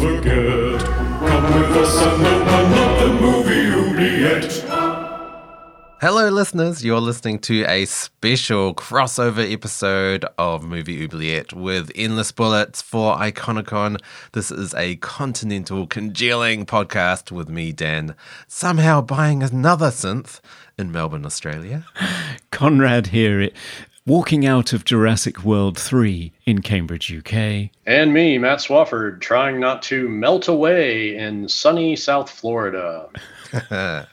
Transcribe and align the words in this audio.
forget. 0.00 0.80
Come 0.80 1.44
with 1.44 1.76
us 1.76 2.00
and 2.00 2.26
open 2.26 2.72
up 2.72 2.98
the 3.00 3.08
movie 3.20 3.66
oubliette. 3.70 4.80
Hello, 6.00 6.30
listeners. 6.30 6.82
You're 6.82 7.02
listening 7.02 7.38
to 7.40 7.64
a 7.64 7.84
special 7.84 8.74
crossover 8.74 9.52
episode 9.52 10.24
of 10.38 10.64
Movie 10.64 11.04
Oubliette 11.04 11.52
with 11.52 11.92
Endless 11.94 12.32
Bullets 12.32 12.80
for 12.80 13.16
Iconicon. 13.16 14.00
This 14.32 14.50
is 14.50 14.72
a 14.72 14.96
continental 14.96 15.86
congealing 15.86 16.64
podcast 16.64 17.30
with 17.30 17.50
me, 17.50 17.70
Dan, 17.72 18.14
somehow 18.48 19.02
buying 19.02 19.42
another 19.42 19.90
synth 19.90 20.40
in 20.78 20.90
Melbourne, 20.90 21.26
Australia. 21.26 21.84
Conrad 22.50 23.08
here, 23.08 23.50
walking 24.06 24.46
out 24.46 24.72
of 24.72 24.84
Jurassic 24.84 25.44
World 25.44 25.78
3 25.78 26.32
in 26.46 26.62
Cambridge, 26.62 27.12
UK. 27.12 27.70
And 27.86 28.12
me, 28.12 28.38
Matt 28.38 28.58
Swafford, 28.58 29.20
trying 29.20 29.60
not 29.60 29.82
to 29.82 30.08
melt 30.08 30.48
away 30.48 31.16
in 31.16 31.48
sunny 31.48 31.96
South 31.96 32.30
Florida. 32.30 33.08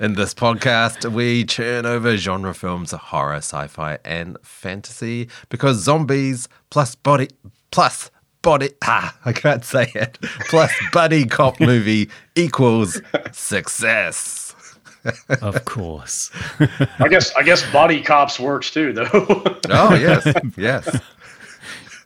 In 0.00 0.14
this 0.14 0.32
podcast, 0.32 1.12
we 1.12 1.44
churn 1.44 1.84
over 1.84 2.16
genre 2.16 2.54
films, 2.54 2.92
horror, 2.92 3.36
sci-fi, 3.36 3.98
and 4.06 4.38
fantasy 4.42 5.28
because 5.50 5.76
zombies 5.76 6.48
plus 6.70 6.94
body 6.94 7.28
plus 7.70 8.10
body 8.40 8.70
ah, 8.84 9.14
I 9.24 9.32
can't 9.32 9.64
say 9.64 9.90
it. 9.94 10.18
Plus 10.48 10.72
buddy 10.92 11.26
cop 11.26 11.60
movie 11.60 12.08
equals 12.34 13.00
success. 13.32 14.49
of 15.42 15.64
course. 15.64 16.30
I 16.98 17.08
guess 17.08 17.34
I 17.34 17.42
guess 17.42 17.68
body 17.72 18.02
cops 18.02 18.38
works 18.38 18.70
too 18.70 18.92
though. 18.92 19.08
oh 19.70 19.94
yes. 19.94 20.32
Yes. 20.56 21.00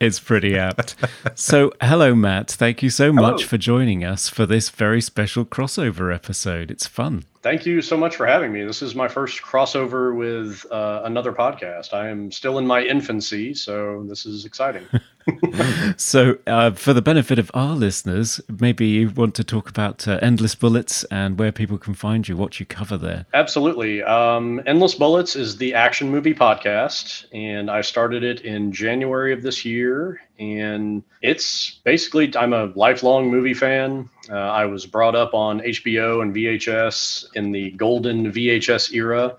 It's 0.01 0.19
pretty 0.21 0.59
apt. 0.59 0.97
So, 1.35 1.73
hello, 1.81 2.15
Matt. 2.15 2.51
Thank 2.51 2.83
you 2.83 2.91
so 2.91 3.13
much 3.13 3.43
hello. 3.43 3.47
for 3.47 3.57
joining 3.57 4.05
us 4.05 4.29
for 4.29 4.45
this 4.45 4.69
very 4.69 5.01
special 5.01 5.45
crossover 5.45 6.15
episode. 6.15 6.71
It's 6.71 6.87
fun. 6.87 7.25
Thank 7.43 7.65
you 7.65 7.81
so 7.81 7.97
much 7.97 8.17
for 8.17 8.27
having 8.27 8.53
me. 8.53 8.65
This 8.65 8.83
is 8.83 8.95
my 8.95 9.09
first 9.09 9.41
crossover 9.41 10.15
with 10.15 10.67
uh, 10.71 11.03
another 11.05 11.33
podcast. 11.33 11.95
I 11.95 12.09
am 12.09 12.33
still 12.33 12.59
in 12.59 12.67
my 12.67 12.83
infancy, 12.83 13.55
so 13.55 14.05
this 14.09 14.27
is 14.27 14.45
exciting. 14.45 14.87
so, 15.97 16.39
uh, 16.47 16.73
for 16.73 16.93
the 16.93 17.03
benefit 17.03 17.39
of 17.39 17.51
our 17.55 17.75
listeners, 17.75 18.41
maybe 18.61 18.87
you 18.87 19.11
want 19.11 19.35
to 19.37 19.45
talk 19.45 19.69
about 19.69 20.07
uh, 20.07 20.19
Endless 20.23 20.55
Bullets 20.55 21.05
and 21.05 21.39
where 21.39 21.53
people 21.53 21.79
can 21.79 21.95
find 21.95 22.27
you, 22.29 22.37
what 22.37 22.61
you 22.61 22.67
cover 22.67 22.97
there. 22.97 23.27
Absolutely. 23.35 24.03
Um, 24.03 24.63
Endless 24.67 24.95
Bullets 24.95 25.37
is 25.37 25.57
the 25.57 25.75
action 25.75 26.11
movie 26.11 26.35
podcast, 26.35 27.25
and 27.33 27.71
I 27.71 27.81
started 27.81 28.23
it 28.23 28.43
in 28.43 28.73
January 28.73 29.33
of 29.33 29.43
this 29.43 29.65
year. 29.65 30.21
And 30.39 31.03
it's 31.23 31.79
basically, 31.85 32.33
I'm 32.37 32.53
a 32.53 32.67
lifelong 32.75 33.31
movie 33.31 33.55
fan. 33.55 34.09
Uh, 34.29 34.35
I 34.35 34.67
was 34.67 34.85
brought 34.85 35.15
up 35.15 35.33
on 35.33 35.61
HBO 35.61 36.23
and 36.23 36.35
VHS 36.35 37.27
in 37.35 37.53
the 37.53 37.71
golden 37.73 38.33
VHS 38.33 38.93
era 38.93 39.37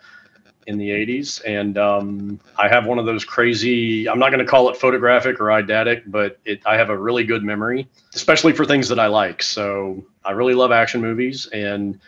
in 0.67 0.77
the 0.77 0.89
80s. 0.89 1.41
And 1.45 1.77
um, 1.77 2.39
I 2.57 2.67
have 2.67 2.85
one 2.85 2.99
of 2.99 3.05
those 3.05 3.23
crazy, 3.23 4.09
I'm 4.09 4.19
not 4.19 4.31
going 4.31 4.43
to 4.43 4.49
call 4.49 4.69
it 4.69 4.77
photographic 4.77 5.39
or 5.39 5.45
eidetic, 5.45 6.03
but 6.07 6.39
it, 6.45 6.61
I 6.65 6.77
have 6.77 6.89
a 6.89 6.97
really 6.97 7.23
good 7.23 7.43
memory, 7.43 7.87
especially 8.13 8.53
for 8.53 8.65
things 8.65 8.89
that 8.89 8.99
I 8.99 9.07
like. 9.07 9.43
So 9.43 10.05
I 10.23 10.31
really 10.31 10.53
love 10.53 10.71
action 10.71 11.01
movies. 11.01 11.47
And 11.47 11.99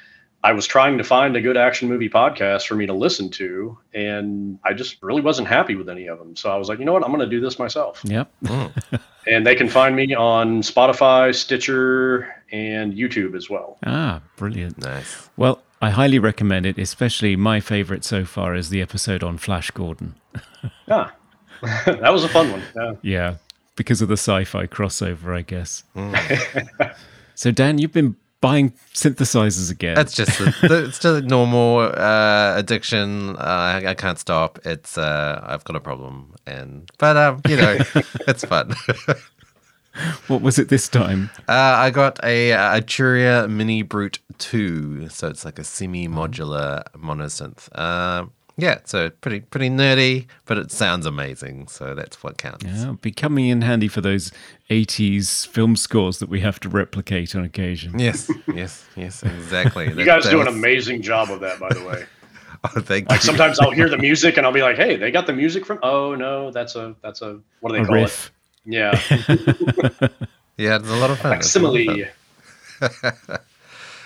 I 0.43 0.53
was 0.53 0.65
trying 0.65 0.97
to 0.97 1.03
find 1.03 1.35
a 1.35 1.41
good 1.41 1.57
action 1.57 1.89
movie 1.89 2.09
podcast 2.09 2.67
for 2.67 2.75
me 2.75 2.85
to 2.85 2.93
listen 2.93 3.29
to, 3.31 3.77
and 3.93 4.59
I 4.63 4.73
just 4.73 5.01
really 5.01 5.21
wasn't 5.21 5.47
happy 5.47 5.75
with 5.75 5.89
any 5.89 6.07
of 6.07 6.19
them. 6.19 6.35
So 6.35 6.51
I 6.51 6.55
was 6.57 6.69
like, 6.69 6.79
you 6.79 6.85
know 6.85 6.93
what? 6.93 7.03
I'm 7.03 7.09
going 7.09 7.27
to 7.27 7.29
do 7.29 7.41
this 7.41 7.57
myself. 7.57 8.01
Yep. 8.03 8.31
and 9.27 9.45
they 9.45 9.55
can 9.55 9.67
find 9.67 9.95
me 9.95 10.13
on 10.13 10.61
Spotify, 10.61 11.33
Stitcher, 11.33 12.43
and 12.51 12.93
YouTube 12.93 13.35
as 13.35 13.49
well. 13.49 13.77
Ah, 13.85 14.21
brilliant. 14.35 14.77
Nice. 14.77 15.27
Well, 15.37 15.61
I 15.81 15.91
highly 15.91 16.17
recommend 16.17 16.65
it, 16.65 16.77
especially 16.77 17.35
my 17.35 17.59
favorite 17.59 18.03
so 18.03 18.25
far 18.25 18.55
is 18.55 18.69
the 18.69 18.81
episode 18.81 19.23
on 19.23 19.37
Flash 19.37 19.69
Gordon. 19.71 20.15
ah, 20.89 21.13
that 21.85 22.11
was 22.11 22.23
a 22.23 22.29
fun 22.29 22.51
one. 22.51 22.63
Yeah. 22.75 22.93
yeah, 23.01 23.35
because 23.75 24.01
of 24.01 24.07
the 24.07 24.17
sci 24.17 24.43
fi 24.45 24.65
crossover, 24.65 25.35
I 25.35 25.43
guess. 25.43 25.83
Mm. 25.95 26.95
so, 27.35 27.51
Dan, 27.51 27.77
you've 27.77 27.93
been 27.93 28.15
buying 28.41 28.71
synthesizers 28.93 29.69
again. 29.69 29.95
That's 29.95 30.13
just 30.13 30.39
a, 30.39 30.53
it's 30.63 30.99
just 30.99 31.05
a 31.05 31.21
normal 31.21 31.79
uh, 31.79 32.53
addiction. 32.55 33.35
Uh, 33.35 33.39
I, 33.39 33.89
I, 33.89 33.93
can't 33.93 34.17
stop. 34.17 34.59
It's 34.65 34.97
uh, 34.97 35.41
I've 35.43 35.63
got 35.63 35.75
a 35.75 35.79
problem, 35.79 36.33
and 36.47 36.89
but 36.97 37.17
um, 37.17 37.41
you 37.47 37.57
know, 37.57 37.77
it's 38.27 38.43
fun. 38.45 38.73
what 40.27 40.41
was 40.41 40.59
it 40.59 40.69
this 40.69 40.87
time? 40.87 41.29
Uh, 41.47 41.75
I 41.77 41.89
got 41.89 42.23
a, 42.23 42.51
a 42.51 42.57
Arturia 42.57 43.47
MiniBrute 43.47 44.19
Two, 44.37 45.09
so 45.09 45.27
it's 45.27 45.45
like 45.45 45.59
a 45.59 45.63
semi-modular 45.63 46.83
monosynth. 46.95 47.75
Um, 47.77 48.31
yeah, 48.59 48.79
so 48.85 49.11
pretty 49.11 49.41
pretty 49.41 49.69
nerdy, 49.69 50.25
but 50.45 50.57
it 50.57 50.71
sounds 50.71 51.05
amazing. 51.05 51.67
So 51.67 51.93
that's 51.93 52.23
what 52.23 52.39
counts. 52.39 52.65
Yeah, 52.65 52.95
be 52.99 53.11
coming 53.11 53.47
in 53.49 53.61
handy 53.61 53.87
for 53.87 54.01
those 54.01 54.31
'80s 54.71 55.45
film 55.45 55.75
scores 55.75 56.17
that 56.19 56.29
we 56.29 56.39
have 56.39 56.59
to 56.61 56.69
replicate 56.69 57.35
on 57.35 57.43
occasion. 57.43 57.99
Yes, 57.99 58.31
yes, 58.53 58.83
yes, 58.95 59.21
exactly. 59.21 59.93
you 59.95 60.05
guys 60.05 60.27
do 60.27 60.39
was... 60.39 60.47
an 60.47 60.53
amazing 60.53 61.03
job 61.03 61.29
of 61.29 61.39
that, 61.41 61.59
by 61.59 61.69
the 61.69 61.85
way. 61.85 62.05
oh, 62.63 62.81
thank 62.81 63.09
like 63.09 63.19
you. 63.19 63.25
sometimes 63.25 63.59
I'll 63.59 63.69
hear 63.69 63.89
the 63.89 63.97
music 63.97 64.37
and 64.37 64.45
I'll 64.45 64.51
be 64.53 64.63
like, 64.63 64.75
"Hey, 64.75 64.95
they 64.95 65.11
got 65.11 65.27
the 65.27 65.33
music 65.33 65.63
from." 65.63 65.77
Oh 65.83 66.15
no, 66.15 66.49
that's 66.49 66.75
a 66.75 66.95
that's 67.03 67.21
a 67.21 67.39
what 67.59 67.69
do 67.69 67.77
they 67.77 67.83
a 67.83 67.85
call 67.85 67.95
riff. 67.95 68.27
it? 68.27 68.31
Yeah. 68.67 69.01
yeah, 70.57 70.75
it's 70.75 70.89
a 70.89 70.95
lot 70.97 71.09
of 71.09 71.19
fun. 71.19 71.31
Facsimile. 71.31 72.07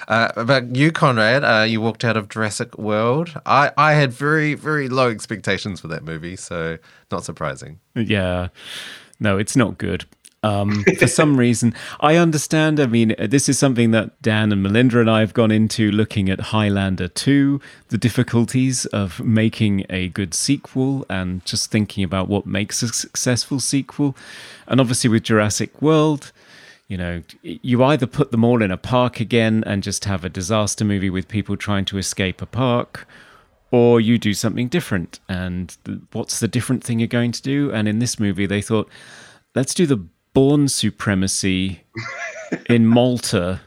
Uh, 0.07 0.43
but 0.43 0.75
you, 0.75 0.91
Conrad, 0.91 1.41
uh, 1.45 1.63
you 1.63 1.79
walked 1.79 2.03
out 2.03 2.17
of 2.17 2.27
Jurassic 2.27 2.77
World. 2.77 3.39
I, 3.45 3.71
I 3.77 3.93
had 3.93 4.11
very, 4.11 4.55
very 4.55 4.89
low 4.89 5.09
expectations 5.09 5.79
for 5.79 5.87
that 5.87 6.03
movie, 6.03 6.35
so 6.35 6.79
not 7.11 7.23
surprising. 7.23 7.79
Yeah. 7.95 8.49
No, 9.21 9.37
it's 9.37 9.55
not 9.55 9.77
good. 9.77 10.03
Um, 10.43 10.83
for 10.97 11.07
some 11.07 11.37
reason, 11.37 11.73
I 11.99 12.15
understand. 12.15 12.79
I 12.79 12.87
mean, 12.87 13.15
this 13.19 13.47
is 13.47 13.59
something 13.59 13.91
that 13.91 14.19
Dan 14.21 14.51
and 14.51 14.63
Melinda 14.63 14.99
and 14.99 15.09
I 15.09 15.19
have 15.19 15.33
gone 15.33 15.51
into 15.51 15.91
looking 15.91 16.29
at 16.29 16.39
Highlander 16.39 17.07
2, 17.07 17.61
the 17.89 17.97
difficulties 17.97 18.85
of 18.87 19.19
making 19.19 19.85
a 19.89 20.09
good 20.09 20.33
sequel 20.33 21.05
and 21.09 21.45
just 21.45 21.69
thinking 21.71 22.03
about 22.03 22.27
what 22.27 22.45
makes 22.45 22.81
a 22.81 22.87
successful 22.87 23.59
sequel. 23.59 24.15
And 24.67 24.79
obviously, 24.79 25.09
with 25.09 25.23
Jurassic 25.23 25.81
World, 25.81 26.31
you 26.87 26.97
know, 26.97 27.21
you 27.41 27.83
either 27.83 28.07
put 28.07 28.31
them 28.31 28.43
all 28.43 28.61
in 28.61 28.71
a 28.71 28.77
park 28.77 29.19
again 29.19 29.63
and 29.65 29.81
just 29.81 30.05
have 30.05 30.25
a 30.25 30.29
disaster 30.29 30.83
movie 30.83 31.09
with 31.09 31.27
people 31.27 31.55
trying 31.55 31.85
to 31.85 31.97
escape 31.97 32.41
a 32.41 32.45
park, 32.45 33.07
or 33.69 34.01
you 34.01 34.17
do 34.17 34.33
something 34.33 34.67
different. 34.67 35.19
And 35.29 35.77
what's 36.11 36.39
the 36.41 36.49
different 36.49 36.83
thing 36.83 36.99
you're 36.99 37.07
going 37.07 37.31
to 37.31 37.41
do? 37.41 37.71
And 37.71 37.87
in 37.87 37.99
this 37.99 38.19
movie, 38.19 38.45
they 38.45 38.61
thought, 38.61 38.89
let's 39.55 39.73
do 39.73 39.85
the 39.85 40.05
Bourne 40.33 40.67
supremacy 40.67 41.83
in 42.69 42.87
Malta, 42.87 43.61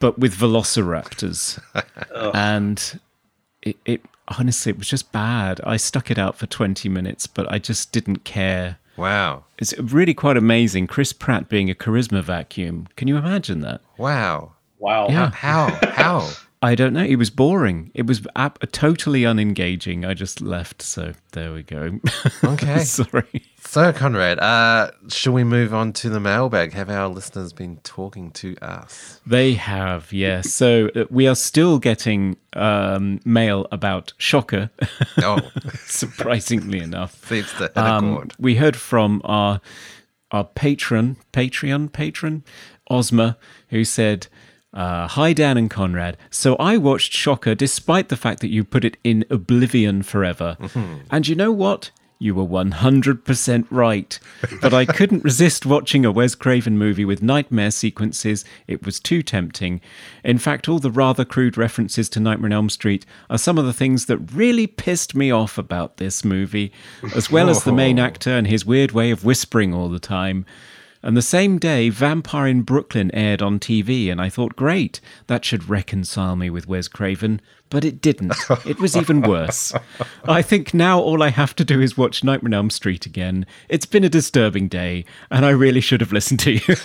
but 0.00 0.18
with 0.18 0.34
velociraptors. 0.34 1.60
Oh. 2.14 2.30
and 2.32 3.00
it, 3.62 3.76
it 3.84 4.02
honestly, 4.28 4.70
it 4.70 4.78
was 4.78 4.88
just 4.88 5.10
bad. 5.12 5.60
I 5.64 5.76
stuck 5.76 6.10
it 6.10 6.18
out 6.18 6.36
for 6.36 6.46
20 6.46 6.88
minutes, 6.88 7.26
but 7.26 7.50
I 7.52 7.58
just 7.58 7.92
didn't 7.92 8.24
care 8.24 8.78
Wow. 8.96 9.44
It's 9.58 9.76
really 9.78 10.14
quite 10.14 10.36
amazing. 10.36 10.86
Chris 10.86 11.12
Pratt 11.12 11.48
being 11.48 11.70
a 11.70 11.74
charisma 11.74 12.22
vacuum. 12.22 12.88
Can 12.96 13.08
you 13.08 13.16
imagine 13.16 13.60
that? 13.60 13.80
Wow. 13.96 14.52
Wow. 14.78 15.08
Yeah. 15.08 15.30
How? 15.30 15.78
How? 15.82 16.30
I 16.64 16.74
don't 16.74 16.94
know. 16.94 17.04
It 17.04 17.16
was 17.16 17.28
boring. 17.28 17.90
It 17.92 18.06
was 18.06 18.26
ap- 18.36 18.58
totally 18.72 19.20
unengaging. 19.22 20.08
I 20.08 20.14
just 20.14 20.40
left. 20.40 20.80
So 20.80 21.12
there 21.32 21.52
we 21.52 21.62
go. 21.62 22.00
Okay. 22.42 22.84
Sorry. 22.84 23.42
So, 23.60 23.92
Conrad, 23.92 24.38
uh, 24.38 24.90
shall 25.08 25.32
we 25.34 25.44
move 25.44 25.74
on 25.74 25.92
to 25.94 26.08
the 26.08 26.20
mailbag? 26.20 26.72
Have 26.72 26.88
our 26.88 27.08
listeners 27.08 27.52
been 27.52 27.78
talking 27.82 28.30
to 28.32 28.56
us? 28.62 29.20
They 29.26 29.54
have, 29.54 30.12
yes. 30.12 30.52
So 30.54 30.90
uh, 30.94 31.04
we 31.10 31.26
are 31.26 31.34
still 31.34 31.78
getting 31.78 32.36
um, 32.54 33.20
mail 33.24 33.66
about 33.72 34.12
Shocker. 34.16 34.70
Oh, 35.18 35.40
surprisingly 35.84 36.80
enough, 36.80 37.24
seems 37.26 37.52
to 37.54 37.70
um, 37.80 38.28
We 38.38 38.54
heard 38.56 38.76
from 38.76 39.20
our 39.24 39.60
our 40.30 40.44
patron, 40.44 41.16
Patreon 41.32 41.92
patron, 41.92 42.42
Ozma, 42.90 43.36
who 43.68 43.84
said, 43.84 44.28
uh, 44.74 45.06
Hi, 45.08 45.32
Dan 45.32 45.56
and 45.56 45.70
Conrad. 45.70 46.16
So 46.30 46.56
I 46.56 46.76
watched 46.76 47.12
Shocker 47.12 47.54
despite 47.54 48.08
the 48.08 48.16
fact 48.16 48.40
that 48.40 48.50
you 48.50 48.64
put 48.64 48.84
it 48.84 48.96
in 49.04 49.24
oblivion 49.30 50.02
forever. 50.02 50.56
And 51.10 51.26
you 51.28 51.34
know 51.34 51.52
what? 51.52 51.90
You 52.18 52.34
were 52.34 52.44
100% 52.46 53.66
right. 53.70 54.18
But 54.62 54.72
I 54.72 54.86
couldn't 54.86 55.24
resist 55.24 55.66
watching 55.66 56.04
a 56.06 56.12
Wes 56.12 56.34
Craven 56.34 56.78
movie 56.78 57.04
with 57.04 57.22
nightmare 57.22 57.70
sequences. 57.70 58.44
It 58.66 58.86
was 58.86 58.98
too 58.98 59.22
tempting. 59.22 59.80
In 60.22 60.38
fact, 60.38 60.68
all 60.68 60.78
the 60.78 60.90
rather 60.90 61.24
crude 61.24 61.58
references 61.58 62.08
to 62.10 62.20
Nightmare 62.20 62.48
on 62.48 62.52
Elm 62.52 62.70
Street 62.70 63.04
are 63.28 63.36
some 63.36 63.58
of 63.58 63.66
the 63.66 63.72
things 63.74 64.06
that 64.06 64.18
really 64.18 64.66
pissed 64.66 65.14
me 65.14 65.30
off 65.30 65.58
about 65.58 65.98
this 65.98 66.24
movie, 66.24 66.72
as 67.14 67.30
well 67.30 67.50
as 67.50 67.64
the 67.64 67.72
main 67.72 67.98
actor 67.98 68.30
and 68.30 68.46
his 68.46 68.64
weird 68.64 68.92
way 68.92 69.10
of 69.10 69.24
whispering 69.24 69.74
all 69.74 69.88
the 69.90 69.98
time. 69.98 70.46
And 71.04 71.16
the 71.16 71.22
same 71.22 71.58
day, 71.58 71.90
Vampire 71.90 72.46
in 72.46 72.62
Brooklyn 72.62 73.14
aired 73.14 73.42
on 73.42 73.60
TV, 73.60 74.10
and 74.10 74.20
I 74.20 74.30
thought, 74.30 74.56
great, 74.56 75.02
that 75.26 75.44
should 75.44 75.68
reconcile 75.68 76.34
me 76.34 76.48
with 76.48 76.66
Wes 76.66 76.88
Craven. 76.88 77.42
But 77.68 77.84
it 77.84 78.00
didn't. 78.00 78.34
It 78.64 78.80
was 78.80 78.96
even 78.96 79.20
worse. 79.20 79.74
I 80.24 80.40
think 80.40 80.72
now 80.72 80.98
all 80.98 81.22
I 81.22 81.28
have 81.28 81.54
to 81.56 81.64
do 81.64 81.80
is 81.80 81.98
watch 81.98 82.24
Nightmare 82.24 82.48
on 82.48 82.54
Elm 82.54 82.70
Street 82.70 83.04
again. 83.04 83.44
It's 83.68 83.84
been 83.84 84.02
a 84.02 84.08
disturbing 84.08 84.68
day, 84.68 85.04
and 85.30 85.44
I 85.44 85.50
really 85.50 85.80
should 85.80 86.00
have 86.00 86.12
listened 86.12 86.40
to 86.40 86.52
you. 86.52 86.76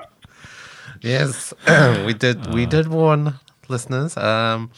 Yes, 1.00 1.54
we 2.06 2.14
did. 2.14 2.52
We 2.52 2.66
did 2.66 2.88
warn 2.88 3.34
listeners. 3.68 4.16
Um, 4.16 4.70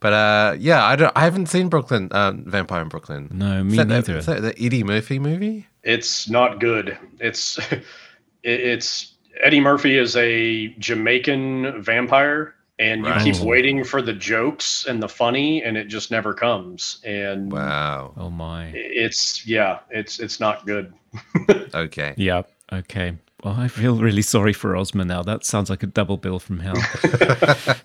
but 0.00 0.12
uh, 0.12 0.56
yeah, 0.58 0.84
I 0.84 0.96
don't. 0.96 1.12
I 1.16 1.20
haven't 1.20 1.46
seen 1.46 1.68
Brooklyn 1.68 2.08
um, 2.12 2.44
Vampire 2.46 2.82
in 2.82 2.88
Brooklyn. 2.88 3.28
No, 3.32 3.62
me 3.64 3.70
Is 3.72 3.76
that 3.78 3.88
the- 3.88 3.94
neither. 3.94 4.16
is 4.18 4.26
that 4.26 4.42
the 4.42 4.54
Eddie 4.62 4.84
Murphy 4.84 5.18
movie? 5.18 5.66
It's 5.82 6.28
not 6.28 6.60
good. 6.60 6.96
It's 7.20 7.58
it's 8.42 9.14
Eddie 9.42 9.60
Murphy 9.60 9.96
is 9.98 10.16
a 10.16 10.68
Jamaican 10.78 11.82
vampire, 11.82 12.54
and 12.78 13.02
you 13.04 13.10
Right. 13.10 13.22
keep 13.22 13.36
Oh. 13.40 13.44
waiting 13.44 13.84
for 13.84 14.00
the 14.02 14.12
jokes 14.12 14.86
and 14.86 15.02
the 15.02 15.08
funny, 15.08 15.62
and 15.62 15.76
it 15.76 15.88
just 15.88 16.10
never 16.10 16.32
comes. 16.34 16.98
And 17.04 17.52
Wow. 17.52 18.12
oh 18.16 18.30
my. 18.30 18.66
it's 18.74 19.46
yeah, 19.46 19.80
it's 19.90 20.18
it's 20.20 20.40
not 20.40 20.66
good. 20.66 20.92
Okay. 21.74 22.14
Yeah. 22.16 22.42
Okay. 22.72 23.16
I 23.46 23.68
feel 23.68 23.96
really 23.98 24.22
sorry 24.22 24.52
for 24.52 24.76
Ozma 24.76 25.04
now. 25.04 25.22
That 25.22 25.44
sounds 25.44 25.70
like 25.70 25.82
a 25.82 25.86
double 25.86 26.16
bill 26.16 26.38
from 26.38 26.60
hell. 26.60 26.76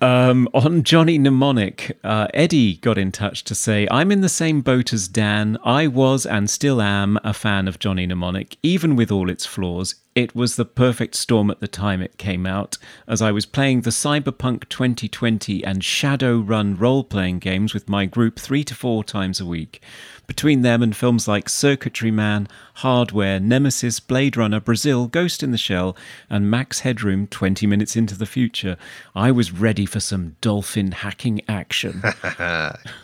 um, 0.00 0.48
on 0.54 0.82
Johnny 0.82 1.18
Mnemonic, 1.18 1.98
uh, 2.02 2.28
Eddie 2.34 2.76
got 2.76 2.98
in 2.98 3.12
touch 3.12 3.44
to 3.44 3.54
say, 3.54 3.86
I'm 3.90 4.10
in 4.10 4.20
the 4.20 4.28
same 4.28 4.60
boat 4.60 4.92
as 4.92 5.08
Dan. 5.08 5.58
I 5.64 5.86
was 5.86 6.26
and 6.26 6.48
still 6.48 6.80
am 6.80 7.18
a 7.22 7.32
fan 7.32 7.68
of 7.68 7.78
Johnny 7.78 8.06
Mnemonic, 8.06 8.56
even 8.62 8.96
with 8.96 9.12
all 9.12 9.30
its 9.30 9.46
flaws. 9.46 9.96
It 10.14 10.34
was 10.34 10.56
the 10.56 10.66
perfect 10.66 11.14
storm 11.14 11.50
at 11.50 11.60
the 11.60 11.68
time 11.68 12.02
it 12.02 12.18
came 12.18 12.44
out, 12.44 12.76
as 13.08 13.22
I 13.22 13.32
was 13.32 13.46
playing 13.46 13.80
the 13.80 13.90
Cyberpunk 13.90 14.68
2020 14.68 15.64
and 15.64 15.80
Shadowrun 15.80 16.78
role 16.78 17.02
playing 17.02 17.38
games 17.38 17.72
with 17.72 17.88
my 17.88 18.04
group 18.04 18.38
three 18.38 18.62
to 18.64 18.74
four 18.74 19.04
times 19.04 19.40
a 19.40 19.46
week. 19.46 19.80
Between 20.26 20.62
them 20.62 20.82
and 20.82 20.96
films 20.96 21.28
like 21.28 21.48
Circuitry 21.48 22.10
Man, 22.10 22.48
Hardware, 22.76 23.38
Nemesis, 23.38 24.00
Blade 24.00 24.36
Runner, 24.36 24.60
Brazil, 24.60 25.06
Ghost 25.06 25.42
in 25.42 25.50
the 25.50 25.58
Shell, 25.58 25.96
and 26.30 26.50
Max 26.50 26.80
Headroom 26.80 27.26
20 27.26 27.66
minutes 27.66 27.96
into 27.96 28.16
the 28.16 28.24
future, 28.24 28.76
I 29.14 29.30
was 29.30 29.52
ready 29.52 29.84
for 29.84 30.00
some 30.00 30.36
dolphin 30.40 30.92
hacking 30.92 31.42
action. 31.48 32.02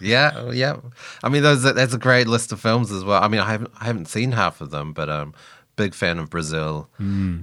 Yeah, 0.01 0.51
yeah. 0.53 0.77
I 1.23 1.29
mean, 1.29 1.43
those 1.43 1.63
that's 1.63 1.93
a 1.95 1.99
great 1.99 2.29
list 2.29 2.53
of 2.53 2.61
films 2.61 2.91
as 2.93 3.05
well. 3.05 3.23
I 3.23 3.29
mean, 3.29 3.41
I 3.41 3.51
haven't 3.51 3.73
I 3.81 3.85
haven't 3.85 4.07
seen 4.07 4.33
half 4.33 4.61
of 4.61 4.71
them, 4.71 4.93
but 4.93 5.09
um, 5.11 5.35
big 5.77 5.95
fan 5.95 6.19
of 6.19 6.31
Brazil. 6.31 6.89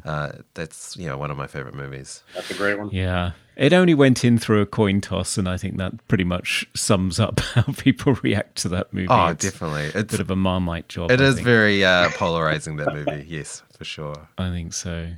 Uh, 0.05 0.31
that's 0.53 0.95
you 0.97 1.07
know 1.07 1.17
one 1.17 1.31
of 1.31 1.37
my 1.37 1.47
favorite 1.47 1.75
movies. 1.75 2.23
That's 2.33 2.49
a 2.51 2.55
great 2.55 2.77
one. 2.79 2.89
yeah. 2.91 3.31
It 3.57 3.71
only 3.73 3.93
went 3.93 4.25
in 4.25 4.37
through 4.37 4.61
a 4.61 4.65
coin 4.65 4.99
toss, 5.01 5.37
and 5.37 5.47
I 5.47 5.55
think 5.57 5.77
that 5.77 6.05
pretty 6.07 6.23
much 6.25 6.65
sums 6.75 7.19
up 7.19 7.39
how 7.53 7.63
people 7.77 8.13
react 8.15 8.55
to 8.57 8.69
that 8.69 8.93
movie. 8.93 9.07
Oh, 9.09 9.27
It's 9.27 9.43
definitely. 9.45 9.87
A 9.99 10.03
bit 10.03 10.19
of 10.19 10.29
a 10.29 10.35
marmite 10.35 10.89
job. 10.89 11.09
it 11.11 11.21
I 11.21 11.23
is 11.25 11.35
think. 11.35 11.45
very 11.45 11.83
uh, 11.85 12.09
polarizing 12.11 12.75
that 12.77 12.93
movie. 12.93 13.25
Yes, 13.29 13.63
for 13.77 13.83
sure. 13.85 14.27
I 14.37 14.49
think 14.49 14.73
so. 14.73 15.11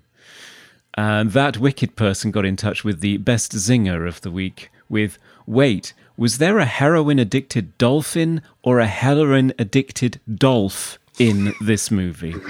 And 0.96 1.32
that 1.32 1.58
wicked 1.58 1.96
person 1.96 2.32
got 2.32 2.46
in 2.46 2.56
touch 2.56 2.84
with 2.84 3.02
the 3.02 3.18
best 3.18 3.52
zinger 3.54 4.08
of 4.08 4.22
the 4.22 4.32
week 4.32 4.70
with 4.90 5.18
Wait, 5.46 5.94
was 6.18 6.40
there 6.40 6.58
a 6.60 6.66
heroin 6.66 7.20
addicted 7.20 7.78
dolphin 7.78 8.42
or 8.64 8.80
a 8.80 8.88
heroin 8.88 9.54
addicted 9.60 10.20
dolph 10.34 10.98
in 11.20 11.54
this 11.62 11.90
movie? 11.92 12.34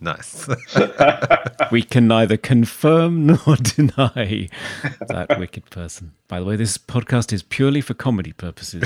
Nice. 0.00 0.48
we 1.70 1.82
can 1.82 2.08
neither 2.08 2.36
confirm 2.38 3.26
nor 3.46 3.56
deny 3.56 4.48
that 5.08 5.36
wicked 5.38 5.68
person. 5.70 6.12
By 6.28 6.40
the 6.40 6.46
way, 6.46 6.56
this 6.56 6.78
podcast 6.78 7.32
is 7.32 7.42
purely 7.42 7.80
for 7.80 7.94
comedy 7.94 8.32
purposes. 8.32 8.84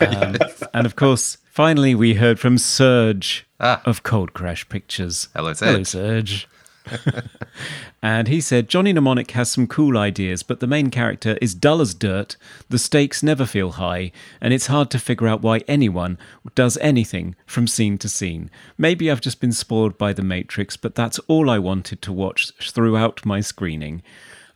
Um, 0.00 0.36
and 0.74 0.84
of 0.86 0.96
course, 0.96 1.38
finally, 1.46 1.94
we 1.94 2.14
heard 2.14 2.38
from 2.38 2.58
Serge 2.58 3.46
Ah. 3.60 3.80
of 3.86 4.02
Cold 4.02 4.34
Crash 4.34 4.68
Pictures. 4.68 5.28
Hello, 5.34 5.54
Hello, 5.54 5.82
Serge. 5.82 6.46
And 8.04 8.28
he 8.28 8.42
said 8.42 8.68
Johnny 8.68 8.92
Mnemonic 8.92 9.30
has 9.30 9.50
some 9.50 9.66
cool 9.66 9.96
ideas, 9.96 10.42
but 10.42 10.60
the 10.60 10.66
main 10.66 10.90
character 10.90 11.38
is 11.40 11.54
dull 11.54 11.80
as 11.80 11.94
dirt. 11.94 12.36
The 12.68 12.78
stakes 12.78 13.22
never 13.22 13.46
feel 13.46 13.70
high, 13.70 14.12
and 14.42 14.52
it's 14.52 14.66
hard 14.66 14.90
to 14.90 14.98
figure 14.98 15.26
out 15.26 15.40
why 15.40 15.62
anyone 15.66 16.18
does 16.54 16.76
anything 16.82 17.34
from 17.46 17.66
scene 17.66 17.96
to 17.96 18.08
scene. 18.10 18.50
Maybe 18.76 19.10
I've 19.10 19.22
just 19.22 19.40
been 19.40 19.52
spoiled 19.52 19.96
by 19.96 20.12
The 20.12 20.22
Matrix, 20.22 20.76
but 20.76 20.94
that's 20.94 21.18
all 21.20 21.48
I 21.48 21.58
wanted 21.58 22.02
to 22.02 22.12
watch 22.12 22.52
throughout 22.60 23.24
my 23.24 23.40
screening. 23.40 24.02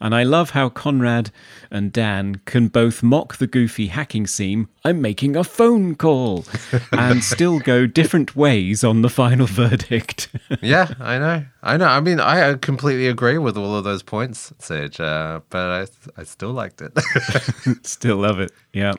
And 0.01 0.15
I 0.15 0.23
love 0.23 0.51
how 0.51 0.69
Conrad 0.69 1.33
and 1.73 1.93
Dan 1.93 2.41
can 2.45 2.69
both 2.69 3.03
mock 3.03 3.39
the 3.39 3.49
goofy 3.49 3.89
hacking 3.89 4.29
scene, 4.29 4.69
I'm 4.85 5.01
making 5.01 5.35
a 5.35 5.43
phone 5.43 5.97
call, 5.97 6.45
and 6.93 7.25
still 7.25 7.59
go 7.59 7.85
different 7.87 8.37
ways 8.37 8.85
on 8.85 9.03
the 9.03 9.09
final 9.11 9.47
verdict. 9.65 10.29
yeah, 10.63 10.95
I 11.01 11.19
know. 11.19 11.45
I 11.65 11.77
know. 11.77 11.87
I 11.87 12.01
mean, 12.01 12.21
I 12.21 12.55
completely 12.55 13.09
agree 13.09 13.39
with 13.39 13.57
all 13.59 13.75
of 13.75 13.83
those 13.83 14.05
points, 14.05 14.53
Serge. 14.61 15.01
Uh, 15.01 15.41
but 15.51 15.89
I, 16.17 16.21
I 16.21 16.25
still 16.25 16.53
liked 16.53 16.81
it. 16.81 16.93
Still 17.87 18.19
love 18.19 18.39
it. 18.39 18.53
Yeah. 18.73 18.93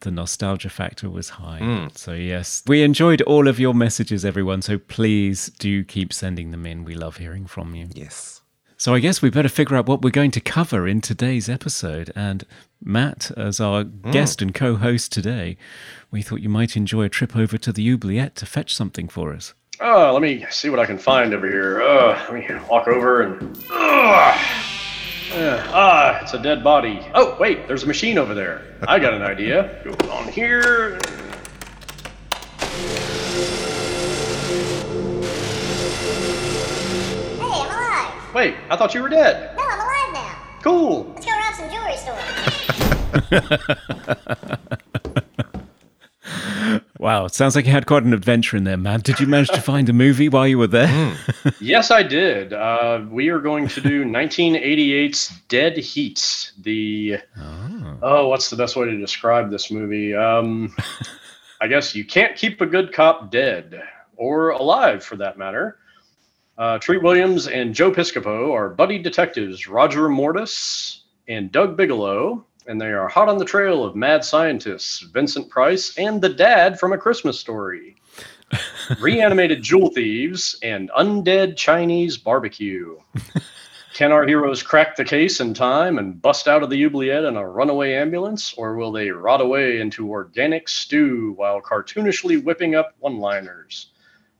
The 0.00 0.10
nostalgia 0.10 0.68
factor 0.68 1.08
was 1.08 1.30
high. 1.30 1.58
Hmm. 1.58 1.86
So, 1.94 2.12
yes, 2.12 2.62
we 2.66 2.82
enjoyed 2.82 3.22
all 3.22 3.48
of 3.48 3.58
your 3.58 3.72
messages, 3.72 4.26
everyone. 4.26 4.60
So, 4.60 4.76
please 4.78 5.46
do 5.58 5.82
keep 5.84 6.12
sending 6.12 6.50
them 6.50 6.66
in. 6.66 6.84
We 6.84 6.94
love 6.94 7.16
hearing 7.16 7.46
from 7.46 7.74
you. 7.74 7.88
yes. 7.94 8.42
So, 8.78 8.92
I 8.94 8.98
guess 9.00 9.22
we 9.22 9.30
better 9.30 9.48
figure 9.48 9.74
out 9.76 9.86
what 9.86 10.02
we're 10.02 10.10
going 10.10 10.30
to 10.32 10.40
cover 10.40 10.86
in 10.86 11.00
today's 11.00 11.48
episode. 11.48 12.12
And 12.14 12.44
Matt, 12.84 13.30
as 13.36 13.58
our 13.58 13.84
Hmm. 13.84 14.10
guest 14.10 14.42
and 14.42 14.54
co 14.54 14.76
host 14.76 15.12
today, 15.12 15.56
we 16.10 16.20
thought 16.20 16.40
you 16.42 16.50
might 16.50 16.76
enjoy 16.76 17.04
a 17.04 17.08
trip 17.08 17.34
over 17.34 17.56
to 17.56 17.72
the 17.72 17.90
oubliette 17.90 18.36
to 18.36 18.44
fetch 18.46 18.74
something 18.74 19.08
for 19.08 19.32
us. 19.32 19.54
Oh, 19.80 20.12
let 20.12 20.20
me 20.22 20.44
see 20.50 20.68
what 20.68 20.78
I 20.78 20.84
can 20.86 20.98
find 20.98 21.32
over 21.32 21.48
here. 21.48 21.80
Uh, 21.82 22.18
let 22.30 22.34
me 22.34 22.46
walk 22.68 22.86
over 22.86 23.22
and. 23.22 23.56
Uh, 23.70 24.38
ah, 25.72 26.20
it's 26.22 26.34
a 26.34 26.38
dead 26.42 26.62
body. 26.62 27.00
Oh, 27.14 27.34
wait, 27.40 27.66
there's 27.68 27.82
a 27.82 27.86
machine 27.86 28.18
over 28.18 28.34
there. 28.34 28.62
I 28.86 28.98
got 28.98 29.14
an 29.14 29.22
idea. 29.22 29.80
Go 29.84 30.10
on 30.10 30.28
here. 30.28 30.98
Wait, 38.36 38.54
I 38.68 38.76
thought 38.76 38.92
you 38.92 39.00
were 39.00 39.08
dead. 39.08 39.56
No, 39.56 39.62
I'm 39.66 39.80
alive 39.80 40.12
now. 40.12 40.36
Cool. 40.62 41.10
Let's 41.14 41.24
go 41.24 41.32
rob 41.32 41.54
some 41.54 41.70
jewelry 41.70 41.96
store. 41.96 42.18
Wow, 46.98 47.26
it 47.26 47.34
sounds 47.34 47.54
like 47.54 47.66
you 47.66 47.72
had 47.72 47.86
quite 47.86 48.02
an 48.02 48.12
adventure 48.12 48.56
in 48.56 48.64
there, 48.64 48.76
man. 48.76 49.00
Did 49.00 49.20
you 49.20 49.26
manage 49.26 49.48
to 49.50 49.60
find 49.60 49.88
a 49.88 49.92
movie 49.92 50.28
while 50.28 50.46
you 50.48 50.58
were 50.58 50.66
there? 50.66 50.88
Hmm. 50.88 51.48
Yes, 51.60 51.90
I 51.90 52.02
did. 52.02 52.52
Uh, 52.52 53.04
we 53.08 53.28
are 53.28 53.38
going 53.38 53.68
to 53.68 53.80
do 53.80 54.04
1988's 54.06 55.28
Dead 55.48 55.76
Heat. 55.76 56.50
The 56.60 57.18
oh. 58.02 58.28
what's 58.28 58.50
the 58.50 58.56
best 58.56 58.74
way 58.76 58.86
to 58.86 58.98
describe 58.98 59.50
this 59.50 59.70
movie? 59.70 60.14
Um, 60.14 60.74
I 61.60 61.68
guess 61.68 61.94
you 61.94 62.04
can't 62.04 62.36
keep 62.36 62.60
a 62.60 62.66
good 62.66 62.92
cop 62.92 63.30
dead 63.30 63.80
or 64.16 64.50
alive, 64.50 65.04
for 65.04 65.16
that 65.16 65.38
matter. 65.38 65.78
Uh, 66.58 66.78
Treat 66.78 67.02
Williams 67.02 67.48
and 67.48 67.74
Joe 67.74 67.92
Piscopo 67.92 68.52
are 68.52 68.70
buddy 68.70 68.98
detectives 68.98 69.68
Roger 69.68 70.08
Mortis 70.08 71.04
and 71.28 71.52
Doug 71.52 71.76
Bigelow, 71.76 72.46
and 72.66 72.80
they 72.80 72.92
are 72.92 73.08
hot 73.08 73.28
on 73.28 73.36
the 73.36 73.44
trail 73.44 73.84
of 73.84 73.94
mad 73.94 74.24
scientists 74.24 75.00
Vincent 75.00 75.50
Price 75.50 75.96
and 75.98 76.22
the 76.22 76.30
dad 76.30 76.80
from 76.80 76.94
A 76.94 76.98
Christmas 76.98 77.38
Story 77.38 77.96
reanimated 79.00 79.62
jewel 79.62 79.90
thieves, 79.90 80.58
and 80.62 80.90
undead 80.96 81.56
Chinese 81.56 82.16
barbecue. 82.16 82.96
Can 83.94 84.12
our 84.12 84.26
heroes 84.26 84.62
crack 84.62 84.96
the 84.96 85.04
case 85.04 85.40
in 85.40 85.54
time 85.54 85.98
and 85.98 86.20
bust 86.20 86.48
out 86.48 86.62
of 86.62 86.70
the 86.70 86.84
oubliette 86.84 87.24
in 87.24 87.36
a 87.36 87.48
runaway 87.48 87.94
ambulance, 87.94 88.52
or 88.54 88.76
will 88.76 88.92
they 88.92 89.10
rot 89.10 89.40
away 89.40 89.80
into 89.80 90.10
organic 90.10 90.68
stew 90.68 91.32
while 91.36 91.62
cartoonishly 91.62 92.42
whipping 92.42 92.74
up 92.74 92.94
one 92.98 93.18
liners? 93.18 93.92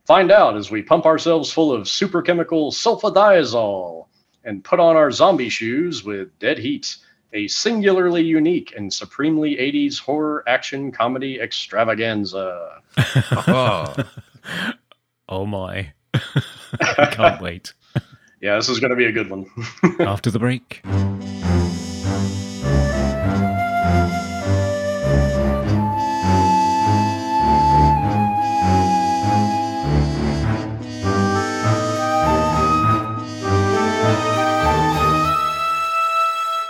Find 0.07 0.31
out 0.31 0.57
as 0.57 0.71
we 0.71 0.83
pump 0.83 1.05
ourselves 1.05 1.53
full 1.53 1.73
of 1.73 1.83
superchemical 1.83 2.73
sulfadiazole 2.73 4.07
and 4.45 4.63
put 4.63 4.79
on 4.79 4.95
our 4.97 5.11
zombie 5.11 5.49
shoes 5.49 6.05
with 6.05 6.39
Dead 6.39 6.59
Heat, 6.59 6.97
a 7.33 7.49
singularly 7.49 8.23
unique 8.23 8.73
and 8.77 8.93
supremely 8.93 9.57
80s 9.57 9.99
horror 9.99 10.45
action 10.47 10.93
comedy 10.93 11.41
extravaganza. 11.41 12.83
Oh, 12.97 13.95
Oh 15.29 15.45
my. 15.45 15.93
I 16.15 17.09
can't 17.11 17.43
wait. 17.43 17.73
Yeah, 18.43 18.57
this 18.57 18.69
is 18.69 18.79
going 18.81 18.91
to 18.91 18.97
be 18.97 19.07
a 19.07 19.13
good 19.13 19.31
one. 19.31 19.47
After 19.99 20.31
the 20.31 20.39
break. 20.39 20.83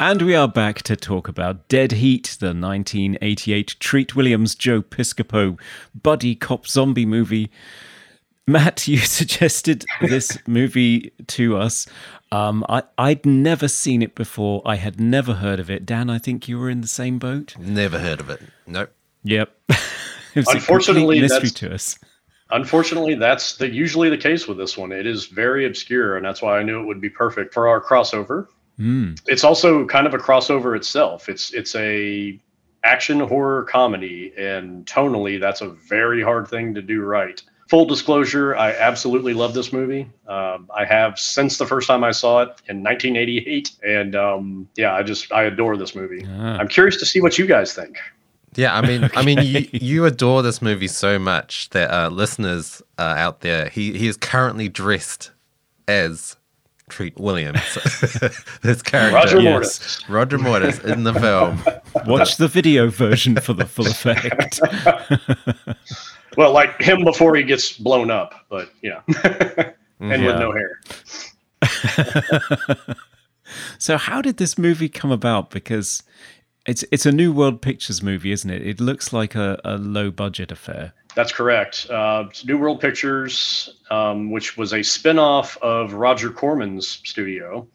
And 0.07 0.23
we 0.23 0.37
are 0.37 0.47
back 0.47 0.83
to 0.83 0.95
talk 0.95 1.27
about 1.27 1.67
Dead 1.67 1.91
Heat, 1.91 2.37
the 2.39 2.55
1988 2.55 3.75
Treat 3.81 4.15
Williams 4.15 4.55
Joe 4.55 4.81
Piscopo 4.81 5.59
buddy 6.01 6.37
cop 6.37 6.69
zombie 6.69 7.05
movie. 7.05 7.51
Matt, 8.47 8.87
you 8.87 8.99
suggested 8.99 9.85
this 10.01 10.39
movie 10.47 11.11
to 11.27 11.57
us. 11.57 11.89
Um, 12.31 12.65
I, 12.69 12.85
I'd 12.97 13.27
never 13.27 13.67
seen 13.67 14.01
it 14.01 14.15
before. 14.15 14.63
I 14.65 14.77
had 14.77 15.01
never 15.01 15.33
heard 15.33 15.59
of 15.59 15.69
it. 15.69 15.85
Dan, 15.85 16.09
I 16.09 16.19
think 16.19 16.47
you 16.47 16.61
were 16.61 16.71
in 16.71 16.83
the 16.83 16.87
same 16.87 17.19
boat. 17.19 17.57
never 17.59 17.99
heard 17.99 18.21
of 18.21 18.31
it. 18.31 18.41
Nope. 18.65 18.93
Yep. 19.25 19.57
it 19.71 19.77
was 20.37 20.47
Unfortunately, 20.47 21.17
complete 21.17 21.23
mystery 21.23 21.49
that's- 21.49 21.53
to 21.53 21.75
us. 21.75 21.99
Unfortunately, 22.53 23.17
that's 23.17 23.57
the, 23.57 23.69
usually 23.69 24.09
the 24.09 24.17
case 24.17 24.47
with 24.47 24.57
this 24.57 24.79
one. 24.79 24.93
It 24.93 25.05
is 25.05 25.27
very 25.27 25.67
obscure, 25.67 26.17
and 26.17 26.25
that's 26.25 26.41
why 26.41 26.61
I 26.61 26.63
knew 26.63 26.81
it 26.81 26.87
would 26.87 27.01
be 27.01 27.11
perfect 27.11 27.53
for 27.53 27.67
our 27.67 27.81
crossover. 27.81 28.47
It's 29.26 29.45
also 29.45 29.87
kind 29.87 30.06
of 30.06 30.14
a 30.14 30.18
crossover 30.18 30.76
itself. 30.76 31.28
It's 31.28 31.52
it's 31.52 31.75
a 31.75 32.38
action 32.85 33.21
horror 33.21 33.64
comedy, 33.64 34.33
and 34.37 34.87
tonally, 34.87 35.40
that's 35.40 35.61
a 35.61 35.68
very 35.68 36.23
hard 36.23 36.49
thing 36.49 36.75
to 36.75 36.83
do 36.83 37.02
right. 37.02 37.42
Full 37.68 37.85
disclosure, 37.85 38.54
I 38.54 38.71
absolutely 38.73 39.35
love 39.35 39.52
this 39.52 39.73
movie. 39.73 40.09
Um, 40.28 40.71
I 40.75 40.85
have 40.85 41.18
since 41.18 41.59
the 41.59 41.66
first 41.66 41.88
time 41.88 42.04
I 42.04 42.12
saw 42.12 42.42
it 42.42 42.49
in 42.68 42.83
1988, 42.83 43.73
and 43.83 44.14
um, 44.14 44.68
yeah, 44.76 44.95
I 44.95 45.02
just 45.02 45.33
I 45.33 45.45
adore 45.45 45.76
this 45.76 45.95
movie. 45.95 46.25
Ah. 46.28 46.59
I'm 46.59 46.68
curious 46.68 46.97
to 46.99 47.06
see 47.06 47.21
what 47.21 47.38
you 47.38 47.47
guys 47.47 47.75
think. 47.75 47.99
Yeah, 48.54 48.75
I 48.75 48.87
mean, 48.87 49.11
I 49.14 49.25
mean, 49.25 49.38
you, 49.42 49.68
you 49.73 50.04
adore 50.04 50.42
this 50.42 50.62
movie 50.62 50.88
so 50.88 51.18
much 51.18 51.68
that 51.71 51.90
uh, 51.90 52.09
listeners 52.09 52.83
uh, 52.99 53.14
out 53.16 53.40
there, 53.40 53.68
he 53.68 53.99
he 53.99 54.06
is 54.06 54.16
currently 54.16 54.68
dressed 54.68 55.33
as 55.88 56.36
Treat 56.88 57.19
Williams, 57.19 57.59
this 58.62 58.81
character, 58.81 59.14
Roger 59.16 59.40
Yes. 59.40 59.50
Mortis. 59.52 60.09
Roger 60.09 60.38
Mortis 60.38 60.78
in 60.85 61.02
the 61.02 61.12
film. 61.14 61.61
Watch 62.07 62.37
the 62.37 62.47
video 62.47 62.88
version 62.88 63.35
for 63.37 63.55
the 63.55 63.66
full 63.66 63.87
effect. 63.88 64.61
Well, 66.37 66.52
like 66.52 66.83
him 66.83 67.02
before 67.02 67.35
he 67.35 67.45
gets 67.45 67.73
blown 67.78 68.11
up, 68.11 68.35
but 68.50 68.71
yeah, 68.83 69.00
and 69.25 69.75
with 70.00 70.21
Yeah. 70.21 70.38
no 70.38 70.52
hair. 70.52 70.78
So, 73.78 73.97
how 73.97 74.21
did 74.21 74.37
this 74.37 74.59
movie 74.59 74.90
come 74.90 75.11
about? 75.11 75.49
Because 75.50 76.02
it's 76.66 76.85
it's 76.93 77.07
a 77.07 77.12
New 77.12 77.33
World 77.33 77.62
Pictures 77.62 78.02
movie, 78.02 78.33
isn't 78.33 78.50
it? 78.50 78.66
It 78.66 78.81
looks 78.81 79.14
like 79.14 79.35
a, 79.35 79.59
a 79.64 79.78
low 79.78 80.11
budget 80.11 80.52
affair. 80.52 80.93
That's 81.14 81.33
correct. 81.33 81.88
Uh, 81.88 82.25
New 82.45 82.59
World 82.59 82.81
Pictures, 82.83 83.75
um, 83.90 84.31
which 84.31 84.57
was 84.57 84.73
a 84.73 84.83
spin-off 84.83 85.57
of 85.59 85.95
Roger 85.95 86.31
Corman's 86.31 86.88
studio, 86.88 87.69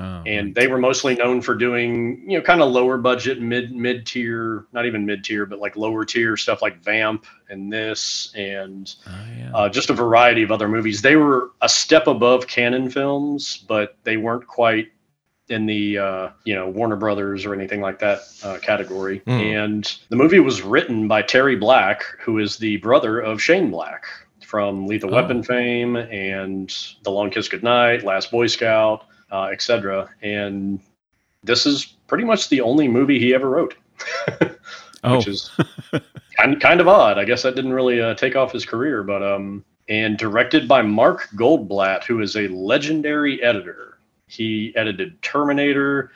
Oh, 0.00 0.22
and 0.24 0.54
they 0.54 0.66
were 0.66 0.78
mostly 0.78 1.14
known 1.14 1.42
for 1.42 1.54
doing, 1.54 2.22
you 2.26 2.38
know, 2.38 2.42
kind 2.42 2.62
of 2.62 2.70
lower 2.70 2.96
budget, 2.96 3.40
mid 3.40 3.72
mid 3.72 4.06
tier, 4.06 4.64
not 4.72 4.86
even 4.86 5.04
mid 5.04 5.24
tier, 5.24 5.46
but 5.46 5.58
like 5.58 5.76
lower 5.76 6.04
tier 6.04 6.36
stuff 6.36 6.62
like 6.62 6.82
Vamp 6.82 7.26
and 7.48 7.72
this, 7.72 8.32
and 8.34 8.94
oh, 9.06 9.26
yeah. 9.36 9.50
uh, 9.52 9.68
just 9.68 9.90
a 9.90 9.92
variety 9.92 10.42
of 10.42 10.52
other 10.52 10.68
movies. 10.68 11.02
They 11.02 11.16
were 11.16 11.50
a 11.60 11.68
step 11.68 12.06
above 12.06 12.46
Cannon 12.46 12.88
films, 12.88 13.64
but 13.68 13.96
they 14.04 14.16
weren't 14.16 14.46
quite 14.46 14.88
in 15.48 15.66
the 15.66 15.98
uh, 15.98 16.30
you 16.44 16.54
know 16.54 16.68
Warner 16.68 16.96
Brothers 16.96 17.44
or 17.44 17.52
anything 17.52 17.80
like 17.80 17.98
that 17.98 18.20
uh, 18.42 18.58
category. 18.58 19.22
And 19.26 19.92
the 20.08 20.16
movie 20.16 20.40
was 20.40 20.62
written 20.62 21.08
by 21.08 21.22
Terry 21.22 21.56
Black, 21.56 22.04
who 22.20 22.38
is 22.38 22.56
the 22.56 22.76
brother 22.76 23.18
of 23.18 23.42
Shane 23.42 23.70
Black 23.70 24.04
from 24.50 24.84
Lethal 24.88 25.10
Oh. 25.10 25.14
Weapon 25.14 25.44
fame 25.44 25.94
and 25.94 26.76
The 27.04 27.10
Long 27.10 27.30
Kiss 27.30 27.48
Goodnight, 27.48 28.02
Last 28.02 28.32
Boy 28.32 28.48
Scout, 28.48 29.06
uh, 29.30 29.44
etc. 29.44 30.10
And 30.22 30.80
this 31.44 31.66
is 31.66 31.86
pretty 32.08 32.24
much 32.24 32.48
the 32.48 32.60
only 32.60 32.88
movie 32.88 33.20
he 33.20 33.32
ever 33.32 33.48
wrote. 33.48 33.76
oh, 35.04 35.18
which 35.18 35.28
is 35.28 35.52
kind 36.36 36.60
kind 36.60 36.80
of 36.80 36.88
odd. 36.88 37.16
I 37.16 37.24
guess 37.24 37.44
that 37.44 37.54
didn't 37.54 37.72
really 37.72 38.02
uh, 38.02 38.14
take 38.14 38.34
off 38.34 38.50
his 38.50 38.66
career, 38.66 39.04
but 39.04 39.22
um, 39.22 39.64
and 39.88 40.18
directed 40.18 40.66
by 40.66 40.82
Mark 40.82 41.28
Goldblatt, 41.36 42.02
who 42.02 42.20
is 42.20 42.34
a 42.34 42.48
legendary 42.48 43.40
editor. 43.44 43.98
He 44.26 44.72
edited 44.74 45.22
Terminator, 45.22 46.10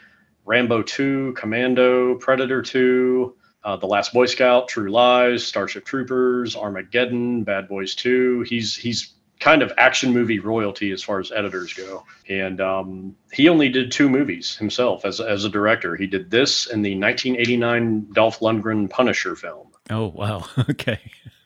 Rambo 0.45 0.83
2, 0.83 1.35
Commando, 1.37 2.17
Predator 2.17 2.63
2, 2.63 3.33
uh, 3.65 3.77
The 3.77 3.87
Last 3.87 4.13
Boy 4.13 4.27
Scout, 4.27 4.69
True 4.69 4.91
Lies, 4.91 5.45
Starship 5.45 5.85
Troopers, 5.85 6.55
Armageddon, 6.57 7.45
Bad 7.45 7.69
Boys 7.69 7.95
2. 7.95 8.43
He's 8.43 8.77
he's 8.77 9.11
kind 9.41 9.63
of 9.63 9.73
action 9.77 10.13
movie 10.13 10.39
royalty 10.39 10.91
as 10.93 11.03
far 11.03 11.19
as 11.21 11.33
editors 11.33 11.73
go. 11.75 12.05
And 12.29 12.61
um, 12.61 13.17
he 13.33 13.49
only 13.49 13.69
did 13.69 13.91
two 13.91 14.09
movies 14.09 14.57
himself 14.57 15.05
as, 15.05 15.21
as 15.21 15.45
a 15.45 15.49
director. 15.51 15.97
He 15.97 16.07
did 16.07 16.31
this 16.31 16.67
and 16.67 16.85
the 16.85 16.97
1989 16.99 18.13
Dolph 18.13 18.39
Lundgren 18.41 18.89
Punisher 18.89 19.35
film. 19.37 19.69
oh, 19.91 20.07
wow. 20.07 20.47
Okay. 20.71 21.01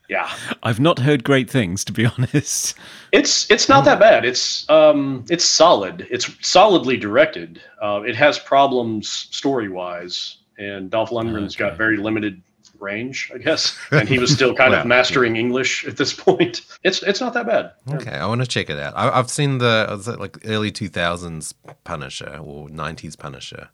Yeah, 0.09 0.31
I've 0.63 0.81
not 0.81 0.99
heard 1.01 1.23
great 1.23 1.51
things, 1.51 1.85
to 1.85 1.93
be 1.93 2.07
honest. 2.19 2.75
it's 3.13 3.51
it's 3.51 3.69
not 3.69 3.85
that 3.85 4.01
bad. 4.01 4.25
It's 4.25 4.69
um 4.71 5.27
it's 5.29 5.45
solid. 5.45 6.07
It's 6.11 6.31
solidly 6.41 6.97
directed. 6.97 7.61
Uh, 7.83 8.01
it 8.07 8.17
has 8.17 8.39
problems 8.39 9.11
story 9.11 9.69
wise, 9.69 10.39
and 10.59 10.91
Dolph 10.91 11.11
Lundgren's 11.11 11.57
got 11.57 11.77
very 11.77 11.97
limited 11.97 12.43
range, 12.81 13.31
I 13.35 13.39
guess. 13.39 13.77
And 13.91 14.09
he 14.09 14.19
was 14.19 14.33
still 14.33 14.55
kind 14.61 14.71
Well, 14.73 14.81
of 14.83 14.87
mastering 14.87 15.37
English 15.37 15.85
at 15.87 15.97
this 15.97 16.13
point. 16.13 16.61
It's 16.85 17.03
it's 17.03 17.21
not 17.21 17.35
that 17.35 17.47
bad. 17.47 17.73
Okay, 17.95 18.13
I 18.13 18.27
want 18.27 18.41
to 18.41 18.47
check 18.47 18.71
it 18.71 18.79
out. 18.79 18.95
I, 18.97 19.11
I've 19.19 19.31
seen 19.31 19.59
the 19.59 20.17
like 20.19 20.39
early 20.45 20.71
two 20.71 20.89
thousands 20.89 21.55
Punisher 21.85 22.39
or 22.43 22.69
nineties 22.69 23.17
Punisher, 23.17 23.69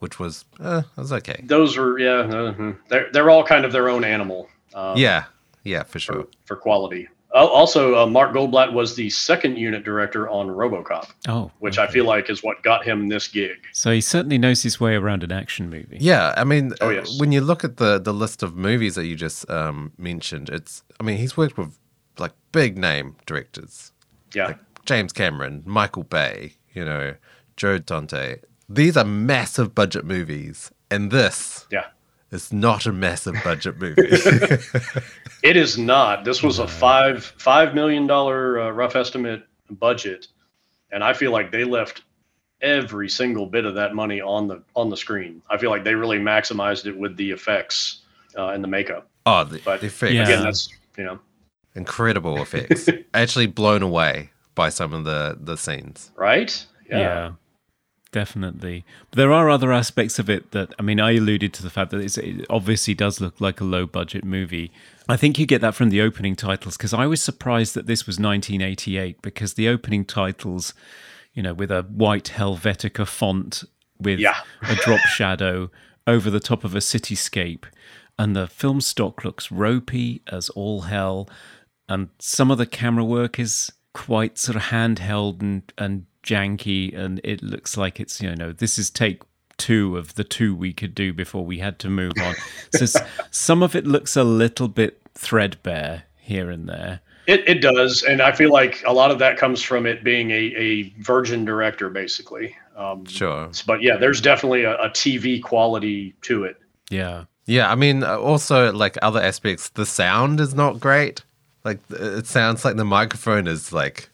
which 0.00 0.18
was 0.18 0.44
uh, 0.60 0.82
was 0.96 1.12
okay. 1.12 1.40
Those 1.44 1.76
were 1.78 1.98
yeah, 1.98 2.20
uh, 2.20 2.72
they're 2.88 3.08
they're 3.12 3.30
all 3.30 3.44
kind 3.44 3.64
of 3.64 3.72
their 3.72 3.88
own 3.88 4.04
animal. 4.04 4.48
Um, 4.74 4.96
Yeah, 4.96 5.24
yeah, 5.64 5.82
for 5.84 5.98
sure. 5.98 6.24
for, 6.24 6.28
for 6.44 6.56
quality. 6.56 7.08
Uh, 7.34 7.46
also, 7.46 7.96
uh, 7.96 8.06
Mark 8.06 8.32
Goldblatt 8.34 8.72
was 8.74 8.94
the 8.94 9.08
second 9.08 9.56
unit 9.56 9.84
director 9.84 10.28
on 10.28 10.48
RoboCop, 10.48 11.08
Oh, 11.28 11.50
which 11.60 11.78
I 11.78 11.86
feel 11.86 12.04
like 12.04 12.28
is 12.28 12.42
what 12.42 12.62
got 12.62 12.84
him 12.84 13.08
this 13.08 13.26
gig. 13.28 13.56
so 13.72 13.90
he 13.90 14.02
certainly 14.02 14.36
knows 14.36 14.62
his 14.62 14.78
way 14.78 14.94
around 14.96 15.22
an 15.24 15.32
action 15.32 15.70
movie. 15.70 15.96
Yeah, 15.98 16.34
I 16.36 16.44
mean, 16.44 16.72
Oh, 16.82 16.88
uh, 16.88 16.90
yes. 16.90 17.18
when 17.18 17.32
you 17.32 17.40
look 17.40 17.64
at 17.64 17.78
the 17.78 17.98
the 17.98 18.12
list 18.12 18.42
of 18.42 18.54
movies 18.54 18.96
that 18.96 19.06
you 19.06 19.16
just 19.16 19.48
um, 19.50 19.92
mentioned, 19.96 20.50
it's 20.50 20.82
I 21.00 21.04
mean 21.04 21.16
he's 21.16 21.36
worked 21.36 21.56
with 21.56 21.78
like 22.18 22.32
big 22.52 22.76
name 22.76 23.16
directors 23.24 23.92
Yeah, 24.34 24.48
like 24.48 24.58
James 24.84 25.12
Cameron, 25.14 25.62
Michael 25.64 26.02
Bay, 26.04 26.54
you 26.74 26.84
know, 26.84 27.14
Joe 27.56 27.78
Dante. 27.78 28.36
These 28.68 28.96
are 28.98 29.04
massive 29.04 29.74
budget 29.74 30.04
movies, 30.04 30.70
and 30.90 31.10
this 31.10 31.66
yeah. 31.70 31.86
Is 32.32 32.52
not 32.52 32.86
a 32.86 32.92
massive 32.92 33.36
budget 33.44 33.78
movie. 33.78 34.02
It 35.42 35.56
is 35.56 35.76
not. 35.76 36.24
This 36.24 36.40
was 36.40 36.60
a 36.60 36.68
five 36.68 37.24
five 37.24 37.74
million 37.74 38.06
dollar 38.06 38.60
uh, 38.60 38.70
rough 38.70 38.94
estimate 38.94 39.42
budget, 39.70 40.28
and 40.92 41.02
I 41.02 41.14
feel 41.14 41.32
like 41.32 41.50
they 41.50 41.64
left 41.64 42.04
every 42.60 43.08
single 43.08 43.46
bit 43.46 43.64
of 43.64 43.74
that 43.74 43.92
money 43.92 44.20
on 44.20 44.46
the 44.46 44.62
on 44.76 44.88
the 44.88 44.96
screen. 44.96 45.42
I 45.50 45.58
feel 45.58 45.70
like 45.70 45.82
they 45.82 45.96
really 45.96 46.18
maximized 46.18 46.86
it 46.86 46.96
with 46.96 47.16
the 47.16 47.32
effects 47.32 48.02
uh, 48.38 48.50
and 48.50 48.62
the 48.62 48.68
makeup. 48.68 49.08
oh, 49.26 49.42
the, 49.42 49.60
But 49.64 49.80
the 49.80 49.88
effects, 49.88 50.12
Yeah. 50.12 50.22
Again, 50.22 50.44
that's 50.44 50.68
you 50.96 51.02
know 51.02 51.18
incredible 51.74 52.40
effects. 52.40 52.88
Actually, 53.14 53.48
blown 53.48 53.82
away 53.82 54.30
by 54.54 54.68
some 54.68 54.94
of 54.94 55.02
the 55.02 55.36
the 55.40 55.56
scenes. 55.56 56.12
right. 56.14 56.64
Yeah. 56.88 57.32
Definitely. 58.12 58.84
But 59.10 59.16
there 59.16 59.32
are 59.32 59.50
other 59.50 59.72
aspects 59.72 60.18
of 60.18 60.30
it 60.30 60.52
that 60.52 60.72
I 60.78 60.82
mean, 60.82 61.00
I 61.00 61.12
alluded 61.12 61.52
to 61.54 61.62
the 61.62 61.70
fact 61.70 61.90
that 61.90 62.00
it's, 62.00 62.16
it 62.18 62.46
obviously 62.48 62.94
does 62.94 63.20
look 63.20 63.40
like 63.40 63.60
a 63.60 63.64
low 63.64 63.86
budget 63.86 64.24
movie. 64.24 64.70
I 65.08 65.16
think 65.16 65.38
you 65.38 65.46
get 65.46 65.60
that 65.62 65.74
from 65.74 65.90
the 65.90 66.00
opening 66.00 66.36
titles 66.36 66.76
because 66.76 66.94
I 66.94 67.06
was 67.06 67.20
surprised 67.22 67.74
that 67.74 67.86
this 67.86 68.06
was 68.06 68.18
1988 68.20 69.20
because 69.22 69.54
the 69.54 69.68
opening 69.68 70.04
titles, 70.04 70.74
you 71.34 71.42
know, 71.42 71.54
with 71.54 71.70
a 71.72 71.82
white 71.82 72.32
Helvetica 72.36 73.06
font 73.06 73.64
with 73.98 74.20
Yeah. 74.20 74.36
a 74.62 74.74
drop 74.76 75.00
shadow 75.14 75.70
over 76.06 76.30
the 76.30 76.40
top 76.40 76.64
of 76.64 76.74
a 76.74 76.78
cityscape, 76.80 77.64
and 78.18 78.34
the 78.36 78.46
film 78.46 78.80
stock 78.80 79.24
looks 79.24 79.50
ropey 79.50 80.20
as 80.30 80.48
all 80.50 80.82
hell. 80.82 81.28
and 81.88 82.08
some 82.18 82.50
of 82.50 82.58
the 82.58 82.66
camera 82.66 83.04
work 83.04 83.38
is 83.38 83.72
quite 83.92 84.38
sort 84.38 84.56
of 84.56 84.62
handheld 84.64 85.40
and 85.42 85.62
and 85.76 86.06
janky, 86.22 86.96
and 86.96 87.20
it 87.24 87.42
looks 87.42 87.76
like 87.76 88.00
it's 88.00 88.20
you 88.20 88.34
know 88.34 88.52
this 88.52 88.78
is 88.78 88.90
take 88.90 89.22
two 89.58 89.96
of 89.96 90.14
the 90.14 90.24
two 90.24 90.54
we 90.54 90.72
could 90.72 90.94
do 90.94 91.12
before 91.12 91.44
we 91.44 91.58
had 91.58 91.78
to 91.80 91.88
move 91.88 92.12
on. 92.20 92.34
so 92.72 93.00
some 93.30 93.62
of 93.62 93.76
it 93.76 93.86
looks 93.86 94.16
a 94.16 94.24
little 94.24 94.68
bit 94.68 95.00
threadbare 95.14 96.04
here 96.16 96.50
and 96.50 96.68
there. 96.68 97.00
It, 97.28 97.48
it 97.48 97.60
does, 97.60 98.02
and 98.02 98.20
I 98.20 98.32
feel 98.32 98.50
like 98.50 98.82
a 98.84 98.92
lot 98.92 99.12
of 99.12 99.20
that 99.20 99.36
comes 99.36 99.62
from 99.62 99.86
it 99.86 100.02
being 100.02 100.32
a, 100.32 100.52
a 100.56 100.82
virgin 100.98 101.44
director, 101.44 101.88
basically. 101.88 102.56
Um, 102.76 103.04
Sure. 103.06 103.50
But 103.66 103.82
yeah, 103.82 103.96
there's 103.96 104.20
definitely 104.20 104.64
a, 104.64 104.74
a 104.76 104.90
TV 104.90 105.40
quality 105.40 106.14
to 106.22 106.44
it. 106.44 106.56
Yeah. 106.90 107.24
Yeah, 107.46 107.70
I 107.70 107.74
mean, 107.74 108.02
uh, 108.02 108.18
also 108.18 108.72
like 108.72 108.96
other 109.02 109.20
aspects, 109.20 109.68
the 109.70 109.86
sound 109.86 110.40
is 110.40 110.54
not 110.54 110.80
great. 110.80 111.22
Like 111.64 111.78
it 111.90 112.26
sounds 112.26 112.64
like 112.64 112.76
the 112.76 112.84
microphone 112.84 113.46
is 113.46 113.72
like 113.72 114.10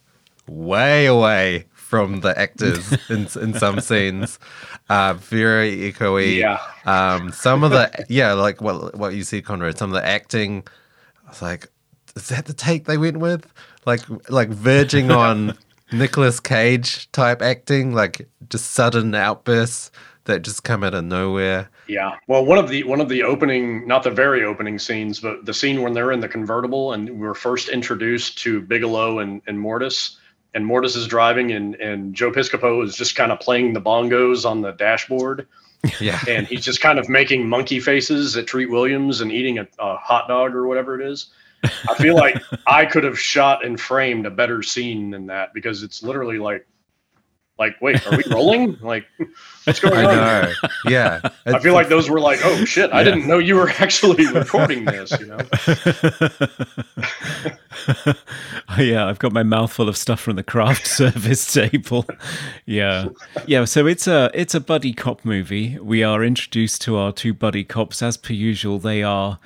way 0.47 1.07
away 1.07 1.65
from 1.89 2.21
the 2.21 2.39
actors 2.39 2.93
in 3.09 3.27
in 3.41 3.55
some 3.55 3.81
scenes. 3.81 4.39
Uh, 4.91 5.15
very 5.15 5.91
echoey. 5.91 6.37
Yeah. 6.37 6.59
Um, 6.85 7.33
some 7.33 7.65
of 7.65 7.71
the 7.71 8.05
yeah, 8.11 8.35
like 8.35 8.61
what 8.61 8.95
what 8.95 9.15
you 9.15 9.23
see, 9.23 9.41
Conrad. 9.41 9.79
Some 9.79 9.91
of 9.91 9.95
the 9.95 10.07
acting, 10.07 10.65
I 11.27 11.31
was 11.31 11.41
like, 11.41 11.69
is 12.15 12.29
that 12.29 12.45
the 12.45 12.53
take 12.53 12.85
they 12.85 12.99
went 12.99 13.17
with? 13.17 13.51
Like 13.87 14.03
like 14.29 14.51
verging 14.51 15.11
on 15.25 15.57
Nicolas 15.91 16.41
Cage 16.41 17.11
type 17.13 17.41
acting, 17.41 17.95
like 17.95 18.29
just 18.51 18.73
sudden 18.73 19.15
outbursts 19.15 19.91
that 20.25 20.43
just 20.43 20.65
come 20.65 20.85
out 20.85 20.93
of 20.93 21.05
nowhere. 21.05 21.71
Yeah. 21.87 22.17
Well, 22.27 22.45
one 22.45 22.59
of 22.59 22.69
the 22.69 22.85
one 22.85 23.01
of 23.01 23.09
the 23.09 23.23
opening, 23.23 23.89
not 23.89 24.03
the 24.03 24.11
very 24.11 24.45
opening 24.45 24.79
scenes, 24.79 25.21
but 25.21 25.47
the 25.47 25.55
scene 25.55 25.81
when 25.81 25.95
they're 25.95 26.13
in 26.13 26.21
the 26.21 26.29
convertible 26.29 26.93
and 26.93 27.09
we 27.09 27.27
were 27.27 27.35
first 27.35 27.71
introduced 27.71 28.37
to 28.41 28.61
Bigelow 28.61 29.21
and, 29.21 29.41
and 29.47 29.59
Mortis. 29.59 30.19
And 30.59 30.67
Mortis 30.67 30.97
is 30.97 31.07
driving 31.07 31.53
and, 31.53 31.77
and 31.77 32.13
Joe 32.13 32.33
Piscopo 32.33 32.85
is 32.85 32.97
just 32.97 33.15
kind 33.15 33.31
of 33.31 33.39
playing 33.39 33.75
the 33.75 33.81
bongos 33.81 34.45
on 34.45 34.61
the 34.61 34.73
dashboard. 34.73 35.47
Yeah. 36.01 36.21
and 36.27 36.45
he's 36.45 36.65
just 36.65 36.81
kind 36.81 36.99
of 36.99 37.09
making 37.09 37.49
monkey 37.49 37.79
faces 37.79 38.37
at 38.37 38.49
Treat 38.49 38.69
Williams 38.69 39.21
and 39.21 39.31
eating 39.31 39.61
a, 39.61 39.69
a 39.79 39.97
hot 39.97 40.27
dog 40.27 40.53
or 40.53 40.67
whatever 40.67 41.01
it 41.01 41.09
is. 41.09 41.27
I 41.63 41.95
feel 41.95 42.17
like 42.17 42.43
I 42.67 42.85
could 42.85 43.05
have 43.05 43.17
shot 43.17 43.65
and 43.65 43.81
framed 43.81 44.27
a 44.27 44.31
better 44.31 44.61
scene 44.61 45.11
than 45.11 45.27
that 45.27 45.55
because 45.55 45.85
it's 45.85 46.03
literally 46.03 46.39
like, 46.39 46.67
like, 47.59 47.81
wait, 47.81 48.07
are 48.07 48.17
we 48.17 48.25
rolling? 48.31 48.77
Like, 48.89 49.07
what's 49.65 49.81
going 49.81 49.95
I 49.95 50.05
on? 50.05 50.17
know. 50.17 50.53
Yeah. 50.87 51.21
I 51.47 51.59
feel 51.59 51.75
like 51.75 51.89
those 51.89 52.09
were 52.09 52.21
like, 52.21 52.39
oh 52.43 52.65
shit, 52.65 52.93
I 52.93 53.03
didn't 53.05 53.27
know 53.27 53.39
you 53.39 53.57
were 53.57 53.69
actually 53.71 54.27
recording 54.33 54.85
this. 54.85 55.11
You 55.19 55.27
know, 55.27 55.39
yeah, 58.79 59.07
I've 59.07 59.19
got 59.19 59.33
my 59.33 59.43
mouth 59.43 59.73
full 59.73 59.89
of 59.89 59.97
stuff 59.97 60.21
from 60.21 60.37
the 60.37 60.43
craft 60.43 60.87
service 60.87 61.53
table. 61.53 62.07
Yeah, 62.67 63.09
yeah. 63.47 63.65
So 63.65 63.87
it's 63.87 64.07
a 64.07 64.31
it's 64.33 64.55
a 64.55 64.61
buddy 64.61 64.93
cop 64.95 65.25
movie. 65.25 65.79
We 65.79 66.03
are 66.03 66.25
introduced 66.25 66.81
to 66.83 66.97
our 66.97 67.13
two 67.13 67.35
buddy 67.35 67.65
cops 67.65 68.03
as 68.03 68.17
per 68.17 68.33
usual. 68.33 68.79
They 68.79 69.03
are, 69.03 69.39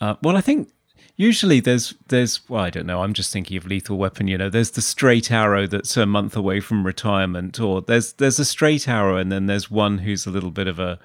uh, 0.00 0.16
well, 0.22 0.36
I 0.36 0.40
think 0.40 0.70
usually 1.16 1.60
there's 1.60 1.94
there's 2.08 2.48
well, 2.48 2.62
I 2.62 2.70
don't 2.70 2.86
know. 2.86 3.02
I'm 3.02 3.12
just 3.14 3.32
thinking 3.32 3.56
of 3.56 3.66
Lethal 3.66 3.96
Weapon. 3.96 4.28
You 4.28 4.38
know, 4.38 4.50
there's 4.50 4.72
the 4.72 4.82
straight 4.82 5.30
arrow 5.30 5.66
that's 5.66 5.96
a 5.96 6.06
month 6.06 6.36
away 6.36 6.60
from 6.60 6.84
retirement, 6.86 7.60
or 7.60 7.82
there's 7.82 8.14
there's 8.14 8.38
a 8.38 8.44
straight 8.44 8.88
arrow, 8.88 9.16
and 9.16 9.30
then 9.30 9.46
there's 9.46 9.70
one 9.70 9.98
who's 9.98 10.26
a 10.26 10.30
little 10.30 10.50
bit 10.50 10.66
of 10.66 10.78
a 10.78 10.98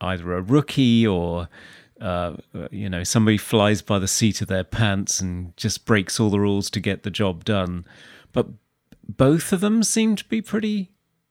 either 0.00 0.34
a 0.34 0.42
rookie 0.42 1.06
or 1.06 1.48
uh, 2.00 2.34
you 2.70 2.88
know 2.88 3.04
somebody 3.04 3.38
flies 3.38 3.80
by 3.80 3.98
the 3.98 4.08
seat 4.08 4.42
of 4.42 4.48
their 4.48 4.64
pants 4.64 5.20
and 5.20 5.56
just 5.56 5.84
breaks 5.86 6.18
all 6.18 6.30
the 6.30 6.40
rules 6.40 6.68
to 6.68 6.80
get 6.80 7.04
the 7.04 7.10
job 7.10 7.44
done 7.44 7.84
but 8.32 8.48
both 9.08 9.52
of 9.52 9.60
them 9.60 9.82
seem 9.82 10.16
to 10.16 10.24
be 10.24 10.42
pretty 10.42 10.90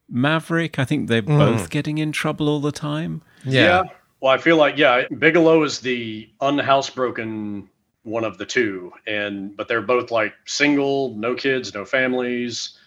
maverick 0.10 0.80
i 0.80 0.86
think 0.86 1.10
they're 1.10 1.22
both 1.22 1.70
getting 1.70 1.98
in 1.98 2.14
trouble 2.14 2.48
all 2.48 2.62
the 2.62 2.72
time 2.72 3.22
Yeah. 3.44 3.84
Well, 4.22 4.32
I 4.32 4.38
feel 4.38 4.56
like 4.56 4.78
yeah, 4.78 5.04
Bigelow 5.20 5.64
is 5.64 5.82
the 5.82 6.30
unhousebroken 6.42 7.68
one 8.04 8.24
of 8.24 8.38
the 8.38 8.46
two, 8.46 8.92
and 9.08 9.56
but 9.56 9.68
they're 9.68 9.82
both 9.82 10.12
like 10.12 10.34
single, 10.46 11.16
no 11.16 11.36
kids, 11.36 11.74
no 11.74 11.86
families, 11.86 12.78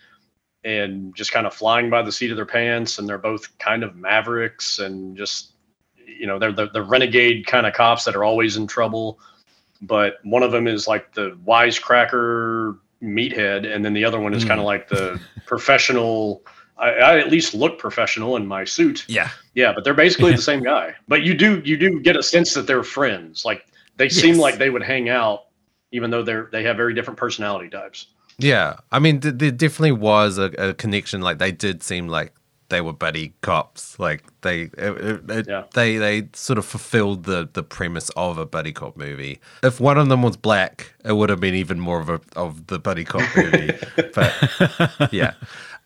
and 0.65 1.15
just 1.15 1.33
kind 1.33 1.47
of 1.47 1.55
flying 1.55 1.91
by 1.91 2.03
the 2.03 2.13
seat 2.13 2.31
of 2.31 2.37
their 2.37 2.47
pants, 2.47 2.99
and 2.99 3.09
they're 3.09 3.19
both 3.19 3.57
kind 3.59 3.83
of 3.83 3.97
mavericks 3.97 4.79
and 4.79 5.17
just 5.17 5.53
you 6.07 6.27
know 6.27 6.39
they're 6.39 6.53
the, 6.53 6.69
the 6.71 6.83
renegade 6.83 7.47
kind 7.47 7.67
of 7.67 7.75
cops 7.75 8.05
that 8.05 8.15
are 8.15 8.25
always 8.25 8.57
in 8.57 8.67
trouble. 8.67 9.19
But 9.83 10.15
one 10.23 10.43
of 10.43 10.53
them 10.53 10.67
is 10.67 10.87
like 10.87 11.15
the 11.15 11.39
wisecracker 11.47 12.79
meathead, 13.03 13.73
and 13.73 13.85
then 13.85 13.93
the 13.93 14.05
other 14.05 14.21
one 14.21 14.35
is 14.35 14.45
kind 14.45 14.61
of 14.61 14.65
hmm. 14.65 14.67
like 14.67 14.89
the 14.89 15.21
professional. 15.47 16.45
I, 16.79 16.91
I 16.91 17.19
at 17.19 17.31
least 17.31 17.55
look 17.55 17.79
professional 17.79 18.37
in 18.37 18.47
my 18.47 18.65
suit. 18.65 19.07
Yeah. 19.09 19.31
Yeah, 19.55 19.73
but 19.75 19.83
they're 19.83 19.95
basically 19.95 20.33
the 20.33 20.43
same 20.43 20.63
guy. 20.63 20.95
But 21.09 21.23
you 21.23 21.33
do 21.33 21.63
you 21.65 21.79
do 21.79 22.01
get 22.01 22.17
a 22.17 22.23
sense 22.23 22.53
that 22.53 22.67
they're 22.67 22.83
friends. 22.83 23.47
Like 23.47 23.67
they 23.97 24.09
seem 24.09 24.39
like 24.39 24.59
they 24.59 24.71
would 24.71 24.83
hang 24.83 25.09
out, 25.09 25.45
even 25.93 26.11
though 26.11 26.23
they're 26.23 26.49
they 26.53 26.63
have 26.65 26.77
very 26.77 26.95
different 26.95 27.19
personality 27.19 27.69
types. 27.69 28.07
Yeah. 28.39 28.77
I 28.93 28.99
mean, 28.99 29.21
th- 29.21 29.35
there 29.37 29.51
definitely 29.51 29.93
was 29.93 30.37
a, 30.39 30.51
a 30.59 30.75
connection. 30.75 31.23
Like 31.23 31.39
they 31.39 31.53
did 31.53 31.83
seem 31.83 32.07
like 32.09 32.35
they 32.69 32.81
were 32.83 32.93
buddy 32.93 33.33
cops. 33.41 33.99
Like 33.99 34.25
they, 34.43 34.63
it, 34.63 34.73
it, 34.77 35.31
it- 35.31 35.47
Yeah. 35.49 35.65
they, 35.73 35.97
they 35.97 36.29
sort 36.35 36.59
of 36.59 36.67
fulfilled 36.67 37.25
the 37.25 37.49
the 37.53 37.63
premise 37.63 38.11
of 38.17 38.37
a 38.39 38.45
buddy 38.45 38.73
cop 38.73 38.97
movie. 38.97 39.41
If 39.63 39.81
one 39.81 39.97
of 39.99 40.09
them 40.09 40.23
was 40.23 40.37
black, 40.37 40.93
it 41.05 41.13
would 41.13 41.31
have 41.31 41.41
been 41.41 41.55
even 41.55 41.81
more 41.81 42.01
of 42.01 42.09
a 42.11 42.21
of 42.35 42.67
the 42.67 42.79
buddy 42.79 43.05
cop 43.05 43.23
movie. 43.37 43.73
but 44.15 45.09
yeah. 45.13 45.33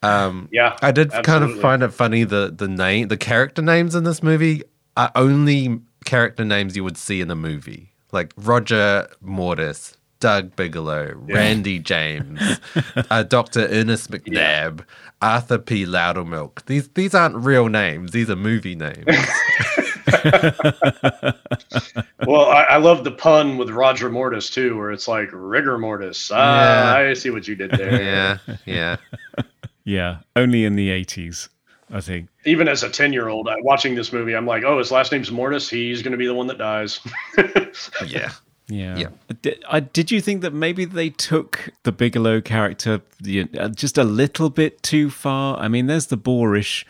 Um, 0.02 0.48
Yeah, 0.50 0.76
I 0.80 0.92
did 0.92 1.12
kind 1.22 1.44
of 1.44 1.60
find 1.60 1.82
it 1.82 1.90
funny 1.92 2.24
the 2.24 2.52
the 2.56 2.66
name, 2.68 3.08
the 3.08 3.18
character 3.18 3.60
names 3.62 3.94
in 3.94 4.04
this 4.04 4.22
movie 4.22 4.62
are 4.96 5.12
only 5.14 5.78
character 6.06 6.44
names 6.44 6.74
you 6.74 6.82
would 6.82 6.96
see 6.96 7.20
in 7.20 7.30
a 7.30 7.34
movie, 7.36 7.89
like 8.12 8.32
Roger 8.36 9.08
Mortis, 9.20 9.96
Doug 10.20 10.54
Bigelow, 10.56 11.12
Randy 11.16 11.78
James, 11.78 12.40
uh, 13.10 13.22
Doctor 13.22 13.66
Ernest 13.68 14.10
McNabb, 14.10 14.84
Arthur 15.22 15.58
P. 15.58 15.84
Loudermilk. 15.86 16.64
These 16.66 16.88
these 16.88 17.14
aren't 17.14 17.36
real 17.36 17.68
names; 17.68 18.12
these 18.12 18.28
are 18.30 18.36
movie 18.36 18.74
names. 18.74 19.06
Well, 22.26 22.46
I, 22.46 22.62
I 22.70 22.76
love 22.76 23.04
the 23.04 23.10
pun 23.10 23.56
with 23.56 23.70
Roger 23.70 24.10
Mortis 24.10 24.50
too, 24.50 24.76
where 24.76 24.92
it's 24.92 25.08
like 25.08 25.28
rigor 25.32 25.78
mortis. 25.78 26.30
Ah, 26.32 26.98
Yeah. 26.98 27.10
I 27.10 27.14
see 27.14 27.30
what 27.30 27.48
you 27.48 27.56
did 27.56 27.70
there. 27.70 28.00
yeah, 28.02 28.38
yeah, 28.66 28.96
yeah 29.84 30.18
only 30.36 30.64
in 30.64 30.76
the 30.76 30.90
80s 30.90 31.48
i 31.92 32.00
think 32.00 32.28
Even 32.44 32.68
as 32.68 32.82
a 32.82 32.88
ten 32.90 33.12
year 33.12 33.28
old 33.28 33.48
watching 33.62 33.94
this 33.94 34.12
movie, 34.12 34.34
I'm 34.34 34.46
like, 34.46 34.64
oh, 34.64 34.78
his 34.78 34.90
last 34.90 35.12
name's 35.12 35.30
Mortis. 35.30 35.68
He's 35.68 36.02
going 36.02 36.12
to 36.12 36.18
be 36.18 36.26
the 36.26 36.34
one 36.34 36.46
that 36.46 36.58
dies. 36.58 37.00
yeah. 38.06 38.30
Yeah. 38.68 38.96
Yeah. 38.96 39.08
Uh, 39.28 39.34
did, 39.42 39.64
I, 39.68 39.78
uh, 39.78 39.80
did 39.92 40.10
you 40.10 40.20
think 40.20 40.42
that 40.42 40.54
maybe 40.54 40.84
they 40.84 41.10
took 41.10 41.70
the 41.82 41.92
Bigelow 41.92 42.40
character 42.40 43.02
the, 43.20 43.48
uh, 43.58 43.68
just 43.68 43.98
a 43.98 44.04
little 44.04 44.48
bit 44.48 44.82
too 44.82 45.10
far? 45.10 45.58
I 45.58 45.68
mean, 45.68 45.86
there's 45.86 46.06
the 46.06 46.16
boorish 46.16 46.86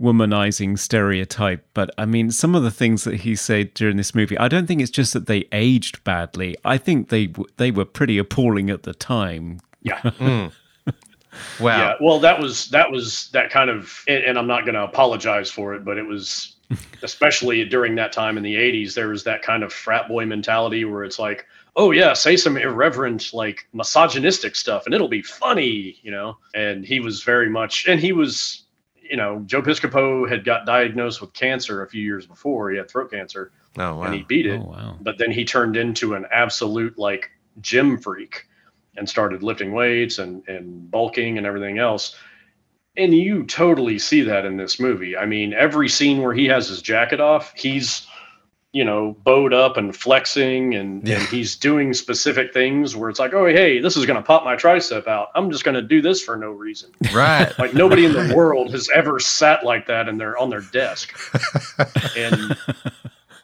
womanizing 0.00 0.78
stereotype, 0.78 1.64
but 1.72 1.90
I 1.96 2.04
mean, 2.04 2.30
some 2.30 2.54
of 2.54 2.62
the 2.62 2.70
things 2.70 3.04
that 3.04 3.20
he 3.20 3.34
said 3.36 3.72
during 3.74 3.96
this 3.96 4.14
movie, 4.14 4.36
I 4.38 4.48
don't 4.48 4.66
think 4.66 4.82
it's 4.82 4.90
just 4.90 5.12
that 5.14 5.26
they 5.26 5.46
aged 5.52 6.02
badly. 6.04 6.56
I 6.64 6.78
think 6.78 7.08
they 7.08 7.32
they 7.56 7.70
were 7.70 7.84
pretty 7.84 8.18
appalling 8.18 8.70
at 8.70 8.82
the 8.82 8.94
time. 8.94 9.60
yeah. 9.82 10.00
Mm. 10.18 10.52
Wow. 11.60 11.78
Yeah, 11.78 11.94
well, 12.00 12.18
that 12.20 12.38
was 12.40 12.68
that 12.70 12.90
was 12.90 13.28
that 13.32 13.50
kind 13.50 13.70
of, 13.70 14.02
and, 14.08 14.24
and 14.24 14.38
I'm 14.38 14.46
not 14.46 14.62
going 14.64 14.74
to 14.74 14.82
apologize 14.84 15.50
for 15.50 15.74
it, 15.74 15.84
but 15.84 15.98
it 15.98 16.06
was 16.06 16.56
especially 17.02 17.64
during 17.64 17.94
that 17.96 18.12
time 18.12 18.36
in 18.36 18.42
the 18.42 18.54
'80s. 18.54 18.94
There 18.94 19.08
was 19.08 19.24
that 19.24 19.42
kind 19.42 19.62
of 19.62 19.72
frat 19.72 20.08
boy 20.08 20.26
mentality 20.26 20.84
where 20.84 21.04
it's 21.04 21.18
like, 21.18 21.46
oh 21.76 21.90
yeah, 21.90 22.12
say 22.12 22.36
some 22.36 22.56
irreverent, 22.56 23.32
like 23.32 23.66
misogynistic 23.72 24.56
stuff, 24.56 24.86
and 24.86 24.94
it'll 24.94 25.08
be 25.08 25.22
funny, 25.22 25.98
you 26.02 26.10
know. 26.10 26.38
And 26.54 26.84
he 26.84 27.00
was 27.00 27.22
very 27.22 27.48
much, 27.50 27.86
and 27.86 28.00
he 28.00 28.12
was, 28.12 28.62
you 29.02 29.16
know, 29.16 29.42
Joe 29.46 29.60
Piscopo 29.62 30.28
had 30.28 30.44
got 30.44 30.66
diagnosed 30.66 31.20
with 31.20 31.32
cancer 31.34 31.82
a 31.82 31.88
few 31.88 32.02
years 32.02 32.26
before. 32.26 32.70
He 32.70 32.78
had 32.78 32.88
throat 32.90 33.10
cancer, 33.10 33.52
Oh 33.76 33.96
wow. 33.96 34.04
and 34.04 34.14
he 34.14 34.22
beat 34.22 34.46
it 34.46 34.60
Oh, 34.60 34.70
wow. 34.70 34.96
but 35.00 35.18
then 35.18 35.30
he 35.30 35.44
turned 35.44 35.76
into 35.76 36.14
an 36.14 36.26
absolute 36.32 36.98
like 36.98 37.30
gym 37.60 37.98
freak 37.98 38.46
and 38.96 39.08
started 39.08 39.42
lifting 39.42 39.72
weights 39.72 40.18
and 40.18 40.46
and 40.48 40.90
bulking 40.90 41.38
and 41.38 41.46
everything 41.46 41.78
else. 41.78 42.16
And 42.96 43.12
you 43.12 43.44
totally 43.44 43.98
see 43.98 44.22
that 44.22 44.44
in 44.44 44.56
this 44.56 44.78
movie. 44.78 45.16
I 45.16 45.26
mean 45.26 45.52
every 45.52 45.88
scene 45.88 46.22
where 46.22 46.34
he 46.34 46.46
has 46.46 46.68
his 46.68 46.80
jacket 46.82 47.20
off 47.20 47.52
he's 47.56 48.06
you 48.72 48.84
know 48.84 49.16
bowed 49.24 49.52
up 49.52 49.76
and 49.76 49.94
flexing 49.94 50.74
and, 50.74 51.06
Yeah. 51.06 51.20
and 51.20 51.28
he's 51.28 51.54
doing 51.54 51.94
specific 51.94 52.52
things 52.52 52.96
where 52.96 53.08
it's 53.08 53.20
like 53.20 53.32
oh 53.32 53.46
hey 53.46 53.78
this 53.78 53.96
is 53.96 54.04
going 54.04 54.16
to 54.16 54.22
pop 54.26 54.44
my 54.44 54.56
tricep 54.56 55.06
out. 55.06 55.28
I'm 55.36 55.50
just 55.50 55.62
going 55.64 55.76
to 55.76 55.82
do 55.82 56.02
this 56.02 56.22
for 56.22 56.36
no 56.36 56.50
reason. 56.50 56.90
Right. 57.12 57.52
like 57.58 57.72
nobody 57.74 58.04
in 58.04 58.12
the 58.12 58.34
world 58.34 58.72
has 58.72 58.88
ever 58.94 59.20
sat 59.20 59.64
like 59.64 59.86
that 59.86 60.08
and 60.08 60.20
they're 60.20 60.36
on 60.38 60.50
their 60.50 60.60
desk. 60.72 61.16
And 62.16 62.56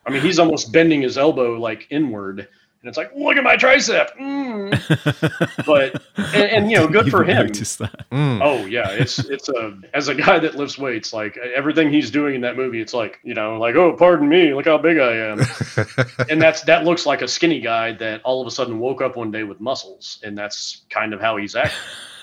i 0.07 0.11
mean 0.11 0.23
he's 0.23 0.39
almost 0.39 0.73
bending 0.73 1.03
his 1.03 1.19
elbow 1.19 1.59
like 1.61 1.87
inward 1.91 2.49
and 2.81 2.88
it's 2.88 2.97
like 2.97 3.14
look 3.14 3.37
at 3.37 3.45
my 3.45 3.57
tricep 3.57 4.09
mm, 4.16 4.71
but 5.66 6.03
and, 6.35 6.51
and 6.51 6.71
you 6.71 6.77
know, 6.77 6.88
good 6.88 7.11
for 7.11 7.25
him. 7.25 7.47
Notice 7.47 7.77
that. 7.77 8.07
Oh 8.12 8.64
yeah, 8.66 8.90
it's 8.90 9.19
it's 9.19 9.49
a 9.49 9.79
as 9.95 10.09
a 10.09 10.14
guy 10.14 10.38
that 10.38 10.55
lifts 10.55 10.79
weights, 10.79 11.12
like 11.12 11.37
everything 11.37 11.90
he's 11.90 12.11
doing 12.11 12.37
in 12.37 12.40
that 12.43 12.57
movie, 12.57 12.81
it's 12.81 12.95
like 12.95 13.19
you 13.23 13.35
know, 13.35 13.59
like 13.59 13.75
oh, 13.77 13.95
pardon 13.97 14.29
me, 14.29 14.55
look 14.55 14.66
how 14.66 14.79
big 14.79 14.99
I 14.99 15.16
am, 15.16 15.40
and 16.31 16.40
that's 16.40 16.62
that 16.62 16.85
looks 16.85 17.07
like 17.07 17.23
a 17.23 17.29
skinny 17.29 17.61
guy 17.61 17.93
that 17.93 18.23
all 18.23 18.40
of 18.40 18.47
a 18.47 18.51
sudden 18.51 18.79
woke 18.79 19.03
up 19.03 19.16
one 19.16 19.31
day 19.31 19.45
with 19.45 19.61
muscles, 19.61 20.19
and 20.23 20.37
that's 20.37 20.83
kind 20.90 21.12
of 21.14 21.21
how 21.21 21.37
he's 21.37 21.55
acting. 21.55 21.79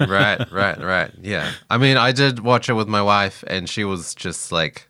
right, 0.08 0.52
right, 0.52 0.80
right. 0.80 1.12
Yeah. 1.22 1.52
I 1.70 1.78
mean, 1.78 1.98
I 1.98 2.12
did 2.12 2.40
watch 2.40 2.70
it 2.70 2.74
with 2.74 2.88
my 2.88 3.02
wife, 3.02 3.44
and 3.48 3.70
she 3.70 3.84
was 3.84 4.14
just 4.14 4.52
like 4.52 4.88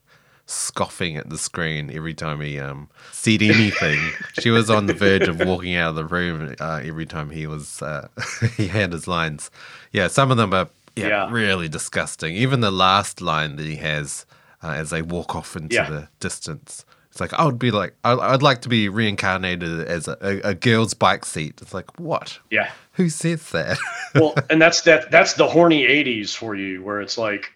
scoffing 0.49 1.17
at 1.17 1.29
the 1.29 1.38
screen 1.38 1.91
every 1.93 2.13
time 2.13 2.41
he 2.41 2.60
um 2.60 2.89
said 3.12 3.41
anything. 3.41 3.99
she 4.39 4.49
was 4.49 4.69
on 4.69 4.86
the 4.88 4.93
verge 4.93 5.27
of 5.27 5.39
walking 5.39 5.75
out 5.75 5.89
of 5.89 5.95
the 5.95 6.05
room 6.05 6.55
uh, 6.60 6.81
every 6.83 7.05
time 7.05 7.29
he 7.29 7.45
was 7.45 7.81
uh, 7.81 8.07
he 8.57 8.67
had 8.67 8.91
his 8.93 9.07
lines. 9.07 9.51
Yeah, 9.91 10.07
some 10.07 10.31
of 10.31 10.38
them 10.38 10.53
are 10.53 10.69
yeah, 10.95 11.07
Yeah. 11.07 11.31
really 11.31 11.67
disgusting. 11.69 12.33
Even 12.36 12.62
the 12.62 12.71
last 12.71 13.21
line 13.21 13.57
that 13.57 13.65
he 13.65 13.75
has 13.75 14.25
uh, 14.63 14.69
as 14.71 14.89
they 14.89 15.01
walk 15.03 15.36
off 15.36 15.55
into 15.55 15.75
Yeah. 15.75 15.89
the 15.89 16.07
distance. 16.19 16.86
It's 17.12 17.19
like 17.19 17.33
I 17.33 17.45
would 17.45 17.60
be 17.60 17.71
like 17.71 17.93
I- 18.03 18.13
I'd 18.33 18.41
like 18.43 18.62
to 18.62 18.69
be 18.69 18.89
reincarnated 18.89 19.81
as 19.88 20.07
a, 20.07 20.17
a, 20.21 20.49
a 20.51 20.55
girl's 20.55 20.93
bike 20.93 21.25
seat. 21.25 21.60
It's 21.62 21.73
like 21.73 21.99
what? 21.99 22.39
Yeah. 22.51 22.71
Who 22.93 23.10
says 23.10 23.49
that? 23.51 23.77
Well, 24.15 24.33
and 24.49 24.62
that's 24.62 24.81
that 24.81 25.12
that's 25.12 25.33
the 25.33 25.47
horny 25.47 25.83
'80s 25.83 26.36
for 26.36 26.55
you, 26.55 26.83
where 26.83 27.01
it's 27.01 27.17
like, 27.17 27.51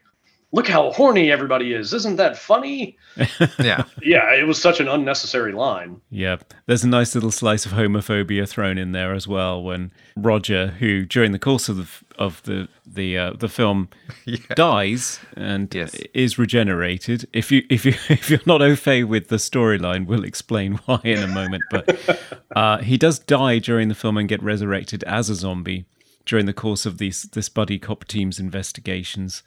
look 0.53 0.67
how 0.67 0.91
horny 0.91 1.31
everybody 1.31 1.73
is. 1.73 1.93
Isn't 1.93 2.17
that 2.17 2.37
funny? 2.37 2.97
yeah. 3.59 3.83
Yeah, 4.01 4.33
it 4.33 4.45
was 4.47 4.61
such 4.61 4.79
an 4.79 4.87
unnecessary 4.87 5.53
line. 5.53 6.01
Yeah, 6.09 6.37
there's 6.65 6.83
a 6.83 6.89
nice 6.89 7.15
little 7.15 7.31
slice 7.31 7.65
of 7.65 7.71
homophobia 7.71 8.47
thrown 8.47 8.77
in 8.77 8.91
there 8.91 9.13
as 9.13 9.27
well 9.27 9.61
when 9.63 9.91
Roger, 10.17 10.67
who 10.79 11.05
during 11.05 11.31
the 11.31 11.39
course 11.39 11.69
of 11.69 11.77
the 11.77 11.87
of 12.17 12.43
the 12.43 12.67
the 12.85 13.17
uh, 13.17 13.33
the 13.33 13.47
film 13.49 13.89
dies 14.55 15.19
and 15.35 15.73
Yes. 15.73 15.95
is 16.13 16.37
regenerated. 16.37 17.27
If 17.33 17.51
you 17.51 17.63
if 17.69 17.85
you 17.85 17.93
if 18.09 18.29
you're 18.29 18.39
not 18.45 18.61
au 18.61 18.75
fait 18.75 19.03
with 19.05 19.29
the 19.29 19.37
storyline, 19.37 20.05
we'll 20.05 20.23
explain 20.25 20.73
why 20.85 20.99
in 21.03 21.19
a 21.23 21.27
moment. 21.27 21.63
But 21.71 22.19
uh, 22.55 22.77
he 22.79 22.97
does 22.97 23.19
die 23.19 23.59
during 23.59 23.87
the 23.87 23.95
film 23.95 24.17
and 24.17 24.27
get 24.29 24.41
resurrected 24.43 25.03
as 25.05 25.29
a 25.29 25.35
zombie 25.35 25.85
during 26.25 26.45
the 26.45 26.53
course 26.53 26.85
of 26.85 26.97
these 26.99 27.23
this 27.33 27.49
buddy 27.49 27.79
cop 27.79 28.05
team's 28.05 28.39
investigations, 28.39 29.41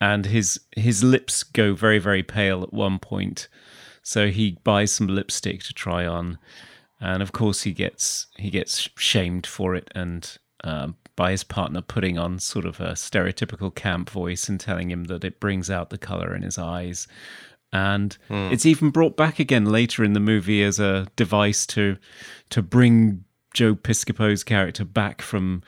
and 0.00 0.26
his 0.26 0.60
his 0.76 1.02
lips 1.02 1.42
go 1.42 1.74
very 1.74 1.98
very 1.98 2.22
pale 2.22 2.62
at 2.62 2.72
one 2.72 2.98
point. 2.98 3.48
So 4.02 4.28
he 4.28 4.58
buys 4.64 4.92
some 4.92 5.06
lipstick 5.06 5.62
to 5.64 5.74
try 5.74 6.06
on, 6.06 6.38
and 7.00 7.22
of 7.22 7.32
course 7.32 7.62
he 7.62 7.72
gets 7.72 8.26
he 8.36 8.50
gets 8.50 8.88
shamed 8.96 9.46
for 9.46 9.74
it, 9.74 9.90
and 9.94 10.38
um, 10.64 10.96
by 11.18 11.32
his 11.32 11.44
partner 11.44 11.80
putting 11.80 12.16
on 12.16 12.38
sort 12.38 12.64
of 12.64 12.80
a 12.80 12.92
stereotypical 12.92 13.74
camp 13.74 14.08
voice 14.08 14.48
and 14.48 14.60
telling 14.60 14.90
him 14.90 15.04
that 15.04 15.24
it 15.24 15.40
brings 15.40 15.68
out 15.68 15.90
the 15.90 15.98
color 15.98 16.34
in 16.34 16.42
his 16.42 16.58
eyes. 16.58 17.08
And 17.72 18.16
it's 18.52 18.64
even 18.64 18.90
brought 18.90 19.16
back 19.16 19.38
again 19.38 19.66
later 19.66 20.04
in 20.04 20.14
the 20.14 20.20
movie 20.20 20.62
as 20.62 20.80
a 20.80 21.06
device 21.16 21.66
to 21.66 21.98
to 22.50 22.62
bring 22.62 23.24
Joe 23.52 23.74
Piscopo's 23.74 24.44
character 24.44 24.84
back 24.84 25.20
from 25.20 25.62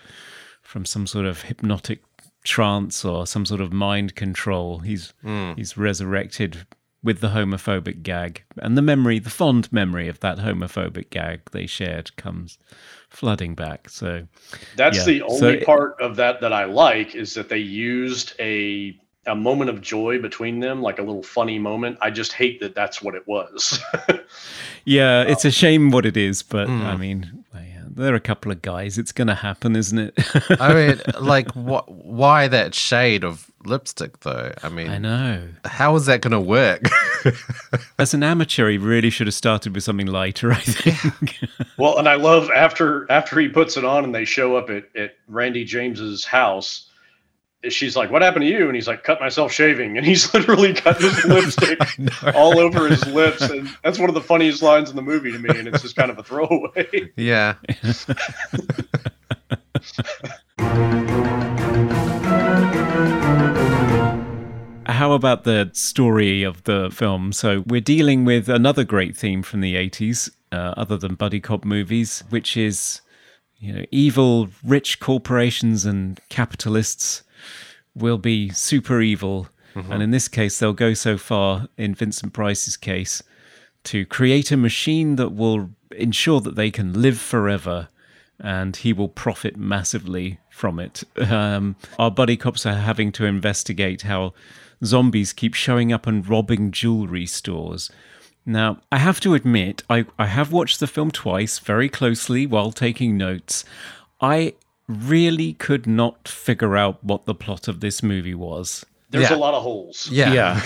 from 0.62 0.84
some 0.84 1.06
sort 1.06 1.26
of 1.26 1.42
hypnotic 1.42 2.00
trance 2.44 3.04
or 3.04 3.26
some 3.26 3.46
sort 3.46 3.60
of 3.60 3.72
mind 3.72 4.14
control. 4.14 4.78
He's 4.78 5.12
hmm. 5.22 5.52
he's 5.56 5.76
resurrected 5.76 6.66
with 7.02 7.20
the 7.20 7.28
homophobic 7.28 8.02
gag, 8.02 8.44
and 8.58 8.76
the 8.76 8.82
memory, 8.82 9.18
the 9.18 9.30
fond 9.30 9.72
memory 9.72 10.08
of 10.08 10.20
that 10.20 10.38
homophobic 10.38 11.10
gag 11.10 11.40
they 11.52 11.66
shared, 11.66 12.14
comes 12.16 12.58
flooding 13.08 13.54
back. 13.54 13.88
So 13.88 14.26
That's 14.76 14.98
Yeah, 14.98 15.04
the 15.04 15.18
so 15.20 15.46
only 15.46 15.58
it- 15.58 15.66
part 15.66 15.96
of 16.00 16.16
that 16.16 16.40
that 16.40 16.52
I 16.52 16.64
like 16.64 17.14
is 17.14 17.34
that 17.34 17.48
they 17.48 17.58
used 17.58 18.34
a 18.38 18.98
a 19.26 19.34
moment 19.34 19.68
of 19.68 19.82
joy 19.82 20.18
between 20.18 20.60
them, 20.60 20.80
like 20.80 20.98
a 20.98 21.02
little 21.02 21.22
funny 21.22 21.58
moment. 21.58 21.98
I 22.00 22.10
just 22.10 22.32
hate 22.32 22.60
that 22.60 22.74
that's 22.74 23.02
what 23.02 23.14
it 23.14 23.28
was. 23.28 23.78
yeah, 24.84 25.22
it's 25.22 25.44
um, 25.44 25.50
a 25.50 25.52
shame 25.52 25.90
what 25.90 26.06
it 26.06 26.16
is, 26.16 26.42
but 26.42 26.68
I 26.68 26.94
hmm. 26.94 27.00
mean, 27.00 27.44
yeah, 27.54 27.69
they're 27.94 28.14
a 28.14 28.20
couple 28.20 28.52
of 28.52 28.62
guys. 28.62 28.98
It's 28.98 29.12
going 29.12 29.28
to 29.28 29.34
happen, 29.34 29.76
isn't 29.76 29.98
it? 29.98 30.14
I 30.60 30.74
mean, 30.74 31.00
like, 31.20 31.50
wh- 31.52 31.88
why 31.88 32.48
that 32.48 32.74
shade 32.74 33.24
of 33.24 33.50
lipstick, 33.64 34.20
though? 34.20 34.52
I 34.62 34.68
mean, 34.68 34.88
I 34.88 34.98
know. 34.98 35.48
how 35.64 35.94
is 35.96 36.06
that 36.06 36.20
going 36.20 36.32
to 36.32 36.40
work? 36.40 36.82
As 37.98 38.14
an 38.14 38.22
amateur, 38.22 38.70
he 38.70 38.78
really 38.78 39.10
should 39.10 39.26
have 39.26 39.34
started 39.34 39.74
with 39.74 39.84
something 39.84 40.06
lighter. 40.06 40.52
I 40.52 40.60
think. 40.60 41.38
well, 41.76 41.98
and 41.98 42.08
I 42.08 42.14
love 42.14 42.50
after 42.50 43.10
after 43.10 43.38
he 43.40 43.48
puts 43.48 43.76
it 43.76 43.84
on 43.84 44.04
and 44.04 44.14
they 44.14 44.24
show 44.24 44.56
up 44.56 44.70
at, 44.70 44.84
at 44.96 45.16
Randy 45.28 45.64
James's 45.64 46.24
house. 46.24 46.86
She's 47.68 47.94
like, 47.94 48.10
"What 48.10 48.22
happened 48.22 48.44
to 48.44 48.48
you?" 48.48 48.66
And 48.66 48.74
he's 48.74 48.88
like, 48.88 49.04
"Cut 49.04 49.20
myself 49.20 49.52
shaving." 49.52 49.98
And 49.98 50.06
he's 50.06 50.32
literally 50.34 50.72
cut 50.72 50.98
his 51.00 51.22
lipstick 51.26 51.78
all 52.34 52.58
over 52.58 52.88
his 52.88 53.06
lips, 53.06 53.42
and 53.42 53.68
that's 53.84 53.98
one 53.98 54.08
of 54.08 54.14
the 54.14 54.22
funniest 54.22 54.62
lines 54.62 54.88
in 54.88 54.96
the 54.96 55.02
movie 55.02 55.30
to 55.32 55.38
me. 55.38 55.50
And 55.50 55.68
it's 55.68 55.82
just 55.82 55.96
kind 55.96 56.10
of 56.10 56.18
a 56.18 56.22
throwaway. 56.22 57.10
yeah. 57.16 57.56
How 64.86 65.12
about 65.12 65.44
the 65.44 65.70
story 65.72 66.42
of 66.42 66.64
the 66.64 66.90
film? 66.92 67.32
So 67.32 67.64
we're 67.66 67.80
dealing 67.80 68.24
with 68.24 68.48
another 68.48 68.84
great 68.84 69.16
theme 69.16 69.42
from 69.42 69.60
the 69.60 69.76
80s, 69.76 70.30
uh, 70.52 70.74
other 70.76 70.96
than 70.96 71.14
buddy 71.14 71.40
cop 71.40 71.64
movies, 71.64 72.22
which 72.30 72.56
is, 72.56 73.00
you 73.58 73.72
know, 73.72 73.84
evil 73.90 74.48
rich 74.64 75.00
corporations 75.00 75.86
and 75.86 76.20
capitalists 76.28 77.22
will 77.94 78.18
be 78.18 78.50
super 78.50 79.00
evil. 79.00 79.48
And 79.74 80.02
in 80.02 80.10
this 80.10 80.26
case, 80.26 80.58
they'll 80.58 80.72
go 80.72 80.94
so 80.94 81.16
far, 81.16 81.68
in 81.76 81.94
Vincent 81.94 82.32
Price's 82.32 82.76
case, 82.76 83.22
to 83.84 84.04
create 84.04 84.50
a 84.50 84.56
machine 84.56 85.16
that 85.16 85.30
will 85.30 85.70
ensure 85.96 86.40
that 86.40 86.56
they 86.56 86.70
can 86.70 87.00
live 87.00 87.18
forever 87.18 87.88
and 88.38 88.76
he 88.76 88.92
will 88.92 89.08
profit 89.08 89.56
massively 89.56 90.38
from 90.50 90.78
it. 90.78 91.04
Um, 91.30 91.76
our 91.98 92.10
buddy 92.10 92.36
cops 92.36 92.66
are 92.66 92.74
having 92.74 93.12
to 93.12 93.26
investigate 93.26 94.02
how 94.02 94.34
zombies 94.84 95.32
keep 95.32 95.54
showing 95.54 95.92
up 95.92 96.06
and 96.06 96.28
robbing 96.28 96.72
jewelry 96.72 97.26
stores. 97.26 97.90
Now, 98.46 98.78
I 98.90 98.98
have 98.98 99.20
to 99.20 99.34
admit, 99.34 99.82
I, 99.88 100.06
I 100.18 100.26
have 100.26 100.50
watched 100.50 100.80
the 100.80 100.86
film 100.86 101.10
twice 101.10 101.58
very 101.58 101.88
closely 101.88 102.46
while 102.46 102.72
taking 102.72 103.16
notes. 103.16 103.64
I 104.20 104.54
really 104.90 105.52
could 105.54 105.86
not 105.86 106.28
figure 106.28 106.76
out 106.76 107.02
what 107.04 107.24
the 107.24 107.34
plot 107.34 107.68
of 107.68 107.80
this 107.80 108.02
movie 108.02 108.34
was. 108.34 108.84
There's 109.10 109.30
Yeah. 109.30 109.36
a 109.36 109.38
lot 109.38 109.54
of 109.54 109.62
holes. 109.62 110.08
Yeah. 110.10 110.32
Yeah. 110.32 110.60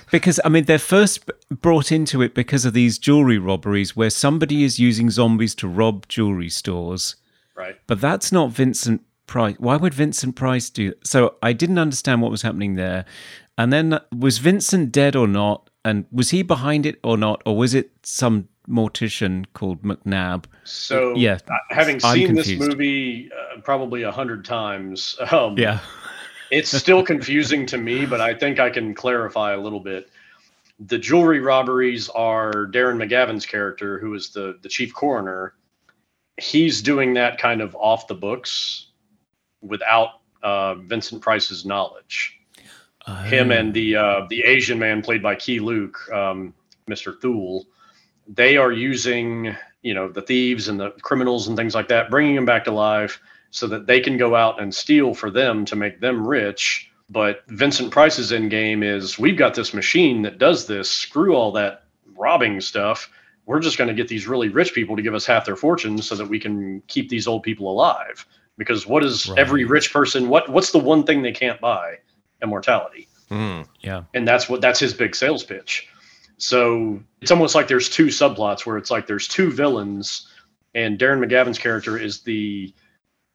because, 0.12 0.38
I 0.44 0.48
mean, 0.48 0.64
they're 0.64 0.78
first 0.78 1.28
brought 1.50 1.90
into 1.90 2.22
it 2.22 2.34
because 2.34 2.64
of 2.64 2.74
these 2.74 2.98
jewelry 2.98 3.38
robberies 3.38 3.96
where 3.96 4.10
somebody 4.10 4.62
is 4.62 4.78
using 4.78 5.10
zombies 5.10 5.54
to 5.56 5.68
rob 5.68 6.06
jewelry 6.08 6.48
stores. 6.48 7.16
Right. 7.56 7.76
But 7.86 8.00
that's 8.00 8.30
not 8.30 8.52
Vincent 8.52 9.02
Price. 9.26 9.56
Why 9.58 9.76
would 9.76 9.94
Vincent 9.94 10.36
Price 10.36 10.70
do 10.70 10.92
So 11.04 11.36
I 11.42 11.52
didn't 11.52 11.78
understand 11.78 12.22
what 12.22 12.30
was 12.30 12.42
happening 12.42 12.76
there. 12.76 13.04
And 13.58 13.72
then 13.72 13.94
uh, 13.94 14.00
was 14.16 14.38
Vincent 14.38 14.92
dead 14.92 15.16
or 15.16 15.26
not? 15.26 15.68
And 15.84 16.06
was 16.12 16.30
he 16.30 16.42
behind 16.42 16.86
it 16.86 16.98
or 17.02 17.16
not? 17.16 17.42
Or 17.44 17.56
was 17.56 17.74
it 17.74 17.90
some 18.02 18.48
mortician 18.68 19.46
called 19.52 19.82
McNab. 19.82 20.44
So, 20.64 21.14
Yeah, 21.16 21.38
uh, 21.48 21.54
having 21.70 21.96
I'm 22.04 22.14
seen 22.16 22.34
this 22.34 22.50
movie 22.50 23.30
uh, 23.32 23.60
probably 23.62 24.02
a 24.02 24.12
hundred 24.12 24.44
times, 24.44 25.16
um, 25.32 25.58
Yeah. 25.58 25.80
it's 26.50 26.70
still 26.70 27.02
confusing 27.02 27.66
to 27.66 27.78
me, 27.78 28.06
but 28.06 28.20
I 28.20 28.34
think 28.34 28.58
I 28.58 28.70
can 28.70 28.94
clarify 28.94 29.52
a 29.52 29.60
little 29.60 29.80
bit. 29.80 30.08
The 30.78 30.98
jewelry 30.98 31.40
robberies 31.40 32.08
are 32.08 32.52
Darren 32.66 32.96
McGavin's 32.96 33.44
character, 33.44 33.98
who 33.98 34.14
is 34.14 34.30
the 34.30 34.58
the 34.62 34.68
chief 34.68 34.94
coroner. 34.94 35.54
He's 36.38 36.80
doing 36.80 37.14
that 37.14 37.38
kind 37.38 37.60
of 37.60 37.76
off 37.76 38.06
the 38.06 38.14
books 38.14 38.86
without 39.60 40.20
uh, 40.42 40.76
Vincent 40.76 41.20
Price's 41.20 41.66
knowledge. 41.66 42.38
Him 43.24 43.50
and 43.50 43.74
the 43.74 43.96
uh, 43.96 44.26
the 44.30 44.42
Asian 44.44 44.78
man 44.78 45.02
played 45.02 45.22
by 45.22 45.34
Key 45.34 45.58
Luke, 45.58 45.98
um, 46.12 46.54
Mr. 46.88 47.20
Thule, 47.20 47.66
they 48.32 48.56
are 48.56 48.72
using 48.72 49.56
you 49.82 49.94
know 49.94 50.08
the 50.08 50.22
thieves 50.22 50.68
and 50.68 50.78
the 50.78 50.90
criminals 51.02 51.48
and 51.48 51.56
things 51.56 51.74
like 51.74 51.88
that, 51.88 52.10
bringing 52.10 52.34
them 52.34 52.44
back 52.44 52.64
to 52.64 52.70
life 52.70 53.20
so 53.50 53.66
that 53.66 53.86
they 53.86 54.00
can 54.00 54.16
go 54.16 54.34
out 54.36 54.60
and 54.60 54.74
steal 54.74 55.12
for 55.14 55.30
them 55.30 55.64
to 55.66 55.76
make 55.76 56.00
them 56.00 56.26
rich. 56.26 56.90
But 57.08 57.42
Vincent 57.48 57.90
Price's 57.90 58.32
end 58.32 58.50
game 58.50 58.82
is 58.84 59.18
we've 59.18 59.36
got 59.36 59.54
this 59.54 59.74
machine 59.74 60.22
that 60.22 60.38
does 60.38 60.66
this. 60.66 60.88
Screw 60.88 61.34
all 61.34 61.52
that 61.52 61.84
robbing 62.14 62.60
stuff. 62.60 63.10
We're 63.46 63.58
just 63.58 63.78
going 63.78 63.88
to 63.88 63.94
get 63.94 64.06
these 64.06 64.28
really 64.28 64.48
rich 64.48 64.74
people 64.74 64.94
to 64.94 65.02
give 65.02 65.14
us 65.14 65.26
half 65.26 65.44
their 65.44 65.56
fortunes 65.56 66.06
so 66.06 66.14
that 66.14 66.28
we 66.28 66.38
can 66.38 66.82
keep 66.86 67.08
these 67.08 67.26
old 67.26 67.42
people 67.42 67.68
alive. 67.68 68.24
Because 68.56 68.86
what 68.86 69.02
is 69.02 69.28
every 69.36 69.64
rich 69.64 69.92
person? 69.92 70.28
What 70.28 70.48
what's 70.48 70.70
the 70.70 70.78
one 70.78 71.02
thing 71.04 71.22
they 71.22 71.32
can't 71.32 71.60
buy? 71.60 71.98
Immortality 72.42 73.08
Mm. 73.30 73.66
Yeah. 73.80 74.02
and 74.12 74.26
that's 74.26 74.48
what 74.48 74.60
that's 74.60 74.80
his 74.80 74.92
big 74.92 75.14
sales 75.14 75.44
pitch. 75.44 75.88
So 76.40 77.00
it's 77.20 77.30
almost 77.30 77.54
like 77.54 77.68
there's 77.68 77.88
two 77.88 78.06
subplots 78.06 78.64
where 78.66 78.76
it's 78.76 78.90
like 78.90 79.06
there's 79.06 79.28
two 79.28 79.50
villains 79.50 80.26
and 80.74 80.98
Darren 80.98 81.24
McGavin's 81.24 81.58
character 81.58 81.98
is 81.98 82.20
the 82.20 82.72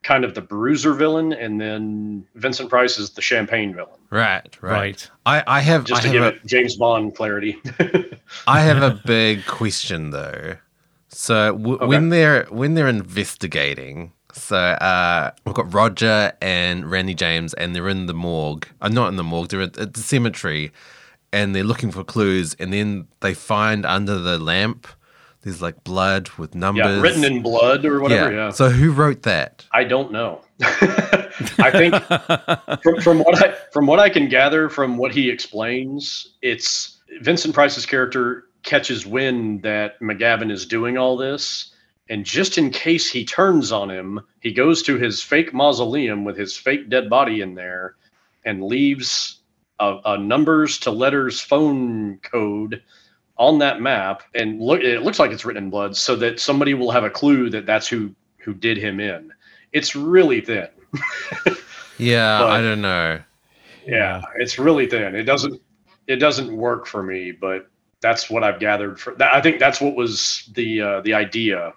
kind 0.04 0.24
of 0.24 0.36
the 0.36 0.42
bruiser 0.42 0.94
villain, 0.94 1.34
and 1.34 1.60
then 1.60 2.26
Vincent 2.36 2.70
Price 2.70 2.98
is 2.98 3.10
the 3.10 3.22
champagne 3.22 3.74
villain. 3.74 4.00
Right, 4.12 4.58
right. 4.62 4.72
Right. 4.72 5.10
I, 5.26 5.44
I 5.48 5.60
have 5.62 5.84
Just 5.84 6.00
I 6.00 6.02
to 6.04 6.08
have 6.08 6.14
give 6.14 6.24
a, 6.24 6.28
it 6.28 6.46
James 6.46 6.76
Bond 6.76 7.16
clarity. 7.16 7.58
I 8.48 8.62
have 8.62 8.84
a 8.84 9.02
big 9.06 9.46
question 9.46 10.12
though. 10.12 10.58
So 11.10 11.58
w- 11.58 11.86
when 11.88 12.10
they're 12.10 12.46
when 12.46 12.76
they're 12.76 12.88
investigating, 12.88 14.12
so 14.32 14.58
uh, 14.58 15.32
we've 15.46 15.56
got 15.56 15.74
Roger 15.74 16.34
and 16.42 16.90
Randy 16.90 17.16
James, 17.16 17.54
and 17.56 17.76
they're 17.76 17.90
in 17.90 18.06
the 18.06 18.14
morgue. 18.14 18.68
Uh, 18.82 18.90
not 18.90 19.08
in 19.08 19.16
the 19.16 19.24
morgue. 19.24 19.50
They're 19.50 19.62
at, 19.62 19.78
at 19.78 19.94
the 19.94 20.02
cemetery, 20.02 20.72
and 21.36 21.54
they're 21.54 21.66
looking 21.66 21.92
for 21.92 22.04
clues. 22.04 22.56
And 22.60 22.72
then 22.72 23.08
they 23.20 23.34
find 23.34 23.86
under 23.86 24.18
the 24.18 24.40
lamp, 24.40 24.88
there's 25.42 25.62
like 25.62 25.84
blood 25.84 26.30
with 26.38 26.56
numbers. 26.56 26.86
yeah, 26.86 27.02
written 27.02 27.26
in 27.26 27.42
blood 27.42 27.86
or 27.86 28.00
whatever. 28.00 28.34
Yeah. 28.34 28.50
So 28.52 28.70
who 28.70 28.92
wrote 28.92 29.24
that? 29.24 29.66
I 29.74 29.84
don't 29.84 30.14
know. 30.14 30.42
I 30.62 31.72
think 31.72 31.94
from, 32.82 33.02
from 33.02 33.20
what 33.20 33.44
I 33.44 33.54
from 33.74 33.86
what 33.86 34.00
I 34.00 34.10
can 34.10 34.30
gather 34.30 34.70
from 34.70 34.98
what 34.98 35.14
he 35.14 35.30
explains, 35.30 36.36
it's 36.42 37.02
Vincent 37.20 37.54
Price's 37.54 37.86
character 37.86 38.46
catches 38.64 39.06
wind 39.06 39.62
that 39.64 40.00
McGavin 40.00 40.50
is 40.50 40.66
doing 40.66 40.98
all 40.98 41.18
this, 41.18 41.74
and 42.10 42.26
just 42.26 42.58
in 42.58 42.72
case 42.72 43.12
he 43.12 43.26
turns 43.26 43.74
on 43.74 43.92
him, 43.92 44.22
he 44.40 44.54
goes 44.54 44.82
to 44.84 44.98
his 44.98 45.22
fake 45.22 45.54
mausoleum 45.54 46.24
with 46.24 46.38
his 46.38 46.56
fake 46.56 46.90
dead 46.90 47.10
body 47.10 47.42
in 47.42 47.56
there, 47.56 47.96
and 48.46 48.64
leaves 48.64 49.42
a, 49.80 49.98
a 50.06 50.18
numbers 50.18 50.78
to 50.80 50.92
letters 50.92 51.42
phone 51.42 52.18
code 52.20 52.82
on 53.38 53.60
that 53.60 53.82
map, 53.82 54.24
and 54.34 54.62
look, 54.62 54.82
it 54.82 55.02
looks 55.04 55.20
like 55.20 55.32
it's 55.32 55.44
written 55.44 55.66
in 55.66 55.70
blood, 55.70 55.96
so 55.98 56.16
that 56.16 56.40
somebody 56.40 56.74
will 56.74 56.92
have 56.92 57.04
a 57.04 57.10
clue 57.10 57.50
that 57.50 57.66
that's 57.66 57.88
who 57.88 58.14
who 58.38 58.54
did 58.54 58.78
him 58.78 59.00
in. 59.00 59.32
It's 59.74 59.96
really 59.96 60.42
thin. 60.42 60.68
Yeah, 61.98 62.40
But- 62.40 62.50
I 62.50 62.62
don't 62.62 62.82
know. 62.82 63.22
Yeah, 63.88 64.22
it's 64.38 64.58
really 64.60 64.88
thin. 64.88 65.16
It 65.16 65.24
doesn't 65.24 65.62
it 66.08 66.18
doesn't 66.18 66.56
work 66.56 66.88
for 66.88 67.02
me, 67.04 67.32
but 67.32 67.68
that's 68.02 68.30
what 68.30 68.44
I've 68.44 68.60
gathered 68.60 69.00
for 69.00 69.14
that. 69.16 69.34
I 69.34 69.42
think 69.42 69.60
that's 69.60 69.80
what 69.80 69.96
was 69.96 70.50
the 70.56 70.82
uh, 70.82 71.02
the 71.02 71.14
idea 71.14 71.74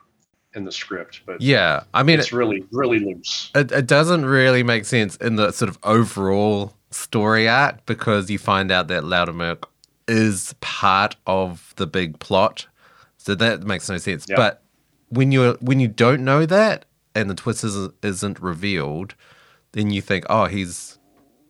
in 0.54 0.64
the 0.64 0.72
script, 0.72 1.20
but 1.26 1.40
Yeah, 1.40 1.84
I 1.94 2.02
mean, 2.02 2.18
it's 2.18 2.32
really 2.32 2.64
really 2.72 2.98
loose. 2.98 3.50
it, 3.54 3.70
it 3.70 3.86
doesn't 3.86 4.24
really 4.24 4.62
make 4.62 4.86
sense 4.86 5.16
in 5.16 5.36
the 5.36 5.52
sort 5.52 5.68
of 5.68 5.78
overall 5.84 6.74
story 6.90 7.48
arc 7.48 7.84
because 7.86 8.30
you 8.30 8.38
find 8.38 8.70
out 8.70 8.88
that 8.88 9.02
Loudermilk 9.02 9.64
is 10.06 10.54
part 10.60 11.16
of 11.26 11.74
the 11.76 11.86
big 11.86 12.18
plot. 12.18 12.66
So 13.18 13.34
that 13.34 13.62
makes 13.62 13.88
no 13.88 13.98
sense. 13.98 14.26
Yeah. 14.28 14.36
But 14.36 14.62
when 15.10 15.32
you 15.32 15.56
when 15.60 15.80
you 15.80 15.88
don't 15.88 16.24
know 16.24 16.46
that 16.46 16.84
and 17.14 17.28
the 17.28 17.34
twist 17.34 17.64
is, 17.64 17.88
isn't 18.02 18.40
revealed, 18.40 19.14
then 19.72 19.90
you 19.90 20.00
think, 20.00 20.24
oh, 20.30 20.46
he's, 20.46 20.98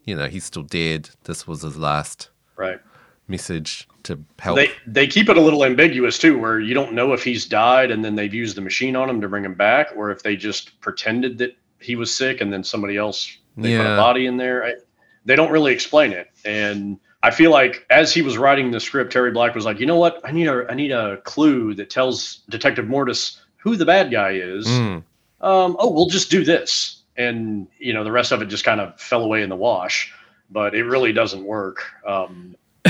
you 0.04 0.16
know, 0.16 0.26
he's 0.26 0.44
still 0.44 0.62
dead. 0.62 1.10
This 1.24 1.46
was 1.46 1.62
his 1.62 1.76
last 1.76 2.30
Right. 2.56 2.80
message 3.28 3.86
to 4.04 4.18
help. 4.40 4.56
They 4.56 4.70
they 4.86 5.06
keep 5.06 5.28
it 5.28 5.36
a 5.36 5.40
little 5.40 5.64
ambiguous 5.64 6.18
too, 6.18 6.38
where 6.38 6.58
you 6.58 6.74
don't 6.74 6.92
know 6.94 7.12
if 7.12 7.22
he's 7.22 7.46
died 7.46 7.90
and 7.92 8.04
then 8.04 8.16
they've 8.16 8.34
used 8.34 8.56
the 8.56 8.60
machine 8.60 8.96
on 8.96 9.08
him 9.08 9.20
to 9.20 9.28
bring 9.28 9.44
him 9.44 9.54
back, 9.54 9.90
or 9.94 10.10
if 10.10 10.22
they 10.22 10.34
just 10.34 10.80
pretended 10.80 11.38
that 11.38 11.56
he 11.80 11.94
was 11.94 12.12
sick 12.12 12.40
and 12.40 12.52
then 12.52 12.64
somebody 12.64 12.96
else 12.96 13.36
they 13.56 13.76
put 13.76 13.86
a 13.86 13.96
body 13.96 14.26
in 14.26 14.36
there. 14.36 14.78
They 15.28 15.36
don't 15.36 15.52
really 15.52 15.72
explain 15.72 16.12
it, 16.12 16.30
and 16.44 16.98
I 17.22 17.30
feel 17.30 17.50
like 17.50 17.84
as 17.90 18.14
he 18.14 18.22
was 18.22 18.38
writing 18.38 18.70
the 18.70 18.80
script, 18.80 19.12
Terry 19.12 19.30
Black 19.30 19.54
was 19.54 19.64
like, 19.64 19.78
you 19.78 19.86
know 19.86 19.96
what, 19.96 20.20
I 20.24 20.32
need 20.32 20.48
a 20.48 20.66
I 20.70 20.74
need 20.74 20.90
a 20.90 21.18
clue 21.18 21.74
that 21.74 21.90
tells 21.90 22.38
Detective 22.48 22.88
Mortis 22.88 23.40
who 23.58 23.76
the 23.76 23.84
bad 23.84 24.10
guy 24.10 24.30
is. 24.32 24.66
Mm. 24.66 25.02
Um, 25.40 25.76
oh, 25.78 25.90
we'll 25.92 26.06
just 26.08 26.30
do 26.30 26.44
this, 26.44 27.02
and 27.16 27.66
you 27.78 27.92
know 27.92 28.04
the 28.04 28.10
rest 28.12 28.32
of 28.32 28.40
it 28.42 28.46
just 28.46 28.64
kind 28.64 28.80
of 28.80 28.98
fell 29.00 29.22
away 29.22 29.42
in 29.42 29.48
the 29.48 29.56
wash. 29.56 30.12
But 30.50 30.74
it 30.74 30.84
really 30.84 31.12
doesn't 31.12 31.44
work. 31.44 31.82
Um, 32.06 32.56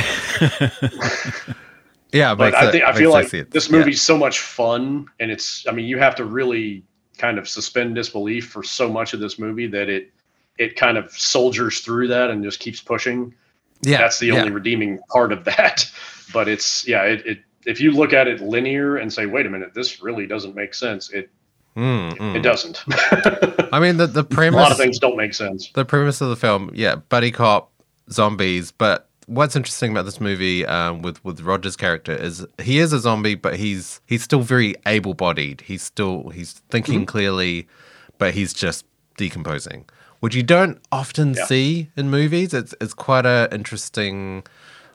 yeah, 2.13 2.35
but 2.37 2.55
I 2.55 2.69
it- 2.69 2.73
think 2.73 2.85
I 2.85 2.93
feel 2.93 3.11
like 3.11 3.29
sense. 3.29 3.49
this 3.51 3.69
Yeah. 3.71 3.79
movie's 3.79 4.01
so 4.01 4.17
much 4.17 4.41
fun, 4.41 5.07
and 5.21 5.31
it's 5.31 5.67
I 5.69 5.73
mean 5.73 5.87
you 5.87 5.99
have 5.99 6.15
to 6.17 6.25
really 6.25 6.85
kind 7.19 7.39
of 7.39 7.49
suspend 7.49 7.97
disbelief 7.97 8.49
for 8.49 8.63
so 8.63 8.89
much 8.89 9.13
of 9.13 9.21
this 9.21 9.39
movie 9.39 9.67
that 9.67 9.89
it 9.89 10.13
it 10.59 10.77
kind 10.77 10.99
of 10.99 11.11
soldiers 11.13 11.81
through 11.81 12.09
that 12.09 12.31
and 12.31 12.43
just 12.43 12.61
keeps 12.61 12.81
pushing. 12.81 13.35
Yeah, 13.83 13.99
That's 13.99 14.19
the 14.19 14.27
yeah. 14.29 14.41
only 14.41 14.51
redeeming 14.51 14.99
part 15.11 15.33
of 15.33 15.45
that. 15.45 15.91
But 16.31 16.47
it's 16.47 16.87
yeah, 16.87 17.05
it, 17.05 17.25
it 17.25 17.39
if 17.65 17.81
you 17.81 17.91
look 17.91 18.13
at 18.13 18.29
it 18.29 18.43
linear 18.43 18.99
and 18.99 19.11
say, 19.11 19.25
wait 19.25 19.47
a 19.47 19.49
minute, 19.49 19.73
this 19.73 20.03
really 20.03 20.27
doesn't 20.27 20.55
make 20.55 20.75
sense. 20.75 21.09
It 21.09 21.31
Mm, 21.79 22.13
mm. 22.17 22.35
it 22.35 22.41
doesn't. 22.41 22.83
I 23.73 23.79
mean, 23.79 23.99
the 23.99 24.07
the 24.09 24.25
premise. 24.25 24.59
a 24.59 24.63
lot 24.63 24.73
of 24.73 24.77
things 24.77 24.99
don't 24.99 25.17
make 25.17 25.33
sense. 25.33 25.71
the 25.73 25.85
premise 25.85 26.21
of 26.21 26.29
the 26.29 26.35
film, 26.37 26.71
yeah, 26.75 26.97
buddy 26.97 27.31
cop, 27.31 27.71
zombies. 28.11 28.73
But 28.73 29.09
what's 29.27 29.55
interesting 29.55 29.93
about 29.93 30.05
this 30.05 30.21
movie 30.21 30.67
um, 30.67 31.03
with 31.03 31.25
with 31.25 31.41
Roger's 31.41 31.77
character 31.77 32.13
is 32.13 32.45
he 32.61 32.81
is 32.81 32.93
a 32.93 32.99
zombie, 32.99 33.37
but 33.37 33.57
he's 33.57 34.01
he's 34.07 34.25
still 34.25 34.41
very 34.43 34.75
able 34.87 35.15
bodied. 35.15 35.61
He's 35.61 35.83
still 35.83 36.31
he's 36.31 36.55
thinking 36.71 37.07
clearly, 37.07 37.69
but 38.19 38.35
he's 38.35 38.53
just 38.53 38.85
decomposing, 39.17 39.85
which 40.21 40.35
you 40.35 40.43
don't 40.43 40.79
often 40.91 41.35
Yeah. 41.35 41.45
see 41.47 41.91
in 41.97 42.11
movies. 42.11 42.53
It's 42.55 42.75
it's 42.81 42.95
quite 42.95 43.27
a 43.27 43.49
interesting. 43.53 44.45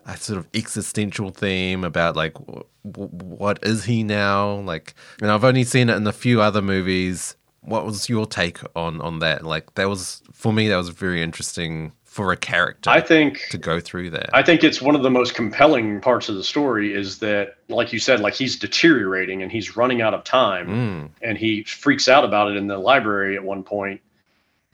A 0.05 0.17
sort 0.17 0.37
of 0.39 0.47
existential 0.53 1.29
theme 1.29 1.85
about 1.85 2.17
like 2.17 2.33
w- 2.33 2.65
w- 2.85 3.09
what 3.09 3.57
is 3.63 3.85
he 3.85 4.03
now 4.03 4.55
like 4.55 4.95
and 5.21 5.31
i've 5.31 5.45
only 5.45 5.63
seen 5.63 5.87
it 5.89 5.95
in 5.95 6.05
a 6.05 6.11
few 6.11 6.41
other 6.41 6.61
movies 6.61 7.37
what 7.61 7.85
was 7.85 8.09
your 8.09 8.25
take 8.25 8.59
on 8.75 8.99
on 8.99 9.19
that 9.19 9.45
like 9.45 9.73
that 9.75 9.87
was 9.87 10.21
for 10.33 10.51
me 10.51 10.67
that 10.67 10.75
was 10.75 10.89
very 10.89 11.23
interesting 11.23 11.93
for 12.03 12.33
a 12.33 12.35
character 12.35 12.89
I 12.89 12.99
think 12.99 13.45
to 13.51 13.57
go 13.57 13.79
through 13.79 14.09
that 14.09 14.29
I 14.33 14.43
think 14.43 14.61
it's 14.61 14.81
one 14.81 14.93
of 14.93 15.03
the 15.03 15.09
most 15.09 15.35
compelling 15.35 16.01
parts 16.01 16.27
of 16.27 16.35
the 16.35 16.43
story 16.43 16.93
is 16.93 17.19
that, 17.19 17.55
like 17.69 17.93
you 17.93 17.99
said, 17.99 18.19
like 18.19 18.33
he's 18.33 18.59
deteriorating 18.59 19.41
and 19.41 19.49
he's 19.53 19.77
running 19.77 20.01
out 20.01 20.13
of 20.13 20.25
time, 20.25 20.67
Mm. 20.67 21.09
and 21.21 21.37
he 21.37 21.63
freaks 21.63 22.09
out 22.09 22.25
about 22.25 22.51
it 22.51 22.57
in 22.57 22.67
the 22.67 22.77
library 22.77 23.37
at 23.37 23.43
one 23.45 23.63
point. 23.63 24.01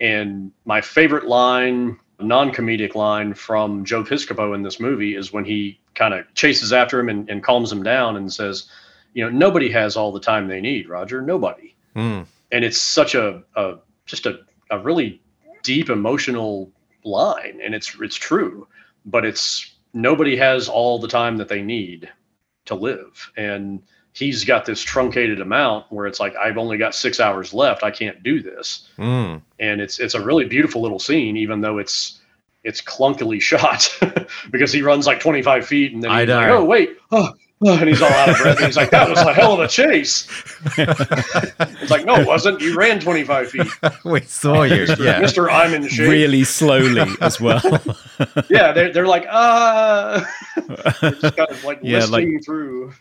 And 0.01 0.51
my 0.65 0.81
favorite 0.81 1.27
line, 1.27 1.99
non-comedic 2.19 2.95
line 2.95 3.33
from 3.33 3.85
Joe 3.85 4.03
Piscopo 4.03 4.55
in 4.55 4.61
this 4.63 4.79
movie 4.79 5.15
is 5.15 5.33
when 5.33 5.45
he 5.45 5.79
kind 5.95 6.13
of 6.13 6.25
chases 6.33 6.71
after 6.73 6.99
him 6.99 7.09
and, 7.09 7.29
and 7.29 7.43
calms 7.43 7.71
him 7.71 7.83
down 7.83 8.15
and 8.15 8.31
says, 8.31 8.69
"You 9.13 9.25
know, 9.25 9.29
nobody 9.29 9.69
has 9.71 9.97
all 9.97 10.11
the 10.11 10.19
time 10.19 10.47
they 10.47 10.61
need, 10.61 10.87
Roger. 10.89 11.21
Nobody." 11.21 11.75
Mm. 11.95 12.27
and 12.51 12.63
it's 12.63 12.79
such 12.79 13.15
a, 13.15 13.43
a 13.55 13.77
just 14.05 14.25
a, 14.25 14.39
a 14.69 14.79
really 14.79 15.21
deep 15.63 15.89
emotional 15.89 16.71
line 17.03 17.59
and 17.63 17.73
it's 17.73 17.95
it's 17.99 18.15
true 18.15 18.67
but 19.05 19.25
it's 19.25 19.75
nobody 19.93 20.35
has 20.35 20.69
all 20.69 20.99
the 20.99 21.07
time 21.07 21.37
that 21.37 21.47
they 21.47 21.61
need 21.61 22.09
to 22.65 22.75
live 22.75 23.31
and 23.37 23.81
he's 24.13 24.43
got 24.43 24.65
this 24.65 24.81
truncated 24.81 25.39
amount 25.39 25.85
where 25.91 26.07
it's 26.07 26.19
like 26.19 26.35
i've 26.35 26.57
only 26.57 26.77
got 26.77 26.93
six 26.95 27.19
hours 27.19 27.53
left. 27.53 27.83
I 27.83 27.91
can't 27.91 28.21
do 28.23 28.41
this. 28.41 28.87
Mm. 28.97 29.41
and 29.59 29.81
it's 29.81 29.99
it's 29.99 30.15
a 30.15 30.21
really 30.23 30.45
beautiful 30.45 30.81
little 30.81 30.99
scene 30.99 31.37
even 31.37 31.61
though 31.61 31.77
it's 31.77 32.19
it's 32.63 32.81
clunkily 32.81 33.39
shot 33.49 33.89
because 34.51 34.73
he 34.73 34.81
runs 34.81 35.05
like 35.07 35.19
25 35.19 35.65
feet 35.65 35.93
and 35.93 36.03
then 36.03 36.11
he's 36.11 36.27
like 36.29 36.49
oh 36.49 36.63
wait. 36.63 36.97
Oh, 37.11 37.29
oh," 37.65 37.77
and 37.77 37.87
he's 37.89 38.01
all 38.01 38.09
out 38.11 38.29
of 38.29 38.37
breath. 38.37 38.57
And 38.57 38.65
he's 38.67 38.77
like 38.77 38.89
that 38.91 39.09
was 39.09 39.19
a 39.19 39.33
hell 39.33 39.53
of 39.53 39.59
a 39.59 39.67
chase. 39.67 40.27
It's 41.81 41.91
like 41.91 42.05
no 42.05 42.15
it 42.15 42.27
wasn't. 42.27 42.59
You 42.61 42.75
ran 42.77 42.99
25 42.99 43.49
feet. 43.51 43.67
We 44.05 44.19
saw 44.21 44.63
you 44.63 44.81
yeah. 44.99 45.21
Mr 45.21 45.49
i'm 45.49 45.73
in 45.73 45.87
shape. 45.87 46.09
Really 46.09 46.43
slowly 46.43 47.01
as 47.21 47.39
well. 47.39 47.61
yeah 48.49 48.71
they're, 48.73 48.91
they're 48.91 49.07
like 49.07 49.25
ah. 49.29 50.25
They're 51.01 51.11
just 51.11 51.35
kind 51.37 51.49
of 51.49 51.63
like 51.63 51.79
Yeah, 51.81 51.99
like- 52.05 52.25
listing 52.25 52.39
through 52.43 52.93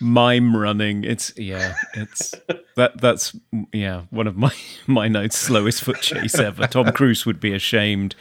Mime 0.00 0.56
running. 0.56 1.04
It's 1.04 1.32
yeah. 1.36 1.74
It's 1.94 2.34
that 2.76 3.00
that's 3.00 3.36
yeah. 3.72 4.02
One 4.10 4.26
of 4.26 4.36
my 4.36 4.52
my 4.86 5.08
notes. 5.08 5.36
Slowest 5.36 5.82
foot 5.82 6.00
chase 6.00 6.38
ever. 6.38 6.66
Tom 6.66 6.92
Cruise 6.94 7.26
would 7.26 7.40
be 7.40 7.52
ashamed. 7.52 8.14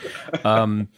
Um, 0.44 0.89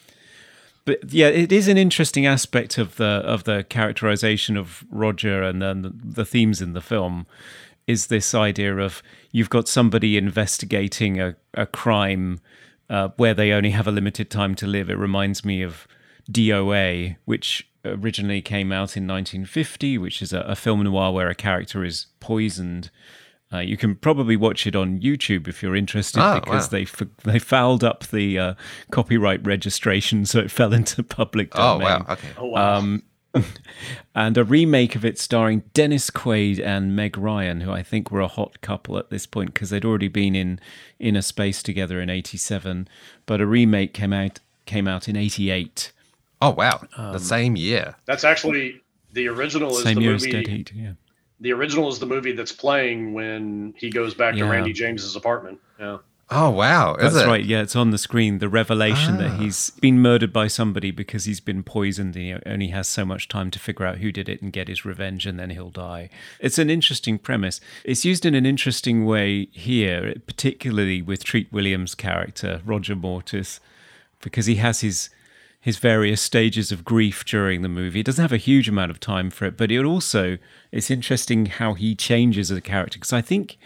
but 0.85 1.13
yeah, 1.13 1.27
it 1.27 1.51
is 1.51 1.67
an 1.67 1.77
interesting 1.77 2.25
aspect 2.25 2.77
of 2.77 2.95
the 2.95 3.21
of 3.23 3.43
the 3.43 3.63
characterization 3.63 4.57
of 4.57 4.83
Roger 4.89 5.43
and 5.43 5.61
then 5.61 5.81
the, 5.83 5.93
the 5.93 6.25
themes 6.25 6.61
in 6.61 6.73
the 6.73 6.81
film 6.81 7.27
is 7.87 8.07
this 8.07 8.33
idea 8.33 8.77
of 8.77 9.03
you've 9.31 9.49
got 9.49 9.67
somebody 9.67 10.17
investigating 10.17 11.19
a, 11.19 11.35
a 11.53 11.65
crime 11.65 12.39
uh, 12.89 13.09
where 13.17 13.33
they 13.33 13.51
only 13.51 13.71
have 13.71 13.87
a 13.87 13.91
limited 13.91 14.29
time 14.29 14.55
to 14.55 14.67
live. 14.67 14.89
It 14.89 14.97
reminds 14.97 15.43
me 15.45 15.61
of 15.61 15.87
DOA, 16.31 17.17
which 17.25 17.67
originally 17.85 18.41
came 18.41 18.71
out 18.71 18.95
in 18.97 19.07
1950, 19.07 19.97
which 19.97 20.21
is 20.21 20.33
a, 20.33 20.41
a 20.41 20.55
film 20.55 20.83
noir 20.83 21.11
where 21.11 21.29
a 21.29 21.35
character 21.35 21.83
is 21.83 22.07
poisoned. 22.19 22.89
Uh, 23.53 23.59
you 23.59 23.75
can 23.75 23.95
probably 23.95 24.37
watch 24.37 24.65
it 24.65 24.75
on 24.77 24.99
YouTube 25.01 25.47
if 25.47 25.61
you're 25.61 25.75
interested, 25.75 26.21
Oh, 26.23 26.39
because 26.39 26.65
wow. 26.67 26.69
they 26.77 26.81
f- 26.83 27.03
they 27.25 27.37
fouled 27.39 27.83
up 27.83 28.05
the 28.07 28.39
uh, 28.39 28.53
copyright 28.91 29.45
registration, 29.45 30.25
so 30.31 30.39
it 30.39 30.49
fell 30.51 30.73
into 30.73 31.03
public 31.03 31.51
domain. 31.51 31.67
oh 31.67 31.79
domain. 31.79 32.05
wow 32.07 32.13
okay 32.13 32.27
oh 32.37 32.45
wow 32.45 32.77
Um, 32.77 33.03
and 34.15 34.37
a 34.37 34.43
remake 34.43 34.95
of 34.95 35.05
it 35.05 35.17
starring 35.17 35.63
Dennis 35.73 36.09
Quaid 36.09 36.59
and 36.59 36.95
Meg 36.95 37.17
Ryan, 37.17 37.61
who 37.61 37.71
I 37.71 37.81
think 37.81 38.11
were 38.11 38.19
a 38.21 38.27
hot 38.27 38.59
couple 38.61 38.97
at 38.97 39.09
this 39.09 39.25
point 39.25 39.53
because 39.53 39.69
they'd 39.69 39.85
already 39.85 40.09
been 40.09 40.35
in 40.35 40.59
Innerspace 40.99 41.61
together 41.63 42.01
in 42.01 42.09
'87. 42.09 42.87
But 43.25 43.39
a 43.41 43.45
remake 43.45 43.93
came 43.93 44.11
out 44.13 44.39
came 44.65 44.87
out 44.87 45.07
in 45.09 45.15
'88. 45.15 45.91
Oh 46.41 46.51
wow, 46.51 46.81
the 46.97 47.19
same 47.19 47.55
year. 47.55 47.95
That's 48.05 48.23
actually 48.23 48.81
the 49.13 49.27
original 49.27 49.71
is 49.77 49.83
Same 49.83 49.95
the 49.97 50.01
year 50.01 50.15
as. 50.15 50.23
Dead 50.25 50.47
Heat. 50.47 50.71
Yeah. 50.73 50.93
The 51.39 51.51
original 51.53 51.89
is 51.89 51.99
the 51.99 52.05
movie 52.05 52.33
that's 52.33 52.51
playing 52.51 53.13
when 53.13 53.73
he 53.77 53.89
goes 53.89 54.13
back 54.13 54.35
to 54.35 54.45
Randy 54.45 54.73
James's 54.73 55.15
apartment. 55.15 55.59
Yeah. 55.79 55.97
Oh 56.33 56.49
wow, 56.49 56.95
is 56.95 57.13
That's 57.13 57.25
it? 57.25 57.27
right. 57.27 57.43
Yeah, 57.43 57.61
it's 57.61 57.75
on 57.75 57.89
the 57.91 57.97
screen. 57.97 58.37
The 58.39 58.47
revelation 58.47 59.17
that 59.17 59.31
Ah. 59.31 59.37
he's 59.37 59.69
been 59.81 59.99
murdered 59.99 60.31
by 60.31 60.47
somebody 60.47 60.89
because 60.89 61.25
he's 61.25 61.41
been 61.41 61.61
poisoned 61.61 62.15
and 62.15 62.23
he 62.23 62.49
only 62.49 62.67
has 62.69 62.87
so 62.87 63.03
much 63.03 63.27
time 63.27 63.51
to 63.51 63.59
figure 63.59 63.85
out 63.85 63.97
who 63.97 64.13
did 64.13 64.29
it 64.29 64.41
and 64.41 64.53
get 64.53 64.69
his 64.69 64.85
revenge 64.85 65.25
and 65.25 65.37
then 65.37 65.49
he'll 65.49 65.69
die. 65.71 66.09
It's 66.39 66.57
an 66.57 66.69
interesting 66.69 67.17
premise. 67.19 67.59
It's 67.83 68.05
used 68.05 68.25
in 68.25 68.33
an 68.33 68.45
interesting 68.45 69.03
way 69.03 69.47
here, 69.51 70.13
particularly 70.25 71.01
with 71.01 71.25
Treat 71.25 71.51
Williams' 71.51 71.95
character, 71.95 72.61
Roger 72.65 72.95
Mortis, 72.95 73.59
because 74.21 74.45
he 74.45 74.55
has 74.55 74.79
his 74.79 75.09
his 75.61 75.77
various 75.77 76.19
stages 76.19 76.71
of 76.71 76.83
grief 76.83 77.23
during 77.23 77.61
the 77.61 77.69
movie. 77.69 77.99
He 77.99 78.03
doesn't 78.03 78.21
have 78.21 78.33
a 78.33 78.37
huge 78.37 78.67
amount 78.67 78.89
of 78.89 78.99
time 78.99 79.29
for 79.29 79.45
it, 79.45 79.55
but 79.55 79.71
it 79.71 79.85
also 79.85 80.39
it's 80.71 80.89
interesting 80.89 81.45
how 81.45 81.75
he 81.75 81.95
changes 81.95 82.51
as 82.51 82.57
a 82.57 82.61
character 82.61 82.97
because 82.97 83.13
I 83.13 83.21
think 83.21 83.59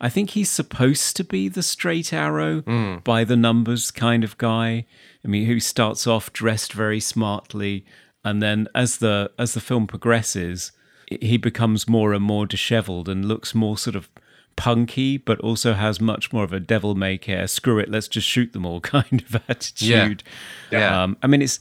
I 0.00 0.08
think 0.08 0.30
he's 0.30 0.50
supposed 0.50 1.14
to 1.16 1.24
be 1.24 1.48
the 1.48 1.62
straight 1.62 2.12
arrow 2.12 2.62
hmm. 2.62 2.96
by 3.04 3.22
the 3.22 3.36
numbers 3.36 3.90
kind 3.90 4.24
of 4.24 4.38
guy. 4.38 4.86
I 5.24 5.28
mean, 5.28 5.46
who 5.46 5.60
starts 5.60 6.06
off 6.06 6.32
dressed 6.32 6.72
very 6.72 6.98
smartly, 6.98 7.84
and 8.24 8.42
then 8.42 8.66
as 8.74 8.96
the 8.96 9.30
as 9.38 9.52
the 9.52 9.60
film 9.60 9.86
progresses, 9.86 10.72
he 11.06 11.36
becomes 11.36 11.88
more 11.88 12.14
and 12.14 12.24
more 12.24 12.46
dishevelled 12.46 13.08
and 13.08 13.26
looks 13.26 13.54
more 13.54 13.76
sort 13.76 13.94
of 13.94 14.08
punky, 14.56 15.16
but 15.18 15.38
also 15.40 15.72
has 15.74 16.00
much 16.00 16.32
more 16.32 16.44
of 16.44 16.52
a 16.52 16.60
devil 16.60 16.94
may 16.94 17.18
care, 17.18 17.46
screw 17.46 17.78
it, 17.78 17.90
let's 17.90 18.08
just 18.08 18.26
shoot 18.28 18.52
them 18.52 18.64
all 18.66 18.80
kind 18.94 19.22
of 19.28 19.42
attitude. 19.48 20.22
Yeah. 20.70 21.02
Um, 21.02 21.16
I 21.22 21.26
mean, 21.26 21.42
it's 21.42 21.60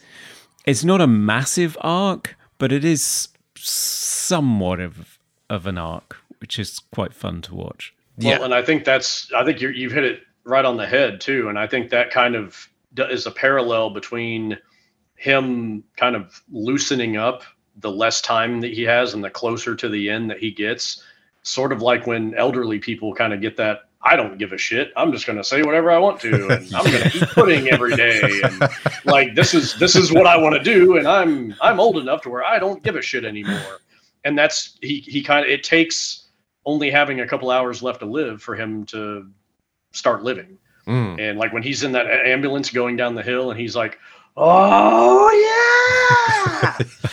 it's 0.65 0.83
not 0.83 1.01
a 1.01 1.07
massive 1.07 1.77
arc, 1.81 2.35
but 2.57 2.71
it 2.71 2.85
is 2.85 3.29
somewhat 3.55 4.79
of 4.79 5.17
of 5.49 5.67
an 5.67 5.77
arc, 5.77 6.17
which 6.39 6.57
is 6.59 6.79
quite 6.93 7.13
fun 7.13 7.41
to 7.43 7.55
watch. 7.55 7.93
Well, 8.17 8.29
Yeah. 8.39 8.43
and 8.45 8.53
I 8.53 8.61
think 8.61 8.85
that's 8.85 9.31
I 9.33 9.43
think 9.43 9.61
you're, 9.61 9.71
you've 9.71 9.91
hit 9.91 10.03
it 10.03 10.21
right 10.43 10.65
on 10.65 10.77
the 10.77 10.87
head 10.87 11.21
too, 11.21 11.49
and 11.49 11.57
I 11.59 11.67
think 11.67 11.89
that 11.91 12.11
kind 12.11 12.35
of 12.35 12.67
is 12.97 13.25
a 13.25 13.31
parallel 13.31 13.89
between 13.91 14.57
him 15.15 15.83
kind 15.97 16.15
of 16.15 16.41
loosening 16.51 17.15
up 17.17 17.43
the 17.77 17.91
less 17.91 18.21
time 18.21 18.59
that 18.61 18.73
he 18.73 18.83
has 18.83 19.13
and 19.13 19.23
the 19.23 19.29
closer 19.29 19.75
to 19.75 19.87
the 19.87 20.09
end 20.09 20.29
that 20.29 20.39
he 20.39 20.51
gets, 20.51 21.03
sort 21.43 21.71
of 21.71 21.81
like 21.81 22.07
when 22.07 22.33
elderly 22.35 22.79
people 22.79 23.13
kind 23.13 23.33
of 23.33 23.41
get 23.41 23.57
that. 23.57 23.81
I 24.03 24.15
don't 24.15 24.39
give 24.39 24.51
a 24.51 24.57
shit. 24.57 24.91
I'm 24.97 25.11
just 25.11 25.27
going 25.27 25.37
to 25.37 25.43
say 25.43 25.61
whatever 25.61 25.91
I 25.91 25.99
want 25.99 26.19
to, 26.21 26.49
and 26.49 26.73
I'm 26.73 26.85
going 26.91 27.11
to 27.11 27.17
eat 27.17 27.29
pudding 27.29 27.67
every 27.69 27.95
day. 27.95 28.41
And 28.43 28.69
like 29.05 29.35
this 29.35 29.53
is 29.53 29.75
this 29.75 29.95
is 29.95 30.11
what 30.11 30.25
I 30.25 30.37
want 30.37 30.55
to 30.55 30.63
do, 30.63 30.97
and 30.97 31.07
I'm 31.07 31.53
I'm 31.61 31.79
old 31.79 31.97
enough 31.97 32.21
to 32.23 32.29
where 32.29 32.43
I 32.43 32.57
don't 32.57 32.81
give 32.83 32.95
a 32.95 33.01
shit 33.01 33.25
anymore. 33.25 33.79
And 34.23 34.37
that's 34.37 34.77
he 34.81 35.01
he 35.01 35.21
kind 35.21 35.45
of 35.45 35.51
it 35.51 35.63
takes 35.63 36.29
only 36.65 36.89
having 36.89 37.19
a 37.19 37.27
couple 37.27 37.51
hours 37.51 37.83
left 37.83 37.99
to 37.99 38.05
live 38.05 38.41
for 38.41 38.55
him 38.55 38.85
to 38.87 39.29
start 39.91 40.23
living. 40.23 40.57
Mm. 40.87 41.19
And 41.19 41.39
like 41.39 41.53
when 41.53 41.63
he's 41.63 41.83
in 41.83 41.91
that 41.91 42.07
ambulance 42.07 42.69
going 42.69 42.95
down 42.95 43.13
the 43.13 43.23
hill 43.23 43.51
and 43.51 43.59
he's 43.59 43.75
like, 43.75 43.99
"Oh 44.35 45.29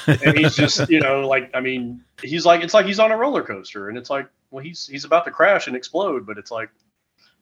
yeah," 0.06 0.16
and 0.24 0.38
he's 0.38 0.56
just 0.56 0.88
you 0.88 1.00
know 1.00 1.28
like 1.28 1.50
I 1.54 1.60
mean 1.60 2.02
he's 2.22 2.44
like 2.44 2.62
it's 2.62 2.74
like 2.74 2.86
he's 2.86 2.98
on 2.98 3.10
a 3.10 3.16
roller 3.16 3.42
coaster 3.42 3.88
and 3.88 3.96
it's 3.96 4.10
like 4.10 4.28
well 4.50 4.62
he's 4.62 4.86
he's 4.86 5.04
about 5.04 5.24
to 5.24 5.30
crash 5.30 5.66
and 5.66 5.76
explode 5.76 6.26
but 6.26 6.38
it's 6.38 6.50
like 6.50 6.70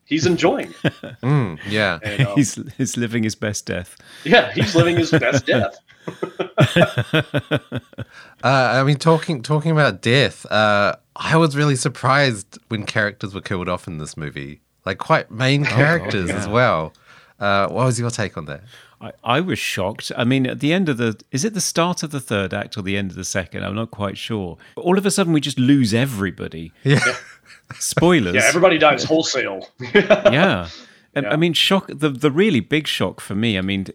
he's 0.07 0.27
enjoying 0.27 0.73
it. 0.83 0.93
Mm, 1.23 1.59
yeah. 1.69 1.99
And, 2.03 2.27
um, 2.29 2.35
he's 2.37 2.55
he's 2.77 2.97
living 2.97 3.23
his 3.25 3.35
best 3.35 3.67
death. 3.67 3.97
yeah, 4.25 4.53
he's 4.53 4.75
living 4.75 4.97
his 4.97 5.11
best 5.11 5.47
death. 5.47 5.77
Uh, 8.43 8.79
I 8.79 8.83
mean, 8.85 8.97
talking 8.97 9.43
talking 9.43 9.73
about 9.73 10.03
death, 10.03 10.47
uh, 10.47 10.97
I 11.17 11.37
was 11.37 11.57
really 11.57 11.75
surprised 11.75 12.59
when 12.69 12.85
characters 12.85 13.35
were 13.35 13.41
killed 13.41 13.69
off 13.69 13.89
in 13.89 13.99
this 13.99 14.17
movie, 14.17 14.61
like 14.85 14.99
quite 14.99 15.31
main 15.31 15.65
characters 15.65 16.31
as 16.31 16.47
yeah. 16.47 16.53
well. 16.53 16.93
Uh, 17.41 17.69
what 17.69 17.87
was 17.87 17.99
your 17.99 18.11
take 18.11 18.37
on 18.37 18.45
that? 18.47 18.63
I, 19.01 19.13
I 19.23 19.41
was 19.41 19.59
shocked. 19.59 20.11
I 20.17 20.25
mean, 20.25 20.47
at 20.47 20.61
the 20.61 20.73
end 20.73 20.89
of 20.89 20.97
the 20.97 21.21
is 21.31 21.45
it 21.45 21.55
the 21.55 21.61
start 21.61 22.03
of 22.03 22.11
the 22.11 22.21
third 22.21 22.55
act 22.55 22.77
or 22.77 22.83
the 22.83 22.97
end 22.97 23.11
of 23.11 23.17
the 23.17 23.25
second? 23.25 23.65
I'm 23.65 23.75
not 23.75 23.91
quite 23.91 24.17
sure. 24.17 24.57
All 24.77 24.97
of 24.99 25.05
a 25.05 25.11
sudden, 25.11 25.33
we 25.33 25.41
just 25.41 25.59
lose 25.59 25.93
everybody. 25.93 26.73
Yeah, 26.85 27.01
Spoilers. 27.75 28.35
Yeah, 28.35 28.45
everybody 28.45 28.79
dies 28.79 29.05
wholesale. 29.05 29.69
yeah. 29.95 30.69
And, 31.15 31.25
Yeah. 31.25 31.33
I 31.33 31.37
mean, 31.37 31.53
shock. 31.53 31.89
The 31.89 32.09
the 32.11 32.31
really 32.31 32.61
big 32.61 32.87
shock 32.87 33.21
for 33.21 33.35
me. 33.35 33.59
I 33.59 33.61
mean, 33.61 33.87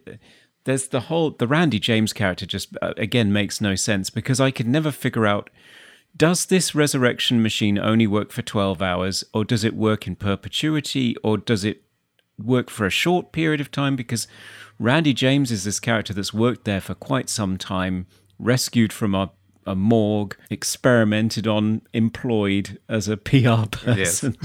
there's 0.66 0.88
the 0.90 1.02
whole 1.02 1.32
the 1.32 1.48
Randy 1.48 1.80
James 1.80 2.14
character 2.14 2.46
just 2.46 2.76
uh, 2.82 2.94
again 2.98 3.34
makes 3.34 3.62
no 3.62 3.76
sense 3.76 4.10
because 4.10 4.40
I 4.40 4.52
could 4.52 4.68
never 4.68 4.92
figure 4.92 5.26
out 5.26 5.50
does 6.16 6.46
this 6.46 6.76
resurrection 6.76 7.42
machine 7.42 7.80
only 7.80 8.06
work 8.06 8.32
for 8.32 8.42
12 8.42 8.82
hours 8.82 9.24
or 9.34 9.46
does 9.46 9.64
it 9.64 9.74
work 9.74 10.08
in 10.08 10.16
perpetuity 10.18 11.16
or 11.24 11.38
does 11.38 11.64
it 11.64 11.84
work 12.38 12.70
for 12.70 12.86
a 12.86 12.90
short 12.90 13.32
period 13.32 13.62
of 13.62 13.72
time 13.72 13.96
because 13.96 14.28
Randy 14.82 15.14
James 15.14 15.52
is 15.52 15.64
this 15.64 15.80
character 15.80 16.12
that's 16.12 16.34
worked 16.34 16.66
there 16.66 16.82
for 16.82 16.96
quite 16.96 17.30
some 17.30 17.58
time 17.58 18.08
rescued 18.40 18.92
from 18.92 19.14
a 19.16 19.32
a 19.68 19.76
morgue, 19.76 20.36
experimented 20.50 21.46
on, 21.46 21.84
employed 21.94 22.80
as 22.90 23.08
a 23.08 23.16
PR 23.30 23.68
person, 23.72 24.36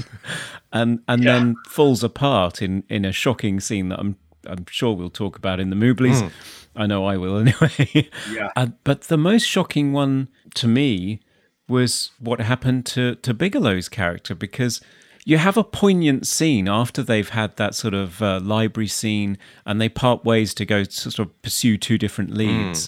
and 0.71 0.99
and 1.07 1.23
Yeah. 1.23 1.33
then 1.39 1.55
falls 1.67 2.03
apart 2.03 2.61
in 2.61 2.83
in 2.87 3.03
a 3.03 3.11
shocking 3.11 3.59
scene 3.59 3.89
that 3.89 3.99
I'm 3.99 4.15
I'm 4.45 4.65
sure 4.69 4.93
we'll 4.95 5.09
talk 5.09 5.35
about 5.35 5.59
in 5.59 5.71
the 5.71 5.75
Mooblies. 5.75 6.31
I 6.75 6.85
know 6.85 7.03
I 7.07 7.17
will 7.17 7.37
anyway. 7.45 8.07
Yeah. 8.31 8.51
Uh, 8.55 8.67
but 8.83 9.01
the 9.03 9.17
most 9.17 9.43
shocking 9.45 9.91
one 9.91 10.29
to 10.53 10.67
me 10.67 11.19
was 11.67 12.11
what 12.19 12.39
happened 12.39 12.85
to 12.93 13.15
to 13.15 13.33
Bigelow's 13.33 13.89
character 13.89 14.35
because 14.35 14.81
you 15.27 15.37
have 15.37 15.57
a 15.57 15.63
poignant 15.63 16.25
scene 16.25 16.69
after 16.69 17.03
they've 17.03 17.27
had 17.27 17.57
that 17.57 17.75
sort 17.75 17.93
of 17.93 18.21
uh, 18.21 18.39
library 18.39 18.87
scene 18.87 19.37
and 19.65 19.81
they 19.81 19.89
part 19.89 20.23
ways 20.23 20.53
to 20.53 20.63
go 20.63 20.85
to 20.85 21.11
sort 21.11 21.19
of 21.19 21.41
pursue 21.41 21.77
two 21.77 21.97
different 21.97 22.33
leads. 22.33 22.87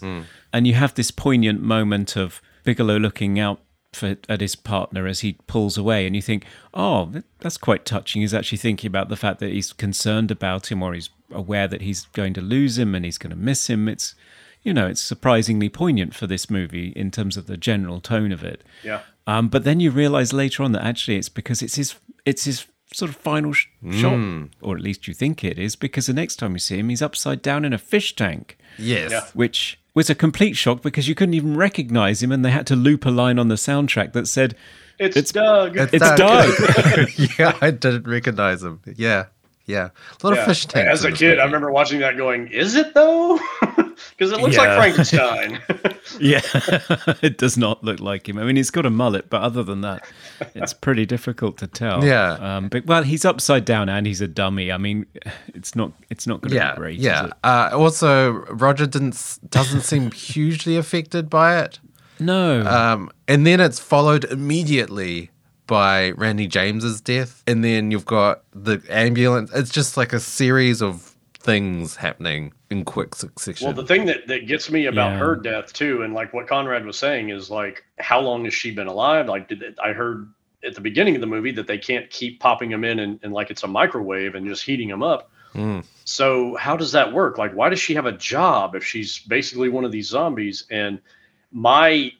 and 0.53 0.65
you 0.65 0.73
have 0.73 0.93
this 0.93 1.11
poignant 1.11 1.61
moment 1.61 2.15
of 2.15 2.41
Bigelow 2.63 2.97
looking 2.97 3.37
out 3.41 3.59
for, 3.91 4.15
at 4.29 4.39
his 4.39 4.55
partner 4.55 5.05
as 5.05 5.19
he 5.19 5.33
pulls 5.47 5.77
away 5.77 6.07
and 6.07 6.15
you 6.15 6.21
think 6.21 6.45
oh 6.73 7.11
that's 7.39 7.57
quite 7.57 7.83
touching. 7.83 8.21
He's 8.21 8.33
actually 8.33 8.59
thinking 8.59 8.87
about 8.87 9.09
the 9.09 9.17
fact 9.17 9.41
that 9.41 9.51
he's 9.51 9.73
concerned 9.73 10.31
about 10.31 10.71
him 10.71 10.81
or 10.81 10.93
he's 10.93 11.09
aware 11.31 11.67
that 11.67 11.81
he's 11.81 12.05
going 12.13 12.33
to 12.35 12.41
lose 12.41 12.77
him 12.77 12.95
and 12.95 13.03
he's 13.03 13.17
going 13.17 13.31
to 13.31 13.35
miss 13.35 13.69
him. 13.69 13.89
It's 13.89 14.15
you 14.63 14.73
know 14.73 14.87
it's 14.87 15.01
surprisingly 15.01 15.67
poignant 15.67 16.15
for 16.15 16.25
this 16.25 16.49
movie 16.49 16.93
in 16.95 17.11
terms 17.11 17.35
of 17.35 17.47
the 17.47 17.57
general 17.57 17.99
tone 17.99 18.31
of 18.31 18.45
it. 18.45 18.63
Yeah. 18.81 19.01
um, 19.27 19.49
but 19.49 19.65
then 19.65 19.81
you 19.81 19.91
realize 19.91 20.31
later 20.31 20.63
on 20.63 20.71
that 20.71 20.85
actually 20.85 21.17
it's 21.17 21.27
because 21.27 21.61
it's 21.61 21.75
his 21.75 21.95
it's 22.29 22.43
his 22.45 22.65
sort 22.93 23.09
of 23.11 23.17
final 23.17 23.53
sh- 23.53 23.67
shot, 23.91 24.13
hmm. 24.15 24.45
or 24.61 24.75
at 24.75 24.81
least 24.81 25.07
you 25.07 25.13
think 25.13 25.43
it 25.43 25.59
is, 25.59 25.75
because 25.75 26.05
the 26.07 26.13
next 26.13 26.37
time 26.37 26.53
you 26.53 26.59
see 26.59 26.77
him, 26.79 26.89
he's 26.89 27.01
upside 27.01 27.41
down 27.41 27.63
in 27.65 27.73
a 27.73 27.77
fish 27.77 28.15
tank, 28.15 28.57
yes, 28.77 29.11
Yeah. 29.11 29.25
which 29.33 29.79
was 29.93 30.09
a 30.09 30.15
complete 30.15 30.55
shock 30.55 30.81
because 30.81 31.07
you 31.07 31.15
couldn't 31.15 31.33
even 31.35 31.55
recognize 31.57 32.23
him, 32.23 32.31
and 32.31 32.43
they 32.43 32.51
had 32.51 32.65
to 32.67 32.75
loop 32.75 33.05
a 33.05 33.09
line 33.09 33.37
on 33.39 33.47
the 33.47 33.55
soundtrack 33.55 34.13
that 34.13 34.27
said, 34.27 34.55
It's, 34.97 35.15
It's- 35.15 35.31
Doug. 35.31 35.77
"It's 35.77 36.15
Doug." 36.17 37.09
yeah, 37.39 37.57
I 37.61 37.71
didn't 37.71 38.05
recognize 38.07 38.61
him. 38.63 38.81
Yeah, 38.95 39.25
yeah, 39.65 39.89
a 40.21 40.27
lot 40.27 40.35
Yeah. 40.35 40.41
of 40.41 40.45
fish 40.47 40.65
tanks. 40.65 40.89
As 40.91 41.05
a 41.05 41.09
this 41.11 41.19
kid, 41.19 41.39
I 41.39 41.45
remember 41.45 41.71
watching 41.71 41.99
that 41.99 42.17
going, 42.17 42.47
is 42.49 42.75
it 42.75 42.93
though? 42.93 43.39
Because 44.11 44.31
it 44.31 44.39
looks 44.39 44.55
Yeah. 44.55 44.61
like 44.77 44.77
Frankenstein. 44.95 45.59
"Yeah, 46.19 46.41
it 47.21 47.37
does 47.37 47.57
not 47.57 47.83
look 47.83 47.99
like 47.99 48.27
him." 48.27 48.37
I 48.37 48.43
mean, 48.43 48.55
he's 48.55 48.71
got 48.71 48.85
a 48.85 48.89
mullet, 48.89 49.29
but 49.29 49.41
other 49.41 49.63
than 49.63 49.81
that, 49.81 50.03
it's 50.55 50.73
pretty 50.73 51.05
difficult 51.05 51.57
to 51.59 51.67
tell. 51.67 52.03
Yeah. 52.03 52.33
um, 52.33 52.69
but 52.69 52.85
well, 52.85 53.03
he's 53.03 53.25
upside 53.25 53.65
down 53.65 53.89
and 53.89 54.05
he's 54.07 54.21
a 54.21 54.27
dummy. 54.27 54.71
I 54.71 54.77
mean, 54.77 55.05
it's 55.53 55.75
not 55.75 55.91
it's 56.09 56.25
not 56.27 56.41
going 56.41 56.49
to 56.51 56.55
Yeah, 56.55 56.71
be 56.73 56.77
great. 56.77 56.97
is 56.99 57.05
yeah. 57.05 57.25
it? 57.27 57.33
Uh, 57.43 57.69
also, 57.73 58.31
Roger 58.49 58.85
didn't 58.85 59.39
doesn't 59.49 59.81
seem 59.81 60.11
hugely 60.11 60.77
affected 60.77 61.29
by 61.29 61.59
it. 61.61 61.79
No. 62.19 62.61
Um, 62.65 63.09
and 63.27 63.47
then 63.47 63.59
it's 63.61 63.79
followed 63.79 64.25
immediately 64.25 65.29
by 65.67 66.11
Randy 66.11 66.47
James's 66.47 66.99
death, 66.99 67.43
and 67.47 67.63
then 67.63 67.91
you've 67.91 68.05
got 68.05 68.41
the 68.53 68.81
ambulance. 68.89 69.51
It's 69.53 69.69
just 69.69 69.95
like 69.97 70.11
a 70.13 70.19
series 70.19 70.81
of 70.81 71.15
things 71.39 71.95
happening 71.95 72.51
in 72.69 72.85
quick 72.85 73.15
succession. 73.15 73.65
well, 73.65 73.73
the 73.73 73.85
thing 73.85 74.05
that, 74.05 74.27
that 74.27 74.45
gets 74.47 74.69
me 74.69 74.85
about 74.85 75.13
Yeah. 75.13 75.17
her 75.19 75.35
death 75.35 75.73
too, 75.73 76.03
and 76.03 76.13
like 76.13 76.33
what 76.33 76.47
Conrad 76.47 76.85
was 76.85 76.97
saying 76.97 77.29
is 77.29 77.49
like, 77.49 77.83
how 77.97 78.19
long 78.19 78.45
has 78.45 78.53
she 78.53 78.71
been 78.71 78.87
alive? 78.87 79.27
Like, 79.27 79.47
did 79.47 79.63
it, 79.63 79.77
I 79.83 79.93
heard 79.93 80.29
at 80.63 80.75
the 80.75 80.81
beginning 80.81 81.15
of 81.15 81.21
the 81.21 81.27
movie 81.27 81.51
that 81.51 81.67
they 81.67 81.77
can't 81.77 82.09
keep 82.09 82.39
popping 82.39 82.69
them 82.69 82.83
in 82.83 82.99
and, 82.99 83.19
and 83.23 83.33
like 83.33 83.49
it's 83.49 83.63
a 83.63 83.67
microwave 83.67 84.35
and 84.35 84.45
just 84.45 84.63
heating 84.63 84.87
them 84.89 85.01
up. 85.01 85.31
Mm. 85.55 85.83
So 86.05 86.55
how 86.57 86.75
does 86.77 86.91
that 86.91 87.11
work? 87.11 87.37
Like, 87.37 87.53
why 87.53 87.69
does 87.69 87.79
she 87.79 87.95
have 87.95 88.05
a 88.05 88.11
job 88.11 88.75
if 88.75 88.85
she's 88.85 89.19
basically 89.19 89.69
one 89.69 89.83
of 89.85 89.91
these 89.91 90.07
zombies? 90.07 90.65
And 90.69 90.99
my 91.51 92.11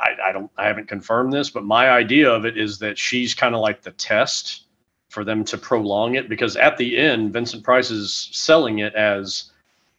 I, 0.00 0.28
I 0.28 0.32
don't 0.32 0.50
I 0.56 0.66
haven't 0.66 0.88
confirmed 0.88 1.32
this, 1.34 1.50
but 1.50 1.64
my 1.64 1.90
idea 1.90 2.30
of 2.30 2.46
it 2.46 2.56
is 2.56 2.78
that 2.78 2.98
she's 2.98 3.34
kind 3.34 3.54
of 3.54 3.60
like 3.60 3.82
the 3.82 3.90
test 3.92 4.68
for 5.10 5.24
them 5.24 5.44
to 5.44 5.58
prolong 5.58 6.14
it 6.14 6.30
because 6.30 6.56
at 6.56 6.78
the 6.78 6.96
end, 6.96 7.34
Vincent 7.34 7.62
Price 7.62 7.90
is 7.90 8.30
selling 8.32 8.78
it 8.78 8.94
as 8.94 9.51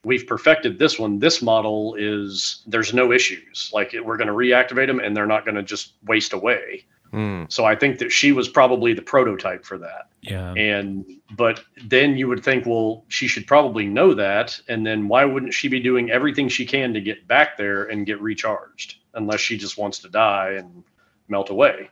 we've 0.03 0.27
perfected 0.27 0.79
this 0.79 0.99
one. 0.99 1.19
This 1.19 1.41
model 1.41 1.95
is 1.97 2.61
there's 2.67 2.93
no 2.93 3.11
issues. 3.11 3.69
Like 3.73 3.95
we're 4.03 4.17
going 4.17 4.27
to 4.27 4.33
reactivate 4.33 4.87
them 4.87 4.99
and 4.99 5.15
they're 5.15 5.25
not 5.25 5.45
going 5.45 5.55
to 5.55 5.63
just 5.63 5.93
waste 6.05 6.33
away. 6.33 6.85
Mm. 7.13 7.51
So 7.51 7.63
I 7.63 7.75
think 7.75 7.99
that 7.99 8.11
she 8.11 8.31
was 8.31 8.49
probably 8.49 8.93
the 8.93 9.01
prototype 9.01 9.65
for 9.65 9.77
that. 9.77 10.09
Yeah. 10.21 10.53
And 10.53 11.05
but 11.31 11.63
then 11.85 12.17
you 12.17 12.27
would 12.27 12.43
think, 12.43 12.65
well, 12.65 13.05
she 13.07 13.27
should 13.27 13.45
probably 13.45 13.85
know 13.85 14.13
that, 14.15 14.59
and 14.67 14.85
then 14.85 15.07
why 15.07 15.23
wouldn't 15.23 15.53
she 15.53 15.67
be 15.67 15.79
doing 15.79 16.09
everything 16.09 16.49
she 16.49 16.65
can 16.65 16.93
to 16.93 17.01
get 17.01 17.27
back 17.27 17.57
there 17.57 17.83
and 17.83 18.05
get 18.05 18.19
recharged, 18.19 18.95
unless 19.13 19.41
she 19.41 19.57
just 19.57 19.77
wants 19.77 19.99
to 19.99 20.09
die 20.09 20.55
and 20.57 20.83
melt 21.27 21.51
away? 21.51 21.89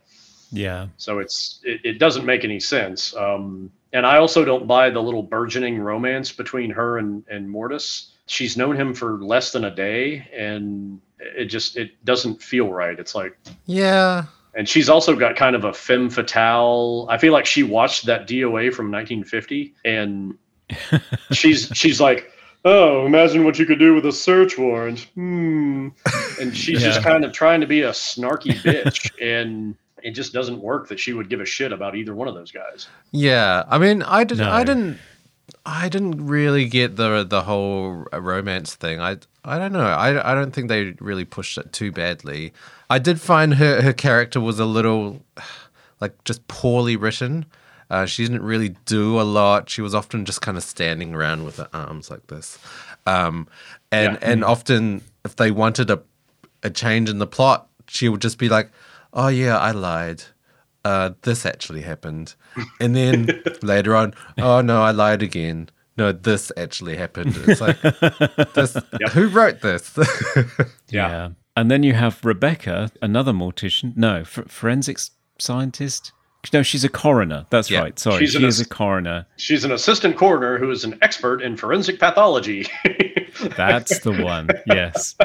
Yeah. 0.51 0.87
So 0.97 1.19
it's 1.19 1.59
it, 1.63 1.81
it 1.83 1.99
doesn't 1.99 2.25
make 2.25 2.43
any 2.43 2.59
sense. 2.59 3.15
Um, 3.15 3.71
and 3.93 4.05
I 4.05 4.17
also 4.17 4.45
don't 4.45 4.67
buy 4.67 4.89
the 4.89 5.01
little 5.01 5.23
burgeoning 5.23 5.79
romance 5.79 6.31
between 6.31 6.69
her 6.71 6.97
and 6.97 7.23
and 7.29 7.49
Mortis. 7.49 8.11
She's 8.27 8.55
known 8.57 8.75
him 8.75 8.93
for 8.93 9.17
less 9.23 9.51
than 9.51 9.65
a 9.65 9.73
day, 9.75 10.27
and 10.35 11.01
it 11.19 11.45
just 11.45 11.77
it 11.77 12.03
doesn't 12.05 12.41
feel 12.41 12.71
right. 12.71 12.97
It's 12.99 13.13
like 13.15 13.37
Yeah. 13.65 14.25
and 14.55 14.67
she's 14.67 14.89
also 14.89 15.15
got 15.15 15.35
kind 15.35 15.55
of 15.55 15.63
a 15.65 15.73
femme 15.73 16.09
fatale. 16.09 17.07
I 17.09 17.17
feel 17.17 17.33
like 17.33 17.45
she 17.45 17.63
watched 17.63 18.05
that 18.05 18.27
DOA 18.27 18.73
from 18.73 18.91
1950, 18.91 19.73
and 19.85 20.37
she's 21.31 21.69
she's 21.73 21.99
like, 21.99 22.31
"Oh, 22.65 23.05
imagine 23.05 23.43
what 23.43 23.59
you 23.59 23.65
could 23.65 23.79
do 23.79 23.93
with 23.93 24.05
a 24.05 24.11
search 24.11 24.57
warrant." 24.57 25.07
Hmm. 25.15 25.89
And 26.39 26.55
she's 26.55 26.81
just 26.81 27.03
kind 27.03 27.23
of 27.25 27.33
trying 27.33 27.61
to 27.61 27.67
be 27.67 27.81
a 27.81 27.91
snarky 27.91 28.53
bitch, 28.53 29.11
and 29.21 29.75
it 30.03 30.11
just 30.11 30.33
doesn't 30.33 30.59
work 30.61 30.87
that 30.89 30.99
she 30.99 31.13
would 31.13 31.29
give 31.29 31.41
a 31.41 31.45
shit 31.45 31.71
about 31.71 31.95
either 31.95 32.13
one 32.15 32.27
of 32.27 32.33
those 32.35 32.51
guys. 32.51 32.87
Yeah, 33.11 33.63
I 33.67 33.77
mean, 33.77 34.03
I 34.03 34.23
did. 34.23 34.41
I 34.41 34.59
No. 34.59 34.65
didn't. 34.65 34.99
I 35.65 35.89
didn't 35.89 36.25
really 36.25 36.65
get 36.65 36.95
the 36.95 37.23
the 37.23 37.43
whole 37.43 38.05
romance 38.13 38.75
thing. 38.75 38.99
I 38.99 39.17
I 39.43 39.57
don't 39.59 39.73
know. 39.73 39.81
I 39.85 40.31
I 40.31 40.33
don't 40.35 40.51
think 40.51 40.69
they 40.69 40.95
really 40.99 41.25
pushed 41.25 41.57
it 41.57 41.71
too 41.73 41.91
badly. 41.91 42.53
I 42.89 42.99
did 42.99 43.19
find 43.21 43.55
her 43.55 43.81
her 43.81 43.93
character 43.93 44.39
was 44.39 44.59
a 44.59 44.65
little 44.65 45.21
like 46.01 46.23
just 46.23 46.47
poorly 46.47 46.95
written. 46.95 47.45
Uh, 47.89 48.05
she 48.05 48.23
didn't 48.23 48.41
really 48.43 48.69
do 48.85 49.19
a 49.19 49.23
lot. 49.23 49.69
She 49.69 49.81
was 49.81 49.93
often 49.93 50.23
just 50.23 50.41
kind 50.41 50.57
of 50.57 50.63
standing 50.63 51.13
around 51.13 51.43
with 51.43 51.57
her 51.57 51.67
arms 51.73 52.09
like 52.09 52.25
this, 52.27 52.57
um, 53.05 53.47
and 53.91 54.13
Yeah. 54.21 54.29
and 54.31 54.43
often 54.45 55.01
if 55.25 55.35
they 55.35 55.51
wanted 55.51 55.91
a 55.91 55.99
a 56.63 56.69
change 56.69 57.09
in 57.09 57.17
the 57.17 57.27
plot, 57.27 57.67
she 57.87 58.07
would 58.07 58.21
just 58.21 58.37
be 58.37 58.47
like, 58.47 58.71
"Oh 59.13 59.27
yeah, 59.27 59.57
I 59.57 59.71
lied. 59.71 60.23
Uh, 60.83 61.11
this 61.21 61.45
actually 61.45 61.81
happened," 61.81 62.35
and 62.79 62.95
then 62.95 63.41
later 63.61 63.95
on, 63.95 64.13
"Oh 64.37 64.61
no, 64.61 64.81
I 64.81 64.91
lied 64.91 65.21
again. 65.21 65.69
No, 65.97 66.11
this 66.11 66.51
actually 66.57 66.95
happened." 66.97 67.35
It's 67.47 67.61
like, 67.61 67.79
this, 68.53 68.75
who 69.13 69.27
wrote 69.29 69.61
this? 69.61 69.97
Yeah. 70.89 71.29
And 71.55 71.69
then 71.69 71.83
you 71.83 71.93
have 71.93 72.23
Rebecca, 72.23 72.89
another 73.01 73.31
mortician. 73.33 73.95
No, 73.95 74.21
f- 74.21 74.39
forensics 74.47 75.11
scientist. 75.37 76.11
No, 76.53 76.63
she's 76.63 76.83
a 76.83 76.89
coroner. 76.89 77.45
That's 77.49 77.69
Yeah. 77.69 77.81
right. 77.81 77.99
Sorry, 77.99 78.19
She's 78.19 78.31
she 78.31 78.37
an 78.39 78.45
is 78.45 78.59
a 78.59 78.65
coroner. 78.67 79.25
She's 79.37 79.63
an 79.63 79.71
assistant 79.71 80.17
coroner 80.17 80.57
who 80.57 80.71
is 80.71 80.83
an 80.83 80.97
expert 81.01 81.41
in 81.41 81.55
forensic 81.57 81.99
pathology. 81.99 82.65
That's 83.57 83.99
the 83.99 84.11
one. 84.23 84.49
Yes. 84.65 85.15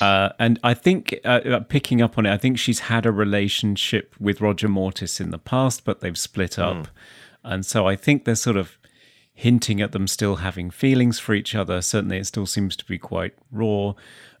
Uh, 0.00 0.30
and 0.38 0.58
I 0.64 0.74
think, 0.74 1.14
uh, 1.24 1.28
uh, 1.44 1.60
picking 1.60 2.00
up 2.00 2.16
on 2.18 2.26
it, 2.26 2.32
I 2.32 2.38
think 2.38 2.58
she's 2.58 2.80
had 2.80 3.04
a 3.06 3.12
relationship 3.12 4.14
with 4.18 4.40
Roger 4.40 4.68
Mortis 4.68 5.20
in 5.20 5.30
the 5.30 5.38
past, 5.38 5.84
but 5.84 6.00
they've 6.00 6.18
split 6.18 6.58
up. 6.58 6.88
And 7.42 7.66
so 7.66 7.86
I 7.86 7.94
think 7.94 8.24
they're 8.24 8.34
sort 8.34 8.56
of 8.56 8.78
hinting 9.34 9.80
at 9.82 9.92
them 9.92 10.06
still 10.06 10.36
having 10.36 10.70
feelings 10.70 11.18
for 11.18 11.34
each 11.34 11.54
other. 11.54 11.82
Certainly, 11.82 12.18
it 12.18 12.26
still 12.26 12.46
seems 12.46 12.76
to 12.76 12.84
be 12.86 12.98
quite 12.98 13.34
raw. 13.52 13.92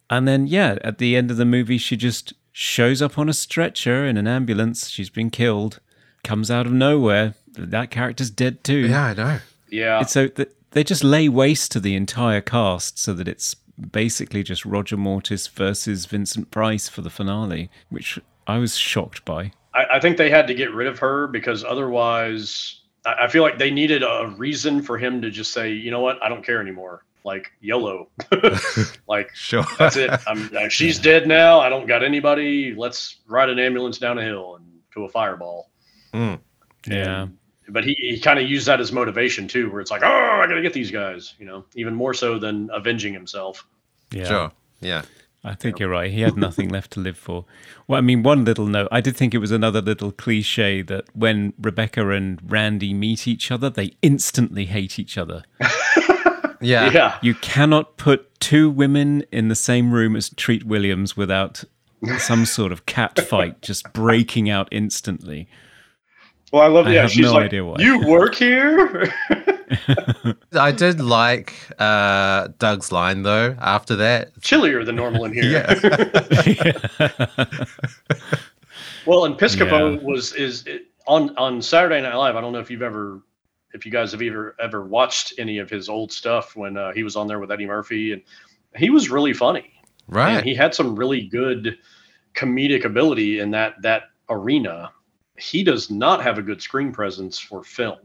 And 0.08 0.26
then, 0.26 0.46
yeah, 0.46 0.78
at 0.82 0.98
the 0.98 1.16
end 1.16 1.30
of 1.30 1.36
the 1.36 1.44
movie, 1.44 1.78
she 1.78 1.96
just 1.96 2.32
shows 2.52 3.02
up 3.02 3.18
on 3.18 3.28
a 3.28 3.32
stretcher 3.34 4.06
in 4.06 4.16
an 4.16 4.26
ambulance. 4.26 4.88
She's 4.88 5.10
been 5.10 5.30
killed, 5.30 5.80
comes 6.22 6.50
out 6.50 6.66
of 6.66 6.72
nowhere. 6.72 7.34
That 7.56 7.90
character's 7.90 8.30
dead 8.30 8.64
too. 8.64 8.86
yeah, 8.88 9.04
I 9.06 9.14
know. 9.14 9.38
yeah. 9.68 10.00
It's 10.00 10.12
so 10.12 10.28
th- 10.28 10.50
they 10.70 10.82
just 10.84 11.04
lay 11.04 11.28
waste 11.28 11.70
to 11.72 11.80
the 11.80 11.94
entire 11.94 12.40
cast 12.40 12.98
so 12.98 13.12
that 13.14 13.28
it's 13.28 13.54
basically 13.90 14.42
just 14.42 14.64
Roger 14.64 14.96
Mortis 14.96 15.46
versus 15.48 16.06
Vincent 16.06 16.50
Price 16.50 16.88
for 16.88 17.02
the 17.02 17.10
finale, 17.10 17.70
which 17.90 18.18
I 18.46 18.58
was 18.58 18.76
shocked 18.76 19.24
by. 19.24 19.52
I, 19.74 19.84
I 19.94 20.00
think 20.00 20.16
they 20.16 20.30
had 20.30 20.46
to 20.46 20.54
get 20.54 20.72
rid 20.72 20.86
of 20.86 20.98
her 21.00 21.26
because 21.26 21.64
otherwise, 21.64 22.80
I, 23.04 23.24
I 23.24 23.28
feel 23.28 23.42
like 23.42 23.58
they 23.58 23.70
needed 23.70 24.02
a 24.02 24.34
reason 24.36 24.82
for 24.82 24.98
him 24.98 25.20
to 25.22 25.30
just 25.30 25.52
say, 25.52 25.72
you 25.72 25.90
know 25.90 26.00
what, 26.00 26.22
I 26.22 26.28
don't 26.28 26.44
care 26.44 26.60
anymore. 26.60 27.04
Like 27.24 27.52
YOLO, 27.60 28.10
like 29.08 29.30
Sure. 29.34 29.64
that's 29.78 29.96
it. 29.96 30.10
I'm, 30.26 30.50
uh, 30.54 30.68
she's 30.68 30.98
dead 30.98 31.26
now. 31.26 31.58
I 31.58 31.70
don't 31.70 31.86
got 31.86 32.04
anybody. 32.04 32.74
Let's 32.74 33.20
ride 33.26 33.48
an 33.48 33.58
ambulance 33.58 33.96
down 33.98 34.18
a 34.18 34.22
hill 34.22 34.56
and 34.56 34.66
to 34.92 35.04
a 35.04 35.08
fireball. 35.08 35.70
Mm. 36.12 36.38
Yeah. 36.86 37.28
But 37.68 37.84
he, 37.84 37.94
he 37.94 38.20
kind 38.20 38.38
of 38.38 38.48
used 38.48 38.66
that 38.66 38.80
as 38.80 38.92
motivation 38.92 39.48
too, 39.48 39.70
where 39.70 39.80
it's 39.80 39.90
like, 39.90 40.02
oh, 40.02 40.40
I 40.42 40.46
gotta 40.46 40.62
get 40.62 40.72
these 40.72 40.90
guys. 40.90 41.34
You 41.38 41.46
know, 41.46 41.64
even 41.74 41.94
more 41.94 42.14
so 42.14 42.38
than 42.38 42.70
avenging 42.72 43.14
himself. 43.14 43.66
Yeah. 44.10 44.24
Sure. 44.24 44.52
Yeah. 44.80 45.02
I 45.46 45.54
think 45.54 45.78
you're 45.78 45.90
right. 45.90 46.10
He 46.10 46.22
had 46.22 46.36
nothing 46.38 46.70
left 46.70 46.92
to 46.92 47.00
live 47.00 47.18
for. 47.18 47.44
Well, 47.86 47.98
I 47.98 48.00
mean, 48.00 48.22
one 48.22 48.44
little 48.44 48.66
note. 48.66 48.88
I 48.90 49.00
did 49.02 49.16
think 49.16 49.34
it 49.34 49.38
was 49.38 49.50
another 49.50 49.82
little 49.82 50.10
cliche 50.10 50.80
that 50.82 51.04
when 51.14 51.52
Rebecca 51.60 52.08
and 52.10 52.40
Randy 52.50 52.94
meet 52.94 53.28
each 53.28 53.50
other, 53.50 53.68
they 53.68 53.92
instantly 54.00 54.66
hate 54.66 54.98
each 54.98 55.18
other. 55.18 55.42
Yeah. 56.60 56.90
Yeah, 56.90 57.18
You 57.20 57.34
cannot 57.34 57.98
put 57.98 58.40
two 58.40 58.70
women 58.70 59.24
in 59.30 59.48
the 59.48 59.54
same 59.54 59.92
room 59.92 60.16
as 60.16 60.30
Treat 60.30 60.64
Williams 60.64 61.16
without 61.16 61.64
some 62.18 62.46
sort 62.46 62.72
of 62.72 62.86
cat 62.86 63.18
fight 63.20 63.60
just 63.60 63.92
breaking 63.92 64.48
out 64.48 64.68
instantly. 64.70 65.46
Well, 66.54 66.62
I 66.62 66.68
love. 66.68 66.86
I 66.86 66.92
yeah, 66.94 67.00
have 67.02 67.10
she's 67.10 67.24
no 67.26 67.32
like, 67.32 67.46
idea 67.46 67.64
why. 67.64 67.74
you 67.80 68.06
work 68.06 68.36
here. 68.36 69.12
I 70.52 70.70
did 70.70 71.00
like 71.00 71.52
uh, 71.80 72.46
Doug's 72.60 72.92
line 72.92 73.24
though. 73.24 73.56
After 73.58 73.96
that, 73.96 74.40
Chillier 74.40 74.84
than 74.84 74.94
normal 74.94 75.24
in 75.24 75.32
here. 75.32 75.42
yeah, 75.50 75.74
Well, 79.04 79.24
and 79.24 79.34
Piscopo 79.36 79.96
Yeah. 79.96 80.06
was 80.06 80.32
is 80.34 80.64
it, 80.68 80.82
on 81.08 81.36
on 81.36 81.60
Saturday 81.60 82.00
Night 82.00 82.14
Live. 82.14 82.36
I 82.36 82.40
don't 82.40 82.52
know 82.52 82.60
if 82.60 82.70
you've 82.70 82.82
ever, 82.82 83.20
if 83.72 83.84
you 83.84 83.90
guys 83.90 84.12
have 84.12 84.22
ever 84.22 84.54
ever 84.60 84.84
watched 84.86 85.34
any 85.38 85.58
of 85.58 85.68
his 85.68 85.88
old 85.88 86.12
stuff 86.12 86.54
when 86.54 86.76
uh, 86.76 86.92
he 86.92 87.02
was 87.02 87.16
on 87.16 87.26
there 87.26 87.40
with 87.40 87.50
Eddie 87.50 87.66
Murphy, 87.66 88.12
and 88.12 88.22
he 88.76 88.90
was 88.90 89.10
really 89.10 89.32
funny. 89.32 89.72
right. 90.06 90.36
And 90.36 90.46
he 90.46 90.54
had 90.54 90.72
some 90.72 90.94
really 90.94 91.22
good 91.22 91.78
comedic 92.34 92.84
ability 92.84 93.40
in 93.40 93.50
that 93.50 93.82
that 93.82 94.04
arena. 94.30 94.92
He 95.38 95.64
does 95.64 95.90
not 95.90 96.22
have 96.22 96.38
a 96.38 96.42
good 96.42 96.62
screen 96.62 96.92
presence 96.92 97.38
for 97.38 97.62
film. 97.64 97.98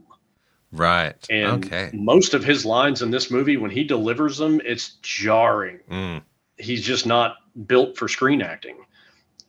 right. 0.71 1.15
And 1.29 1.65
okay. 1.65 1.89
most 1.93 2.33
of 2.33 2.43
his 2.43 2.65
lines 2.65 3.01
in 3.01 3.11
this 3.11 3.29
movie, 3.31 3.57
when 3.57 3.71
he 3.71 3.83
delivers 3.83 4.37
them, 4.37 4.61
it's 4.65 4.97
jarring. 5.01 5.79
Mm. 5.89 6.21
He's 6.57 6.83
just 6.83 7.05
not 7.05 7.35
built 7.67 7.97
for 7.97 8.07
screen 8.07 8.41
acting. 8.41 8.77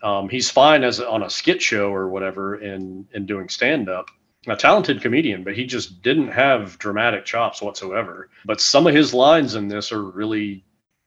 Um, 0.03 0.29
he's 0.29 0.51
fine 0.51 0.83
as 0.85 1.01
on 1.01 1.23
a 1.23 1.29
skit 1.31 1.61
show 1.61 1.93
or 1.93 2.09
whatever 2.09 2.55
and 2.55 3.07
and 3.13 3.27
doing 3.27 3.49
stand 3.51 3.89
up. 3.89 4.11
A 4.47 4.57
talented 4.57 5.03
comedian, 5.03 5.45
but 5.45 5.55
he 5.55 5.67
just 5.67 6.01
didn't 6.01 6.29
have 6.29 6.79
dramatic 6.79 7.27
chops 7.27 7.61
whatsoever. 7.61 8.31
But 8.47 8.61
some 8.63 8.87
of 8.87 8.95
his 8.95 9.13
lines 9.13 9.55
in 9.55 9.69
this 9.69 9.93
are 9.93 10.03
really 10.03 10.65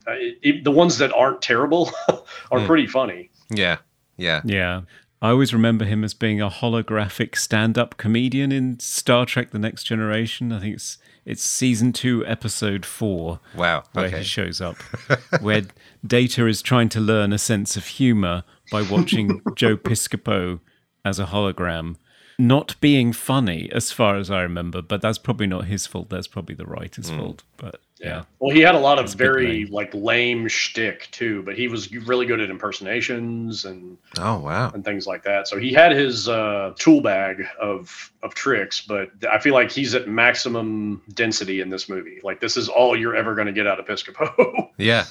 uh, 0.08 0.12
it- 0.12 0.38
it- 0.44 0.64
the 0.64 0.70
ones 0.72 0.98
that 1.00 1.12
aren't 1.14 1.42
terrible 1.42 1.90
are 2.52 2.60
Hmm. 2.60 2.66
pretty 2.68 2.86
funny. 2.86 3.32
Yeah. 3.50 3.78
Yeah. 4.18 4.42
Yeah. 4.46 4.82
I 5.24 5.30
always 5.30 5.54
remember 5.54 5.86
him 5.86 6.04
as 6.04 6.14
being 6.14 6.42
a 6.42 6.50
holographic 6.50 7.38
stand-up 7.38 7.96
comedian 7.96 8.52
in 8.52 8.78
Star 8.82 9.26
Trek: 9.26 9.52
The 9.52 9.58
Next 9.58 9.86
Generation. 9.86 10.52
I 10.52 10.60
think 10.60 10.76
it's 10.76 10.98
it's 11.26 11.42
season 11.42 11.94
two, 11.94 12.26
episode 12.26 12.86
four, 12.86 13.40
Wow. 13.56 13.86
where 13.94 14.08
Okay. 14.08 14.18
he 14.18 14.24
shows 14.26 14.60
up, 14.60 14.76
where 15.40 15.62
Data 16.06 16.46
is 16.46 16.62
trying 16.62 16.90
to 16.90 17.00
learn 17.00 17.32
a 17.32 17.38
sense 17.38 17.78
of 17.78 17.88
humor 17.88 18.44
by 18.70 18.82
watching 18.82 19.40
Joe 19.56 19.78
Piscopo 19.78 20.60
as 21.06 21.20
a 21.20 21.28
hologram. 21.28 21.96
Not 22.38 22.76
being 22.82 23.14
funny, 23.14 23.70
as 23.72 23.94
far 23.94 24.18
as 24.18 24.30
I 24.30 24.42
remember, 24.42 24.82
but 24.82 25.02
that's 25.02 25.18
probably 25.20 25.48
not 25.48 25.66
his 25.66 25.88
fault. 25.88 26.10
That's 26.10 26.28
probably 26.28 26.56
the 26.56 26.66
writer's 26.66 27.10
mm. 27.10 27.18
fault. 27.18 27.44
But 27.56 27.80
yeah, 28.04 28.24
Well, 28.40 28.54
he 28.54 28.62
had 28.62 28.76
a 28.76 28.80
lot 28.80 29.00
of 29.00 29.06
It's 29.06 29.14
very 29.14 29.66
like 29.68 29.94
lame 29.94 30.48
shtick 30.50 31.08
too, 31.12 31.42
but 31.44 31.56
he 31.58 31.68
was 31.70 31.92
really 31.92 32.26
good 32.26 32.42
at 32.42 32.50
impersonations 32.50 33.66
and 33.66 33.98
Oh 34.20 34.40
wow. 34.40 34.72
and 34.74 34.84
things 34.84 35.08
like 35.08 35.24
that. 35.24 35.48
So 35.48 35.58
he 35.58 35.72
had 35.74 35.92
his 35.94 36.28
uh, 36.28 36.74
tool 36.78 37.02
bag 37.02 37.44
of 37.60 38.12
of 38.22 38.36
tricks, 38.36 38.82
but 38.82 39.10
I 39.32 39.40
feel 39.40 39.54
like 39.54 39.72
he's 39.72 39.96
at 39.96 40.08
maximum 40.08 41.02
density 41.14 41.62
in 41.62 41.70
this 41.70 41.88
movie. 41.90 42.20
Like 42.24 42.40
this 42.42 42.58
is 42.58 42.68
all 42.70 42.96
you're 42.98 43.16
ever 43.16 43.36
going 43.36 43.48
to 43.48 43.54
get 43.54 43.68
out 43.68 43.80
of 43.80 43.86
Piscopo. 43.86 44.70
Yeah. 44.78 45.06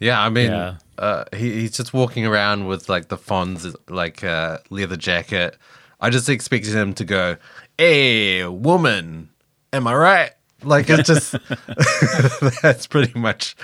Yeah, 0.00 0.20
I 0.20 0.28
mean, 0.28 0.50
Yeah. 0.50 0.74
Uh, 0.98 1.24
he, 1.32 1.52
he's 1.60 1.76
just 1.76 1.94
walking 1.94 2.26
around 2.26 2.66
with 2.66 2.88
like 2.88 3.08
the 3.08 3.16
Fonz 3.16 3.74
like 3.88 4.22
uh, 4.24 4.58
leather 4.68 4.96
jacket. 4.96 5.56
I 6.00 6.10
just 6.10 6.28
expected 6.28 6.74
him 6.74 6.92
to 6.94 7.04
go, 7.04 7.36
"Hey, 7.78 8.44
woman, 8.44 9.30
am 9.72 9.86
I 9.86 9.94
right?" 9.94 10.30
Like 10.64 10.88
it's 10.90 11.06
just 11.08 11.32
that's 12.62 12.86
pretty 12.86 13.18
much 13.18 13.56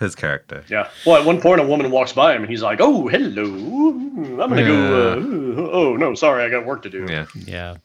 his 0.00 0.14
character. 0.14 0.64
Yeah. 0.68 0.88
Well, 1.04 1.16
at 1.16 1.24
one 1.24 1.40
point, 1.40 1.60
a 1.60 1.64
woman 1.64 1.90
walks 1.90 2.12
by 2.12 2.34
him, 2.34 2.42
and 2.42 2.50
he's 2.50 2.62
like, 2.62 2.80
"Oh, 2.80 3.08
hello. 3.08 3.44
I'm 3.44 4.36
gonna 4.36 4.64
go. 4.66 5.12
Uh, 5.12 5.70
oh 5.72 5.96
no, 5.96 6.14
sorry, 6.14 6.44
I 6.44 6.48
got 6.50 6.64
work 6.66 6.82
to 6.82 6.90
do." 6.90 7.06
Yeah, 7.08 7.26
Yeah. 7.46 7.76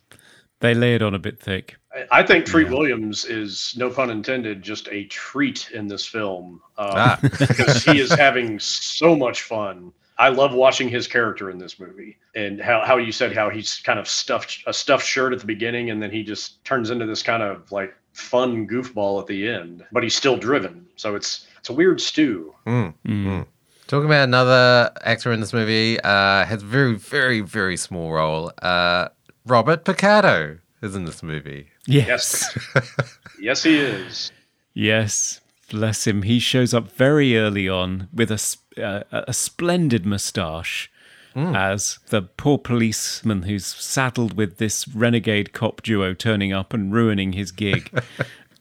They 0.59 0.75
lay 0.75 0.93
it 0.93 1.01
on 1.01 1.15
a 1.15 1.19
bit 1.19 1.39
thick. 1.39 1.77
I- 1.91 2.19
I 2.19 2.23
think 2.23 2.45
Treat 2.45 2.69
Williams 2.69 3.25
is, 3.25 3.73
no 3.77 3.89
pun 3.89 4.11
intended, 4.11 4.61
just 4.61 4.87
a 4.89 5.05
treat 5.05 5.71
in 5.73 5.87
this 5.87 6.05
film 6.05 6.61
um, 6.77 6.91
Ah. 6.93 7.19
because 7.21 7.83
he 7.83 7.99
is 7.99 8.11
having 8.27 8.59
so 8.59 9.15
much 9.15 9.41
fun. 9.41 9.91
I 10.17 10.29
love 10.29 10.53
watching 10.53 10.89
his 10.89 11.07
character 11.07 11.49
in 11.49 11.57
this 11.57 11.79
movie, 11.79 12.17
and 12.35 12.61
how, 12.61 12.83
how 12.85 12.97
you 12.97 13.11
said 13.11 13.35
how 13.35 13.49
he's 13.49 13.79
kind 13.79 13.99
of 13.99 14.07
stuffed 14.07 14.59
a 14.67 14.73
stuffed 14.73 15.05
shirt 15.05 15.33
at 15.33 15.39
the 15.39 15.45
beginning, 15.45 15.89
and 15.89 16.01
then 16.01 16.11
he 16.11 16.23
just 16.23 16.63
turns 16.63 16.89
into 16.89 17.05
this 17.05 17.23
kind 17.23 17.41
of 17.41 17.71
like 17.71 17.93
fun 18.13 18.67
goofball 18.67 19.19
at 19.19 19.27
the 19.27 19.47
end. 19.47 19.83
But 19.91 20.03
he's 20.03 20.15
still 20.15 20.37
driven, 20.37 20.85
so 20.95 21.15
it's 21.15 21.47
it's 21.59 21.69
a 21.69 21.73
weird 21.73 21.99
stew. 22.01 22.53
Talking 23.87 24.05
about 24.05 24.23
another 24.23 24.89
actor 25.03 25.33
in 25.33 25.41
this 25.41 25.51
movie, 25.51 25.99
uh, 25.99 26.45
has 26.45 26.63
a 26.63 26.65
very, 26.65 26.95
very, 26.95 27.41
very 27.41 27.75
small 27.75 28.11
role. 28.11 28.51
Uh, 28.61 29.09
Robert 29.45 29.83
Picardo 29.83 30.59
is 30.81 30.95
in 30.95 31.03
this 31.03 31.21
movie. 31.21 31.67
Yes. 31.87 32.57
Yes, 33.37 33.63
he 33.63 33.77
is. 33.77 34.31
Yes, 34.73 35.40
bless 35.71 36.05
him. 36.05 36.23
He 36.23 36.39
shows 36.39 36.73
up 36.73 36.91
very 36.91 37.37
early 37.37 37.67
on 37.67 38.09
with 38.13 38.31
a 38.31 38.57
uh, 38.81 39.03
a 39.11 39.33
splendid 39.33 40.05
moustache 40.05 40.91
as 41.35 41.99
the 42.09 42.21
poor 42.21 42.57
policeman 42.57 43.43
who's 43.43 43.65
saddled 43.65 44.35
with 44.35 44.57
this 44.57 44.87
renegade 44.87 45.53
cop 45.53 45.81
duo 45.81 46.13
turning 46.13 46.51
up 46.51 46.73
and 46.73 46.93
ruining 46.93 47.33
his 47.33 47.51
gig. 47.51 47.91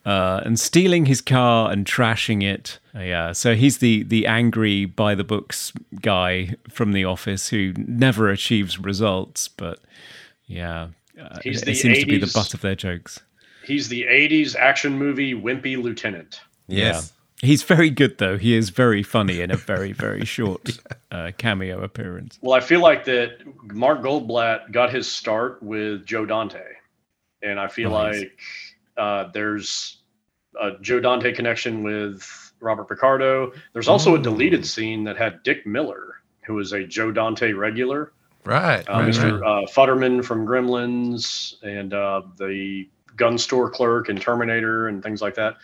Uh, 0.07 0.41
and 0.47 0.59
stealing 0.59 1.05
his 1.05 1.21
car 1.21 1.71
and 1.71 1.85
trashing 1.85 2.43
it. 2.43 2.79
Uh, 2.95 3.01
yeah, 3.01 3.33
so 3.33 3.55
he's 3.55 3.79
the 3.79 4.03
the 4.05 4.27
angry 4.27 4.87
by 4.87 5.15
the 5.15 5.23
books 5.23 5.75
guy 6.01 6.57
from 6.71 6.93
the 6.93 7.05
office 7.05 7.51
who 7.51 7.75
never 7.77 8.31
achieves 8.31 8.79
results, 8.79 9.47
but 9.47 9.79
yeah, 10.47 10.89
uh, 11.21 11.39
it 11.45 11.63
the 11.67 11.75
seems 11.75 11.99
to 11.99 12.07
be 12.07 12.17
the 12.17 12.33
butt 12.33 12.55
of 12.55 12.63
their 12.63 12.75
jokes. 12.75 13.21
He's 13.63 13.91
the 13.91 14.05
'80s 14.05 14.57
action 14.57 14.97
movie 14.97 15.35
Wimpy 15.35 15.81
Lieutenant. 15.81 16.41
Yes. 16.71 17.13
Yeah. 17.43 17.47
He's 17.49 17.63
very 17.63 17.89
good 17.89 18.19
though. 18.19 18.37
He 18.37 18.55
is 18.55 18.69
very 18.71 19.03
funny 19.03 19.41
in 19.41 19.51
a 19.51 19.57
very 19.57 19.93
very 19.93 20.25
short 20.37 20.79
uh, 21.11 21.31
cameo 21.39 21.83
appearance. 21.83 22.39
Well, 22.43 22.55
I 22.57 22.61
feel 22.61 22.81
like 22.81 23.05
that 23.07 23.39
Mark 23.75 24.03
Goldblatt 24.03 24.73
got 24.73 24.93
his 24.93 25.11
start 25.11 25.63
with 25.63 26.05
Joe 26.05 26.27
Dante, 26.27 26.63
and 27.43 27.59
I 27.59 27.69
feel 27.69 27.91
Nice. 27.93 28.19
like 28.21 28.39
uh, 28.99 29.31
there's 29.33 29.99
a 30.61 30.73
Joe 30.83 31.01
Dante 31.01 31.33
connection 31.33 31.83
with 31.83 32.53
Robert 32.61 32.89
Picardo. 32.89 33.53
There's 33.73 33.89
also 33.89 34.15
a 34.17 34.19
deleted 34.19 34.67
scene 34.67 35.05
that 35.05 35.17
had 35.17 35.43
Dick 35.43 35.67
Miller, 35.67 36.17
who 36.45 36.59
is 36.59 36.73
a 36.73 36.85
Joe 36.87 37.11
Dante 37.11 37.53
regular, 37.53 38.13
Right. 38.45 38.87
uh, 38.87 38.93
right, 39.01 39.09
Mr. 39.09 39.41
right. 39.41 39.63
Uh, 39.63 39.67
Futterman 39.67 40.23
from 40.23 40.47
Gremlins, 40.47 41.55
and 41.63 41.95
uh, 41.95 42.21
the 42.37 42.87
gun 43.17 43.39
store 43.39 43.71
clerk 43.71 44.09
in 44.11 44.19
Terminator, 44.19 44.89
and 44.89 45.03
things 45.03 45.23
like 45.23 45.35
that. 45.37 45.57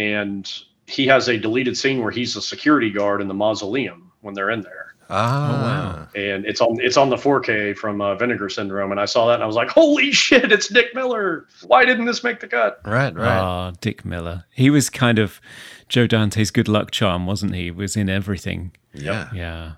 And 0.00 0.50
he 0.86 1.06
has 1.06 1.28
a 1.28 1.36
deleted 1.38 1.76
scene 1.76 2.02
where 2.02 2.10
he's 2.10 2.34
a 2.36 2.42
security 2.42 2.90
guard 2.90 3.20
in 3.20 3.28
the 3.28 3.34
mausoleum 3.34 4.10
when 4.22 4.34
they're 4.34 4.50
in 4.50 4.62
there 4.62 4.86
Ah. 5.12 5.16
Oh, 5.18 5.62
wow. 5.62 6.08
and 6.14 6.46
it's 6.46 6.60
on 6.60 6.78
it's 6.80 6.96
on 6.96 7.10
the 7.10 7.16
4K 7.16 7.76
from 7.76 8.00
uh, 8.00 8.14
Vinegar 8.14 8.48
Syndrome, 8.48 8.92
and 8.92 9.00
I 9.00 9.06
saw 9.06 9.26
that 9.26 9.34
and 9.34 9.42
I 9.42 9.46
was 9.46 9.56
like, 9.56 9.68
"Holy 9.68 10.12
shit, 10.24 10.52
it's 10.52 10.68
Dick 10.68 10.94
Miller! 10.94 11.46
Why 11.66 11.84
didn't 11.84 12.04
this 12.06 12.22
make 12.22 12.38
the 12.38 12.46
cut?" 12.46 12.80
Right, 12.84 13.12
right. 13.14 13.38
Ah, 13.38 13.72
Dick 13.80 14.04
Miller. 14.04 14.44
He 14.54 14.70
was 14.70 14.88
kind 14.88 15.18
of 15.18 15.40
Joe 15.88 16.06
Dante's 16.06 16.52
good 16.52 16.68
luck 16.68 16.92
charm, 16.92 17.26
wasn't 17.26 17.54
he? 17.56 17.64
He 17.64 17.70
was 17.72 17.96
in 17.96 18.08
everything. 18.08 18.70
yeah. 18.94 19.30
Yeah. 19.34 19.72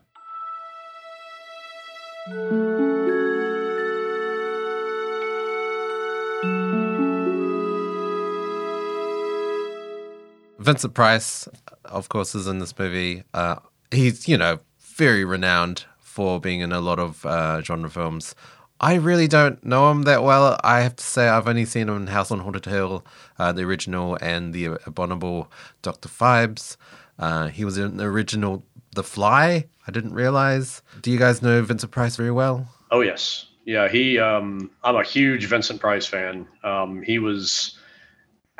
Vincent 10.63 10.95
Price, 10.95 11.49
of 11.85 12.09
course, 12.09 12.35
is 12.35 12.47
in 12.47 12.59
this 12.59 12.79
movie. 12.79 13.25
Uh, 13.35 13.57
he's, 13.91 14.29
you 14.29 14.39
know, 14.39 14.61
very 14.79 15.25
renowned 15.25 15.85
for 15.99 16.41
being 16.41 16.61
in 16.61 16.73
a 16.73 16.81
lot 16.81 16.99
of 16.99 17.25
uh, 17.27 17.61
genre 17.63 17.91
films. 17.91 18.35
I 18.81 18.95
really 18.95 19.29
don't 19.29 19.65
know 19.65 19.91
him 19.91 20.03
that 20.03 20.23
well. 20.25 20.59
I 20.65 20.81
have 20.81 20.97
to 20.97 21.05
say, 21.05 21.29
I've 21.29 21.47
only 21.47 21.65
seen 21.65 21.89
him 21.89 21.97
in 21.97 22.07
House 22.09 22.31
on 22.31 22.41
Haunted 22.41 22.65
Hill, 22.65 23.05
uh, 23.39 23.53
the 23.53 23.63
original, 23.63 24.19
and 24.21 24.53
the 24.53 24.67
abominable 24.87 25.51
Dr. 25.83 26.09
Phibes. 26.09 26.77
Uh, 27.19 27.49
he 27.49 27.65
was 27.65 27.79
in 27.79 27.97
the 27.97 28.05
original 28.05 28.65
The 28.95 29.05
Fly. 29.05 29.67
I 29.87 29.91
didn't 29.93 30.15
realize. 30.15 30.83
Do 31.01 31.11
you 31.11 31.19
guys 31.19 31.43
know 31.43 31.63
Vincent 31.63 31.93
Price 31.93 32.17
very 32.17 32.31
well? 32.33 32.69
Oh 32.91 33.01
yes, 33.01 33.47
yeah. 33.65 33.89
He, 33.89 34.19
um, 34.19 34.71
I'm 34.83 34.97
a 34.97 35.05
huge 35.05 35.47
Vincent 35.47 35.81
Price 35.81 36.07
fan. 36.07 36.47
Um, 36.65 37.03
he 37.03 37.19
was 37.19 37.79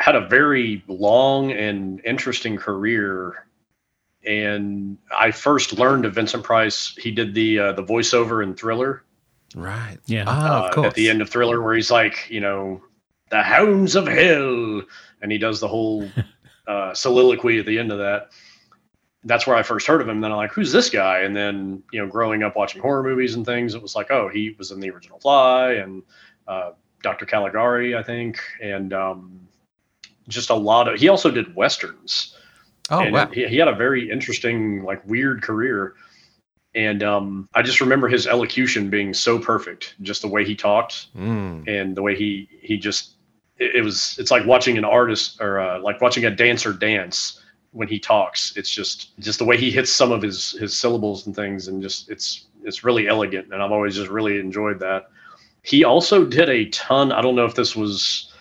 had 0.03 0.17
a 0.17 0.27
very 0.27 0.83
long 0.89 1.53
and 1.53 2.05
interesting 2.05 2.57
career, 2.57 3.47
and 4.27 4.99
I 5.17 5.31
first 5.31 5.79
learned 5.79 6.05
of 6.05 6.15
Vincent 6.15 6.43
Price. 6.43 6.97
He 6.99 7.13
did 7.13 7.35
the 7.35 7.59
uh, 7.59 7.73
the 7.75 7.85
voiceover 7.85 8.43
in 8.43 8.57
Thriller. 8.57 9.05
Right. 9.55 9.99
Yeah. 10.07 10.25
Ah, 10.27 10.65
uh, 10.65 10.67
of 10.67 10.75
course. 10.75 10.87
at 10.89 10.95
the 10.95 11.09
end 11.09 11.23
of 11.23 11.31
Thriller, 11.31 11.63
where 11.63 11.75
he's 11.75 11.91
like, 11.93 12.29
you 12.29 12.41
know, 12.41 12.83
the 13.31 13.43
hounds 13.43 13.95
of 13.95 14.09
hell, 14.09 14.83
and 15.21 15.31
he 15.31 15.39
does 15.39 15.61
the 15.61 15.69
whole 15.69 16.11
uh, 16.67 16.93
soliloquy 16.95 17.61
at 17.61 17.67
the 17.67 17.79
end 17.79 17.93
of 17.93 17.99
that. 17.99 18.31
That's 19.23 19.47
where 19.47 19.55
I 19.55 19.63
first 19.63 19.87
heard 19.87 20.01
of 20.01 20.09
him. 20.09 20.21
Then 20.21 20.33
I'm 20.33 20.37
like, 20.37 20.51
who's 20.51 20.73
this 20.73 20.91
guy? 20.91 21.21
And 21.21 21.37
then, 21.37 21.85
you 21.93 22.01
know, 22.01 22.09
growing 22.11 22.43
up 22.43 22.57
watching 22.57 22.83
horror 22.83 23.05
movies 23.05 23.37
and 23.37 23.47
things, 23.47 23.77
it 23.77 23.83
was 23.83 23.95
like, 23.95 24.11
oh, 24.11 24.29
he 24.29 24.57
was 24.59 24.73
in 24.73 24.81
the 24.81 24.91
original 24.91 25.21
Fly 25.21 25.75
and 25.75 26.03
uh, 26.49 26.73
Dr. 27.05 27.25
Caligari, 27.25 27.95
I 27.95 28.03
think, 28.03 28.41
and 28.61 28.93
um, 28.93 29.47
just 30.29 30.51
a 30.51 30.55
lot 30.55 30.89
of. 30.89 30.99
He 31.01 31.09
also 31.09 31.31
did 31.31 31.55
westerns. 31.55 32.37
Oh, 32.91 33.01
and 33.01 33.13
wow. 33.13 33.27
he, 33.27 33.47
he 33.47 33.57
had 33.57 33.69
a 33.69 33.75
very 33.75 34.11
interesting, 34.11 34.83
like 34.83 35.07
weird 35.07 35.43
career. 35.43 35.95
And 36.75 37.03
um, 37.03 37.49
I 37.55 37.63
just 37.63 37.81
remember 37.81 38.09
his 38.09 38.27
elocution 38.27 38.89
being 38.91 39.13
so 39.15 39.39
perfect, 39.39 39.95
just 40.01 40.23
the 40.23 40.29
way 40.29 40.45
he 40.45 40.55
talked 40.55 41.15
Mm. 41.15 41.69
and 41.69 41.95
the 41.97 42.03
way 42.03 42.17
he 42.17 42.49
he 42.63 42.79
just 42.79 43.13
it, 43.59 43.77
it 43.77 43.83
was 43.83 44.17
it's 44.19 44.31
like 44.31 44.47
watching 44.47 44.79
an 44.79 44.85
artist 44.85 45.41
or 45.41 45.61
uh, 45.61 45.81
like 45.81 46.01
watching 46.01 46.25
a 46.25 46.31
dancer 46.31 46.73
dance 46.73 47.41
when 47.73 47.89
he 47.89 47.99
talks. 47.99 48.57
It's 48.57 48.71
just 48.71 49.19
just 49.21 49.39
the 49.39 49.45
way 49.45 49.59
he 49.59 49.71
hits 49.71 49.91
some 49.91 50.13
of 50.13 50.23
his 50.23 50.53
his 50.53 50.77
syllables 50.77 51.27
and 51.27 51.37
things, 51.37 51.69
and 51.69 51.83
just 51.83 52.11
it's 52.11 52.47
it's 52.65 52.85
really 52.85 53.07
elegant, 53.07 53.53
and 53.53 53.63
I've 53.63 53.73
always 53.73 53.95
just 53.97 54.11
really 54.11 54.39
enjoyed 54.39 54.81
that. 54.81 55.11
He 55.63 55.85
also 55.85 56.25
did 56.25 56.49
a 56.49 56.67
ton. 56.71 57.13
I 57.13 57.21
don't 57.21 57.37
know 57.37 57.45
if 57.45 57.55
this 57.55 57.77
was. 57.77 58.32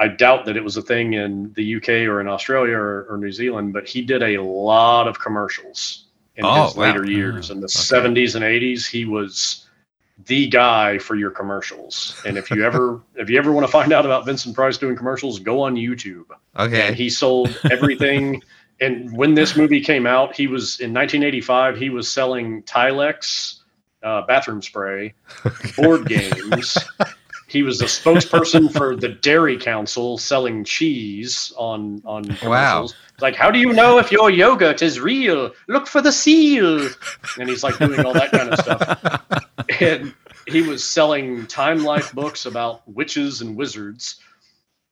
I 0.00 0.08
doubt 0.08 0.46
that 0.46 0.56
it 0.56 0.64
was 0.64 0.78
a 0.78 0.82
thing 0.82 1.12
in 1.12 1.52
the 1.52 1.76
UK 1.76 1.88
or 2.08 2.22
in 2.22 2.26
Australia 2.26 2.74
or, 2.76 3.06
or 3.10 3.18
New 3.18 3.30
Zealand, 3.30 3.74
but 3.74 3.86
he 3.86 4.00
did 4.00 4.22
a 4.22 4.38
lot 4.42 5.06
of 5.06 5.20
commercials 5.20 6.06
in 6.36 6.46
Oh, 6.46 6.64
his 6.64 6.74
wow. 6.74 6.86
later 6.86 7.04
years. 7.04 7.50
In 7.50 7.60
the 7.60 7.66
70s 7.66 8.34
and 8.34 8.42
80s, 8.42 8.86
he 8.88 9.04
was 9.04 9.68
the 10.26 10.48
guy 10.48 10.98
for 10.98 11.16
your 11.16 11.30
commercials. 11.30 12.20
And 12.24 12.38
if 12.38 12.50
you 12.50 12.64
ever 12.64 13.02
if 13.14 13.28
you 13.28 13.36
ever 13.36 13.52
want 13.52 13.66
to 13.66 13.70
find 13.70 13.92
out 13.92 14.06
about 14.06 14.24
Vincent 14.24 14.54
Price 14.54 14.78
doing 14.78 14.96
commercials, 14.96 15.38
go 15.38 15.60
on 15.60 15.74
YouTube. 15.74 16.24
And 16.54 16.72
Okay. 16.72 16.94
he 16.94 17.10
sold 17.10 17.58
everything. 17.70 18.42
and 18.80 19.14
when 19.14 19.34
this 19.34 19.54
movie 19.54 19.82
came 19.82 20.06
out, 20.06 20.34
he 20.34 20.46
was 20.46 20.80
in 20.80 20.94
1985. 20.94 21.76
He 21.76 21.90
was 21.90 22.10
selling 22.10 22.62
Tilex 22.62 23.60
uh, 24.02 24.22
bathroom 24.22 24.62
spray, 24.62 25.12
board 25.76 26.08
games. 26.08 26.78
He 27.50 27.64
was 27.64 27.80
the 27.80 27.86
spokesperson 27.86 28.72
for 28.72 28.94
the 28.94 29.08
Dairy 29.08 29.58
Council, 29.58 30.18
selling 30.18 30.62
cheese 30.62 31.52
on 31.56 32.00
on 32.04 32.22
commercials. 32.22 32.94
It's 33.14 33.22
Like, 33.22 33.34
how 33.34 33.50
do 33.50 33.58
you 33.58 33.72
know 33.72 33.98
if 33.98 34.12
your 34.12 34.30
yogurt 34.30 34.82
is 34.82 35.00
real? 35.00 35.50
Look 35.66 35.88
for 35.88 36.00
the 36.00 36.12
seal. 36.12 36.88
And 37.40 37.48
he's 37.48 37.64
like 37.64 37.76
doing 37.78 38.06
all 38.06 38.12
that 38.12 38.30
kind 38.30 38.50
of 38.50 38.58
stuff. 38.60 39.46
And 39.80 40.14
he 40.48 40.62
was 40.62 40.82
selling 40.82 41.46
Time 41.46 41.84
Life 41.84 42.12
books 42.12 42.44
about 42.44 42.82
witches 42.88 43.40
and 43.40 43.56
wizards 43.56 44.20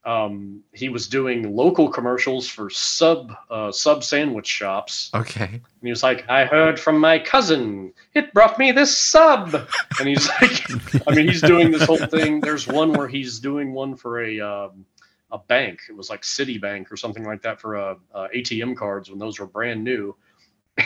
um, 0.09 0.63
he 0.73 0.89
was 0.89 1.07
doing 1.07 1.55
local 1.55 1.87
commercials 1.87 2.47
for 2.47 2.71
sub 2.71 3.31
uh, 3.51 3.71
sub 3.71 4.03
sandwich 4.03 4.47
shops. 4.47 5.11
Okay. 5.13 5.43
And 5.43 5.83
he 5.83 5.91
was 5.91 6.01
like, 6.01 6.27
"I 6.27 6.45
heard 6.45 6.79
from 6.79 6.99
my 6.99 7.19
cousin. 7.19 7.93
It 8.15 8.33
brought 8.33 8.57
me 8.57 8.71
this 8.71 8.97
sub." 8.97 9.53
And 9.99 10.07
he's 10.07 10.27
like, 10.41 11.07
"I 11.07 11.13
mean, 11.13 11.27
he's 11.27 11.43
doing 11.43 11.69
this 11.69 11.83
whole 11.83 11.97
thing." 11.97 12.39
There's 12.39 12.67
one 12.67 12.91
where 12.93 13.07
he's 13.07 13.37
doing 13.39 13.71
one 13.71 13.95
for 13.95 14.23
a 14.23 14.39
um, 14.39 14.83
a 15.31 15.37
bank. 15.37 15.81
It 15.87 15.95
was 15.95 16.09
like 16.09 16.23
Citibank 16.23 16.91
or 16.91 16.97
something 16.97 17.23
like 17.23 17.43
that 17.43 17.61
for 17.61 17.77
uh, 17.77 17.95
uh, 18.11 18.29
ATM 18.35 18.75
cards 18.75 19.11
when 19.11 19.19
those 19.19 19.39
were 19.39 19.45
brand 19.45 19.83
new. 19.83 20.15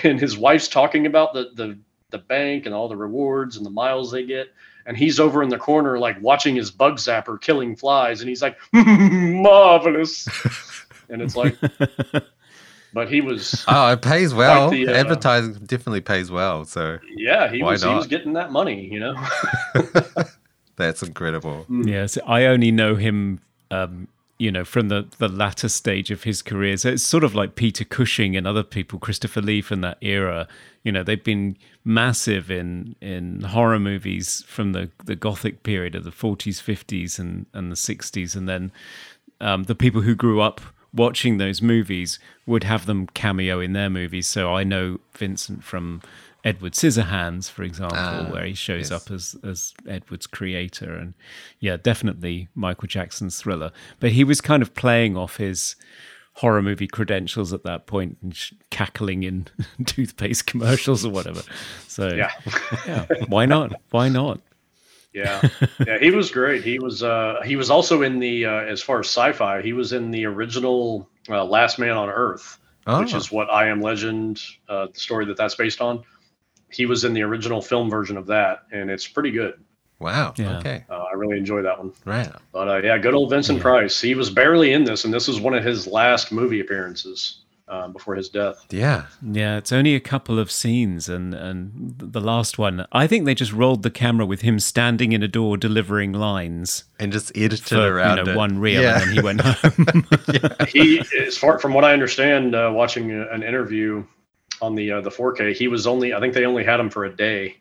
and 0.03 0.19
his 0.19 0.37
wife's 0.37 0.67
talking 0.67 1.05
about 1.05 1.33
the 1.33 1.51
the 1.55 1.79
the 2.09 2.17
bank 2.17 2.65
and 2.65 2.75
all 2.75 2.89
the 2.89 2.97
rewards 2.97 3.55
and 3.55 3.65
the 3.65 3.69
miles 3.69 4.11
they 4.11 4.25
get. 4.25 4.47
And 4.85 4.97
he's 4.97 5.19
over 5.19 5.41
in 5.41 5.49
the 5.49 5.57
corner, 5.57 5.97
like 5.97 6.21
watching 6.21 6.55
his 6.55 6.69
bug 6.71 6.97
zapper 6.97 7.39
killing 7.39 7.75
flies, 7.75 8.19
and 8.21 8.29
he's 8.29 8.41
like, 8.41 8.57
marvelous. 8.73 10.27
and 11.09 11.21
it's 11.21 11.35
like, 11.35 11.57
but 12.93 13.09
he 13.09 13.21
was, 13.21 13.63
Oh, 13.67 13.91
it 13.93 14.01
pays 14.01 14.33
well. 14.33 14.69
the, 14.69 14.87
uh, 14.87 14.91
Advertising 14.93 15.53
definitely 15.65 16.01
pays 16.01 16.29
well. 16.29 16.65
So 16.65 16.99
yeah, 17.15 17.49
he 17.51 17.63
Why 17.63 17.71
was, 17.71 17.83
he 17.83 17.89
was 17.89 18.07
getting 18.07 18.33
that 18.33 18.51
money, 18.51 18.87
you 18.91 18.99
know. 18.99 19.15
that's 20.75 21.01
incredible. 21.01 21.65
Yes, 21.69 22.17
I 22.27 22.45
only 22.45 22.71
know 22.71 22.95
him, 22.95 23.39
um, 23.71 24.07
you 24.43 24.51
know, 24.51 24.65
from 24.65 24.89
the, 24.89 25.07
the 25.19 25.29
latter 25.29 25.69
stage 25.69 26.11
of 26.11 26.23
his 26.23 26.41
career. 26.41 26.75
So 26.75 26.89
it's 26.89 27.03
sort 27.03 27.23
of 27.23 27.33
like 27.33 27.55
Peter 27.55 27.85
Cushing 27.85 28.35
and 28.35 28.45
other 28.45 28.61
people, 28.61 28.99
Christopher 28.99 29.41
Lee 29.41 29.61
from 29.61 29.79
that 29.79 29.97
era. 30.01 30.49
You 30.83 30.91
know, 30.91 31.01
they've 31.01 31.23
been 31.23 31.55
massive 31.85 32.51
in 32.51 32.97
in 32.99 33.43
horror 33.43 33.79
movies 33.79 34.43
from 34.45 34.73
the, 34.73 34.89
the 35.05 35.15
Gothic 35.15 35.63
period 35.63 35.95
of 35.95 36.03
the 36.03 36.11
40s, 36.11 36.61
50s, 36.61 37.17
and, 37.19 37.45
and 37.53 37.71
the 37.71 37.77
60s. 37.77 38.35
And 38.35 38.49
then 38.49 38.73
um, 39.39 39.63
the 39.63 39.75
people 39.75 40.01
who 40.01 40.13
grew 40.13 40.41
up 40.41 40.59
watching 40.93 41.37
those 41.37 41.61
movies 41.61 42.19
would 42.45 42.65
have 42.65 42.85
them 42.85 43.07
cameo 43.07 43.61
in 43.61 43.71
their 43.71 43.89
movies. 43.89 44.27
So 44.27 44.53
I 44.53 44.65
know 44.65 44.99
Vincent 45.13 45.63
from 45.63 46.01
Edward 46.43 46.73
Scissorhands, 46.73 47.49
for 47.49 47.63
example, 47.63 47.97
Ah, 47.97 48.27
where 48.29 48.45
he 48.45 48.53
shows 48.53 48.89
yes. 48.89 48.91
up 48.91 49.11
as 49.11 49.35
as 49.43 49.73
Edward's 49.87 50.27
creator, 50.27 50.93
and 50.93 51.13
yeah, 51.59 51.77
definitely 51.77 52.49
Michael 52.55 52.87
Jackson's 52.87 53.39
Thriller. 53.39 53.71
But 53.99 54.11
he 54.11 54.23
was 54.23 54.41
kind 54.41 54.61
of 54.61 54.73
playing 54.73 55.15
off 55.15 55.37
his 55.37 55.75
horror 56.37 56.61
movie 56.61 56.87
credentials 56.87 57.53
at 57.53 57.63
that 57.63 57.85
point 57.85 58.17
and 58.23 58.35
sh- 58.35 58.53
cackling 58.71 59.21
in 59.23 59.47
toothpaste 59.85 60.47
commercials 60.47 61.05
or 61.05 61.11
whatever. 61.11 61.43
So 61.87 62.07
Yeah. 62.13 62.31
yeah, 62.87 63.05
why 63.27 63.45
not? 63.45 63.73
Why 63.91 64.09
not? 64.09 64.41
Yeah, 65.13 65.47
yeah, 65.85 65.99
he 65.99 66.09
was 66.09 66.31
great. 66.31 66.63
He 66.63 66.79
was 66.79 67.03
uh, 67.03 67.39
he 67.45 67.55
was 67.55 67.69
also 67.69 68.01
in 68.01 68.17
the 68.19 68.45
uh, 68.47 68.51
as 68.63 68.81
far 68.81 68.99
as 68.99 69.05
sci-fi, 69.05 69.61
he 69.61 69.71
was 69.71 69.93
in 69.93 70.09
the 70.09 70.25
original 70.25 71.07
uh, 71.29 71.45
Last 71.45 71.77
Man 71.77 71.91
on 71.91 72.09
Earth, 72.09 72.57
which 72.87 73.13
Oh. 73.13 73.17
is 73.17 73.31
what 73.31 73.47
I 73.51 73.67
Am 73.67 73.79
Legend, 73.79 74.41
uh, 74.67 74.87
the 74.91 74.99
story 74.99 75.25
that 75.25 75.37
that's 75.37 75.53
based 75.55 75.81
on. 75.81 76.03
He 76.73 76.85
was 76.85 77.03
in 77.03 77.13
the 77.13 77.21
original 77.23 77.61
film 77.61 77.89
version 77.89 78.17
of 78.17 78.25
that, 78.27 78.63
and 78.71 78.89
it's 78.89 79.07
pretty 79.07 79.31
good. 79.31 79.53
Wow. 79.99 80.33
Yeah. 80.37 80.57
Okay. 80.57 80.83
Uh, 80.89 81.03
I 81.11 81.13
really 81.15 81.37
enjoy 81.37 81.61
that 81.61 81.77
one. 81.77 81.93
Right. 82.03 82.29
But 82.51 82.67
uh, 82.67 82.77
yeah, 82.83 82.97
good 82.97 83.13
old 83.13 83.29
Vincent 83.29 83.61
Price. 83.61 84.01
He 84.01 84.15
was 84.15 84.29
barely 84.29 84.73
in 84.73 84.83
this, 84.83 85.05
and 85.05 85.13
this 85.13 85.27
was 85.27 85.39
one 85.39 85.53
of 85.53 85.63
his 85.63 85.87
last 85.87 86.31
movie 86.31 86.59
appearances 86.59 87.39
uh, 87.69 87.87
before 87.87 88.15
his 88.15 88.27
death. 88.27 88.65
Yeah. 88.69 89.05
Yeah, 89.25 89.55
it's 89.57 89.71
only 89.71 89.95
a 89.95 90.01
couple 90.01 90.39
of 90.39 90.51
scenes, 90.51 91.07
and 91.07 91.33
and 91.33 91.95
the 91.97 92.19
last 92.19 92.57
one, 92.57 92.85
I 92.91 93.07
think 93.07 93.23
they 93.23 93.33
just 93.35 93.53
rolled 93.53 93.83
the 93.83 93.89
camera 93.91 94.25
with 94.25 94.41
him 94.41 94.59
standing 94.59 95.13
in 95.13 95.23
a 95.23 95.27
door 95.29 95.55
delivering 95.55 96.11
lines 96.11 96.83
And 96.99 97.13
just 97.13 97.31
edited 97.37 97.61
for 97.61 97.77
around 97.95 98.17
you 98.17 98.23
know 98.25 98.31
it. 98.33 98.35
one 98.35 98.59
reel, 98.59 98.81
Yeah. 98.81 98.99
and 98.99 99.01
then 99.03 99.13
he 99.15 99.21
went 99.21 99.41
home. 99.45 100.05
he, 100.67 101.01
as 101.25 101.37
far 101.37 101.59
from 101.59 101.73
what 101.73 101.85
I 101.85 101.93
understand, 101.93 102.55
uh, 102.55 102.71
watching 102.73 103.09
an 103.11 103.41
interview 103.43 104.03
on 104.63 104.75
the 104.75 104.91
uh, 104.91 105.01
the 105.01 105.09
4K, 105.11 105.53
he 105.53 105.67
was 105.67 105.85
only 105.85 106.13
I 106.13 106.19
think 106.19 106.33
they 106.33 106.45
only 106.45 106.63
had 106.63 106.79
him 106.79 106.89
for 106.89 107.05
a 107.05 107.15
day, 107.15 107.57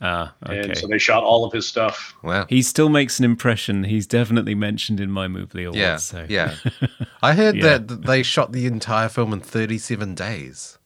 ah, 0.00 0.34
okay. 0.46 0.60
and 0.60 0.76
so 0.78 0.86
they 0.86 0.98
shot 0.98 1.24
all 1.24 1.44
of 1.44 1.52
his 1.52 1.66
stuff. 1.66 2.14
Wow. 2.22 2.46
he 2.48 2.62
still 2.62 2.88
makes 2.88 3.18
an 3.18 3.24
impression. 3.24 3.84
He's 3.84 4.06
definitely 4.06 4.54
mentioned 4.54 5.00
in 5.00 5.10
my 5.10 5.26
movie 5.28 5.64
awards. 5.64 5.78
Yeah. 5.78 5.96
so. 5.96 6.26
Yeah. 6.28 6.54
I 7.22 7.32
heard 7.34 7.56
Yeah. 7.56 7.78
that 7.78 8.02
they 8.02 8.22
shot 8.22 8.52
the 8.52 8.66
entire 8.66 9.08
film 9.08 9.32
in 9.32 9.40
37 9.40 10.14
days. 10.14 10.78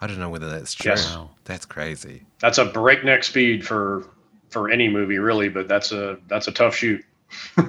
I 0.00 0.06
don't 0.06 0.18
know 0.20 0.28
whether 0.30 0.48
that's 0.48 0.74
true. 0.74 0.92
Yes. 0.92 1.12
Wow. 1.12 1.30
That's 1.44 1.66
crazy. 1.66 2.22
That's 2.40 2.58
a 2.58 2.66
breakneck 2.66 3.24
speed 3.24 3.66
for 3.66 4.04
for 4.50 4.70
any 4.70 4.88
movie, 4.88 5.18
really. 5.18 5.48
But 5.48 5.66
that's 5.68 5.90
a 5.92 6.18
that's 6.28 6.46
a 6.48 6.52
tough 6.52 6.76
shoot. 6.76 7.04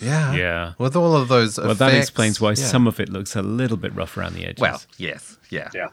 Yeah. 0.00 0.34
Yeah. 0.34 0.72
With 0.76 0.96
all 0.96 1.14
of 1.16 1.28
those 1.28 1.56
Well, 1.56 1.74
that 1.76 1.94
explains 1.94 2.40
why 2.40 2.50
yeah. 2.50 2.54
some 2.56 2.86
of 2.88 2.98
it 3.00 3.08
looks 3.08 3.36
a 3.36 3.42
little 3.42 3.76
bit 3.76 3.94
rough 3.94 4.16
around 4.18 4.34
the 4.34 4.44
edges. 4.44 4.60
Well, 4.60 4.82
yes. 4.98 5.38
Yeah. 5.50 5.70
Yeah. 5.72 5.88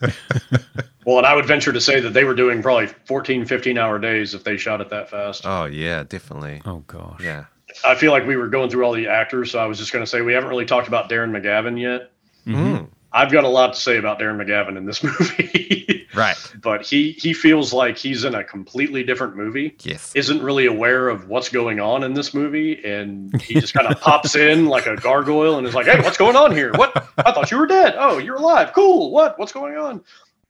well, 1.04 1.18
and 1.18 1.26
I 1.26 1.34
would 1.34 1.46
venture 1.46 1.72
to 1.72 1.80
say 1.80 2.00
that 2.00 2.10
they 2.10 2.24
were 2.24 2.34
doing 2.34 2.62
probably 2.62 2.86
14, 2.86 3.44
15 3.44 3.78
hour 3.78 3.98
days 3.98 4.34
if 4.34 4.44
they 4.44 4.56
shot 4.56 4.80
it 4.80 4.90
that 4.90 5.10
fast. 5.10 5.42
Oh, 5.44 5.64
yeah, 5.64 6.04
definitely. 6.04 6.62
oh 6.64 6.84
gosh. 6.86 7.20
Yeah. 7.20 7.44
I 7.84 7.94
feel 7.94 8.12
like 8.12 8.26
we 8.26 8.36
were 8.36 8.48
going 8.48 8.70
through 8.70 8.84
all 8.84 8.92
the 8.92 9.08
actors, 9.08 9.52
so 9.52 9.58
I 9.58 9.66
was 9.66 9.78
just 9.78 9.92
going 9.92 10.04
to 10.04 10.10
say 10.10 10.20
we 10.20 10.32
haven't 10.32 10.48
really 10.48 10.64
talked 10.64 10.88
about 10.88 11.10
Darren 11.10 11.30
McGavin 11.30 11.80
yet. 11.80 12.10
Mm. 12.46 12.88
I've 13.12 13.30
got 13.30 13.44
a 13.44 13.48
lot 13.48 13.74
to 13.74 13.80
say 13.80 13.98
about 13.98 14.18
Darren 14.18 14.42
McGavin 14.42 14.76
in 14.76 14.84
this 14.84 15.02
movie, 15.04 15.97
Right. 16.18 16.36
but 16.60 16.84
he 16.84 17.12
he 17.12 17.32
feels 17.32 17.72
like 17.72 17.96
he's 17.96 18.24
in 18.24 18.34
a 18.34 18.42
completely 18.44 19.02
different 19.04 19.36
movie. 19.36 19.76
Yes. 19.82 20.12
Isn't 20.14 20.42
really 20.42 20.66
aware 20.66 21.08
of 21.08 21.28
what's 21.28 21.48
going 21.48 21.78
on 21.80 22.02
in 22.02 22.14
this 22.14 22.34
movie, 22.34 22.84
and 22.84 23.40
he 23.40 23.54
just 23.60 23.72
kind 23.74 23.86
of 23.86 24.00
pops 24.00 24.34
in 24.34 24.66
like 24.66 24.86
a 24.86 24.96
gargoyle 24.96 25.58
and 25.58 25.66
is 25.66 25.74
like, 25.74 25.86
"Hey, 25.86 26.00
what's 26.00 26.16
going 26.18 26.36
on 26.36 26.52
here? 26.54 26.72
What? 26.74 26.96
I 27.18 27.32
thought 27.32 27.50
you 27.50 27.58
were 27.58 27.66
dead. 27.66 27.94
Oh, 27.96 28.18
you're 28.18 28.36
alive. 28.36 28.72
Cool. 28.74 29.10
What? 29.12 29.38
What's 29.38 29.52
going 29.52 29.76
on?" 29.76 30.02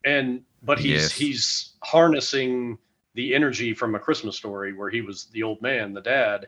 And 0.04 0.42
but 0.62 0.78
he's 0.78 1.02
Yes. 1.02 1.12
he's 1.12 1.72
harnessing 1.82 2.78
the 3.14 3.34
energy 3.34 3.74
from 3.74 3.94
a 3.94 3.98
Christmas 3.98 4.36
story 4.36 4.72
where 4.72 4.90
he 4.90 5.00
was 5.02 5.26
the 5.32 5.42
old 5.42 5.60
man, 5.60 5.92
the 5.92 6.00
dad, 6.00 6.46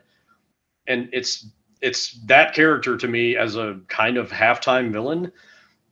and 0.87 1.09
it's 1.13 1.45
it's 1.81 2.13
that 2.25 2.53
character 2.53 2.95
to 2.97 3.07
me 3.07 3.35
as 3.35 3.55
a 3.55 3.79
kind 3.87 4.17
of 4.17 4.29
halftime 4.29 4.91
villain 4.91 5.31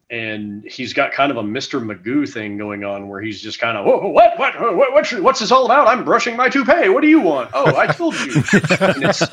and 0.09 0.65
he's 0.65 0.93
got 0.93 1.11
kind 1.11 1.31
of 1.31 1.37
a 1.37 1.43
Mr. 1.43 1.83
Magoo 1.83 2.27
thing 2.27 2.57
going 2.57 2.83
on 2.83 3.07
where 3.07 3.21
he's 3.21 3.41
just 3.41 3.59
kind 3.59 3.77
of 3.77 3.85
Whoa, 3.85 4.07
what 4.07 4.37
what 4.39 4.59
what 4.59 4.93
what's, 4.93 5.13
what's 5.13 5.39
this 5.39 5.51
all 5.51 5.65
about? 5.65 5.87
I'm 5.87 6.03
brushing 6.03 6.35
my 6.35 6.49
toupee. 6.49 6.89
What 6.89 7.01
do 7.01 7.07
you 7.07 7.21
want? 7.21 7.51
Oh, 7.53 7.75
I 7.75 7.87
told 7.87 8.15
you. 8.15 8.33
and 8.79 9.03
it's 9.03 9.23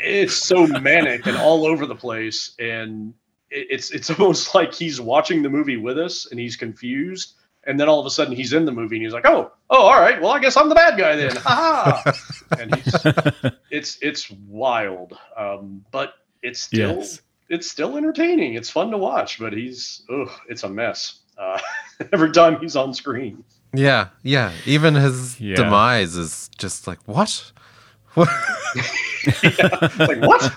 it's 0.00 0.34
so 0.34 0.66
manic 0.66 1.26
and 1.26 1.36
all 1.36 1.66
over 1.66 1.86
the 1.86 1.94
place, 1.94 2.54
and 2.58 3.14
it's 3.50 3.92
it's 3.92 4.10
almost 4.18 4.54
like 4.54 4.74
he's 4.74 5.00
watching 5.00 5.42
the 5.42 5.50
movie 5.50 5.76
with 5.76 5.98
us 5.98 6.26
and 6.30 6.40
he's 6.40 6.56
confused. 6.56 7.34
And 7.68 7.80
then 7.80 7.88
all 7.88 7.98
of 7.98 8.06
a 8.06 8.10
sudden 8.10 8.32
he's 8.32 8.52
in 8.52 8.64
the 8.64 8.70
movie 8.70 8.94
and 8.96 9.04
he's 9.04 9.12
like, 9.12 9.26
"Oh, 9.26 9.50
oh, 9.70 9.82
all 9.82 10.00
right. 10.00 10.20
Well, 10.20 10.30
I 10.30 10.38
guess 10.38 10.56
I'm 10.56 10.68
the 10.68 10.76
bad 10.76 10.96
guy 10.96 11.16
then." 11.16 11.34
Ha 11.34 12.02
ha! 12.04 12.12
And 12.60 12.74
he's 12.76 12.94
it's 13.70 13.98
it's 14.02 14.30
wild, 14.30 15.18
um, 15.36 15.84
but 15.90 16.14
it's 16.42 16.60
still 16.60 16.98
Yes. 16.98 17.22
It's 17.48 17.70
still 17.70 17.96
entertaining. 17.96 18.54
It's 18.54 18.70
fun 18.70 18.90
to 18.90 18.98
watch, 18.98 19.38
but 19.38 19.52
he's 19.52 20.02
oh, 20.10 20.26
it's 20.48 20.62
a 20.62 20.68
mess 20.68 21.20
uh, 21.38 21.58
every 22.12 22.32
time 22.32 22.58
he's 22.60 22.76
on 22.76 22.94
screen. 22.94 23.44
Yeah. 23.74 24.08
Yeah. 24.22 24.52
Even 24.64 24.94
his 24.94 25.38
Yeah. 25.40 25.56
demise 25.56 26.16
is 26.16 26.48
just 26.58 26.86
like, 26.86 26.98
what? 27.06 27.52
What? 28.14 28.28
Like 29.98 30.20
what? 30.20 30.52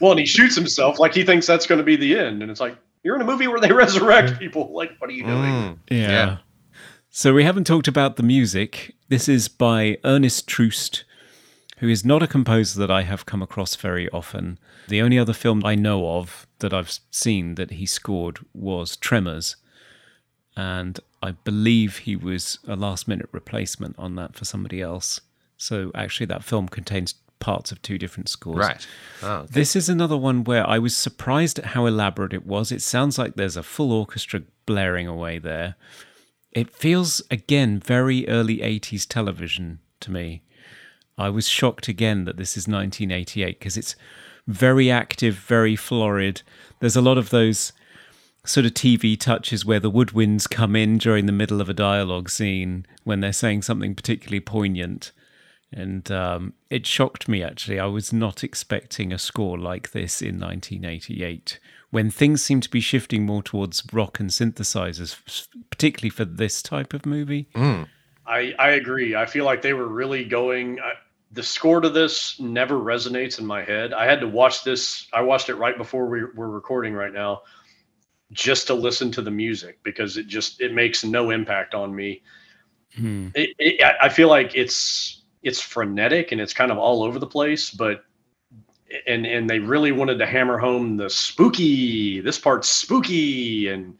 well, 0.00 0.12
and 0.12 0.20
he 0.20 0.26
shoots 0.26 0.54
himself 0.54 0.98
like 1.00 1.14
he 1.14 1.24
thinks 1.24 1.46
that's 1.46 1.66
going 1.66 1.78
to 1.78 1.84
be 1.84 1.96
the 1.96 2.16
end, 2.16 2.42
and 2.42 2.50
it's 2.50 2.60
like 2.60 2.76
you're 3.02 3.16
in 3.16 3.22
a 3.22 3.24
movie 3.24 3.48
where 3.48 3.60
they 3.60 3.72
resurrect 3.72 4.38
people. 4.38 4.72
Like, 4.72 4.92
what 4.98 5.10
are 5.10 5.12
you 5.12 5.24
doing? 5.24 5.52
Mm. 5.52 5.78
Yeah. 5.90 5.98
Yeah. 6.08 6.36
So 7.10 7.32
we 7.34 7.44
haven't 7.44 7.64
talked 7.64 7.88
about 7.88 8.16
the 8.16 8.22
music. 8.22 8.94
This 9.08 9.28
is 9.28 9.48
by 9.48 9.98
Ernest 10.04 10.46
Troost, 10.46 11.04
who 11.78 11.88
is 11.88 12.04
not 12.04 12.22
a 12.22 12.26
composer 12.26 12.78
that 12.80 12.90
I 12.90 13.02
have 13.02 13.26
come 13.26 13.42
across 13.42 13.76
very 13.76 14.08
often. 14.10 14.58
The 14.88 15.02
only 15.02 15.18
other 15.18 15.32
film 15.32 15.64
I 15.64 15.74
know 15.74 16.08
of 16.18 16.46
that 16.60 16.72
I've 16.72 16.98
seen 17.10 17.56
that 17.56 17.72
he 17.72 17.86
scored 17.86 18.38
was 18.54 18.96
Tremors. 18.96 19.56
And 20.56 20.98
I 21.22 21.32
believe 21.32 21.98
he 21.98 22.16
was 22.16 22.58
a 22.66 22.76
last 22.76 23.06
minute 23.06 23.28
replacement 23.30 23.98
on 23.98 24.14
that 24.16 24.34
for 24.34 24.44
somebody 24.46 24.80
else. 24.80 25.20
So 25.58 25.90
actually, 25.94 26.26
that 26.26 26.44
film 26.44 26.68
contains 26.68 27.14
parts 27.38 27.70
of 27.70 27.82
two 27.82 27.98
different 27.98 28.30
scores. 28.30 28.58
Right. 28.58 28.86
Oh, 29.22 29.46
This 29.50 29.76
is 29.76 29.88
another 29.90 30.16
one 30.16 30.44
where 30.44 30.66
I 30.66 30.78
was 30.78 30.96
surprised 30.96 31.58
at 31.58 31.66
how 31.66 31.84
elaborate 31.84 32.32
it 32.32 32.46
was. 32.46 32.72
It 32.72 32.80
sounds 32.80 33.18
like 33.18 33.34
there's 33.34 33.56
a 33.56 33.62
full 33.62 33.92
orchestra 33.92 34.42
blaring 34.64 35.06
away 35.06 35.38
there. 35.38 35.76
It 36.52 36.70
feels, 36.70 37.20
again, 37.30 37.78
very 37.80 38.26
early 38.28 38.58
80s 38.58 39.06
television 39.06 39.80
to 40.00 40.10
me. 40.10 40.42
I 41.18 41.30
was 41.30 41.48
shocked 41.48 41.88
again 41.88 42.24
that 42.24 42.36
this 42.36 42.56
is 42.56 42.68
1988 42.68 43.58
because 43.58 43.76
it's 43.76 43.96
very 44.46 44.90
active, 44.90 45.34
very 45.34 45.76
florid. 45.76 46.42
There's 46.80 46.96
a 46.96 47.00
lot 47.00 47.18
of 47.18 47.30
those 47.30 47.72
sort 48.44 48.66
of 48.66 48.74
TV 48.74 49.18
touches 49.18 49.64
where 49.64 49.80
the 49.80 49.90
woodwinds 49.90 50.48
come 50.48 50.76
in 50.76 50.98
during 50.98 51.26
the 51.26 51.32
middle 51.32 51.60
of 51.60 51.68
a 51.68 51.74
dialogue 51.74 52.30
scene 52.30 52.86
when 53.04 53.20
they're 53.20 53.32
saying 53.32 53.62
something 53.62 53.94
particularly 53.94 54.40
poignant. 54.40 55.12
And 55.72 56.10
um, 56.12 56.52
it 56.70 56.86
shocked 56.86 57.28
me 57.28 57.42
actually. 57.42 57.80
I 57.80 57.86
was 57.86 58.12
not 58.12 58.44
expecting 58.44 59.12
a 59.12 59.18
score 59.18 59.58
like 59.58 59.90
this 59.90 60.22
in 60.22 60.38
1988 60.38 61.58
when 61.90 62.10
things 62.10 62.42
seem 62.42 62.60
to 62.60 62.70
be 62.70 62.80
shifting 62.80 63.24
more 63.24 63.42
towards 63.42 63.82
rock 63.92 64.20
and 64.20 64.30
synthesizers, 64.30 65.48
particularly 65.70 66.10
for 66.10 66.24
this 66.24 66.62
type 66.62 66.92
of 66.92 67.06
movie. 67.06 67.48
I 68.26 68.54
I 68.58 68.70
agree. 68.70 69.14
I 69.14 69.26
feel 69.26 69.44
like 69.44 69.62
they 69.62 69.72
were 69.72 69.88
really 69.88 70.24
going. 70.24 70.80
I, 70.80 70.92
the 71.32 71.42
score 71.42 71.80
to 71.80 71.88
this 71.90 72.38
never 72.40 72.76
resonates 72.76 73.38
in 73.38 73.46
my 73.46 73.62
head. 73.62 73.92
I 73.92 74.06
had 74.06 74.20
to 74.20 74.28
watch 74.28 74.64
this. 74.64 75.08
I 75.12 75.22
watched 75.22 75.48
it 75.48 75.56
right 75.56 75.76
before 75.76 76.06
we 76.06 76.22
were 76.24 76.50
recording 76.50 76.94
right 76.94 77.12
now, 77.12 77.42
just 78.32 78.68
to 78.68 78.74
listen 78.74 79.10
to 79.12 79.22
the 79.22 79.30
music 79.30 79.78
because 79.82 80.16
it 80.16 80.26
just 80.28 80.60
it 80.60 80.72
makes 80.72 81.04
no 81.04 81.30
impact 81.30 81.74
on 81.74 81.94
me. 81.94 82.22
Hmm. 82.94 83.28
It, 83.34 83.50
it, 83.58 83.82
I- 84.00 84.08
feel 84.08 84.28
like 84.28 84.54
it's 84.54 85.22
it's 85.42 85.60
frenetic 85.60 86.32
and 86.32 86.40
it's 86.40 86.54
kind 86.54 86.72
of 86.72 86.78
all 86.78 87.02
over 87.02 87.18
the 87.18 87.26
place, 87.26 87.70
but 87.70 88.04
and 89.06 89.26
and 89.26 89.50
they 89.50 89.58
really 89.58 89.92
wanted 89.92 90.18
to 90.18 90.26
hammer 90.26 90.58
home 90.58 90.96
the 90.96 91.10
spooky. 91.10 92.20
This 92.20 92.38
part's 92.38 92.68
spooky 92.68 93.68
and 93.68 93.98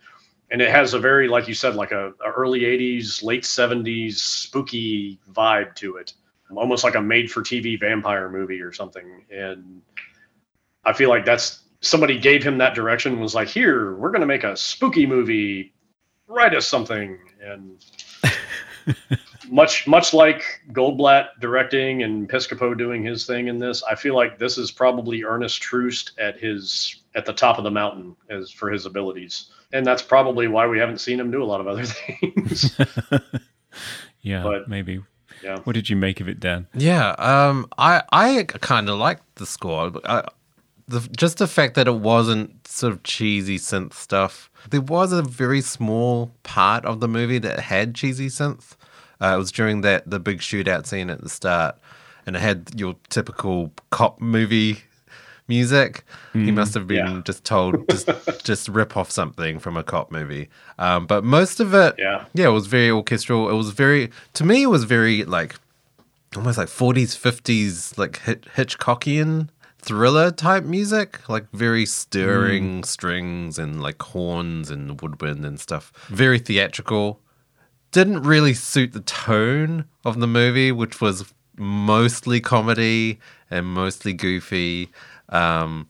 and 0.50 0.62
it 0.62 0.70
has 0.70 0.94
a 0.94 0.98
very 0.98 1.28
like 1.28 1.48
you 1.48 1.54
said 1.54 1.74
like 1.74 1.90
a, 1.90 2.12
a 2.24 2.30
early 2.30 2.60
80s 2.60 3.22
late 3.22 3.42
70s 3.42 4.14
spooky 4.14 5.18
vibe 5.32 5.74
to 5.76 5.96
it 5.96 6.12
almost 6.54 6.84
like 6.84 6.94
a 6.94 7.00
made 7.00 7.30
for 7.30 7.42
tv 7.42 7.78
vampire 7.78 8.28
movie 8.30 8.60
or 8.60 8.72
something. 8.72 9.24
And 9.30 9.82
i 10.84 10.92
feel 10.92 11.08
like 11.08 11.24
that's 11.24 11.62
somebody 11.80 12.18
gave 12.18 12.42
him 12.42 12.58
that 12.58 12.74
direction 12.74 13.20
was 13.20 13.34
like 13.34 13.48
here 13.48 13.94
we're 13.96 14.10
going 14.10 14.20
to 14.20 14.26
make 14.26 14.44
a 14.44 14.56
spooky 14.56 15.06
movie 15.06 15.72
write 16.28 16.54
us 16.54 16.66
something. 16.66 17.18
And 17.42 17.84
much 19.48 19.86
much 19.86 20.12
like 20.14 20.42
goldblatt 20.72 21.28
directing 21.40 22.02
and 22.02 22.28
piscopo 22.28 22.76
doing 22.76 23.04
his 23.04 23.26
thing 23.26 23.46
in 23.46 23.58
this 23.60 23.80
i 23.84 23.94
feel 23.94 24.16
like 24.16 24.38
this 24.40 24.58
is 24.58 24.72
probably 24.72 25.22
ernest 25.22 25.62
troost 25.62 26.12
at 26.18 26.36
his 26.38 27.02
at 27.14 27.24
the 27.24 27.32
top 27.32 27.56
of 27.58 27.62
the 27.64 27.70
mountain 27.70 28.14
as 28.28 28.50
for 28.50 28.70
his 28.70 28.84
abilities. 28.86 29.50
And 29.72 29.84
that's 29.84 30.02
probably 30.02 30.48
why 30.48 30.66
we 30.66 30.78
haven't 30.78 30.98
seen 31.00 31.18
him 31.18 31.30
do 31.30 31.42
a 31.42 31.46
lot 31.46 31.60
of 31.60 31.66
other 31.66 31.84
things. 31.84 32.78
Yeah, 34.22 34.42
But- 34.42 34.68
maybe. 34.68 35.02
Yeah. 35.46 35.60
What 35.60 35.74
did 35.74 35.88
you 35.88 35.94
make 35.94 36.20
of 36.20 36.28
it, 36.28 36.40
Dan? 36.40 36.66
Yeah, 36.74 37.10
um, 37.18 37.68
I 37.78 38.02
I 38.10 38.42
kind 38.42 38.90
of 38.90 38.98
liked 38.98 39.36
the 39.36 39.46
score. 39.46 39.92
I, 40.04 40.24
the, 40.88 41.08
just 41.16 41.38
the 41.38 41.46
fact 41.46 41.74
that 41.74 41.86
it 41.86 41.94
wasn't 41.94 42.66
sort 42.66 42.92
of 42.92 43.04
cheesy 43.04 43.56
synth 43.56 43.92
stuff. 43.92 44.50
There 44.70 44.80
was 44.80 45.12
a 45.12 45.22
very 45.22 45.60
small 45.60 46.32
part 46.42 46.84
of 46.84 46.98
the 46.98 47.06
movie 47.06 47.38
that 47.38 47.60
had 47.60 47.94
cheesy 47.94 48.26
synth. 48.26 48.74
Uh, 49.22 49.34
it 49.34 49.38
was 49.38 49.52
during 49.52 49.82
that 49.82 50.10
the 50.10 50.18
big 50.18 50.40
shootout 50.40 50.84
scene 50.84 51.10
at 51.10 51.22
the 51.22 51.28
start, 51.28 51.76
and 52.26 52.34
it 52.34 52.40
had 52.40 52.72
your 52.74 52.96
typical 53.08 53.72
cop 53.90 54.20
movie 54.20 54.82
music. 55.48 56.04
He 56.32 56.50
must 56.50 56.74
have 56.74 56.86
been 56.86 56.96
Yeah. 57.06 57.22
just 57.24 57.44
told 57.44 57.88
just 57.88 58.08
just 58.44 58.68
rip 58.68 58.96
off 58.96 59.10
something 59.10 59.58
from 59.58 59.76
a 59.76 59.82
cop 59.82 60.10
movie. 60.10 60.48
Um, 60.78 61.06
but 61.06 61.24
most 61.24 61.60
of 61.60 61.72
it, 61.74 61.94
Yeah. 61.98 62.24
yeah, 62.34 62.46
it 62.48 62.52
was 62.52 62.66
very 62.66 62.90
orchestral. 62.90 63.48
It 63.48 63.54
was 63.54 63.70
very 63.70 64.10
to 64.34 64.44
me, 64.44 64.62
it 64.64 64.66
was 64.70 64.84
very 64.84 65.24
like 65.24 65.56
almost 66.36 66.58
like 66.58 66.68
40s 66.68 67.16
50s 67.16 67.96
like 67.96 68.18
Hit- 68.20 68.46
hitchcockian 68.56 69.48
thriller 69.78 70.30
type 70.32 70.64
music 70.64 71.26
like 71.28 71.46
very 71.52 71.86
stirring 71.86 72.82
strings 72.84 73.56
and 73.58 73.80
like 73.80 74.02
horns 74.02 74.68
and 74.68 75.00
woodwind 75.00 75.46
and 75.46 75.60
stuff 75.60 75.92
very 76.08 76.38
theatrical 76.40 77.20
didn't 77.92 78.22
really 78.24 78.52
suit 78.52 78.92
the 78.92 79.00
tone 79.00 79.84
of 80.04 80.18
the 80.18 80.26
movie 80.26 80.72
which 80.72 81.00
was 81.00 81.32
mostly 81.56 82.40
comedy 82.40 83.18
and 83.50 83.64
mostly 83.66 84.12
goofy 84.12 84.90
um, 85.30 85.88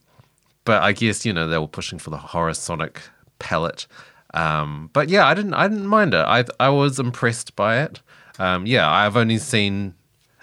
but 0.64 0.82
i 0.82 0.92
guess 0.92 1.24
you 1.24 1.32
know 1.32 1.46
they 1.46 1.58
were 1.58 1.68
pushing 1.68 1.98
for 1.98 2.10
the 2.10 2.16
horror 2.16 2.54
sonic 2.54 3.00
palette 3.38 3.86
um, 4.34 4.90
but 4.92 5.08
yeah 5.08 5.26
i 5.26 5.34
didn't 5.34 5.54
i 5.54 5.68
didn't 5.68 5.86
mind 5.86 6.14
it 6.14 6.24
i 6.26 6.44
i 6.60 6.68
was 6.68 6.98
impressed 6.98 7.54
by 7.56 7.80
it 7.80 8.00
um, 8.38 8.66
yeah 8.66 8.90
i've 8.90 9.16
only 9.16 9.38
seen 9.38 9.94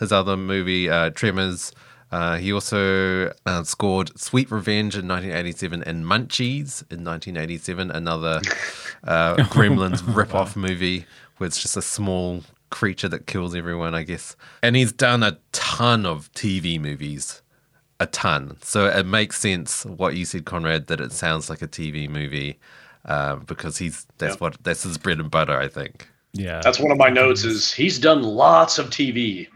his 0.03 0.11
other 0.11 0.37
movie, 0.37 0.89
uh, 0.89 1.09
Tremors. 1.11 1.71
Uh, 2.11 2.37
he 2.37 2.53
also 2.53 3.33
uh, 3.45 3.63
scored 3.63 4.17
Sweet 4.19 4.51
Revenge 4.51 4.95
in 4.95 5.07
1987 5.07 5.81
and 5.83 6.05
Munchies 6.05 6.83
in 6.91 7.03
1987, 7.03 7.89
another 7.89 8.39
uh, 9.03 9.35
Gremlins 9.35 10.03
rip-off 10.15 10.55
movie 10.55 11.05
where 11.37 11.47
it's 11.47 11.59
just 11.59 11.75
a 11.75 11.81
small 11.81 12.43
creature 12.69 13.09
that 13.09 13.25
kills 13.25 13.55
everyone, 13.55 13.95
I 13.95 14.03
guess. 14.03 14.35
And 14.61 14.75
he's 14.75 14.91
done 14.91 15.23
a 15.23 15.39
ton 15.51 16.05
of 16.05 16.31
TV 16.33 16.79
movies, 16.79 17.41
a 18.03 18.07
ton. 18.07 18.57
So 18.61 18.85
it 18.87 19.05
makes 19.05 19.39
sense 19.39 19.85
what 19.85 20.15
you 20.15 20.25
said, 20.25 20.45
Conrad, 20.45 20.87
that 20.87 20.99
it 21.01 21.11
sounds 21.11 21.49
like 21.49 21.61
a 21.61 21.67
TV 21.67 22.09
movie 22.09 22.59
uh, 23.05 23.35
because 23.37 23.77
he's 23.77 24.05
that's 24.17 24.33
Yep. 24.35 24.41
what 24.41 24.57
that's 24.63 24.83
his 24.83 24.97
bread 24.97 25.19
and 25.19 25.31
butter, 25.31 25.57
I 25.57 25.67
think. 25.67 26.07
Yeah. 26.35 26.61
that's 26.63 26.79
one 26.79 26.91
of 26.91 26.97
my 26.97 27.09
notes 27.09 27.43
is 27.43 27.71
he's 27.71 27.99
done 27.99 28.23
lots 28.23 28.79
of 28.79 28.89
tv 28.89 29.47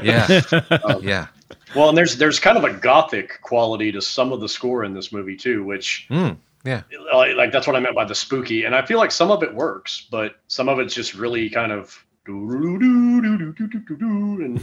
Yeah, 0.00 0.98
yeah. 1.02 1.26
well 1.74 1.88
and 1.88 1.98
there's 1.98 2.18
there's 2.18 2.38
kind 2.38 2.56
of 2.56 2.62
a 2.62 2.72
gothic 2.72 3.40
quality 3.42 3.90
to 3.90 4.00
some 4.00 4.32
of 4.32 4.40
the 4.40 4.48
score 4.48 4.84
in 4.84 4.94
this 4.94 5.10
movie 5.12 5.36
too 5.36 5.64
which 5.64 6.06
Mm, 6.10 6.36
yeah. 6.64 6.82
like, 7.12 7.34
like 7.34 7.50
that's 7.50 7.66
what 7.66 7.74
I 7.74 7.80
meant 7.80 7.96
by 7.96 8.04
the 8.04 8.14
spooky. 8.14 8.62
And 8.64 8.76
I 8.76 8.86
feel 8.86 8.98
like 8.98 9.10
some 9.10 9.32
of 9.32 9.42
it 9.42 9.52
works, 9.52 10.06
but 10.08 10.36
some 10.46 10.68
of 10.68 10.78
it's 10.78 10.94
just 10.94 11.14
really 11.14 11.50
kind 11.50 11.72
of 11.72 12.00
and, 12.28 13.34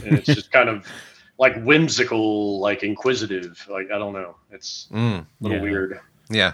and 0.04 0.18
it's 0.18 0.26
just 0.26 0.50
kind 0.52 0.70
of 0.70 0.86
like 1.42 1.60
whimsical, 1.64 2.60
like 2.60 2.84
inquisitive. 2.84 3.54
Like 3.68 3.88
I 3.94 3.98
don't 3.98 4.12
know, 4.12 4.36
it's 4.52 4.86
Mm, 4.92 5.18
a 5.20 5.26
little 5.40 5.56
Yeah. 5.58 5.62
weird. 5.62 6.00
yeah. 6.30 6.52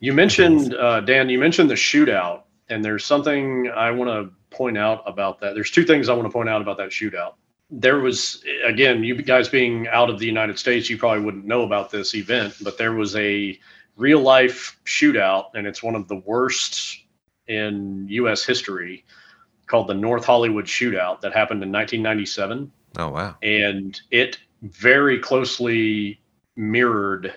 You 0.00 0.12
mentioned 0.12 0.74
uh, 0.74 1.00
Dan. 1.00 1.28
You 1.30 1.38
mentioned 1.38 1.70
the 1.70 1.74
shootout, 1.90 2.42
and 2.68 2.84
there's 2.84 3.04
something 3.04 3.70
I 3.70 3.90
want 3.92 4.10
to 4.10 4.20
point 4.56 4.76
out 4.76 5.02
about 5.06 5.40
that. 5.40 5.54
There's 5.54 5.70
two 5.70 5.84
things 5.84 6.08
I 6.08 6.12
want 6.14 6.26
to 6.26 6.32
point 6.32 6.48
out 6.48 6.60
about 6.60 6.76
that 6.78 6.90
shootout. 6.90 7.34
There 7.70 8.00
was 8.00 8.44
again, 8.64 9.04
you 9.04 9.14
guys 9.22 9.48
being 9.48 9.86
out 9.88 10.10
of 10.10 10.18
the 10.18 10.26
United 10.26 10.58
States, 10.58 10.90
you 10.90 10.98
probably 10.98 11.24
wouldn't 11.24 11.46
know 11.46 11.62
about 11.62 11.90
this 11.90 12.14
event, 12.14 12.54
but 12.62 12.76
there 12.78 12.94
was 12.94 13.14
a 13.16 13.58
real 13.96 14.20
life 14.20 14.76
shootout, 14.84 15.46
and 15.54 15.66
it's 15.68 15.82
one 15.84 15.94
of 15.94 16.08
the 16.08 16.16
worst 16.16 16.98
in 17.46 18.06
U.S. 18.10 18.44
history, 18.44 19.04
called 19.68 19.86
the 19.86 19.94
North 19.94 20.24
Hollywood 20.24 20.66
Shootout 20.66 21.20
that 21.22 21.32
happened 21.32 21.62
in 21.62 21.70
1997 21.72 22.70
Oh 22.98 23.08
wow. 23.10 23.36
and 23.42 24.00
it 24.10 24.38
very 24.62 25.18
closely 25.18 26.20
mirrored 26.56 27.34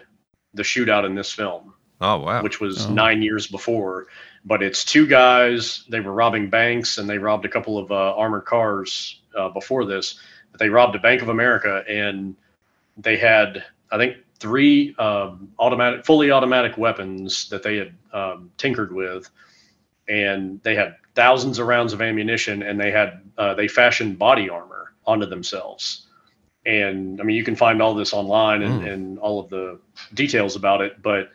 the 0.54 0.64
shootout 0.64 1.06
in 1.06 1.16
this 1.16 1.32
film 1.32 1.74
Oh 2.02 2.18
wow. 2.20 2.42
which 2.42 2.60
was 2.62 2.86
Oh. 2.86 2.94
nine 2.94 3.22
years 3.22 3.48
before. 3.48 4.08
But 4.46 4.64
it's 4.64 4.86
two 4.86 5.06
guys. 5.06 5.84
They 5.90 6.00
were 6.00 6.14
robbing 6.14 6.50
banks 6.50 6.98
and 6.98 7.10
they 7.10 7.18
robbed 7.18 7.44
a 7.44 7.50
couple 7.50 7.78
of 7.78 7.92
uh, 7.92 8.16
armored 8.16 8.46
cars 8.46 9.20
uh, 9.38 9.50
before 9.50 9.84
this. 9.86 10.18
But 10.52 10.60
they 10.60 10.70
robbed 10.70 10.96
a 10.96 11.00
Bank 11.00 11.22
of 11.22 11.28
America 11.28 11.84
and 11.90 12.36
they 12.96 13.18
had, 13.18 13.66
I 13.92 13.98
think, 13.98 14.16
three 14.40 14.96
um, 14.98 15.52
automatic, 15.60 16.06
fully 16.06 16.32
automatic 16.32 16.78
weapons 16.78 17.50
that 17.50 17.64
they 17.64 17.76
had 17.76 17.94
um, 18.14 18.52
tinkered 18.58 18.94
with, 18.96 19.30
and 20.08 20.62
they 20.64 20.76
had 20.76 20.96
thousands 21.16 21.60
of 21.60 21.68
rounds 21.68 21.92
of 21.92 22.02
ammunition, 22.02 22.64
and 22.64 22.80
they 22.80 22.92
had 22.92 23.22
uh, 23.38 23.54
they 23.56 23.68
fashioned 23.68 24.18
body 24.18 24.50
armor 24.50 24.94
onto 25.10 25.26
themselves. 25.26 26.06
And 26.66 27.20
I 27.20 27.24
mean, 27.24 27.36
you 27.36 27.44
can 27.44 27.56
find 27.56 27.82
all 27.82 27.96
this 27.96 28.14
online 28.14 28.62
and, 28.62 28.88
and 28.88 29.20
all 29.20 29.40
of 29.40 29.50
the 29.50 29.80
details 30.14 30.56
about 30.56 30.82
it, 30.82 31.02
but 31.02 31.30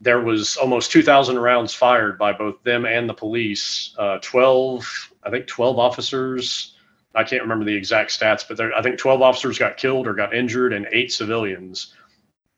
there 0.00 0.20
was 0.20 0.56
almost 0.56 0.90
2,000 0.90 1.38
rounds 1.38 1.72
fired 1.72 2.18
by 2.18 2.32
both 2.32 2.62
them 2.64 2.84
and 2.84 3.08
the 3.08 3.14
police. 3.14 3.94
Uh, 3.98 4.18
12, 4.20 5.12
I 5.22 5.30
think 5.30 5.46
12 5.46 5.78
officers. 5.78 6.76
I 7.14 7.24
can't 7.24 7.42
remember 7.42 7.64
the 7.64 7.74
exact 7.74 8.10
stats, 8.10 8.44
but 8.46 8.56
there, 8.56 8.74
I 8.74 8.82
think 8.82 8.98
12 8.98 9.22
officers 9.22 9.58
got 9.58 9.76
killed 9.76 10.06
or 10.06 10.14
got 10.14 10.34
injured 10.34 10.72
and 10.72 10.86
eight 10.92 11.12
civilians. 11.12 11.94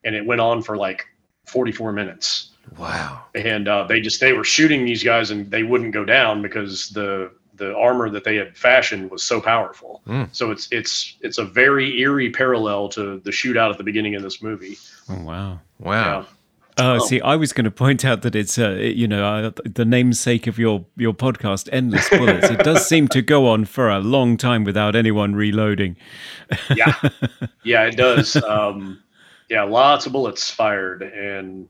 And 0.02 0.14
it 0.14 0.24
went 0.26 0.40
on 0.40 0.62
for 0.62 0.76
like 0.76 1.04
44 1.44 1.92
minutes. 1.92 2.50
wow. 2.78 3.26
And 3.34 3.68
uh, 3.68 3.84
they 3.84 4.00
just, 4.00 4.18
they 4.20 4.32
were 4.32 4.44
shooting 4.44 4.84
these 4.84 5.04
guys 5.04 5.30
and 5.30 5.50
they 5.50 5.62
wouldn't 5.62 5.92
go 5.92 6.04
down 6.04 6.42
because 6.42 6.88
the, 6.88 7.30
the 7.56 7.74
armor 7.76 8.08
that 8.10 8.24
they 8.24 8.36
had 8.36 8.56
fashioned 8.56 9.10
was 9.10 9.22
so 9.22 9.40
powerful. 9.40 10.02
Mm. 10.06 10.28
So 10.32 10.50
it's, 10.50 10.68
it's, 10.70 11.16
it's 11.20 11.38
a 11.38 11.44
very 11.44 11.98
eerie 12.00 12.30
parallel 12.30 12.88
to 12.90 13.18
the 13.20 13.30
shootout 13.30 13.70
at 13.70 13.78
the 13.78 13.84
beginning 13.84 14.14
of 14.14 14.22
this 14.22 14.42
movie. 14.42 14.76
Oh, 15.08 15.20
wow. 15.22 15.60
Wow. 15.78 16.20
Yeah. 16.20 16.24
Oh, 16.78 16.96
Oh. 16.96 16.98
see, 16.98 17.22
I 17.22 17.36
was 17.36 17.54
going 17.54 17.64
to 17.64 17.70
point 17.70 18.04
out 18.04 18.20
that 18.20 18.34
it's, 18.36 18.58
uh, 18.58 18.72
you 18.72 19.08
know, 19.08 19.24
uh, 19.24 19.50
the 19.64 19.86
namesake 19.86 20.46
of 20.46 20.58
your 20.58 20.84
your 20.98 21.14
podcast, 21.14 21.70
Endless 21.72 22.06
Bullets. 22.10 22.50
it 22.50 22.58
does 22.58 22.86
seem 22.86 23.08
to 23.08 23.22
go 23.22 23.48
on 23.48 23.64
for 23.64 23.88
a 23.88 23.98
long 23.98 24.36
time 24.36 24.62
without 24.62 24.94
anyone 24.94 25.34
reloading. 25.34 25.96
yeah 26.74 26.94
yeah 27.64 27.84
it 27.84 27.96
does 27.96 28.36
um 28.36 29.02
yeah 29.48 29.62
lots 29.62 30.04
of 30.06 30.12
bullets 30.12 30.50
fired 30.50 31.02
and 31.02 31.66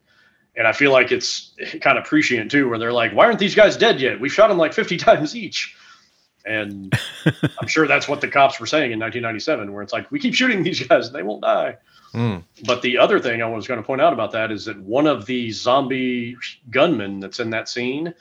and 0.57 0.67
i 0.67 0.73
feel 0.73 0.93
like 0.93 1.13
it's 1.13 1.53
kind 1.81 1.99
of 1.99 2.05
prescient 2.05 2.51
too 2.51 2.69
where 2.69 2.79
they're 2.79 2.93
like 2.93 3.13
why 3.13 3.25
aren't 3.27 3.39
these 3.39 3.55
guys 3.55 3.77
dead 3.77 4.01
yet 4.01 4.19
we 4.21 4.29
shot 4.29 4.49
them 4.49 4.59
like 4.59 4.73
50 4.73 4.97
times 5.09 5.35
each 5.37 5.77
and 6.45 6.93
i'm 7.61 7.67
sure 7.67 7.87
that's 7.87 8.09
what 8.09 8.21
the 8.21 8.29
cops 8.29 8.59
were 8.61 8.67
saying 8.67 8.93
in 8.93 8.99
1997 9.01 9.73
where 9.73 9.83
it's 9.83 9.93
like 9.93 10.11
we 10.11 10.19
keep 10.19 10.35
shooting 10.35 10.63
these 10.63 10.81
guys 10.89 11.07
and 11.07 11.15
they 11.17 11.23
won't 11.23 11.43
die 11.43 11.77
Mm. 12.15 12.45
but 12.65 12.81
the 12.83 12.97
other 12.99 13.19
thing 13.19 13.43
i 13.43 13.47
was 13.47 13.67
going 13.67 13.81
to 13.81 13.87
point 13.87 14.01
out 14.01 14.13
about 14.13 14.31
that 14.33 14.51
is 14.53 14.65
that 14.67 14.79
one 14.81 15.07
of 15.09 15.27
the 15.27 15.51
zombie 15.51 16.37
gunmen 16.71 17.19
that's 17.21 17.41
in 17.41 17.51
that 17.51 17.69
scene 17.69 18.15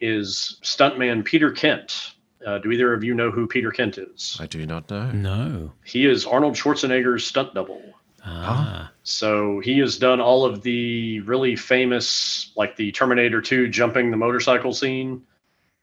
is 0.00 0.58
stuntman 0.62 1.22
peter 1.24 1.50
kent 1.52 2.14
uh, 2.46 2.58
do 2.58 2.72
either 2.72 2.92
of 2.94 3.04
you 3.04 3.14
know 3.14 3.30
who 3.30 3.46
peter 3.46 3.70
kent 3.70 3.98
is 3.98 4.36
I 4.40 4.46
do 4.46 4.64
not 4.66 4.90
know. 4.90 5.10
No. 5.12 5.72
he 5.84 6.06
is 6.06 6.26
arnold 6.26 6.54
schwarzenegger's 6.54 7.26
stunt 7.26 7.54
double 7.54 7.82
Ah. 8.26 8.92
So 9.04 9.60
he 9.60 9.78
has 9.78 9.98
done 9.98 10.20
all 10.20 10.44
of 10.44 10.62
the 10.62 11.20
really 11.20 11.54
famous, 11.54 12.50
like 12.56 12.76
the 12.76 12.90
Terminator 12.92 13.40
2 13.40 13.68
jumping 13.68 14.10
the 14.10 14.16
motorcycle 14.16 14.72
scene. 14.72 15.22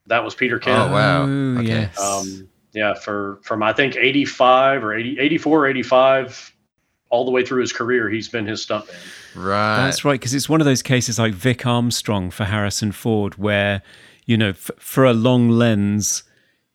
That 0.08 0.24
was 0.24 0.36
Peter 0.36 0.60
Kent. 0.60 0.90
Oh, 0.90 0.94
wow. 0.94 1.24
Okay. 1.60 1.68
yes. 1.68 2.00
Um, 2.00 2.50
yeah, 2.74 2.94
for 2.96 3.40
from 3.44 3.64
I 3.64 3.72
think 3.72 3.96
85 3.96 4.84
or 4.84 4.94
80, 4.94 5.20
84, 5.20 5.68
85, 5.68 6.54
all 7.10 7.24
the 7.26 7.32
way 7.32 7.46
through 7.46 7.62
his 7.62 7.72
career, 7.72 8.10
he's 8.10 8.28
been 8.28 8.46
his 8.46 8.66
stuntman. 8.66 8.96
Right. 9.36 9.86
That's 9.86 10.04
right, 10.04 10.20
because 10.20 10.34
it's 10.34 10.50
one 10.50 10.60
of 10.60 10.66
those 10.66 10.82
cases 10.82 11.18
like 11.20 11.34
Vic 11.34 11.66
Armstrong 11.66 12.32
for 12.32 12.46
Harrison 12.46 12.92
Ford, 12.92 13.36
where, 13.36 13.84
you 14.26 14.36
know, 14.36 14.50
f- 14.50 14.72
for 14.78 15.06
a 15.06 15.14
long 15.14 15.50
lens, 15.50 16.24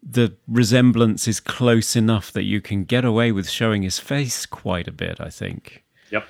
the 0.03 0.37
resemblance 0.47 1.27
is 1.29 1.41
close 1.41 1.97
enough 1.97 2.33
that 2.33 2.45
you 2.45 2.61
can 2.61 2.85
get 2.85 3.05
away 3.05 3.33
with 3.33 3.49
showing 3.49 3.83
his 3.83 3.99
face 3.99 4.47
quite 4.47 4.89
a 4.89 4.93
bit, 4.93 5.21
I 5.21 5.29
think. 5.31 5.85
Yep. 6.11 6.25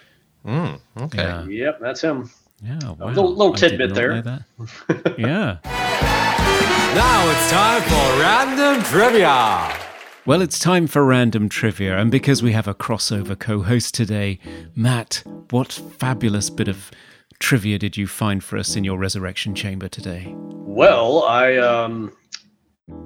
Mm, 0.47 0.81
okay. 1.03 1.19
Yeah. 1.23 1.45
Yep, 1.47 1.79
that's 1.81 2.01
him. 2.03 2.31
Yeah, 2.63 2.79
wow. 2.99 3.09
little- 3.09 3.35
little 3.37 3.55
tidbit 3.55 3.95
there. 3.95 4.15
yeah. 5.19 5.59
Now 6.95 7.31
it's 7.31 7.51
time 7.51 7.83
for 7.83 8.21
random 8.21 8.83
trivia. 8.85 9.77
Well, 10.27 10.43
it's 10.43 10.59
time 10.59 10.87
for 10.87 11.05
random 11.05 11.49
trivia, 11.49 11.97
and 11.97 12.11
because 12.11 12.43
we 12.43 12.53
have 12.53 12.67
a 12.69 12.75
crossover 12.75 13.39
co 13.39 13.63
host 13.63 13.95
today, 13.95 14.39
Matt, 14.75 15.23
what 15.51 15.73
fabulous 15.73 16.51
bit 16.51 16.69
of 16.69 16.91
trivia 17.39 17.79
did 17.79 17.97
you 17.97 18.07
find 18.07 18.43
for 18.43 18.59
us 18.59 18.75
in 18.77 18.85
your 18.85 18.99
resurrection 18.99 19.55
chamber 19.55 19.89
today? 19.89 20.35
Well, 20.37 21.23
I 21.23 21.57
um, 21.57 22.13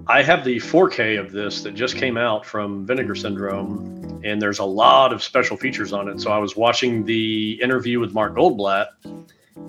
I 0.07 0.23
have 0.23 0.45
the 0.45 0.57
4K 0.57 1.19
of 1.19 1.33
this 1.33 1.63
that 1.63 1.75
just 1.75 1.97
came 1.97 2.17
out 2.17 2.45
from 2.45 2.87
Vinegar 2.87 3.15
Syndrome, 3.15 4.21
and 4.25 4.43
there's 4.43 4.59
a 4.59 4.65
lot 4.65 5.13
of 5.13 5.23
special 5.23 5.57
features 5.57 5.93
on 5.93 6.09
it. 6.09 6.21
So 6.21 6.31
I 6.31 6.39
was 6.39 6.57
watching 6.57 7.05
the 7.05 7.61
interview 7.63 8.01
with 8.01 8.13
Mark 8.13 8.35
Goldblatt, 8.35 8.89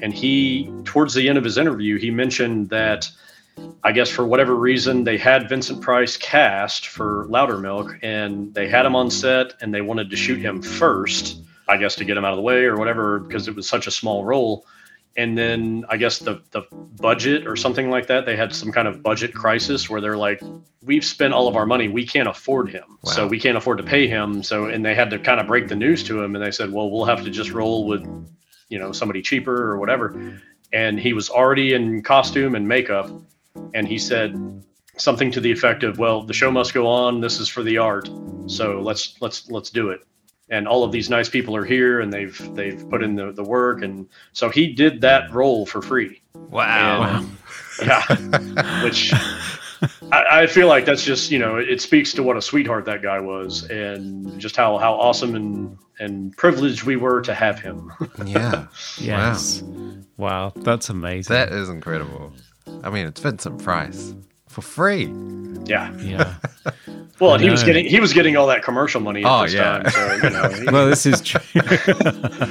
and 0.01 0.14
he, 0.14 0.72
towards 0.86 1.14
the 1.14 1.30
end 1.30 1.38
of 1.38 1.43
his 1.43 1.57
interview, 1.57 1.97
he 1.97 2.11
mentioned 2.11 2.70
that 2.70 3.09
I 3.84 3.91
guess 3.91 4.09
for 4.09 4.26
whatever 4.26 4.55
reason 4.55 5.03
they 5.03 5.18
had 5.18 5.49
Vincent 5.49 5.82
Price 5.82 6.18
cast 6.18 6.88
for 6.88 7.28
Loudermilk, 7.30 7.99
and 8.01 8.53
they 8.53 8.68
had 8.68 8.86
him 8.86 8.95
on 8.95 9.11
set, 9.11 9.53
and 9.61 9.74
they 9.74 9.82
wanted 9.82 10.09
to 10.09 10.16
shoot 10.16 10.39
him 10.39 10.61
first. 10.61 11.38
I 11.70 11.78
guess 11.78 11.95
to 11.95 12.05
get 12.05 12.18
him 12.18 12.26
out 12.26 12.34
of 12.34 12.38
the 12.38 12.43
way 12.43 12.66
or 12.66 12.78
whatever, 12.78 13.20
because 13.20 13.47
it 13.47 13.55
was 13.55 13.70
such 13.70 13.88
a 13.88 13.91
small 13.91 14.26
role 14.26 14.66
and 15.16 15.38
then 15.38 15.86
I 15.89 15.97
guess 15.97 16.20
the 16.20 16.41
the 16.51 16.64
budget 16.72 17.45
or 17.47 17.55
something 17.55 17.89
like 17.89 18.07
that. 18.07 18.26
They 18.26 18.36
had 18.36 18.53
some 18.53 18.72
kind 18.72 18.88
of 18.88 19.03
budget 19.03 19.34
crisis 19.34 19.89
where 19.89 20.01
they're 20.01 20.18
like, 20.18 20.41
"We've 20.82 21.05
spent 21.05 21.34
all 21.34 21.47
of 21.47 21.55
our 21.55 21.66
money. 21.66 21.88
We 21.88 22.05
can't 22.05 22.28
afford 22.28 22.70
him, 22.70 22.97
so 23.03 23.28
we 23.28 23.39
can't 23.39 23.57
afford 23.57 23.78
to 23.78 23.84
pay 23.84 24.07
him." 24.07 24.43
So, 24.43 24.66
and 24.66 24.84
they 24.84 24.95
had 24.95 25.09
to 25.11 25.20
kind 25.20 25.39
of 25.39 25.47
break 25.47 25.68
the 25.68 25.76
news 25.76 26.03
to 26.05 26.22
him, 26.22 26.36
and 26.36 26.43
they 26.43 26.51
said, 26.51 26.72
"Well, 26.72 26.89
we'll 26.89 27.05
have 27.05 27.24
to 27.24 27.30
just 27.30 27.51
roll 27.51 27.88
with, 27.88 28.03
you 28.70 28.80
know, 28.80 28.91
somebody 28.91 29.22
cheaper 29.22 29.72
or 29.72 29.78
whatever." 29.78 30.39
And 30.72 30.99
he 30.99 31.14
was 31.14 31.30
already 31.30 31.74
in 31.74 32.01
costume 32.01 32.55
and 32.55 32.68
makeup, 32.68 33.09
and 33.76 33.88
he 33.88 33.99
said 33.99 34.36
something 34.97 35.32
to 35.32 35.39
the 35.39 35.51
effect 35.51 35.84
of, 35.84 35.99
"Well, 35.99 36.24
the 36.24 36.34
show 36.34 36.49
must 36.49 36.74
go 36.74 36.88
on. 36.88 37.22
This 37.22 37.39
is 37.39 37.47
for 37.47 37.61
the 37.61 37.78
art, 37.78 38.09
so 38.47 38.82
let's 38.82 39.16
let's 39.22 39.49
let's 39.51 39.70
do 39.70 39.89
it." 39.89 40.01
And 40.50 40.68
all 40.68 40.84
of 40.84 40.91
these 40.91 41.10
nice 41.10 41.30
people 41.30 41.56
are 41.56 41.66
here 41.66 42.00
and 42.02 42.12
they've 42.12 42.54
they've 42.56 42.88
put 42.89 43.02
in 43.04 43.16
the, 43.16 43.32
the 43.32 43.44
work 43.44 43.82
and 43.82 44.08
so 44.34 44.50
he 44.50 44.74
did 44.74 45.02
that 45.02 45.32
role 45.32 45.66
for 45.66 45.82
free 45.82 46.22
Wow. 46.50 47.20
And- 47.20 47.38
yeah 47.84 48.84
which 48.84 49.12
I, 50.12 50.41
I 50.44 50.48
feel 50.48 50.68
like 50.68 50.86
that's 50.86 51.04
just 51.04 51.32
you 51.32 51.39
know 51.39 51.58
it 51.58 51.82
speaks 51.82 52.14
to 52.14 52.24
what 52.24 52.38
a 52.38 52.41
sweetheart 52.41 52.86
that 52.86 53.02
guy 53.02 53.20
was 53.20 53.64
and 53.70 54.39
just 54.39 54.56
how 54.56 54.78
how 54.78 54.94
awesome 54.94 55.36
and 55.36 55.78
and 56.00 56.36
privileged 56.38 56.84
we 56.84 56.96
were 56.98 57.22
to 57.22 57.34
have 57.34 57.60
him 57.60 57.91
Yeah. 58.26 58.68
Yes. 59.00 59.64
Wow, 60.18 60.54
that's 60.56 60.89
amazing. 60.89 61.34
That 61.34 61.52
is 61.52 61.70
incredible. 61.70 62.32
I 62.84 62.91
mean, 62.91 63.08
it's 63.08 63.20
Vincent 63.20 63.62
Price 63.64 64.14
for 64.54 64.62
free. 64.62 65.06
yeah 65.66 65.91
yeah. 65.97 66.36
well 67.20 67.38
he 67.38 67.49
was 67.49 67.64
getting 67.64 67.86
he 67.86 67.99
was 67.99 68.14
getting 68.14 68.38
all 68.38 68.47
that 68.47 68.64
commercial 68.64 69.01
money 69.01 69.24
at 69.24 69.30
Oh, 69.32 69.43
this 69.43 69.54
yeah. 69.54 69.80
time 69.84 69.89
so 69.91 70.14
you 70.16 70.30
know 70.30 70.49
he- 70.62 70.66
Well, 70.72 70.88
this 70.88 71.06
is 71.06 71.22
true. 71.22 71.41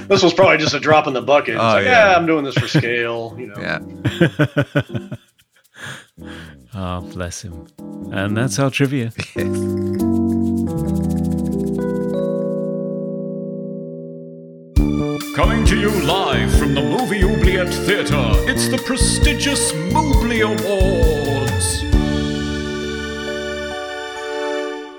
this 0.08 0.22
was 0.22 0.34
probably 0.34 0.58
just 0.58 0.74
a 0.74 0.80
drop 0.80 1.06
in 1.06 1.12
the 1.14 1.22
bucket 1.22 1.56
Oh, 1.56 1.62
like 1.62 1.84
yeah. 1.84 2.10
yeah 2.10 2.16
i'm 2.16 2.26
doing 2.26 2.44
this 2.44 2.54
for 2.56 2.68
scale 2.68 3.34
you 3.38 3.46
know 3.46 3.56
Yeah. 3.58 3.78
oh, 6.74 7.00
bless 7.12 7.42
him. 7.42 7.66
And 8.12 8.36
that's 8.36 8.58
our 8.58 8.70
trivia. 8.70 9.10
Coming 15.34 15.64
to 15.66 15.78
you 15.78 15.90
live 16.04 16.52
from 16.58 16.74
the 16.74 16.82
Movie 16.82 17.22
Oubliette 17.24 17.72
Theatre, 17.72 18.32
it's 18.48 18.68
the 18.68 18.78
prestigious 18.78 19.72
Mobley 19.92 20.40
Awards. 20.40 21.21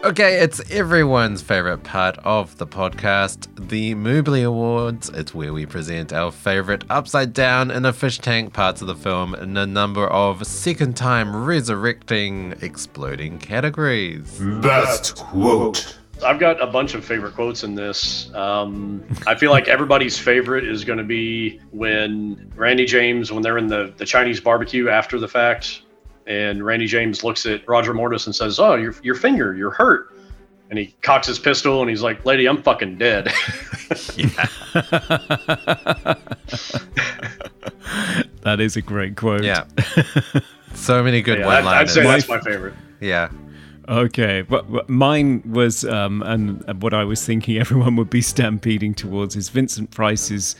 Okay, 0.03 0.41
it's 0.41 0.59
everyone's 0.69 1.41
favorite 1.41 1.83
part 1.83 2.17
of 2.25 2.57
the 2.57 2.67
podcast, 2.67 3.47
the 3.69 3.95
Mobley 3.95 4.43
Awards. 4.43 5.07
It's 5.07 5.33
where 5.33 5.53
we 5.53 5.65
present 5.65 6.11
our 6.11 6.29
favorite 6.29 6.83
upside 6.89 7.31
down 7.31 7.71
in 7.71 7.85
a 7.85 7.93
fish 7.93 8.19
tank 8.19 8.51
parts 8.51 8.81
of 8.81 8.87
the 8.87 8.95
film 8.95 9.33
in 9.33 9.55
a 9.55 9.65
number 9.65 10.05
of 10.07 10.45
second 10.45 10.97
time 10.97 11.33
resurrecting, 11.33 12.53
exploding 12.59 13.39
categories. 13.39 14.41
Best 14.61 15.15
quote. 15.15 15.97
I've 16.21 16.37
got 16.37 16.61
a 16.61 16.67
bunch 16.67 16.95
of 16.95 17.05
favorite 17.05 17.33
quotes 17.33 17.63
in 17.63 17.73
this. 17.73 18.29
Um, 18.35 19.05
I 19.25 19.35
feel 19.35 19.51
like 19.51 19.69
everybody's 19.69 20.19
favorite 20.19 20.67
is 20.67 20.83
going 20.83 20.99
to 20.99 21.05
be 21.05 21.61
when 21.71 22.51
Randy 22.57 22.83
James, 22.85 23.31
when 23.31 23.41
they're 23.41 23.57
in 23.57 23.67
the, 23.67 23.93
the 23.95 24.05
Chinese 24.05 24.41
barbecue 24.41 24.89
after 24.89 25.17
the 25.17 25.29
fact, 25.29 25.83
and 26.27 26.65
Randy 26.65 26.87
James 26.87 27.23
looks 27.23 27.45
at 27.45 27.67
Roger 27.67 27.93
Mortis 27.93 28.25
and 28.25 28.35
says, 28.35 28.59
"Oh, 28.59 28.75
your 28.75 28.95
your 29.03 29.15
finger, 29.15 29.55
you're 29.55 29.71
hurt," 29.71 30.15
and 30.69 30.79
he 30.79 30.95
cocks 31.01 31.27
his 31.27 31.39
pistol 31.39 31.81
and 31.81 31.89
he's 31.89 32.01
like, 32.01 32.25
"Lady, 32.25 32.47
I'm 32.47 32.61
fucking 32.61 32.97
dead." 32.97 33.31
That 38.43 38.59
is 38.59 38.75
a 38.75 38.81
great 38.81 39.15
quote. 39.15 39.43
Yeah. 39.43 39.65
so 40.73 41.01
many 41.01 41.21
good 41.21 41.39
yeah, 41.39 41.45
one 41.45 41.65
I'd, 41.65 41.81
I'd 41.81 41.89
say 41.89 42.03
My 42.03 42.11
that's 42.11 42.27
my 42.27 42.41
favorite. 42.41 42.73
Yeah. 42.99 43.29
Okay, 43.87 44.41
but 44.41 44.71
but 44.71 44.89
mine 44.89 45.43
was, 45.45 45.83
um, 45.85 46.21
and 46.23 46.81
what 46.81 46.93
I 46.93 47.03
was 47.03 47.25
thinking 47.25 47.57
everyone 47.59 47.95
would 47.95 48.09
be 48.09 48.21
stampeding 48.21 48.93
towards 48.93 49.35
is 49.35 49.49
Vincent 49.49 49.91
Price's 49.91 50.55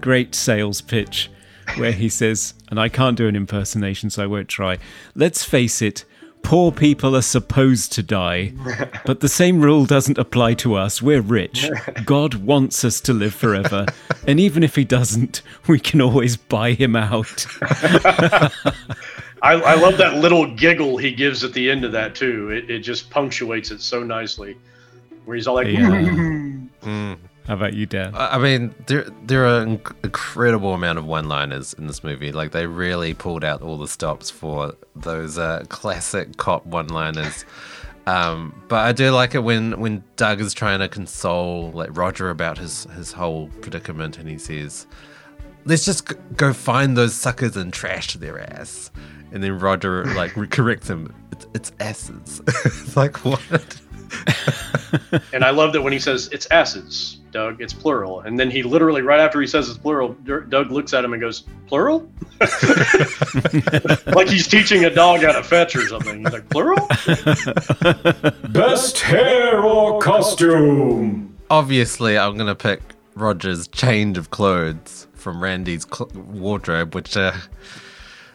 great 0.00 0.34
sales 0.34 0.80
pitch, 0.80 1.30
where 1.76 1.92
he 1.92 2.08
says, 2.08 2.54
and 2.68 2.80
I 2.80 2.88
can't 2.88 3.16
do 3.16 3.28
an 3.28 3.36
impersonation, 3.36 4.10
so 4.10 4.22
I 4.22 4.26
won't 4.26 4.48
try. 4.48 4.78
Let's 5.14 5.44
face 5.44 5.82
it, 5.82 6.04
poor 6.42 6.72
people 6.72 7.14
are 7.16 7.22
supposed 7.22 7.92
to 7.92 8.02
die, 8.02 8.52
but 9.06 9.20
the 9.20 9.28
same 9.28 9.60
rule 9.60 9.84
doesn't 9.84 10.18
apply 10.18 10.54
to 10.54 10.74
us. 10.74 11.02
We're 11.02 11.20
rich. 11.20 11.68
God 12.04 12.34
wants 12.34 12.84
us 12.84 13.00
to 13.02 13.12
live 13.12 13.34
forever, 13.34 13.86
and 14.26 14.40
even 14.40 14.62
if 14.62 14.74
He 14.74 14.84
doesn't, 14.84 15.42
we 15.66 15.78
can 15.78 16.00
always 16.00 16.36
buy 16.36 16.72
Him 16.72 16.96
out. 16.96 17.46
I, 19.40 19.52
I 19.52 19.74
love 19.74 19.98
that 19.98 20.16
little 20.16 20.52
giggle 20.56 20.96
he 20.96 21.12
gives 21.12 21.44
at 21.44 21.52
the 21.52 21.70
end 21.70 21.84
of 21.84 21.92
that 21.92 22.16
too. 22.16 22.50
It, 22.50 22.68
it 22.68 22.80
just 22.80 23.08
punctuates 23.08 23.70
it 23.70 23.80
so 23.80 24.02
nicely, 24.02 24.56
where 25.24 25.36
he's 25.36 25.46
all 25.46 25.54
like, 25.54 25.68
Yeah. 25.68 25.78
Mm-hmm. 26.82 27.14
How 27.48 27.54
about 27.54 27.72
you, 27.72 27.86
Dan? 27.86 28.12
I 28.14 28.36
mean, 28.36 28.74
there 28.88 29.06
there 29.22 29.46
are 29.46 29.62
an 29.62 29.80
incredible 30.04 30.74
amount 30.74 30.98
of 30.98 31.06
one-liners 31.06 31.72
in 31.72 31.86
this 31.86 32.04
movie. 32.04 32.30
Like 32.30 32.52
they 32.52 32.66
really 32.66 33.14
pulled 33.14 33.42
out 33.42 33.62
all 33.62 33.78
the 33.78 33.88
stops 33.88 34.28
for 34.28 34.74
those 34.94 35.38
uh, 35.38 35.64
classic 35.70 36.36
cop 36.36 36.66
one-liners. 36.66 37.44
Um, 38.06 38.54
but 38.68 38.86
I 38.86 38.92
do 38.92 39.10
like 39.10 39.34
it 39.34 39.40
when 39.40 39.78
when 39.80 40.02
Doug 40.16 40.40
is 40.40 40.54
trying 40.54 40.78
to 40.78 40.88
console 40.88 41.70
like 41.72 41.94
Roger 41.94 42.30
about 42.30 42.56
his 42.56 42.84
his 42.96 43.12
whole 43.12 43.48
predicament, 43.60 44.16
and 44.16 44.26
he 44.26 44.38
says, 44.38 44.86
"Let's 45.66 45.84
just 45.84 46.14
go 46.34 46.54
find 46.54 46.96
those 46.96 47.14
suckers 47.14 47.54
and 47.54 47.70
trash 47.70 48.14
their 48.14 48.40
ass." 48.40 48.90
And 49.30 49.44
then 49.44 49.58
Roger 49.58 50.06
like 50.14 50.32
corrects 50.50 50.88
him. 50.88 51.14
It's, 51.32 51.46
it's 51.52 51.72
asses. 51.80 52.40
it's 52.64 52.96
like 52.96 53.26
what? 53.26 53.78
And 55.32 55.44
I 55.44 55.50
love 55.50 55.72
that 55.74 55.82
when 55.82 55.92
he 55.92 55.98
says 55.98 56.28
it's 56.32 56.46
acids, 56.50 57.18
Doug, 57.30 57.60
it's 57.60 57.72
plural. 57.72 58.20
And 58.20 58.38
then 58.38 58.50
he 58.50 58.62
literally, 58.62 59.02
right 59.02 59.20
after 59.20 59.40
he 59.40 59.46
says 59.46 59.68
it's 59.68 59.78
plural, 59.78 60.14
Doug 60.24 60.70
looks 60.70 60.92
at 60.92 61.04
him 61.04 61.12
and 61.12 61.20
goes, 61.20 61.44
plural? 61.66 62.10
like 64.06 64.28
he's 64.28 64.48
teaching 64.48 64.84
a 64.84 64.90
dog 64.90 65.20
how 65.20 65.32
to 65.32 65.42
fetch 65.42 65.76
or 65.76 65.86
something. 65.86 66.24
He's 66.24 66.32
like, 66.32 66.48
plural? 66.48 66.88
Best 68.48 69.00
hair 69.00 69.60
or 69.62 70.00
costume. 70.00 71.36
obviously 71.50 72.18
I'm 72.18 72.36
gonna 72.36 72.54
pick 72.54 72.80
Roger's 73.14 73.68
change 73.68 74.18
of 74.18 74.30
clothes 74.30 75.06
from 75.14 75.42
Randy's 75.42 75.86
cl- 75.92 76.10
wardrobe, 76.14 76.94
which 76.94 77.16
uh, 77.16 77.32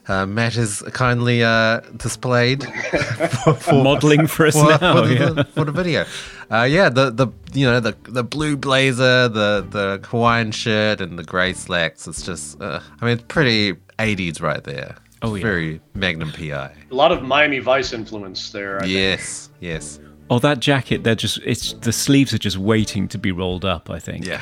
uh, 0.08 0.26
Matt 0.26 0.54
has 0.56 0.82
kindly 0.94 1.44
uh, 1.44 1.80
displayed 1.98 2.64
for, 3.44 3.54
for- 3.54 3.84
Modeling 3.84 4.28
for 4.28 4.48
us 4.48 4.56
for, 4.56 4.66
now. 4.70 5.02
for, 5.02 5.08
the, 5.08 5.14
yeah. 5.38 5.44
for 5.54 5.66
the 5.66 5.72
video. 5.72 6.06
Uh, 6.52 6.64
yeah, 6.64 6.90
the 6.90 7.10
the 7.10 7.28
you 7.54 7.66
know 7.66 7.80
the 7.80 7.96
the 8.04 8.24
blue 8.24 8.56
blazer, 8.58 9.28
the 9.28 9.66
the 9.70 10.06
Hawaiian 10.08 10.52
shirt, 10.52 11.02
and 11.02 11.18
the 11.18 11.24
grey 11.24 11.54
slacks. 11.54 12.08
It's 12.08 12.22
just, 12.22 12.62
uh, 12.62 12.80
I 13.02 13.06
mean, 13.06 13.14
it's 13.16 13.24
pretty 13.28 13.74
80s 14.00 14.42
right 14.42 14.64
there. 14.64 14.96
Oh, 15.22 15.36
yeah. 15.36 15.42
very 15.42 15.82
Magnum 15.94 16.32
PI. 16.34 16.74
A 16.92 16.94
lot 16.94 17.12
of 17.14 17.24
Miami 17.24 17.60
Vice 17.60 17.94
influence 17.94 18.52
there. 18.52 18.78
I 18.78 18.82
think. 18.82 18.92
Yes, 18.94 19.50
yes, 19.62 20.00
Oh, 20.30 20.40
that 20.40 20.60
jacket, 20.60 21.04
they're 21.04 21.16
just, 21.16 21.38
it's 21.46 21.74
the 21.74 21.94
sleeves 21.94 22.34
are 22.34 22.38
just 22.38 22.58
waiting 22.58 23.08
to 23.10 23.18
be 23.18 23.32
rolled 23.32 23.64
up, 23.66 23.90
I 23.90 24.00
think. 24.00 24.26
yeah. 24.26 24.42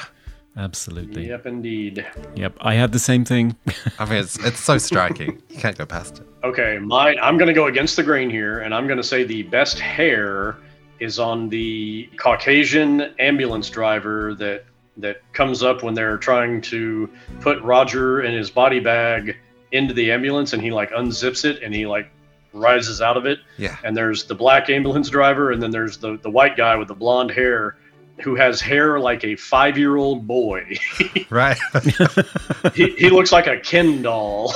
Absolutely. 0.58 1.28
Yep. 1.30 1.46
Indeed. 1.46 2.06
Yep. 2.36 2.58
I 2.60 2.74
had 2.74 2.92
the 2.92 3.00
same 3.00 3.24
thing. 3.24 3.56
I 4.00 4.06
mean, 4.06 4.20
it's 4.20 4.38
it's 4.40 4.60
so 4.60 4.78
striking. 4.78 5.42
You 5.50 5.58
can't 5.58 5.78
go 5.78 5.86
past 5.86 6.20
it. 6.20 6.28
Okay, 6.44 6.78
mine. 6.80 7.18
I'm 7.22 7.38
going 7.38 7.48
to 7.48 7.54
go 7.54 7.68
against 7.68 7.96
the 7.96 8.04
grain 8.04 8.30
here, 8.30 8.60
and 8.60 8.74
I'm 8.74 8.88
going 8.88 8.98
to 8.98 9.04
say 9.04 9.24
the 9.24 9.44
best 9.44 9.80
hair 9.80 10.58
is 11.00 11.20
on 11.20 11.50
the 11.50 12.10
Caucasian 12.18 13.02
ambulance 13.20 13.70
driver 13.70 14.34
that 14.36 14.66
that 14.98 15.22
comes 15.34 15.64
up 15.64 15.84
when 15.84 15.94
they're 15.94 16.18
trying 16.18 16.62
to 16.62 17.10
put 17.40 17.62
Roger 17.62 18.20
and 18.20 18.36
his 18.36 18.52
body 18.52 18.80
bag 18.80 19.38
into 19.72 19.94
the 19.94 20.12
ambulance, 20.12 20.54
and 20.54 20.62
he 20.62 20.72
like 20.72 20.92
unzips 20.92 21.46
it 21.46 21.64
and 21.64 21.74
he 21.74 21.88
like 21.88 22.12
rises 22.54 23.02
out 23.02 23.16
of 23.16 23.26
it. 23.26 23.40
Yeah. 23.58 23.78
And 23.84 23.96
there's 23.96 24.26
the 24.26 24.36
black 24.36 24.70
ambulance 24.70 25.10
driver, 25.10 25.52
and 25.52 25.62
then 25.62 25.72
there's 25.72 25.98
the 25.98 26.18
the 26.18 26.30
white 26.30 26.58
guy 26.58 26.76
with 26.76 26.88
the 26.88 26.96
blonde 26.96 27.32
hair. 27.32 27.78
Who 28.24 28.36
has 28.36 28.62
hair 28.62 29.00
like 29.00 29.24
a 29.24 29.36
five 29.36 29.78
year 29.78 29.96
old 29.96 30.28
boy? 30.28 30.78
Right. 31.30 31.58
he, 32.74 32.90
he 32.98 33.10
looks 33.10 33.32
like 33.32 33.48
a 33.48 33.58
Ken 33.58 34.02
doll. 34.02 34.54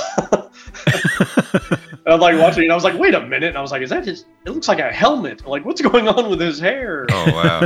and 0.86 1.80
I'm 2.06 2.20
like 2.20 2.38
watching 2.38 2.62
it, 2.62 2.66
and 2.66 2.72
I 2.72 2.74
was 2.74 2.84
like, 2.84 2.98
wait 2.98 3.14
a 3.14 3.20
minute. 3.20 3.48
And 3.48 3.58
I 3.58 3.62
was 3.62 3.70
like, 3.70 3.80
is 3.80 3.88
that 3.90 4.04
his? 4.04 4.26
It 4.44 4.50
looks 4.50 4.68
like 4.68 4.78
a 4.78 4.92
helmet. 4.92 5.46
Like, 5.46 5.64
what's 5.64 5.80
going 5.80 6.06
on 6.06 6.28
with 6.28 6.40
his 6.40 6.60
hair? 6.60 7.06
oh 7.10 7.32
wow. 7.32 7.60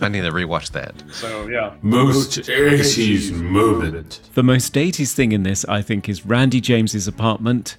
I 0.00 0.08
need 0.08 0.22
to 0.22 0.30
rewatch 0.30 0.72
that. 0.72 1.02
So, 1.10 1.48
yeah. 1.48 1.74
Most 1.80 2.32
80s 2.32 3.32
moment. 3.32 4.20
The 4.34 4.42
most 4.42 4.74
80s 4.74 5.12
thing 5.14 5.32
in 5.32 5.42
this, 5.42 5.64
I 5.64 5.80
think, 5.80 6.08
is 6.08 6.26
Randi 6.26 6.60
James's 6.60 7.08
apartment, 7.08 7.78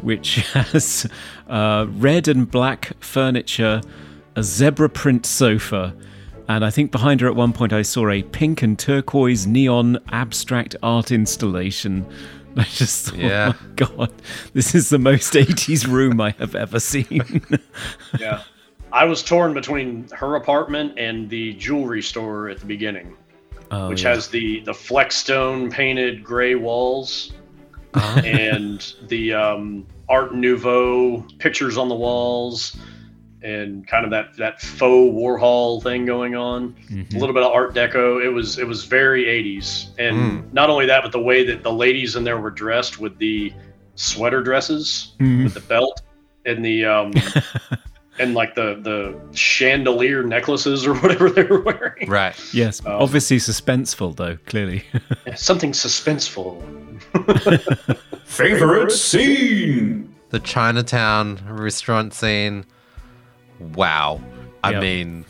which 0.00 0.36
has 0.52 1.06
uh, 1.48 1.86
red 1.90 2.28
and 2.28 2.50
black 2.50 2.92
furniture, 3.00 3.82
a 4.36 4.42
zebra 4.42 4.88
print 4.88 5.26
sofa, 5.26 5.94
and 6.56 6.64
I 6.64 6.70
think 6.70 6.90
behind 6.90 7.20
her 7.20 7.26
at 7.28 7.36
one 7.36 7.52
point 7.52 7.72
I 7.72 7.82
saw 7.82 8.08
a 8.10 8.22
pink 8.22 8.62
and 8.62 8.78
turquoise 8.78 9.46
neon 9.46 9.98
abstract 10.10 10.76
art 10.82 11.10
installation. 11.10 12.06
I 12.56 12.64
just 12.64 13.06
thought, 13.06 13.18
Yeah. 13.18 13.52
oh 13.54 13.66
my 13.68 13.74
god, 13.76 14.12
this 14.52 14.74
is 14.74 14.88
the 14.90 14.98
most 14.98 15.32
80s 15.34 15.86
room 15.86 16.20
I 16.20 16.30
have 16.38 16.54
ever 16.54 16.80
seen. 16.80 17.42
Yeah. 18.20 18.42
I 18.92 19.04
was 19.06 19.22
torn 19.22 19.54
between 19.54 20.06
her 20.12 20.34
apartment 20.36 20.98
and 20.98 21.30
the 21.30 21.54
jewelry 21.54 22.02
store 22.02 22.50
at 22.50 22.58
the 22.60 22.66
beginning, 22.66 23.16
Oh, 23.70 23.88
which 23.88 24.02
yeah. 24.02 24.10
has 24.10 24.28
the, 24.28 24.60
the 24.60 24.74
Flexstone 24.74 25.70
painted 25.70 26.22
gray 26.22 26.56
walls 26.56 27.32
and 27.94 28.94
the 29.08 29.32
um, 29.32 29.86
Art 30.10 30.34
Nouveau 30.34 31.22
pictures 31.38 31.78
on 31.78 31.88
the 31.88 31.94
walls 31.94 32.76
and 33.42 33.86
kind 33.86 34.04
of 34.04 34.10
that, 34.10 34.36
that 34.36 34.60
faux 34.60 35.14
Warhol 35.14 35.82
thing 35.82 36.06
going 36.06 36.34
on. 36.34 36.74
Mm-hmm. 36.90 37.16
a 37.16 37.18
little 37.18 37.34
bit 37.34 37.42
of 37.42 37.52
art 37.52 37.74
deco 37.74 38.24
it 38.24 38.28
was 38.28 38.58
it 38.58 38.66
was 38.66 38.84
very 38.84 39.24
80s 39.24 39.88
and 39.98 40.16
hmm. 40.16 40.48
not 40.52 40.70
only 40.70 40.86
that 40.86 41.02
but 41.02 41.12
the 41.12 41.20
way 41.20 41.44
that 41.46 41.62
the 41.62 41.72
ladies 41.72 42.16
in 42.16 42.24
there 42.24 42.38
were 42.38 42.50
dressed 42.50 42.98
with 42.98 43.18
the 43.18 43.52
sweater 43.94 44.42
dresses 44.42 45.14
mm-hmm. 45.18 45.44
with 45.44 45.54
the 45.54 45.60
belt 45.60 46.02
and 46.44 46.64
the 46.64 46.84
um 46.84 47.12
and 48.18 48.34
like 48.34 48.54
the 48.54 48.80
the 48.82 49.18
chandelier 49.36 50.22
necklaces 50.22 50.86
or 50.86 50.94
whatever 51.00 51.30
they 51.30 51.44
were 51.44 51.60
wearing 51.60 52.08
Right. 52.08 52.38
Yes, 52.52 52.84
um, 52.84 52.92
obviously 52.92 53.38
suspenseful 53.38 54.16
though, 54.16 54.36
clearly. 54.46 54.84
something 55.36 55.72
suspenseful 55.72 56.60
Favorite 58.24 58.92
scene. 58.92 60.14
The 60.30 60.40
Chinatown 60.40 61.40
restaurant 61.46 62.14
scene. 62.14 62.64
Wow. 63.74 64.20
I 64.64 64.72
Yep. 64.72 64.82
mean, 64.82 65.24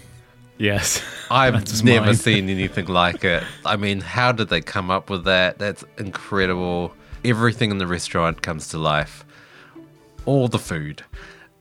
yes. 0.58 1.02
I've 1.30 1.84
never 1.84 2.06
mine. 2.06 2.14
seen 2.28 2.48
anything 2.48 2.86
like 2.86 3.24
it. 3.24 3.42
I 3.64 3.76
mean, 3.76 4.00
how 4.00 4.32
did 4.32 4.48
they 4.48 4.60
come 4.60 4.90
up 4.90 5.10
with 5.10 5.24
that? 5.24 5.58
That's 5.58 5.84
incredible. 5.98 6.94
Everything 7.24 7.70
in 7.70 7.78
the 7.78 7.86
restaurant 7.86 8.42
comes 8.42 8.68
to 8.68 8.78
life. 8.78 9.24
All 10.26 10.48
the 10.48 10.58
food. 10.58 11.02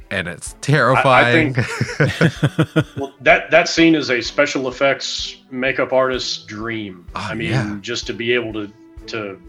And 0.09 0.27
it's 0.27 0.55
terrifying. 0.59 1.55
I 1.57 1.63
think 1.63 2.85
Well 2.97 3.13
that 3.21 3.49
that 3.51 3.69
scene 3.69 3.95
is 3.95 4.09
a 4.11 4.21
special 4.21 4.67
effects 4.67 5.37
makeup 5.51 5.93
artist's 5.93 6.43
dream 6.45 7.05
oh, 7.15 7.19
i 7.31 7.33
mean 7.33 7.49
yeah. 7.51 7.77
just 7.81 8.07
to 8.07 8.13
be 8.13 8.33
able 8.33 8.51
to 8.53 8.73
to 9.07 9.41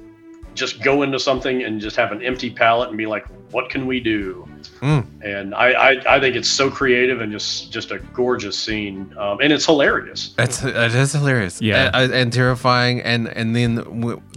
just 0.54 0.82
go 0.82 1.02
into 1.02 1.18
something 1.18 1.62
and 1.62 1.80
just 1.80 1.96
have 1.96 2.12
an 2.12 2.22
empty 2.22 2.50
palette 2.50 2.88
and 2.88 2.98
be 2.98 3.06
like 3.06 3.26
what 3.52 3.68
can 3.70 3.86
we 3.86 4.00
do 4.00 4.46
Mm. 4.80 5.06
and 5.24 5.54
I, 5.54 5.70
I 5.90 6.16
i 6.16 6.20
think 6.20 6.34
it's 6.36 6.48
so 6.48 6.68
creative 6.70 7.20
and 7.20 7.30
just 7.32 7.72
just 7.72 7.90
a 7.92 7.98
gorgeous 8.14 8.58
scene 8.58 9.12
um, 9.18 9.38
and 9.40 9.52
it's 9.52 9.64
hilarious 9.66 10.34
It's 10.38 10.62
it 10.64 10.94
is 10.94 11.12
hilarious, 11.12 11.60
Yeah. 11.60 11.90
and, 11.94 12.12
and 12.12 12.32
terrifying, 12.32 13.00
and 13.00 13.28
and 13.28 13.54
then 13.54 13.76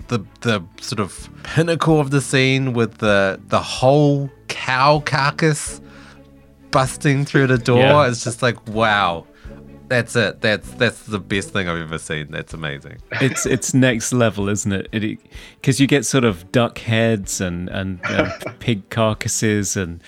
the 0.08 0.20
the 0.42 0.64
sort 0.82 1.00
of 1.00 1.30
pinnacle 1.44 2.00
of 2.00 2.10
the 2.12 2.22
scene 2.22 2.74
with 2.74 2.98
the 3.00 3.40
the 3.48 3.60
whole 3.60 4.30
cow 4.48 5.00
carcass 5.06 5.82
busting 6.72 7.26
through 7.26 7.48
the 7.48 7.58
door. 7.58 7.80
Yeah. 7.80 8.08
It's 8.08 8.24
just 8.24 8.42
like 8.42 8.58
wow, 8.68 9.26
that's 9.88 10.16
it. 10.16 10.42
That's 10.42 10.70
that's 10.74 11.04
the 11.04 11.20
best 11.20 11.52
thing 11.52 11.68
I've 11.70 11.78
ever 11.82 11.98
seen. 11.98 12.32
That's 12.32 12.54
amazing. 12.54 12.98
it's 13.22 13.46
it's 13.46 13.74
next 13.74 14.12
level, 14.14 14.50
isn't 14.50 14.72
it? 14.72 15.20
Because 15.62 15.80
you 15.80 15.88
get 15.88 16.06
sort 16.06 16.24
of 16.24 16.52
duck 16.52 16.80
heads 16.80 17.40
and 17.42 17.70
and 17.70 18.00
uh, 18.06 18.32
pig 18.60 18.90
carcasses 18.90 19.76
and. 19.78 20.02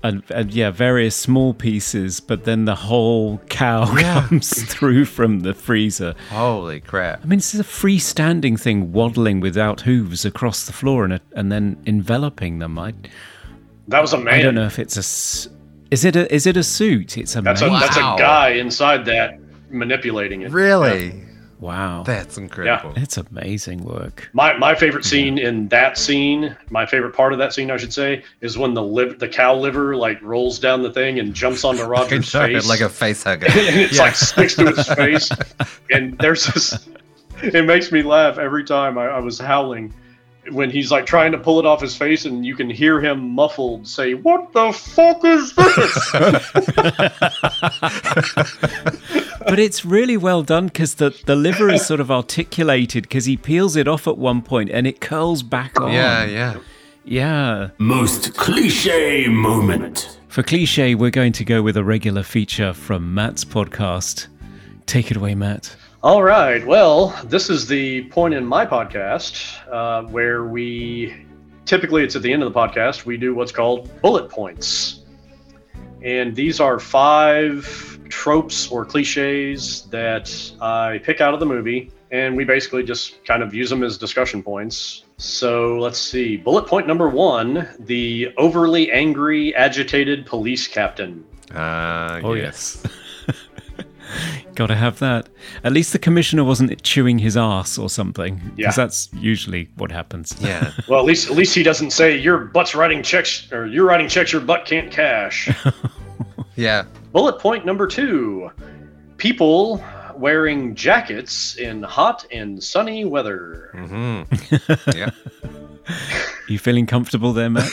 And, 0.00 0.22
and 0.30 0.52
yeah, 0.54 0.70
various 0.70 1.16
small 1.16 1.52
pieces, 1.52 2.20
but 2.20 2.44
then 2.44 2.66
the 2.66 2.76
whole 2.76 3.38
cow 3.48 3.92
Yeah. 3.98 4.28
comes 4.28 4.62
through 4.72 5.06
from 5.06 5.40
the 5.40 5.54
freezer. 5.54 6.14
Holy 6.30 6.78
crap! 6.78 7.20
I 7.24 7.26
mean, 7.26 7.40
this 7.40 7.52
is 7.52 7.58
a 7.58 7.64
freestanding 7.64 8.60
thing 8.60 8.92
waddling 8.92 9.40
without 9.40 9.80
hooves 9.80 10.24
across 10.24 10.66
the 10.66 10.72
floor 10.72 11.04
and, 11.04 11.18
and 11.32 11.50
then 11.50 11.82
enveloping 11.84 12.60
them. 12.60 12.78
I, 12.78 12.94
that 13.88 14.00
was 14.00 14.12
a 14.12 14.18
man 14.18 14.34
I 14.34 14.42
don't 14.42 14.54
know 14.54 14.66
if 14.66 14.78
it's 14.78 14.96
a. 14.96 15.50
s- 15.90 16.00
Is 16.00 16.04
it 16.04 16.16
a? 16.16 16.34
Is 16.34 16.46
it 16.46 16.56
a 16.56 16.62
suit? 16.62 17.16
It's 17.18 17.36
a 17.36 17.42
that's 17.42 17.60
a 17.62 17.70
man. 17.70 17.80
that's 17.80 17.96
a 17.96 18.00
guy 18.18 18.50
inside 18.50 19.04
that 19.06 19.38
manipulating 19.70 20.42
it 20.42 20.50
Really, 20.50 21.24
Wow, 21.60 22.04
that's 22.04 22.38
incredible. 22.38 22.92
it's 22.96 23.16
amazing 23.16 23.82
work. 23.84 24.30
My 24.32 24.56
my 24.56 24.74
favorite 24.76 25.04
scene 25.04 25.38
in 25.38 25.66
that 25.68 25.98
scene, 25.98 26.56
my 26.70 26.86
favorite 26.86 27.14
part 27.14 27.32
of 27.32 27.38
that 27.40 27.52
scene, 27.52 27.70
I 27.70 27.76
should 27.76 27.92
say, 27.92 28.22
is 28.40 28.56
when 28.56 28.74
the 28.74 28.82
liv- 28.82 29.18
the 29.18 29.28
cow 29.28 29.56
liver 29.56 29.96
like 29.96 30.22
rolls 30.22 30.58
down 30.60 30.82
the 30.82 30.92
thing 30.92 31.18
and 31.18 31.34
jumps 31.34 31.64
onto 31.64 31.82
Roger's 31.94 32.28
Sorry, 32.30 32.54
face, 32.54 32.68
like 32.68 32.80
a 32.80 32.88
face 32.88 33.24
hugger. 33.24 33.46
and 33.50 33.80
it's 33.80 33.98
like 33.98 34.14
sticks 34.14 34.54
to 34.54 34.66
his 34.72 34.86
face. 34.94 35.28
And 35.90 36.16
there's 36.18 36.46
this, 36.46 36.88
it 37.42 37.64
makes 37.66 37.90
me 37.92 38.02
laugh 38.02 38.38
every 38.38 38.62
time. 38.64 38.96
I, 38.96 39.06
I 39.06 39.18
was 39.18 39.38
howling 39.38 39.92
when 40.50 40.70
he's 40.70 40.90
like 40.90 41.06
trying 41.06 41.32
to 41.32 41.38
pull 41.38 41.58
it 41.58 41.66
off 41.66 41.80
his 41.80 41.96
face, 41.96 42.24
and 42.24 42.44
you 42.44 42.54
can 42.54 42.70
hear 42.70 43.00
him 43.00 43.30
muffled 43.30 43.86
say, 43.86 44.14
"What 44.14 44.52
the 44.52 44.72
fuck 44.72 45.24
is 45.24 45.54
this?" 45.54 46.12
But 49.48 49.58
it's 49.58 49.84
really 49.84 50.18
well 50.18 50.42
done 50.42 50.66
because 50.66 50.96
the, 50.96 51.18
the 51.24 51.34
liver 51.34 51.70
is 51.70 51.86
sort 51.86 52.00
of 52.00 52.10
articulated 52.10 53.04
because 53.04 53.24
he 53.24 53.38
peels 53.38 53.76
it 53.76 53.88
off 53.88 54.06
at 54.06 54.18
one 54.18 54.42
point 54.42 54.68
and 54.68 54.86
it 54.86 55.00
curls 55.00 55.42
back 55.42 55.80
on. 55.80 55.92
yeah, 55.92 56.24
yeah. 56.24 56.56
Yeah. 57.04 57.70
Most 57.78 58.36
cliche 58.36 59.26
moment. 59.28 60.18
For 60.28 60.42
cliche, 60.42 60.94
we're 60.94 61.10
going 61.10 61.32
to 61.32 61.44
go 61.44 61.62
with 61.62 61.78
a 61.78 61.84
regular 61.84 62.22
feature 62.22 62.74
from 62.74 63.14
Matt's 63.14 63.46
podcast. 63.46 64.26
Take 64.84 65.10
it 65.10 65.16
away, 65.16 65.34
Matt. 65.34 65.74
All 66.00 66.22
right. 66.22 66.64
Well, 66.64 67.08
this 67.24 67.50
is 67.50 67.66
the 67.66 68.04
point 68.04 68.32
in 68.32 68.46
my 68.46 68.64
podcast 68.64 69.58
uh, 69.68 70.08
where 70.08 70.44
we 70.44 71.26
typically 71.64 72.04
it's 72.04 72.14
at 72.14 72.22
the 72.22 72.32
end 72.32 72.44
of 72.44 72.52
the 72.52 72.56
podcast 72.56 73.04
we 73.04 73.16
do 73.16 73.34
what's 73.34 73.50
called 73.50 73.90
bullet 74.00 74.30
points, 74.30 75.00
and 76.00 76.36
these 76.36 76.60
are 76.60 76.78
five 76.78 77.98
tropes 78.08 78.70
or 78.70 78.84
cliches 78.84 79.86
that 79.86 80.30
I 80.60 81.00
pick 81.02 81.20
out 81.20 81.34
of 81.34 81.40
the 81.40 81.46
movie, 81.46 81.90
and 82.12 82.36
we 82.36 82.44
basically 82.44 82.84
just 82.84 83.24
kind 83.24 83.42
of 83.42 83.52
use 83.52 83.68
them 83.68 83.82
as 83.82 83.98
discussion 83.98 84.40
points. 84.40 85.02
So 85.16 85.80
let's 85.80 85.98
see. 85.98 86.36
Bullet 86.36 86.68
point 86.68 86.86
number 86.86 87.08
one: 87.08 87.68
the 87.80 88.32
overly 88.36 88.92
angry, 88.92 89.52
agitated 89.56 90.26
police 90.26 90.68
captain. 90.68 91.24
Uh, 91.52 92.20
Oh, 92.22 92.34
yes. 92.34 92.84
Gotta 94.58 94.74
have 94.74 94.98
that. 94.98 95.28
At 95.62 95.72
least 95.72 95.92
the 95.92 96.00
commissioner 96.00 96.42
wasn't 96.42 96.82
chewing 96.82 97.20
his 97.20 97.36
ass 97.36 97.78
or 97.78 97.88
something. 97.88 98.34
Because 98.56 98.58
Yeah. 98.58 98.70
that's 98.72 99.08
usually 99.14 99.68
what 99.76 99.92
happens. 99.92 100.34
Yeah. 100.40 100.72
Well, 100.88 100.98
at 100.98 101.06
least 101.06 101.30
at 101.30 101.36
least 101.36 101.54
he 101.54 101.62
doesn't 101.62 101.92
say 101.92 102.16
your 102.18 102.38
butt's 102.46 102.74
writing 102.74 103.00
checks 103.04 103.46
or 103.52 103.66
you're 103.66 103.84
writing 103.86 104.08
checks 104.08 104.32
your 104.32 104.40
butt 104.42 104.66
can't 104.66 104.90
cash. 104.90 105.48
Yeah. 106.56 106.86
Bullet 107.12 107.38
point 107.38 107.64
number 107.64 107.86
two: 107.86 108.50
people 109.16 109.80
wearing 110.16 110.74
jackets 110.74 111.54
in 111.56 111.84
hot 111.84 112.26
and 112.32 112.60
sunny 112.60 113.04
weather. 113.04 113.70
Mm-hmm. 113.74 114.96
Yeah. 114.98 115.10
You 116.48 116.58
feeling 116.58 116.86
comfortable 116.86 117.32
there, 117.32 117.50
Matt? 117.50 117.70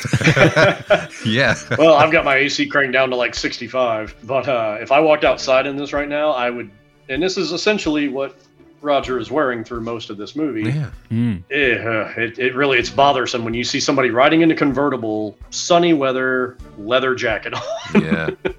Yeah. 1.25 1.55
well, 1.77 1.95
I've 1.95 2.11
got 2.11 2.23
my 2.23 2.35
AC 2.35 2.67
cranked 2.67 2.93
down 2.93 3.09
to 3.09 3.15
like 3.15 3.33
65, 3.33 4.15
but 4.23 4.47
uh, 4.47 4.77
if 4.79 4.91
I 4.91 4.99
walked 4.99 5.23
outside 5.23 5.65
in 5.65 5.75
this 5.75 5.91
right 5.91 6.07
now, 6.07 6.31
I 6.31 6.49
would. 6.49 6.69
And 7.09 7.21
this 7.21 7.37
is 7.37 7.51
essentially 7.51 8.07
what 8.09 8.35
Roger 8.81 9.17
is 9.19 9.31
wearing 9.31 9.63
through 9.63 9.81
most 9.81 10.09
of 10.09 10.17
this 10.17 10.35
movie. 10.35 10.69
Yeah. 10.69 10.91
Mm. 11.11 11.43
It, 11.49 12.37
it 12.37 12.55
really 12.55 12.77
it's 12.77 12.89
bothersome 12.89 13.43
when 13.43 13.53
you 13.53 13.63
see 13.63 13.79
somebody 13.79 14.11
riding 14.11 14.41
in 14.41 14.51
a 14.51 14.55
convertible, 14.55 15.37
sunny 15.49 15.93
weather, 15.93 16.57
leather 16.77 17.15
jacket 17.15 17.53
on. 17.53 18.01
Yeah. 18.01 18.29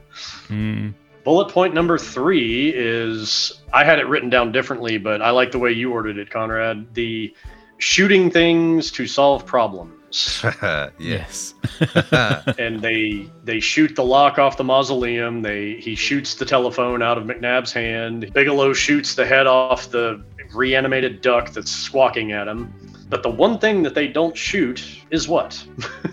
Mm. 0.48 0.94
Bullet 1.24 1.52
point 1.52 1.74
number 1.74 1.98
three 1.98 2.72
is 2.74 3.60
I 3.72 3.82
had 3.84 3.98
it 3.98 4.06
written 4.06 4.30
down 4.30 4.52
differently, 4.52 4.96
but 4.96 5.20
I 5.20 5.30
like 5.30 5.50
the 5.50 5.58
way 5.58 5.72
you 5.72 5.92
ordered 5.92 6.18
it, 6.18 6.30
Conrad. 6.30 6.94
The 6.94 7.34
shooting 7.78 8.30
things 8.30 8.90
to 8.92 9.06
solve 9.06 9.46
problems. 9.46 9.92
Yes. 10.98 11.54
and 12.58 12.80
they 12.80 13.30
they 13.44 13.60
shoot 13.60 13.94
the 13.94 14.04
lock 14.04 14.38
off 14.38 14.56
the 14.56 14.64
mausoleum. 14.64 15.42
They 15.42 15.74
he 15.74 15.94
shoots 15.94 16.34
the 16.34 16.44
telephone 16.44 17.02
out 17.02 17.18
of 17.18 17.24
McNab's 17.24 17.72
hand. 17.72 18.32
Bigelow 18.32 18.72
shoots 18.72 19.14
the 19.14 19.26
head 19.26 19.46
off 19.46 19.90
the 19.90 20.24
reanimated 20.54 21.20
duck 21.20 21.50
that's 21.50 21.70
squawking 21.70 22.32
at 22.32 22.48
him. 22.48 22.72
But 23.08 23.22
the 23.22 23.30
one 23.30 23.58
thing 23.58 23.82
that 23.82 23.94
they 23.94 24.08
don't 24.08 24.36
shoot 24.36 24.84
is 25.10 25.28
what? 25.28 25.62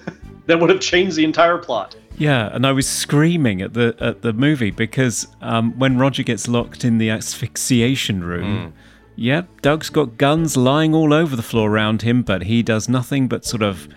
that 0.48 0.60
would 0.60 0.70
have 0.70 0.82
changed 0.82 1.16
the 1.16 1.24
entire 1.24 1.58
plot. 1.58 1.96
Yeah, 2.18 2.50
and 2.54 2.68
I 2.68 2.72
was 2.72 2.88
screaming 2.88 3.62
at 3.62 3.74
the 3.74 3.96
at 4.00 4.22
the 4.22 4.34
movie 4.34 4.72
because 4.72 5.28
um, 5.42 5.78
when 5.80 5.98
Roger 5.98 6.24
gets 6.24 6.48
locked 6.48 6.86
in 6.86 6.98
the 6.98 7.10
asphyxiation 7.10 8.24
room, 8.24 8.74
yep, 9.16 9.62
Doug's 9.62 9.90
got 9.90 10.18
guns 10.18 10.58
lying 10.58 10.94
all 10.94 11.14
over 11.14 11.36
the 11.36 11.42
floor 11.42 11.70
around 11.72 12.02
him, 12.02 12.24
but 12.24 12.44
he 12.44 12.64
does 12.64 12.90
nothing 12.90 13.28
but 13.28 13.46
sort 13.46 13.62
of 13.62 13.88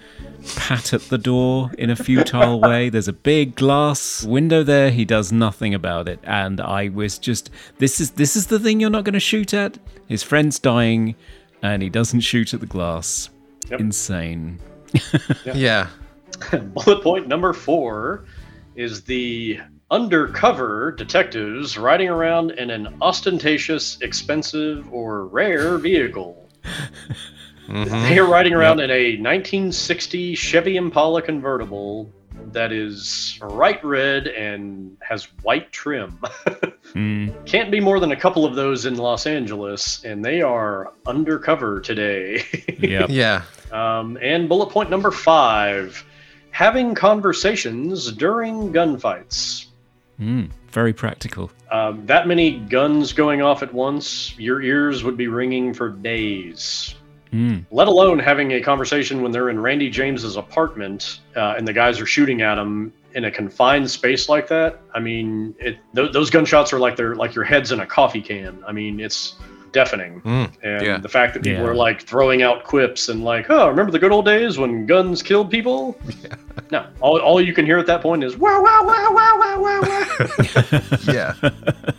pat 0.55 0.93
at 0.93 1.03
the 1.03 1.19
door 1.19 1.71
in 1.79 1.91
a 1.91 1.97
futile 1.97 2.61
way. 2.61 2.89
There's 2.89 3.09
a 3.09 3.13
big 3.13 3.57
glass 3.57 4.23
window 4.25 4.63
there. 4.63 4.91
He 4.91 5.05
does 5.05 5.33
nothing 5.33 5.75
about 5.75 6.09
it, 6.09 6.21
and 6.23 6.61
I 6.61 6.89
was 6.89 7.19
just 7.19 7.51
this 7.79 8.01
is 8.01 8.13
this 8.13 8.37
is 8.37 8.47
the 8.47 8.59
thing 8.59 8.81
you're 8.81 8.91
not 8.91 9.05
going 9.05 9.15
to 9.15 9.21
shoot 9.21 9.53
at. 9.55 9.79
His 10.07 10.23
friend's 10.23 10.59
dying, 10.59 11.17
and 11.63 11.83
he 11.83 11.89
doesn't 11.89 12.21
shoot 12.21 12.55
at 12.55 12.61
the 12.61 12.67
glass. 12.67 13.31
Yep. 13.71 13.81
Insane. 13.81 14.61
Yeah. 15.45 15.89
Bullet 16.51 17.03
point 17.03 17.29
number 17.29 17.53
four 17.53 18.25
is 18.77 19.03
the 19.03 19.61
undercover 19.91 20.93
detectives 20.93 21.79
riding 21.79 22.09
around 22.09 22.53
in 22.53 22.71
an 22.71 22.97
ostentatious, 23.01 24.01
expensive, 24.01 24.93
or 24.93 25.27
rare 25.27 25.79
vehicle. 25.79 26.49
They 27.69 28.19
are 28.19 28.27
riding 28.27 28.55
around 28.55 28.81
in 28.81 28.91
a 28.91 29.17
1960 29.17 30.35
Chevy 30.37 30.77
Impala 30.77 31.21
convertible 31.23 32.13
that 32.53 32.71
is 32.71 33.39
bright 33.41 33.85
red 33.85 34.29
and 34.29 34.97
has 35.01 35.25
white 35.43 35.73
trim. 35.73 36.19
Mm. 36.95 37.45
Can't 37.45 37.71
be 37.71 37.81
more 37.81 38.01
than 38.01 38.13
a 38.13 38.17
couple 38.17 38.47
of 38.47 38.55
those 38.55 38.87
in 38.87 38.97
Los 38.97 39.27
Angeles, 39.27 40.03
and 40.05 40.25
they 40.25 40.41
are 40.41 40.95
undercover 41.07 41.81
today. 41.81 42.43
Yep. 42.79 43.09
Yeah. 43.11 43.43
Um, 43.73 44.19
and 44.23 44.49
bullet 44.49 44.71
point 44.71 44.89
number 44.91 45.11
five 45.11 46.05
having 46.51 46.95
conversations 46.95 48.13
during 48.13 48.73
gunfights. 48.73 49.66
Mm. 50.21 50.51
Very 50.71 50.93
practical. 50.93 51.51
Um, 51.71 52.07
that 52.07 52.27
many 52.27 52.59
guns 52.59 53.13
going 53.13 53.43
off 53.43 53.63
at 53.63 53.73
once, 53.73 54.39
your 54.39 54.63
ears 54.63 55.05
would 55.05 55.17
be 55.17 55.27
ringing 55.27 55.75
for 55.75 55.89
days. 55.89 56.95
Mm. 57.33 57.67
Let 57.71 57.89
alone 57.89 58.19
having 58.19 58.53
a 58.53 58.61
conversation 58.61 59.23
when 59.23 59.33
they're 59.33 59.51
in 59.51 59.59
Randi 59.59 59.91
James's 59.91 60.37
apartment 60.37 61.21
uh, 61.35 61.55
and 61.57 61.67
the 61.67 61.73
guys 61.73 62.01
are 62.01 62.07
shooting 62.07 62.41
at 62.41 62.57
him 62.57 62.93
in 63.15 63.25
a 63.25 63.31
confined 63.31 63.91
space 63.91 64.29
like 64.29 64.49
that. 64.49 64.81
I 64.95 65.01
mean, 65.01 65.55
it, 65.59 65.79
th- 65.95 66.13
those 66.13 66.31
gunshots 66.31 66.73
are 66.73 66.79
like 66.79 66.97
they're 66.97 67.17
like 67.17 67.35
your 67.35 67.45
head's 67.45 67.73
in 67.73 67.81
a 67.81 67.87
coffee 67.87 68.21
can. 68.21 68.63
I 68.67 68.73
mean, 68.73 69.01
it's 69.01 69.37
deafening. 69.73 70.21
Mm, 70.23 70.51
And 70.63 70.87
yeah. 70.87 70.99
the 70.99 71.09
fact 71.09 71.35
that 71.35 71.43
people 71.43 71.63
Yeah. 71.65 71.69
are 71.71 71.75
like 71.75 72.03
throwing 72.03 72.43
out 72.43 72.65
quips 72.65 73.09
and 73.09 73.25
like, 73.25 73.47
oh, 73.51 73.69
remember 73.69 73.93
the 73.93 73.99
good 73.99 74.13
old 74.13 74.25
days 74.25 74.59
when 74.59 74.87
guns 74.87 75.23
killed 75.23 75.51
people? 75.51 75.99
Yeah. 76.23 76.35
No, 76.73 76.87
all, 77.01 77.21
all 77.21 77.41
you 77.41 77.53
can 77.53 77.65
hear 77.67 77.79
at 77.79 77.87
that 77.87 78.01
point 78.03 78.25
is 78.25 78.37
wow, 78.37 78.61
wow, 78.63 78.83
wow, 78.85 79.09
wow, 79.13 79.39
wow, 79.39 79.61
wow, 79.63 79.81
wow. 79.83 80.81
Yeah. 81.13 81.35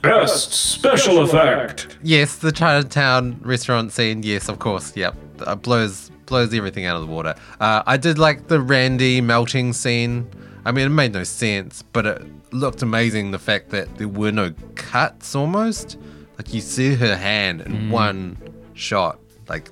Best 0.01 0.51
special 0.53 1.19
effect. 1.21 1.97
yes, 2.03 2.35
the 2.37 2.51
Chinatown 2.51 3.39
restaurant 3.43 3.91
scene. 3.91 4.23
Yes, 4.23 4.49
of 4.49 4.59
course. 4.59 4.95
Yep. 4.95 5.15
Uh, 5.45 5.55
blows 5.55 6.11
blows 6.25 6.53
everything 6.53 6.85
out 6.85 6.95
of 6.97 7.07
the 7.07 7.13
water. 7.13 7.33
Uh, 7.59 7.83
I 7.85 7.95
did 7.97 8.17
like 8.19 8.47
the 8.47 8.59
Randi 8.59 9.21
melting 9.21 9.71
scene. 9.73 10.27
I 10.65 10.71
mean, 10.73 10.85
it 10.87 10.89
made 10.89 11.13
no 11.13 11.23
sense, 11.23 11.81
but 11.93 12.05
it 12.05 12.21
looked 12.51 12.81
amazing. 12.81 13.31
The 13.31 13.39
fact 13.39 13.69
that 13.69 13.97
there 13.97 14.09
were 14.09 14.31
no 14.31 14.53
cuts, 14.75 15.35
almost 15.35 15.97
like 16.37 16.53
you 16.53 16.61
see 16.61 16.93
her 16.95 17.15
hand 17.15 17.61
in 17.61 17.89
one 17.89 18.37
shot, 18.73 19.19
like 19.49 19.69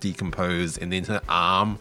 decompose, 0.00 0.78
and 0.78 0.92
then 0.92 1.04
her 1.04 1.20
arm 1.28 1.78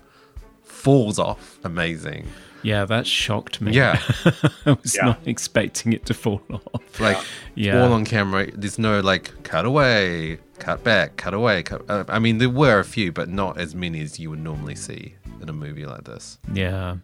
falls 0.64 1.20
off. 1.20 1.60
Amazing. 1.64 2.28
Yeah, 2.64 2.86
that 2.86 3.06
shocked 3.08 3.62
me. 3.62 3.72
Yeah. 3.72 4.02
I 4.66 4.72
was 4.82 4.96
Yeah. 4.96 5.06
not 5.06 5.20
expecting 5.26 5.94
it 5.94 6.06
to 6.08 6.14
fall 6.14 6.42
off. 6.52 7.00
like 7.00 7.18
Yeah. 7.56 7.82
all 7.82 7.94
on 7.94 8.04
camera. 8.04 8.50
There's 8.52 8.80
no 8.80 9.00
like 9.00 9.32
cut 9.44 9.66
away, 9.66 10.40
cut 10.60 10.84
back, 10.84 11.18
cut 11.18 11.34
away. 11.34 11.64
Cut, 11.64 11.84
uh, 11.90 12.04
I 12.10 12.20
mean, 12.20 12.40
there 12.40 12.50
were 12.50 12.80
a 12.80 12.84
few, 12.84 13.12
but 13.12 13.30
not 13.30 13.58
as 13.58 13.76
many 13.76 14.02
as 14.02 14.20
you 14.20 14.30
would 14.32 14.40
normally 14.44 14.76
see 14.76 15.16
in 15.42 15.50
a 15.50 15.54
movie 15.54 15.86
like 15.86 16.04
this. 16.06 16.40
Yeah. 16.52 16.98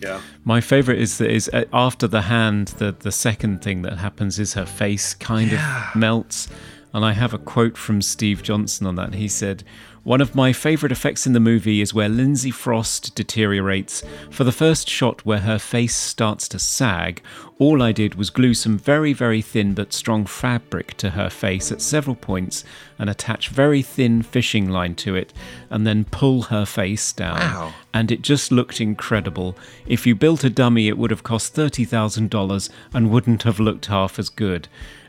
yeah. 0.00 0.20
My 0.44 0.60
favorite 0.60 0.98
is 0.98 1.18
that 1.18 1.30
is 1.30 1.50
uh, 1.52 1.64
after 1.72 2.08
the 2.08 2.22
hand, 2.22 2.68
the 2.78 2.92
the 2.98 3.12
second 3.12 3.62
thing 3.62 3.82
that 3.82 3.98
happens 3.98 4.38
is 4.38 4.54
her 4.54 4.66
face 4.66 5.14
kind 5.14 5.52
of 5.52 5.60
melts. 5.94 6.48
And 6.94 7.04
I 7.04 7.12
have 7.12 7.34
a 7.34 7.38
quote 7.38 7.76
from 7.76 8.00
Steve 8.00 8.42
Johnson 8.42 8.86
on 8.86 8.94
that. 8.94 9.14
He 9.14 9.26
said, 9.26 9.64
One 10.04 10.20
of 10.20 10.36
my 10.36 10.52
favourite 10.52 10.92
effects 10.92 11.26
in 11.26 11.32
the 11.32 11.40
movie 11.40 11.80
is 11.80 11.92
where 11.92 12.08
Lindsay 12.08 12.52
Frost 12.52 13.16
deteriorates. 13.16 14.04
For 14.30 14.44
the 14.44 14.52
first 14.52 14.88
shot 14.88 15.26
where 15.26 15.40
her 15.40 15.58
face 15.58 15.96
starts 15.96 16.46
to 16.48 16.58
sag, 16.60 17.20
all 17.58 17.82
I 17.82 17.90
did 17.90 18.14
was 18.14 18.30
glue 18.30 18.54
some 18.54 18.78
very, 18.78 19.12
very 19.12 19.42
thin 19.42 19.74
but 19.74 19.92
strong 19.92 20.24
fabric 20.24 20.94
to 20.98 21.10
her 21.10 21.28
face 21.30 21.72
at 21.72 21.82
several 21.82 22.14
points 22.14 22.62
and 22.96 23.10
attach 23.10 23.48
very 23.48 23.82
thin 23.82 24.22
fishing 24.22 24.68
line 24.68 24.94
to 24.96 25.16
it, 25.16 25.32
and 25.70 25.84
then 25.84 26.04
pull 26.04 26.42
her 26.42 26.64
face 26.64 27.12
down 27.12 27.38
Wow. 27.40 27.74
and 27.92 28.12
it 28.12 28.22
just 28.22 28.52
looked 28.52 28.80
incredible. 28.80 29.56
If 29.84 30.06
you 30.06 30.14
built 30.14 30.44
a 30.44 30.50
dummy, 30.50 30.86
it 30.86 30.96
would 30.96 31.10
have 31.10 31.24
cost 31.24 31.56
$30,000 31.56 32.70
and 32.92 33.10
wouldn't 33.10 33.42
have 33.42 33.58
looked 33.58 33.86
half 33.86 34.16
as 34.20 34.28
good. 34.28 34.68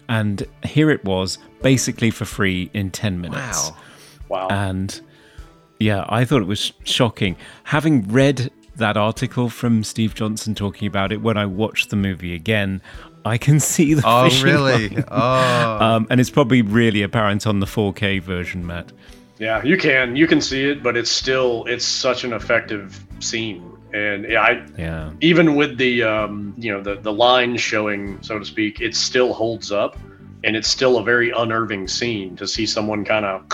And 0.09 0.43
here 0.63 0.89
it 0.89 1.03
was, 1.05 1.37
basically 1.61 2.11
for 2.11 2.25
free 2.25 2.69
in 2.73 2.91
10 2.91 3.19
minutes. 3.21 3.71
Wow. 3.71 3.77
Wow. 4.27 4.47
And 4.49 4.99
yeah, 5.79 6.05
I 6.09 6.25
thought 6.25 6.41
it 6.41 6.47
was 6.47 6.71
shocking. 6.83 7.35
Having 7.65 8.07
read 8.11 8.51
that 8.75 8.97
article 8.97 9.49
from 9.49 9.83
Steve 9.83 10.15
Johnson 10.15 10.53
talking 10.55 10.87
about 10.87 11.11
it 11.11 11.21
when 11.21 11.37
I 11.37 11.45
watched 11.45 11.89
the 11.89 11.95
movie 11.95 12.33
again, 12.33 12.81
I 13.23 13.37
can 13.37 13.59
see 13.59 13.93
the 13.93 14.03
Oh, 14.05 14.25
fishing 14.29 14.45
really? 14.45 14.89
line. 14.89 15.03
Oh, 15.09 15.77
Um, 15.85 16.07
and 16.09 16.19
it's 16.19 16.29
probably 16.29 16.61
really 16.61 17.01
apparent 17.01 17.45
on 17.47 17.59
the 17.59 17.65
4K 17.65 18.21
version, 18.21 18.65
Matt. 18.65 18.91
Yeah, 19.37 19.61
you 19.63 19.75
can 19.75 20.15
you 20.15 20.27
can 20.27 20.39
see 20.39 20.63
it, 20.69 20.81
but 20.81 20.95
it's 20.95 21.11
still 21.11 21.65
it's 21.65 21.85
such 21.85 22.23
an 22.23 22.31
effective 22.31 23.05
scene, 23.19 23.69
and 23.95 24.25
yeah, 24.29 24.41
I 24.41 24.65
Yeah. 24.77 25.11
even 25.21 25.55
with 25.55 25.77
the 25.77 26.03
um, 26.03 26.53
you 26.57 26.71
know 26.73 26.81
the 26.81 26.95
the 26.95 27.13
line 27.13 27.57
showing, 27.57 28.17
so 28.21 28.37
to 28.39 28.45
speak, 28.45 28.81
it 28.81 28.95
still 28.95 29.33
holds 29.33 29.71
up, 29.71 29.97
and 30.43 30.55
it's 30.55 30.67
still 30.67 30.97
a 30.97 31.03
very 31.03 31.31
unnerving 31.31 31.87
scene 31.87 32.35
to 32.37 32.47
see 32.47 32.65
someone 32.65 33.05
kind 33.05 33.25
of. 33.25 33.45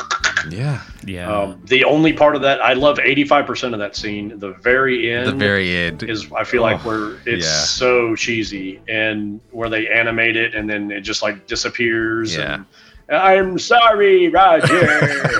yeah. 0.50 0.82
Yeah. 1.06 1.32
Um, 1.32 1.62
the 1.66 1.84
only 1.84 2.14
part 2.14 2.36
of 2.36 2.42
that 2.42 2.60
I 2.62 2.74
love 2.74 2.98
eighty 3.00 3.24
five 3.24 3.46
percent 3.46 3.74
of 3.76 3.80
that 3.80 3.96
scene. 3.96 4.40
The 4.40 4.54
very 4.54 5.12
end 5.14 5.28
The 5.28 5.32
very 5.36 5.76
end. 5.76 6.02
is 6.04 6.28
I 6.36 6.44
feel 6.44 6.64
like 6.64 6.84
Oh, 6.86 6.90
where 6.90 7.20
it's 7.26 7.46
yeah. 7.46 7.64
so 7.66 8.16
cheesy 8.16 8.80
and 8.88 9.40
where 9.52 9.70
they 9.70 9.88
animate 9.88 10.36
it 10.36 10.56
and 10.56 10.68
then 10.70 10.90
it 10.92 11.02
just 11.02 11.22
like 11.22 11.46
disappears 11.48 12.36
Yeah. 12.36 12.56
and 12.56 12.66
I'm 13.12 13.60
sorry, 13.60 14.30
Roger. 14.30 14.90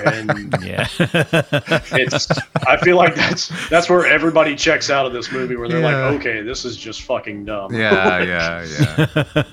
And 0.06 0.54
Yeah. 0.62 0.88
it's 1.00 2.28
I 2.68 2.78
feel 2.84 2.98
like 2.98 3.16
that's 3.16 3.48
that's 3.70 3.90
where 3.90 4.06
everybody 4.06 4.56
checks 4.56 4.90
out 4.90 5.06
of 5.06 5.14
this 5.14 5.32
movie 5.32 5.56
where 5.56 5.70
they're 5.70 5.80
Yeah. 5.82 6.06
like, 6.10 6.20
okay, 6.20 6.42
this 6.42 6.66
is 6.66 6.76
just 6.78 7.04
fucking 7.04 7.46
dumb. 7.46 7.74
Yeah, 7.74 8.22
yeah, 8.24 8.66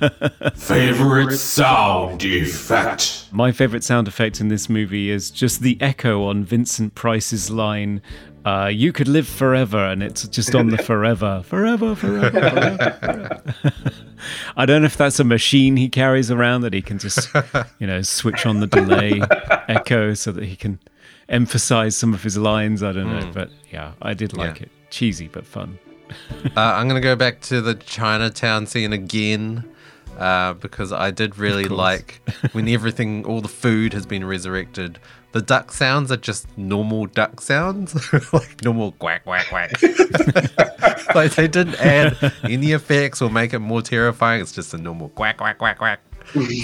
yeah. 0.02 0.50
Favorite 0.54 1.36
sound 1.38 2.24
effect. 2.24 3.26
My 3.30 3.52
favorite 3.52 3.84
sound 3.84 4.08
effect 4.08 4.40
in 4.40 4.48
this 4.48 4.68
movie 4.68 5.10
is 5.10 5.30
just 5.30 5.60
the 5.60 5.76
echo 5.80 6.24
on 6.24 6.44
Vincent 6.44 6.94
Price's 6.94 7.50
line, 7.50 8.02
uh, 8.44 8.70
you 8.72 8.92
could 8.92 9.08
live 9.08 9.28
forever, 9.28 9.78
and 9.84 10.02
it's 10.02 10.26
just 10.28 10.54
on 10.54 10.68
the 10.68 10.78
forever, 10.90 11.42
forever, 11.44 11.94
forever, 11.94 12.30
forever. 12.30 12.90
forever. 13.00 13.42
I 14.56 14.66
don't 14.66 14.82
know 14.82 14.86
if 14.86 14.96
that's 14.96 15.20
a 15.20 15.24
machine 15.24 15.76
he 15.76 15.88
carries 15.88 16.30
around 16.30 16.62
that 16.62 16.72
he 16.72 16.82
can 16.82 16.98
just, 16.98 17.28
you 17.78 17.86
know, 17.86 18.02
switch 18.02 18.46
on 18.46 18.60
the 18.60 18.66
delay 18.66 19.20
echo 19.68 20.14
so 20.14 20.32
that 20.32 20.44
he 20.44 20.56
can 20.56 20.78
emphasize 21.28 21.96
some 21.96 22.14
of 22.14 22.22
his 22.22 22.36
lines. 22.36 22.82
I 22.82 22.92
don't 22.92 23.10
know, 23.10 23.30
but 23.32 23.50
yeah, 23.70 23.92
I 24.02 24.14
did 24.14 24.36
like 24.36 24.56
Yeah. 24.56 24.62
it. 24.64 24.70
Cheesy 24.90 25.28
but 25.28 25.46
fun. 25.46 25.78
Uh, 26.56 26.60
I'm 26.60 26.88
gonna 26.88 27.00
go 27.00 27.14
back 27.16 27.40
to 27.42 27.60
the 27.60 27.74
Chinatown 27.74 28.66
scene 28.66 28.92
again 28.94 29.64
uh, 30.18 30.54
because 30.54 30.90
I 30.92 31.10
did 31.10 31.36
really 31.38 31.66
like 31.66 32.20
when 32.52 32.66
everything, 32.68 33.24
all 33.26 33.40
the 33.42 33.48
food 33.48 33.92
has 33.92 34.06
been 34.06 34.24
resurrected. 34.24 34.98
The 35.32 35.42
duck 35.42 35.72
sounds 35.72 36.10
are 36.10 36.16
just 36.16 36.46
normal 36.56 37.06
duck 37.06 37.40
sounds, 37.40 37.94
like 38.32 38.64
normal 38.64 38.92
quack 38.92 39.24
quack 39.24 39.46
quack. 39.48 39.82
like 41.14 41.34
they 41.34 41.48
didn't 41.48 41.78
add 41.80 42.32
any 42.44 42.72
effects 42.72 43.20
or 43.20 43.28
make 43.28 43.52
it 43.52 43.58
more 43.58 43.82
terrifying. 43.82 44.40
It's 44.40 44.52
just 44.52 44.72
a 44.72 44.78
normal 44.78 45.10
quack 45.10 45.36
quack 45.36 45.58
quack 45.58 45.78
quack 45.78 46.00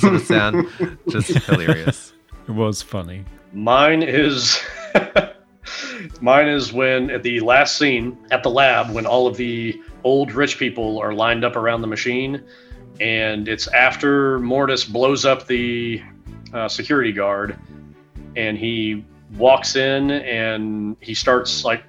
sort 0.00 0.14
of 0.14 0.22
sound. 0.22 0.68
Just 1.08 1.28
hilarious. 1.46 2.12
It 2.46 2.50
was 2.50 2.82
funny. 2.82 3.24
Mine 3.54 4.02
is 4.02 4.62
mine 6.20 6.46
is 6.46 6.74
when 6.74 7.10
at 7.10 7.22
the 7.22 7.40
last 7.40 7.78
scene 7.78 8.18
at 8.30 8.42
the 8.42 8.50
lab 8.50 8.90
when 8.90 9.06
all 9.06 9.26
of 9.26 9.38
the 9.38 9.80
old 10.04 10.32
rich 10.32 10.58
people 10.58 10.98
are 10.98 11.14
lined 11.14 11.42
up 11.42 11.56
around 11.56 11.80
the 11.80 11.86
machine, 11.86 12.44
and 13.00 13.48
it's 13.48 13.66
after 13.68 14.38
Mortis 14.40 14.84
blows 14.84 15.24
up 15.24 15.46
the 15.46 16.02
uh, 16.52 16.68
security 16.68 17.12
guard, 17.12 17.58
and 18.36 18.58
he 18.58 19.04
walks 19.36 19.76
in 19.76 20.10
and 20.10 20.96
he 21.00 21.14
starts 21.14 21.64
like. 21.64 21.82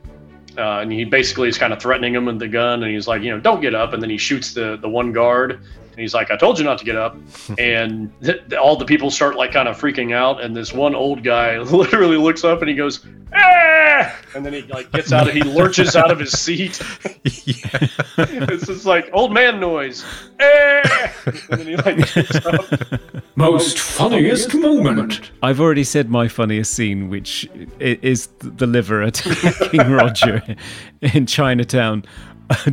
Uh, 0.57 0.80
and 0.80 0.89
he 0.89 1.03
basically 1.03 1.49
is 1.49 1.57
kind 1.57 1.73
of 1.73 1.81
threatening 1.81 2.15
him 2.15 2.23
with 2.23 2.39
the 2.39 2.47
gun, 2.47 2.81
and 2.81 2.89
he's 2.89 3.09
like, 3.09 3.22
you 3.22 3.30
know, 3.30 3.38
don't 3.38 3.59
get 3.59 3.76
up. 3.76 3.91
And 3.91 4.01
then 4.01 4.09
he 4.09 4.17
shoots 4.17 4.53
the 4.53 4.77
the 4.77 4.88
one 4.88 5.11
guard, 5.11 5.59
and 5.95 6.01
he's 6.01 6.13
like, 6.13 6.30
I 6.30 6.35
told 6.35 6.59
you 6.59 6.65
not 6.65 6.77
to 6.80 6.84
get 6.84 6.97
up. 6.97 7.15
and 7.57 8.11
th- 8.22 8.53
all 8.53 8.76
the 8.76 8.84
people 8.84 9.09
start 9.09 9.38
like 9.38 9.53
kind 9.53 9.69
of 9.69 9.80
freaking 9.80 10.13
out, 10.13 10.43
and 10.43 10.53
this 10.53 10.73
one 10.73 10.93
old 10.93 11.23
guy 11.23 11.57
literally 11.59 12.17
looks 12.17 12.43
up 12.43 12.59
and 12.59 12.69
he 12.69 12.76
goes, 12.76 13.05
ah! 13.34 14.13
and 14.35 14.45
then 14.45 14.51
he 14.51 14.61
like 14.63 14.91
gets 14.91 15.13
out 15.13 15.30
of 15.30 15.34
he 15.34 15.41
lurches 15.41 15.95
out 15.95 16.11
of 16.11 16.19
his 16.19 16.38
seat. 16.38 16.81
yeah. 17.23 17.88
it's 18.17 18.67
just 18.67 18.85
like 18.85 19.09
old 19.13 19.34
man 19.34 19.61
noise. 19.61 20.03
Ah! 20.41 21.13
and 21.49 21.59
then 21.61 21.67
he 21.67 21.76
like 21.77 22.13
gets 22.13 22.45
up. 22.45 22.65
Most 23.38 23.80
funniest 23.80 24.53
moment. 24.53 25.31
I've 25.41 25.61
already 25.61 25.85
said 25.85 26.09
my 26.09 26.27
funniest 26.27 26.73
scene, 26.73 27.09
which 27.09 27.49
is 27.80 28.27
the 28.39 28.67
liver 28.67 29.01
at 29.01 29.15
King 29.72 29.91
Roger 29.91 30.43
in 31.01 31.26
Chinatown. 31.26 32.03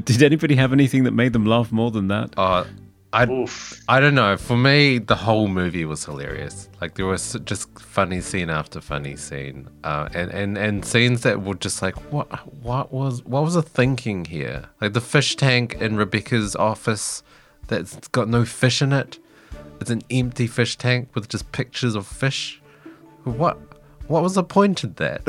Did 0.04 0.22
anybody 0.22 0.56
have 0.56 0.72
anything 0.72 1.04
that 1.04 1.12
made 1.12 1.32
them 1.32 1.46
laugh 1.46 1.72
more 1.72 1.90
than 1.90 2.08
that? 2.08 2.34
Uh, 2.36 2.64
I 3.12 3.28
Oof. 3.28 3.82
I 3.89 4.01
don't 4.01 4.14
know. 4.14 4.36
For 4.36 4.56
me, 4.56 4.98
the 4.98 5.14
whole 5.14 5.48
movie 5.48 5.84
was 5.84 6.05
hilarious. 6.05 6.70
Like 6.80 6.94
there 6.94 7.05
was 7.05 7.39
just 7.44 7.78
funny 7.78 8.20
scene 8.22 8.48
after 8.48 8.80
funny 8.80 9.16
scene, 9.16 9.68
uh, 9.84 10.09
and 10.14 10.30
and 10.30 10.56
and 10.56 10.84
scenes 10.84 11.22
that 11.22 11.43
were 11.43 11.55
just 11.55 11.82
like, 11.82 11.94
what 12.12 12.28
what 12.62 12.93
was 12.93 13.22
what 13.24 13.43
was 13.43 13.55
the 13.55 13.62
thinking 13.62 14.24
here? 14.24 14.64
Like 14.80 14.94
the 14.94 15.01
fish 15.01 15.36
tank 15.36 15.74
in 15.74 15.97
Rebecca's 15.97 16.56
office 16.56 17.22
that's 17.68 18.09
got 18.09 18.28
no 18.28 18.44
fish 18.44 18.80
in 18.80 18.93
it. 18.93 19.18
It's 19.80 19.90
an 19.90 20.02
empty 20.10 20.47
fish 20.47 20.76
tank 20.76 21.10
with 21.14 21.28
just 21.28 21.52
pictures 21.52 21.94
of 21.94 22.06
fish. 22.06 22.62
What 23.24 23.59
what 24.09 24.22
was 24.22 24.34
the 24.34 24.44
point 24.44 24.84
of 24.84 24.97
that? 24.97 25.22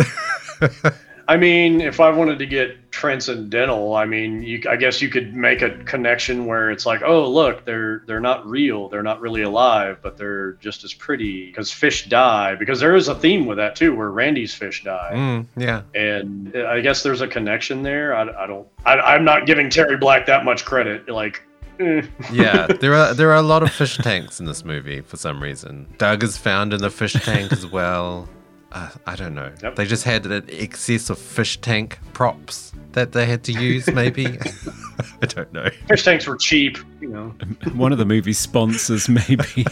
I 1.27 1.37
mean, 1.37 1.79
if 1.79 1.99
I 1.99 2.09
wanted 2.09 2.39
to 2.39 2.45
get 2.45 2.91
transcendental, 2.91 3.95
I 3.95 4.05
mean, 4.05 4.43
you, 4.43 4.61
I 4.69 4.75
guess 4.75 5.01
you 5.01 5.09
could 5.09 5.33
make 5.33 5.61
a 5.61 5.71
connection 5.85 6.45
where 6.45 6.69
it's 6.69 6.85
like, 6.85 7.01
oh, 7.01 7.29
look, 7.29 7.65
they're 7.65 8.03
they're 8.07 8.19
not 8.19 8.45
real, 8.45 8.89
they're 8.89 9.03
not 9.03 9.21
really 9.21 9.41
alive, 9.41 9.99
but 10.01 10.17
they're 10.17 10.53
just 10.53 10.83
as 10.83 10.93
pretty 10.93 11.47
because 11.47 11.71
fish 11.71 12.07
die. 12.09 12.55
Because 12.55 12.79
there 12.79 12.95
is 12.95 13.07
a 13.07 13.15
theme 13.15 13.45
with 13.45 13.57
that 13.57 13.75
too, 13.75 13.95
where 13.95 14.11
Randi's 14.11 14.53
fish 14.53 14.83
die, 14.83 15.11
mm, 15.13 15.45
yeah. 15.55 15.83
and 15.95 16.55
I 16.55 16.81
guess 16.81 17.03
there's 17.03 17.21
a 17.21 17.27
connection 17.27 17.83
there. 17.83 18.15
I, 18.15 18.43
I 18.43 18.47
don't, 18.47 18.67
I, 18.85 18.95
I'm 18.95 19.23
not 19.23 19.45
giving 19.45 19.69
Terry 19.69 19.97
Black 19.97 20.25
that 20.25 20.43
much 20.43 20.65
credit. 20.65 21.07
Like, 21.07 21.41
eh. 21.79 22.01
Yeah, 22.33 22.67
there 22.67 22.95
are 22.95 23.13
there 23.13 23.31
are 23.31 23.37
a 23.37 23.41
lot 23.41 23.63
of 23.63 23.71
fish 23.71 23.97
tanks 23.97 24.41
in 24.41 24.45
this 24.45 24.65
movie 24.65 24.99
for 24.99 25.15
some 25.15 25.41
reason. 25.41 25.87
Doug 25.97 26.21
is 26.23 26.37
found 26.37 26.73
in 26.73 26.81
the 26.81 26.89
fish 26.89 27.13
tank 27.13 27.53
as 27.53 27.65
well. 27.65 28.27
Uh, 28.73 28.89
I 29.05 29.15
don't 29.15 29.35
know. 29.35 29.51
Yep. 29.61 29.75
They 29.75 29.85
just 29.85 30.03
had 30.03 30.25
an 30.25 30.45
excess 30.49 31.11
of 31.11 31.19
fish 31.19 31.61
tank 31.61 31.99
props 32.13 32.71
that 32.93 33.11
they 33.11 33.27
had 33.27 33.43
to 33.43 33.51
use. 33.53 33.85
Maybe 33.87 34.25
I 35.21 35.25
don't 35.27 35.51
know. 35.53 35.69
fish 35.87 36.03
tanks 36.03 36.25
were 36.25 36.35
cheap, 36.35 36.79
you 36.99 37.09
know. 37.09 37.35
One 37.75 37.91
of 37.91 37.99
the 37.99 38.05
movie's 38.05 38.39
sponsors, 38.39 39.07
maybe. 39.07 39.45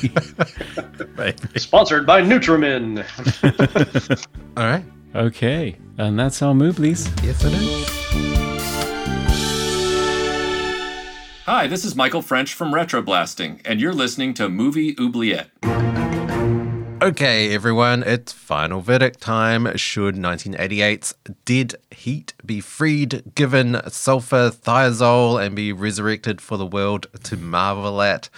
Maybe. 1.17 1.59
Sponsored 1.59 2.05
by 2.05 2.21
Nutrimin. 2.21 3.03
All 4.57 4.65
right. 4.65 4.85
okay, 5.15 5.77
and 5.97 6.17
that's 6.19 6.41
our 6.41 6.53
Mooblies. 6.53 7.07
Yes, 7.23 7.43
it 7.43 7.53
is. 7.53 7.89
Hi, 11.45 11.67
this 11.67 11.83
is 11.83 11.95
Michael 11.95 12.21
French 12.21 12.53
from 12.53 12.71
Retroblasting, 12.71 13.61
and 13.65 13.81
you're 13.81 13.93
listening 13.93 14.33
to 14.35 14.47
Movie 14.47 14.95
Oubliette. 14.99 15.49
Okay, 17.01 17.51
everyone, 17.51 18.03
it's 18.03 18.31
final 18.31 18.79
verdict 18.79 19.21
time. 19.21 19.75
Should 19.75 20.13
1988's 20.13 21.15
Dead 21.45 21.73
Heat 21.89 22.35
be 22.45 22.61
freed, 22.61 23.23
given 23.33 23.81
sulfur 23.89 24.51
thiazole, 24.51 25.43
and 25.43 25.55
be 25.55 25.73
resurrected 25.73 26.39
for 26.41 26.57
the 26.57 26.65
world 26.67 27.07
to 27.23 27.37
marvel 27.37 28.03
at? 28.03 28.29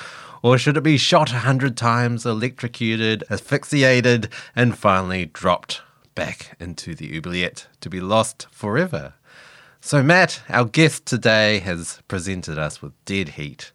Or 0.42 0.58
should 0.58 0.78
it 0.78 0.84
be 0.84 0.96
shot 0.96 1.34
a 1.34 1.40
hundred 1.40 1.76
times, 1.76 2.26
electrocuted, 2.26 3.26
asphyxiated, 3.30 4.30
and 4.56 4.78
finally 4.78 5.26
dropped 5.26 5.82
back 6.16 6.56
into 6.58 6.96
the 6.96 7.18
oubliette 7.18 7.68
to 7.82 7.90
be 7.90 8.00
lost 8.00 8.48
forever? 8.50 9.16
So, 9.82 10.02
Matt, 10.02 10.42
our 10.48 10.64
guest 10.64 11.06
today, 11.06 11.60
has 11.60 12.02
presented 12.08 12.58
us 12.58 12.82
with 12.82 12.94
Dead 13.04 13.28
Heat. 13.28 13.74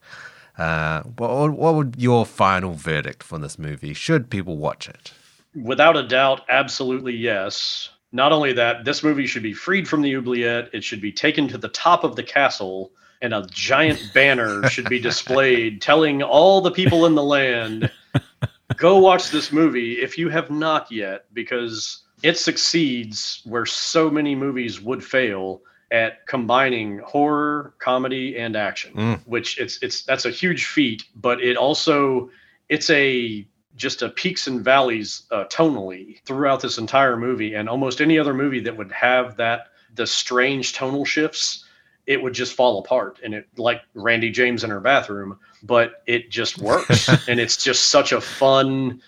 Uh, 0.58 1.02
what, 1.02 1.52
what 1.52 1.74
would 1.76 1.94
your 1.98 2.26
final 2.26 2.74
verdict 2.74 3.22
for 3.22 3.38
this 3.38 3.58
movie? 3.58 3.94
Should 3.94 4.28
people 4.28 4.56
watch 4.56 4.88
it? 4.88 5.12
Without 5.54 5.96
a 5.96 6.06
doubt, 6.06 6.42
absolutely 6.48 7.14
yes. 7.14 7.90
Not 8.10 8.32
only 8.32 8.52
that, 8.54 8.84
this 8.84 9.02
movie 9.02 9.26
should 9.26 9.42
be 9.42 9.52
freed 9.52 9.86
from 9.86 10.02
the 10.02 10.16
oubliette. 10.16 10.70
It 10.72 10.82
should 10.82 11.00
be 11.00 11.12
taken 11.12 11.46
to 11.48 11.58
the 11.58 11.68
top 11.68 12.04
of 12.04 12.16
the 12.16 12.22
castle, 12.22 12.90
and 13.22 13.32
a 13.32 13.46
giant 13.50 14.10
banner 14.14 14.68
should 14.68 14.88
be 14.88 14.98
displayed 14.98 15.80
telling 15.80 16.22
all 16.22 16.60
the 16.60 16.70
people 16.70 17.06
in 17.06 17.14
the 17.14 17.22
land, 17.22 17.90
go 18.76 18.98
watch 18.98 19.30
this 19.30 19.52
movie 19.52 19.94
if 19.94 20.18
you 20.18 20.28
have 20.28 20.50
not 20.50 20.90
yet, 20.90 21.26
because 21.32 22.02
it 22.22 22.36
succeeds 22.36 23.42
where 23.44 23.66
so 23.66 24.10
many 24.10 24.34
movies 24.34 24.80
would 24.80 25.04
fail 25.04 25.62
at 25.90 26.26
combining 26.26 26.98
horror, 26.98 27.74
comedy, 27.78 28.36
and 28.36 28.56
action. 28.56 28.92
Mm. 28.94 29.20
Which 29.26 29.58
it's 29.58 29.82
it's 29.82 30.02
that's 30.02 30.24
a 30.24 30.30
huge 30.30 30.66
feat, 30.66 31.04
but 31.16 31.40
it 31.42 31.56
also 31.56 32.30
it's 32.68 32.90
a 32.90 33.46
just 33.78 34.02
a 34.02 34.08
peaks 34.10 34.46
and 34.46 34.60
valleys 34.60 35.22
uh, 35.30 35.44
tonally 35.44 36.20
throughout 36.24 36.60
this 36.60 36.78
entire 36.78 37.16
movie 37.16 37.54
and 37.54 37.68
almost 37.68 38.00
any 38.00 38.18
other 38.18 38.34
movie 38.34 38.60
that 38.60 38.76
would 38.76 38.92
have 38.92 39.36
that 39.36 39.68
the 39.94 40.06
strange 40.06 40.74
tonal 40.74 41.04
shifts 41.04 41.64
it 42.06 42.20
would 42.20 42.32
just 42.32 42.54
fall 42.54 42.80
apart 42.80 43.20
and 43.22 43.34
it 43.34 43.46
like 43.56 43.82
randi 43.94 44.30
james 44.30 44.64
in 44.64 44.70
her 44.70 44.80
bathroom 44.80 45.38
but 45.62 46.02
it 46.06 46.28
just 46.28 46.58
works 46.58 47.08
and 47.28 47.40
it's 47.40 47.62
just 47.62 47.88
such 47.88 48.12
a 48.12 48.20
fun 48.20 49.00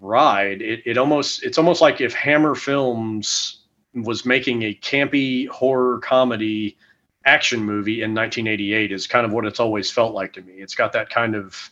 ride 0.00 0.60
it, 0.62 0.82
it 0.84 0.98
almost 0.98 1.42
it's 1.42 1.58
almost 1.58 1.80
like 1.80 2.00
if 2.00 2.12
hammer 2.12 2.54
films 2.54 3.59
was 3.94 4.24
making 4.24 4.62
a 4.62 4.74
campy 4.74 5.48
horror 5.48 5.98
comedy 5.98 6.76
action 7.24 7.60
movie 7.64 8.02
in 8.02 8.14
1988 8.14 8.92
is 8.92 9.06
kind 9.06 9.26
of 9.26 9.32
what 9.32 9.44
it's 9.44 9.60
always 9.60 9.90
felt 9.90 10.14
like 10.14 10.32
to 10.32 10.40
me 10.42 10.54
it's 10.54 10.74
got 10.74 10.92
that 10.92 11.10
kind 11.10 11.34
of 11.34 11.70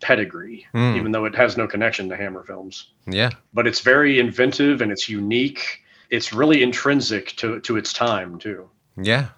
pedigree 0.00 0.66
Hmm. 0.72 0.96
even 0.96 1.12
though 1.12 1.24
it 1.24 1.34
has 1.34 1.56
no 1.56 1.66
connection 1.66 2.08
to 2.08 2.16
hammer 2.16 2.42
films 2.44 2.88
Yeah. 3.06 3.30
but 3.54 3.66
it's 3.66 3.80
very 3.80 4.18
inventive 4.18 4.80
and 4.82 4.90
it's 4.90 5.08
unique. 5.08 5.78
It's 6.10 6.32
really 6.32 6.62
intrinsic 6.62 7.28
to 7.36 7.58
to 7.60 7.76
its 7.78 7.92
time 7.94 8.38
too. 8.38 8.68
Yeah. 9.00 9.28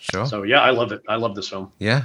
Sure. 0.00 0.24
So 0.26 0.44
yeah, 0.44 0.60
I 0.62 0.70
love 0.70 0.90
it. 0.92 1.02
I 1.08 1.16
love 1.16 1.34
this 1.34 1.48
film. 1.50 1.72
yeah. 1.78 2.04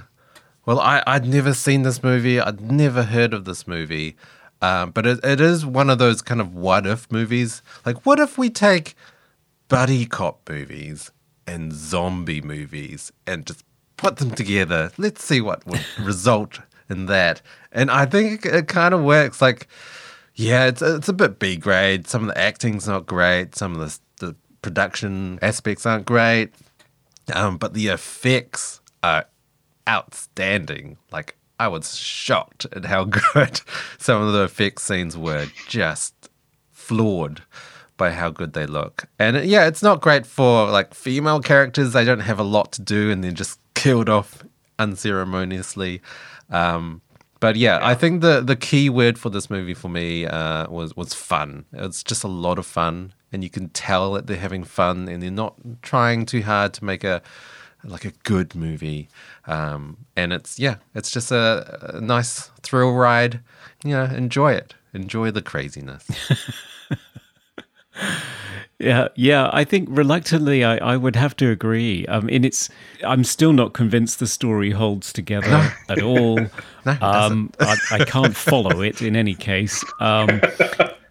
Well, 0.66 0.80
I, 0.80 1.02
I'd 1.08 1.26
never 1.26 1.54
seen 1.56 1.82
this 1.84 2.04
movie. 2.04 2.40
I'd 2.40 2.60
never 2.60 3.02
heard 3.04 3.34
of 3.34 3.46
this 3.46 3.68
movie. 3.68 4.16
Um, 4.62 4.92
but 4.92 5.08
it, 5.08 5.20
it 5.24 5.42
is 5.42 5.66
one 5.66 5.90
of 5.90 5.98
those 5.98 6.22
kind 6.22 6.40
of 6.42 6.54
what 6.54 6.86
if 6.86 7.12
movies. 7.12 7.64
Like, 7.86 8.06
what 8.06 8.20
if 8.20 8.38
we 8.38 8.50
take 8.52 8.96
buddy 9.72 10.06
cop 10.06 10.49
movies 10.49 11.11
and 11.48 11.72
zombie 11.72 12.41
movies 12.41 13.10
and 13.26 13.48
just 13.48 13.64
put 13.95 14.18
them 14.18 14.31
together? 14.31 14.91
Let's 14.98 15.23
see 15.23 15.39
what 15.39 15.65
would 15.65 15.85
result 16.02 16.60
in 16.89 17.06
that. 17.06 17.41
And 17.72 17.89
I 17.89 18.06
think 18.06 18.45
it 18.45 18.68
kind 18.68 18.93
of 18.93 19.02
works. 19.02 19.41
Like, 19.41 19.69
yeah, 20.35 20.65
it's 20.65 20.81
it's 20.81 21.07
a 21.07 21.14
bit 21.14 21.39
B 21.39 21.56
grade. 21.56 22.06
Some 22.06 22.23
of 22.23 22.35
the 22.35 22.38
acting's 22.38 22.85
not 22.85 23.06
great. 23.06 23.56
Some 23.56 23.77
of 23.77 23.80
the 23.80 24.26
the 24.26 24.35
production 24.61 25.39
aspects 25.41 25.85
aren't 25.85 26.06
great. 26.06 26.53
Um, 27.34 27.57
but 27.57 27.73
the 27.73 27.88
effects 27.88 28.81
are 29.03 29.26
outstanding. 29.88 30.98
Like 31.14 31.38
I 31.61 31.69
was 31.69 31.95
shocked 31.95 32.68
at 32.73 32.84
how 32.84 33.06
good 33.34 33.61
some 33.98 34.22
of 34.22 34.34
the 34.34 34.43
effects 34.43 34.84
scenes 34.84 35.18
were. 35.18 35.48
Just 35.69 36.30
floored 36.72 37.43
by 38.02 38.10
how 38.10 38.32
good 38.32 38.53
they 38.53 38.65
look. 38.65 39.07
And 39.19 39.38
uh, 39.38 39.41
yeah, 39.41 39.68
it's 39.68 39.84
not 39.84 40.02
great 40.02 40.26
for 40.26 40.68
like 40.72 40.95
female 40.95 41.40
characters. 41.40 41.94
They 41.94 42.03
don't 42.03 42.22
have 42.32 42.40
a 42.40 42.49
lot 42.57 42.72
to 42.72 42.82
do 42.82 43.11
and 43.11 43.23
they're 43.23 43.32
just 43.32 43.60
killed 43.76 44.10
off 44.10 44.44
unceremoniously. 44.80 46.02
Um, 46.49 47.02
but 47.40 47.57
yeah, 47.57 47.78
I 47.82 47.94
think 47.94 48.22
the 48.22 48.41
the 48.41 48.56
key 48.56 48.90
word 48.90 49.19
for 49.19 49.30
this 49.30 49.52
movie 49.52 49.76
for 49.76 49.88
me 49.88 50.26
uh, 50.26 50.68
was 50.69 50.95
was 50.95 51.14
fun. 51.14 51.65
It's 51.73 52.03
just 52.03 52.23
a 52.23 52.28
lot 52.28 52.57
of 52.57 52.65
fun, 52.65 53.14
and 53.32 53.44
you 53.44 53.52
can 53.52 53.69
tell 53.69 54.14
that 54.14 54.26
they're 54.26 54.45
having 54.48 54.64
fun, 54.64 55.07
and 55.07 55.22
they're 55.22 55.32
not 55.32 55.56
trying 55.84 56.26
too 56.26 56.41
hard 56.41 56.73
to 56.73 56.86
make 56.86 57.03
a 57.03 57.22
like 57.84 58.06
a 58.06 58.14
good 58.23 58.56
movie. 58.56 59.10
Um, 59.45 59.98
and 60.15 60.34
it's 60.34 60.60
yeah, 60.60 60.78
it's 60.95 61.11
just 61.11 61.32
a, 61.32 61.95
a 61.95 62.02
nice 62.02 62.49
thrill 62.64 62.94
ride. 62.94 63.41
You 63.84 63.94
know, 63.94 64.06
enjoy 64.06 64.53
it, 64.53 64.73
enjoy 64.94 65.30
the 65.32 65.41
craziness. 65.41 66.10
Yeah, 68.82 69.10
yeah. 69.16 69.50
I 69.54 69.64
think 69.64 69.90
reluctantly, 69.92 70.64
I, 70.64 70.78
I 70.78 70.98
would 70.98 71.16
have 71.16 71.36
to 71.38 71.52
agree. 71.52 72.06
Um, 72.08 72.28
and 72.30 72.44
it's, 72.44 72.70
I'm 73.06 73.24
still 73.24 73.54
not 73.54 73.74
convinced 73.74 74.20
the 74.20 74.26
story 74.26 74.72
holds 74.72 75.14
together 75.14 75.72
at 75.90 76.02
all. 76.02 76.40
No, 76.84 76.98
um, 77.00 77.52
I, 77.60 77.78
I 77.92 78.06
can't 78.06 78.36
follow 78.36 78.82
it 78.82 79.04
in 79.04 79.16
any 79.16 79.36
case. 79.36 79.86
Um, 80.00 80.42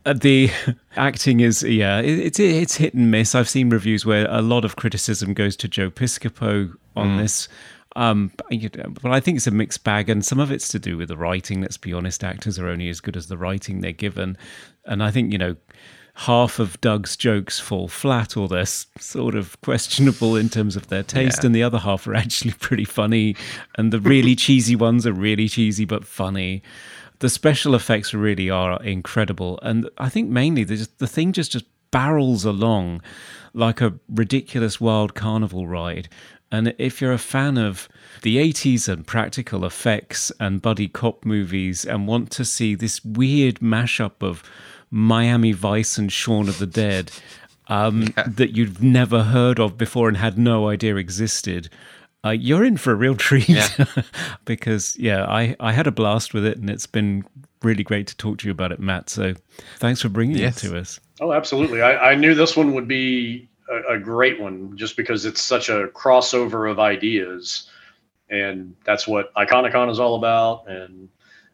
uh, 0.05 0.13
the 0.15 0.51
acting 0.97 1.39
is, 1.39 1.63
yeah, 1.63 2.01
it, 2.01 2.19
it's 2.19 2.41
it's 2.41 2.75
hit 2.75 2.93
and 2.93 3.13
miss. 3.13 3.37
I've 3.37 3.49
seen 3.49 3.71
reviews 3.71 4.05
where 4.05 4.27
a 4.29 4.43
lot 4.43 4.65
of 4.65 4.75
criticism 4.75 5.33
goes 5.33 5.55
to 5.59 5.69
Joe 5.69 5.89
Piscopo 5.89 6.75
on 6.97 7.19
this. 7.19 7.47
Um, 7.95 8.33
but, 8.37 8.51
you 8.51 8.69
know, 8.77 8.91
but 9.01 9.13
I 9.13 9.21
think 9.21 9.37
it's 9.37 9.47
a 9.47 9.53
mixed 9.53 9.85
bag, 9.85 10.09
and 10.09 10.25
some 10.25 10.41
of 10.41 10.51
it's 10.51 10.69
to 10.71 10.81
do 10.81 10.97
with 10.97 11.09
the 11.09 11.17
writing. 11.17 11.61
Let's 11.61 11.77
be 11.77 11.93
honest, 11.93 12.25
actors 12.25 12.59
are 12.59 12.67
only 12.67 12.89
as 12.89 13.01
good 13.01 13.17
as 13.17 13.29
the 13.29 13.39
writing 13.39 13.81
they're 13.81 13.93
given, 13.93 14.37
and 14.87 15.03
I 15.05 15.13
think 15.13 15.33
you 15.33 15.39
know 15.39 15.57
half 16.15 16.59
of 16.59 16.81
Doug's 16.81 17.17
jokes 17.17 17.59
fall 17.59 17.89
flat 17.89 18.37
or 18.37 18.49
they're 18.49 18.67
sort 18.67 19.35
of 19.35 19.61
questionable 19.63 20.37
in 20.37 20.49
terms 20.49 20.77
of 20.77 20.89
their 20.89 21.03
taste, 21.03 21.39
Yeah. 21.43 21.47
and 21.47 21.55
the 21.55 21.63
other 21.63 21.79
half 21.79 22.07
are 22.07 22.15
actually 22.15 22.53
pretty 22.61 22.85
funny. 22.85 23.37
And 23.77 23.93
the 23.93 24.01
really 24.01 24.35
cheesy 24.45 24.77
ones 24.77 25.07
are 25.07 25.13
really 25.13 25.49
cheesy 25.49 25.85
but 25.85 26.05
funny. 26.05 26.63
The 27.21 27.29
special 27.31 27.75
effects 27.75 28.15
really 28.15 28.49
are 28.51 28.83
incredible, 28.83 29.59
and 29.63 29.89
I 29.99 30.09
think 30.09 30.31
mainly 30.31 30.65
the 30.65 30.77
just, 30.77 30.99
the 30.99 31.07
thing 31.07 31.33
just 31.33 31.53
just 31.53 31.67
barrels 31.91 32.45
along 32.45 33.03
like 33.53 33.81
a 33.81 33.95
ridiculous 34.09 34.81
wild 34.81 35.15
carnival 35.15 35.67
ride. 35.67 36.09
And 36.53 36.75
if 36.79 37.01
you're 37.01 37.13
a 37.13 37.19
fan 37.19 37.59
of 37.59 37.89
the 38.23 38.37
80s 38.39 38.89
and 38.89 39.07
practical 39.07 39.65
effects 39.65 40.33
and 40.41 40.63
buddy 40.63 40.89
cop 40.89 41.25
movies 41.25 41.85
and 41.85 42.07
want 42.09 42.31
to 42.33 42.45
see 42.45 42.75
this 42.75 43.05
weird 43.05 43.57
mashup 43.61 44.21
of 44.23 44.43
Miami 44.91 45.53
Vice 45.53 45.99
and 45.99 46.13
Shaun 46.13 46.49
of 46.49 46.59
the 46.59 46.67
Dead 46.67 47.11
um, 47.69 48.07
that 48.27 48.57
you've 48.57 48.83
never 48.83 49.23
heard 49.25 49.59
of 49.61 49.79
before 49.79 50.09
and 50.09 50.17
had 50.17 50.39
no 50.39 50.69
idea 50.69 50.97
existed, 50.97 51.69
uh, 52.25 52.31
you're 52.31 52.65
in 52.65 52.77
for 52.77 52.93
a 52.93 52.97
real 52.97 53.15
treat. 53.17 53.49
because, 54.45 54.97
yeah, 54.99 55.25
I, 55.25 55.57
I 55.61 55.73
had 55.73 55.87
a 55.87 55.93
blast 55.93 56.35
with 56.35 56.45
it 56.45 56.59
and 56.59 56.69
it's 56.69 56.87
been 56.87 57.25
really 57.63 57.83
great 57.83 58.07
to 58.09 58.17
talk 58.17 58.39
to 58.39 58.47
you 58.47 58.53
about 58.53 58.73
it, 58.73 58.81
Matt. 58.81 59.11
So 59.11 59.35
thanks 59.79 60.01
for 60.01 60.09
bringing 60.09 60.37
Yes. 60.39 60.63
it 60.65 60.69
to 60.69 60.79
us. 60.79 60.99
Oh, 61.21 61.33
absolutely. 61.33 61.83
I, 61.83 62.13
I 62.13 62.15
knew 62.15 62.35
this 62.35 62.57
one 62.57 62.73
would 62.75 62.89
be 62.89 63.49
a, 63.71 63.95
a 63.95 63.99
great 63.99 64.41
one 64.41 64.77
just 64.77 64.97
because 64.97 65.25
it's 65.27 65.43
such 65.43 65.69
a 65.69 65.89
crossover 65.89 66.71
of 66.71 66.79
ideas. 66.81 67.69
And 68.31 68.75
that's 68.85 69.07
what 69.09 69.35
Iconicon 69.35 69.91
is 69.91 69.99
all 69.99 70.15
about, 70.15 70.69
and 70.69 71.09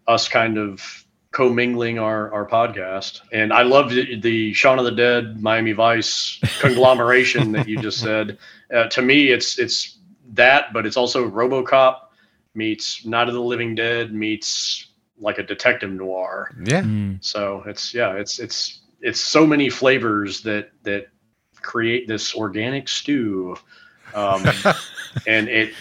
us 0.07 0.29
kind 0.29 0.59
of 0.59 1.06
commingling 1.37 1.99
our, 1.99 2.33
our 2.33 2.47
podcast. 2.49 3.21
And 3.31 3.53
I 3.53 3.63
love 3.63 3.91
the, 3.91 4.19
the 4.19 4.55
Shaun 4.55 4.79
of 4.79 4.87
the 4.87 4.91
Dead, 4.91 5.43
Miami 5.43 5.73
Vice 5.73 6.41
conglomeration 6.61 7.53
that 7.53 7.69
you 7.69 7.77
just 7.79 8.01
said. 8.01 8.39
Uh, 8.75 8.87
to 8.89 9.03
me, 9.03 9.29
it's 9.29 9.59
it's 9.59 9.99
that, 10.33 10.73
but 10.73 10.87
it's 10.87 10.97
also 10.97 11.29
RoboCop 11.29 11.97
meets 12.55 13.05
Night 13.05 13.29
of 13.29 13.35
the 13.35 13.41
Living 13.43 13.75
Dead 13.75 14.15
meets 14.15 14.87
like 15.19 15.37
a 15.39 15.43
detective 15.43 15.91
noir. 15.91 16.51
yeah, 16.65 16.83
So 17.21 17.63
it's 17.67 17.93
yeah, 17.93 18.13
it's 18.15 18.39
it's 18.39 18.81
it's 19.03 19.21
so 19.21 19.47
many 19.47 19.69
flavors 19.69 20.41
that 20.43 20.71
that 20.85 21.09
create 21.61 22.09
this 22.09 22.35
organic 22.35 22.89
stew, 22.89 23.57
um, 24.15 24.43
and 25.27 25.49
it 25.49 25.75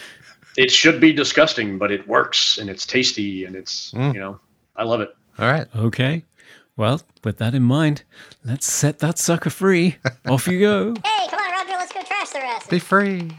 it 0.57 0.69
should 0.69 0.99
be 0.99 1.13
disgusting, 1.13 1.77
but 1.77 1.91
it 1.91 2.05
works 2.09 2.57
and 2.57 2.69
it's 2.69 2.85
tasty 2.85 3.45
and 3.45 3.55
it's 3.55 3.91
Mm. 3.93 4.13
you 4.13 4.19
know 4.19 4.39
I 4.75 4.83
love 4.83 4.99
it. 4.99 5.15
All 5.37 5.51
right. 5.51 5.67
Okay. 5.75 6.23
Well, 6.77 7.01
with 7.23 7.37
that 7.37 7.55
in 7.55 7.63
mind, 7.63 8.03
let's 8.43 8.71
set 8.71 8.99
that 8.99 9.17
sucker 9.17 9.49
free. 9.49 9.97
Off 10.27 10.47
you 10.47 10.59
go. 10.59 10.93
Hey, 11.05 11.27
come 11.29 11.39
on, 11.39 11.51
Roger, 11.51 11.71
let's 11.77 11.93
go 11.93 12.01
trash 12.03 12.29
the 12.31 12.39
rest. 12.39 12.69
Be 12.69 12.79
free. 12.79 13.31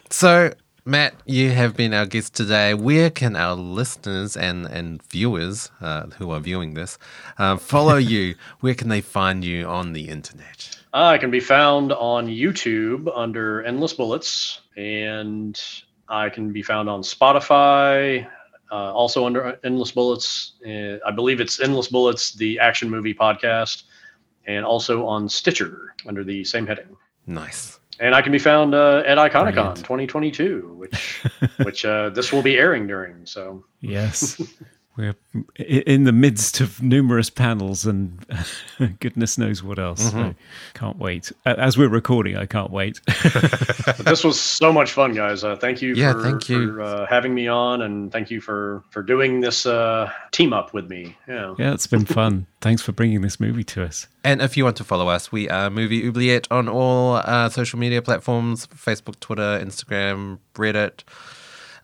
so, 0.10 0.52
Matt, 0.84 1.14
you 1.24 1.50
have 1.50 1.74
been 1.74 1.94
our 1.94 2.04
guest 2.04 2.34
today. 2.34 2.74
Where 2.74 3.08
can 3.08 3.34
our 3.34 3.54
listeners 3.54 4.36
and, 4.36 4.66
and 4.66 5.02
viewers 5.04 5.70
uh, 5.80 6.06
who 6.18 6.30
are 6.32 6.40
viewing 6.40 6.74
this 6.74 6.98
uh, 7.38 7.56
follow 7.56 7.96
you? 8.14 8.34
Where 8.60 8.74
can 8.74 8.88
they 8.88 9.00
find 9.00 9.42
you 9.42 9.66
on 9.66 9.94
the 9.94 10.08
internet? 10.08 10.78
I 10.92 11.16
can 11.16 11.30
be 11.30 11.40
found 11.40 11.92
on 11.92 12.26
YouTube 12.26 13.10
under 13.14 13.62
Endless 13.62 13.94
Bullets, 13.94 14.60
and 14.76 15.58
I 16.08 16.28
can 16.28 16.52
be 16.52 16.62
found 16.62 16.90
on 16.90 17.00
Spotify, 17.00 18.28
uh, 18.72 18.92
also 18.92 19.26
under 19.26 19.58
Endless 19.62 19.92
Bullets. 19.92 20.54
Uh, 20.66 20.96
I 21.06 21.10
believe 21.10 21.40
it's 21.40 21.60
Endless 21.60 21.88
Bullets, 21.88 22.32
the 22.32 22.58
action 22.58 22.88
movie 22.88 23.14
podcast, 23.14 23.84
and 24.46 24.64
also 24.64 25.06
on 25.06 25.28
Stitcher 25.28 25.94
under 26.06 26.24
the 26.24 26.42
same 26.44 26.66
heading. 26.66 26.96
Nice. 27.26 27.78
And 28.00 28.14
I 28.14 28.22
can 28.22 28.32
be 28.32 28.38
found 28.38 28.74
uh, 28.74 29.02
at 29.06 29.18
Iconicon 29.18 29.76
2022, 29.76 30.74
which 30.76 31.22
which 31.62 31.84
uh, 31.84 32.08
this 32.10 32.32
will 32.32 32.42
be 32.42 32.56
airing 32.56 32.86
during. 32.86 33.26
So 33.26 33.64
Yes. 33.80 34.40
We're 34.94 35.14
in 35.56 36.04
the 36.04 36.12
midst 36.12 36.60
of 36.60 36.82
numerous 36.82 37.30
panels 37.30 37.86
and 37.86 38.26
goodness 39.00 39.38
knows 39.38 39.62
what 39.62 39.78
else. 39.78 40.10
So 40.10 40.34
can't 40.74 40.98
wait. 40.98 41.32
As 41.46 41.78
we're 41.78 41.88
recording, 41.88 42.36
I 42.36 42.44
can't 42.44 42.70
wait. 42.70 43.00
this 44.00 44.22
was 44.22 44.38
so 44.38 44.70
much 44.70 44.92
fun, 44.92 45.14
guys. 45.14 45.44
Uh, 45.44 45.56
thank 45.56 45.80
you 45.80 45.94
Yeah, 45.94 46.12
for, 46.12 46.22
thank 46.22 46.48
you. 46.50 46.74
for 46.74 46.82
uh, 46.82 47.06
having 47.06 47.34
me 47.34 47.48
on, 47.48 47.80
and 47.80 48.12
thank 48.12 48.30
you 48.30 48.42
for 48.42 48.82
for 48.90 49.02
doing 49.02 49.40
this 49.40 49.64
uh, 49.64 50.10
team 50.30 50.52
up 50.52 50.74
with 50.74 50.90
me. 50.90 51.16
Yeah. 51.26 51.54
yeah, 51.58 51.72
it's 51.72 51.86
been 51.86 52.04
fun. 52.04 52.46
Thanks 52.60 52.82
for 52.82 52.92
bringing 52.92 53.22
this 53.22 53.40
movie 53.40 53.64
to 53.64 53.84
us. 53.84 54.08
And 54.24 54.42
if 54.42 54.58
you 54.58 54.64
want 54.64 54.76
to 54.76 54.84
follow 54.84 55.08
us, 55.08 55.32
we 55.32 55.48
are 55.48 55.70
Movie 55.70 56.06
Oubliette 56.06 56.48
on 56.50 56.68
all 56.68 57.14
uh, 57.14 57.48
social 57.48 57.78
media 57.78 58.02
platforms 58.02 58.66
Facebook, 58.66 59.18
Twitter, 59.20 59.58
Instagram, 59.58 60.38
Reddit. 60.54 61.02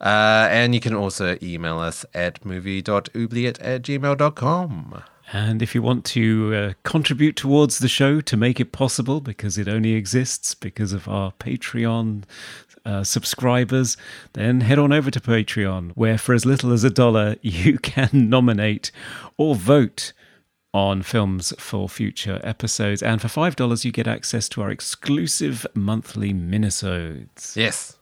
Uh, 0.01 0.49
and 0.51 0.75
you 0.75 0.81
can 0.81 0.95
also 0.95 1.37
email 1.43 1.79
us 1.79 2.05
at 2.15 2.45
movie.oubliette 2.45 3.59
at 3.61 3.83
gmail.com. 3.83 5.03
And 5.31 5.61
if 5.61 5.75
you 5.75 5.83
want 5.83 6.05
to 6.07 6.55
uh, 6.55 6.73
contribute 6.85 7.37
towards 7.37 7.81
the 7.81 7.89
show 7.89 8.21
to 8.23 8.37
make 8.37 8.61
it 8.61 8.73
possible, 8.73 9.21
because 9.21 9.59
it 9.59 9.69
only 9.69 9.93
exists 9.93 10.55
because 10.55 10.93
of 10.93 11.07
our 11.07 11.33
Patreon 11.33 12.25
uh, 12.87 13.05
subscribers, 13.05 13.99
then 14.33 14.63
head 14.63 14.79
on 14.79 14.93
over 14.93 15.11
to 15.11 15.21
Patreon, 15.21 15.93
where 15.95 16.17
for 16.17 16.33
as 16.33 16.47
little 16.47 16.73
as 16.73 16.83
a 16.83 16.91
dollar, 16.91 17.37
you 17.43 17.79
can 17.79 18.31
nominate 18.31 18.91
or 19.37 19.55
vote 19.55 20.15
on 20.73 21.03
films 21.03 21.53
for 21.59 21.89
future 21.89 22.41
episodes. 22.43 23.03
And 23.03 23.21
for 23.21 23.29
$5, 23.29 23.85
you 23.85 23.93
get 23.93 24.07
access 24.07 24.49
to 24.51 24.63
our 24.63 24.71
exclusive 24.71 25.67
monthly 25.75 26.33
minisodes. 26.33 27.55
Yes. 27.55 27.98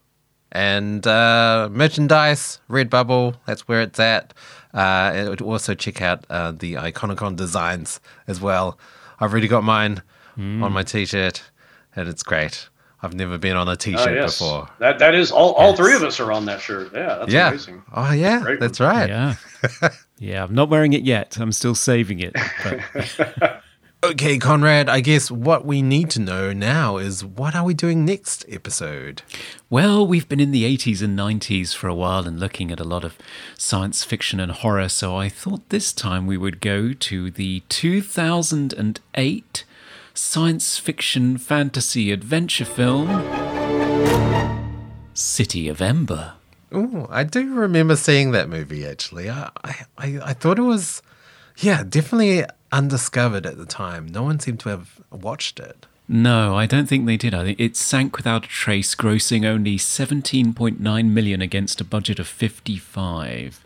And 0.51 1.05
uh, 1.05 1.69
merchandise, 1.71 2.59
Redbubble, 2.69 3.35
that's 3.45 3.67
where 3.67 3.81
it's 3.81 3.99
at. 3.99 4.33
Uh, 4.73 5.11
and 5.13 5.41
also 5.41 5.73
check 5.73 6.01
out 6.01 6.25
uh, 6.29 6.51
the 6.51 6.73
Iconicon 6.75 7.35
designs 7.35 7.99
as 8.27 8.39
well. 8.39 8.77
I've 9.19 9.31
already 9.31 9.47
got 9.47 9.63
mine 9.63 10.01
on 10.37 10.71
my 10.71 10.83
t 10.83 11.05
shirt, 11.05 11.41
and 11.95 12.07
it's 12.07 12.21
great. 12.23 12.69
I've 13.01 13.13
never 13.13 13.37
been 13.37 13.55
on 13.57 13.67
a 13.67 13.75
t 13.75 13.95
Oh, 13.95 14.03
shirt 14.03 14.15
yes. 14.15 14.37
before. 14.39 14.69
That 14.79 14.99
that 14.99 15.15
is 15.15 15.31
all. 15.31 15.53
All 15.53 15.75
three 15.75 15.95
of 15.95 16.03
us 16.03 16.19
are 16.19 16.31
on 16.31 16.45
that 16.45 16.61
shirt. 16.61 16.91
Yeah, 16.93 17.15
that's 17.19 17.33
yeah. 17.33 17.47
amazing. 17.49 17.83
Oh, 17.93 18.11
yeah. 18.11 18.41
Great 18.41 18.59
that's 18.59 18.79
one. 18.79 18.89
right. 18.89 19.09
Yeah. 19.09 19.35
Yeah, 20.19 20.43
I'm 20.43 20.55
not 20.55 20.69
wearing 20.69 20.93
it 20.93 21.03
yet. 21.03 21.37
I'm 21.39 21.51
still 21.51 21.75
saving 21.75 22.19
it. 22.21 22.35
But 22.63 23.61
Okay, 24.03 24.37
Conrad, 24.37 24.89
I 24.89 25.01
guess 25.01 25.31
what 25.31 25.65
we 25.65 25.81
need 25.81 26.11
to 26.11 26.21
know 26.21 26.53
now 26.53 26.97
is 26.97 27.25
what 27.25 27.55
are 27.55 27.63
we 27.63 27.73
doing 27.73 28.05
next 28.05 28.45
episode? 28.47 29.23
Well, 29.71 30.05
we've 30.05 30.29
been 30.29 30.39
in 30.39 30.51
the 30.51 30.65
80s 30.65 31.01
and 31.01 31.17
90s 31.17 31.73
for 31.73 31.87
a 31.87 31.95
while 31.95 32.27
and 32.27 32.39
looking 32.39 32.71
at 32.71 32.79
a 32.79 32.83
lot 32.83 33.03
of 33.03 33.17
science 33.57 34.03
fiction 34.03 34.39
and 34.39 34.51
horror, 34.51 34.87
so 34.87 35.15
I 35.15 35.29
thought 35.29 35.69
this 35.69 35.91
time 35.91 36.27
we 36.27 36.37
would 36.37 36.61
go 36.61 36.93
to 36.93 37.31
the 37.31 37.63
2008 37.69 39.63
science 40.13 40.77
fiction 40.77 41.37
fantasy 41.39 42.11
adventure 42.11 42.65
film 42.65 43.09
City 45.15 45.67
of 45.67 45.81
Ember. 45.81 46.33
Oh, 46.71 47.07
I 47.09 47.23
do 47.23 47.51
remember 47.51 47.95
seeing 47.95 48.29
that 48.31 48.47
movie 48.47 48.85
actually. 48.85 49.27
I, 49.31 49.49
I, 49.63 50.19
I 50.23 50.33
thought 50.33 50.59
it 50.59 50.63
was, 50.63 51.01
yeah, 51.57 51.83
definitely 51.83 52.45
undiscovered 52.71 53.45
at 53.45 53.57
the 53.57 53.65
time. 53.65 54.07
No 54.07 54.23
one 54.23 54.39
seemed 54.39 54.59
to 54.61 54.69
have 54.69 54.99
watched 55.11 55.59
it. 55.59 55.85
No, 56.09 56.55
I 56.55 56.65
don't 56.65 56.87
think 56.87 57.05
they 57.05 57.17
did. 57.17 57.33
I 57.33 57.43
think 57.43 57.59
it 57.59 57.75
sank 57.75 58.15
without 58.15 58.45
a 58.45 58.47
trace, 58.47 58.95
grossing 58.95 59.45
only 59.45 59.77
17.9 59.77 61.09
million 61.09 61.41
against 61.41 61.81
a 61.81 61.83
budget 61.83 62.17
of 62.19 62.27
55. 62.27 63.63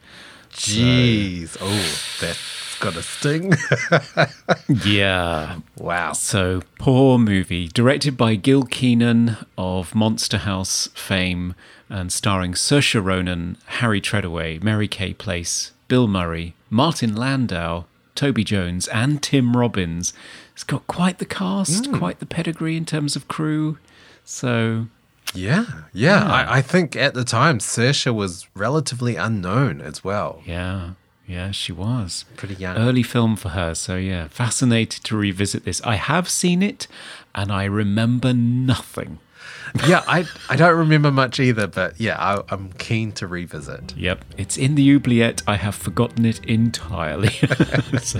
Jeez. 0.51 1.55
Oh, 1.61 2.17
that's 2.19 2.79
got 2.79 2.95
a 2.95 3.03
sting. 3.03 3.53
Yeah. 4.85 5.59
wow. 5.77 6.13
So, 6.13 6.61
poor 6.79 7.17
movie. 7.19 7.67
Directed 7.67 8.17
by 8.17 8.35
Gil 8.35 8.63
Kenan 8.63 9.37
of 9.57 9.93
Monster 9.93 10.39
House 10.39 10.87
fame 10.95 11.53
and 11.89 12.11
starring 12.11 12.53
Saoirse 12.53 13.03
Ronan, 13.03 13.57
Harry 13.65 14.01
Treadaway, 14.01 14.61
Mary 14.63 14.87
Kay 14.87 15.13
Place, 15.13 15.73
Bill 15.87 16.07
Murray, 16.07 16.55
Martin 16.69 17.15
Landau, 17.15 17.85
Toby 18.15 18.43
Jones, 18.43 18.87
and 18.89 19.21
Tim 19.21 19.55
Robbins. 19.55 20.13
It's 20.53 20.63
got 20.63 20.85
quite 20.87 21.19
the 21.19 21.25
cast, 21.25 21.87
hmm. 21.87 21.97
quite 21.97 22.19
the 22.19 22.25
pedigree 22.25 22.77
in 22.77 22.85
terms 22.85 23.15
of 23.15 23.27
crew. 23.27 23.77
So, 24.23 24.87
Yeah, 25.33 25.65
yeah. 25.93 26.25
I, 26.25 26.57
I 26.57 26.61
think 26.61 26.95
at 26.95 27.13
the 27.13 27.23
time 27.23 27.59
Saoirse 27.59 28.13
was 28.13 28.47
relatively 28.55 29.15
unknown 29.15 29.81
as 29.81 30.03
well. 30.03 30.41
yeah, 30.45 30.91
yeah, 31.27 31.51
she 31.51 31.71
was. 31.71 32.25
Pretty 32.35 32.55
young. 32.55 32.77
Early 32.77 33.03
film 33.03 33.37
for 33.37 33.49
her. 33.49 33.73
So, 33.73 33.95
yeah, 33.95 34.27
fascinated 34.27 35.03
to 35.05 35.15
revisit 35.15 35.63
this. 35.63 35.81
I 35.83 35.95
have 35.95 36.27
seen 36.27 36.61
it 36.61 36.87
and 37.33 37.51
I 37.51 37.63
remember 37.63 38.33
nothing. 38.33 39.19
Yeah, 39.87 40.03
I 40.07 40.25
I 40.49 40.55
don't 40.55 40.77
remember 40.77 41.11
much 41.11 41.39
either, 41.39 41.67
but 41.67 41.99
yeah, 41.99 42.17
I, 42.19 42.41
I'm 42.49 42.71
keen 42.73 43.11
to 43.13 43.27
revisit. 43.27 43.95
Yep, 43.95 44.25
it's 44.37 44.57
in 44.57 44.75
the 44.75 44.93
oubliette. 44.95 45.41
I 45.47 45.55
have 45.55 45.75
forgotten 45.75 46.25
it 46.25 46.43
entirely. 46.45 47.29
so, 48.01 48.19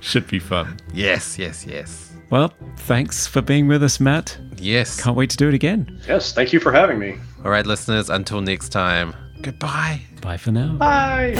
should 0.00 0.26
be 0.26 0.38
fun. 0.38 0.76
Yes, 0.92 1.38
yes, 1.38 1.64
yes, 1.66 2.12
Well, 2.30 2.52
thanks 2.78 3.26
for 3.26 3.42
being 3.42 3.68
with 3.68 3.82
us, 3.82 4.00
Matt. 4.00 4.38
yes. 4.56 5.00
Can't 5.02 5.16
wait 5.16 5.30
to 5.30 5.36
do 5.36 5.48
it 5.48 5.54
again. 5.54 6.00
Yes, 6.08 6.32
thank 6.32 6.52
you 6.52 6.60
for 6.60 6.72
having 6.72 6.98
me. 6.98 7.16
All 7.44 7.50
right, 7.50 7.66
listeners. 7.66 8.10
Until 8.10 8.40
next 8.40 8.70
time. 8.70 9.14
Goodbye. 9.42 10.00
Bye 10.22 10.36
for 10.38 10.50
now. 10.50 10.72
Bye. 10.76 11.34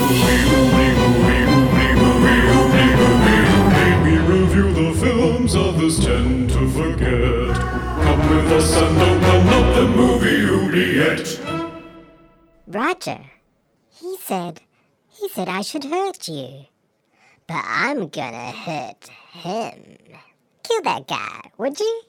We 4.03 4.17
review 4.19 4.71
the 4.73 4.93
films 4.99 5.55
others 5.55 5.99
tend 6.05 6.49
to 6.51 6.69
forget. 6.69 7.76
Come 8.07 8.29
with 8.29 8.51
us 8.53 8.73
and 8.77 9.49
up 9.57 9.75
the 9.75 9.87
movie 9.99 10.45
oubliette. 10.45 11.29
Roger. 12.65 13.19
He 13.89 14.15
said, 14.21 14.61
he 15.09 15.27
said 15.27 15.49
I 15.49 15.61
should 15.61 15.83
hurt 15.83 16.25
you. 16.29 16.67
But 17.47 17.63
I'm 17.65 18.07
gonna 18.07 18.51
hurt 18.51 19.09
him. 19.33 19.97
Kill 20.63 20.81
that 20.83 21.07
guy, 21.07 21.51
would 21.57 21.77
you? 21.77 22.01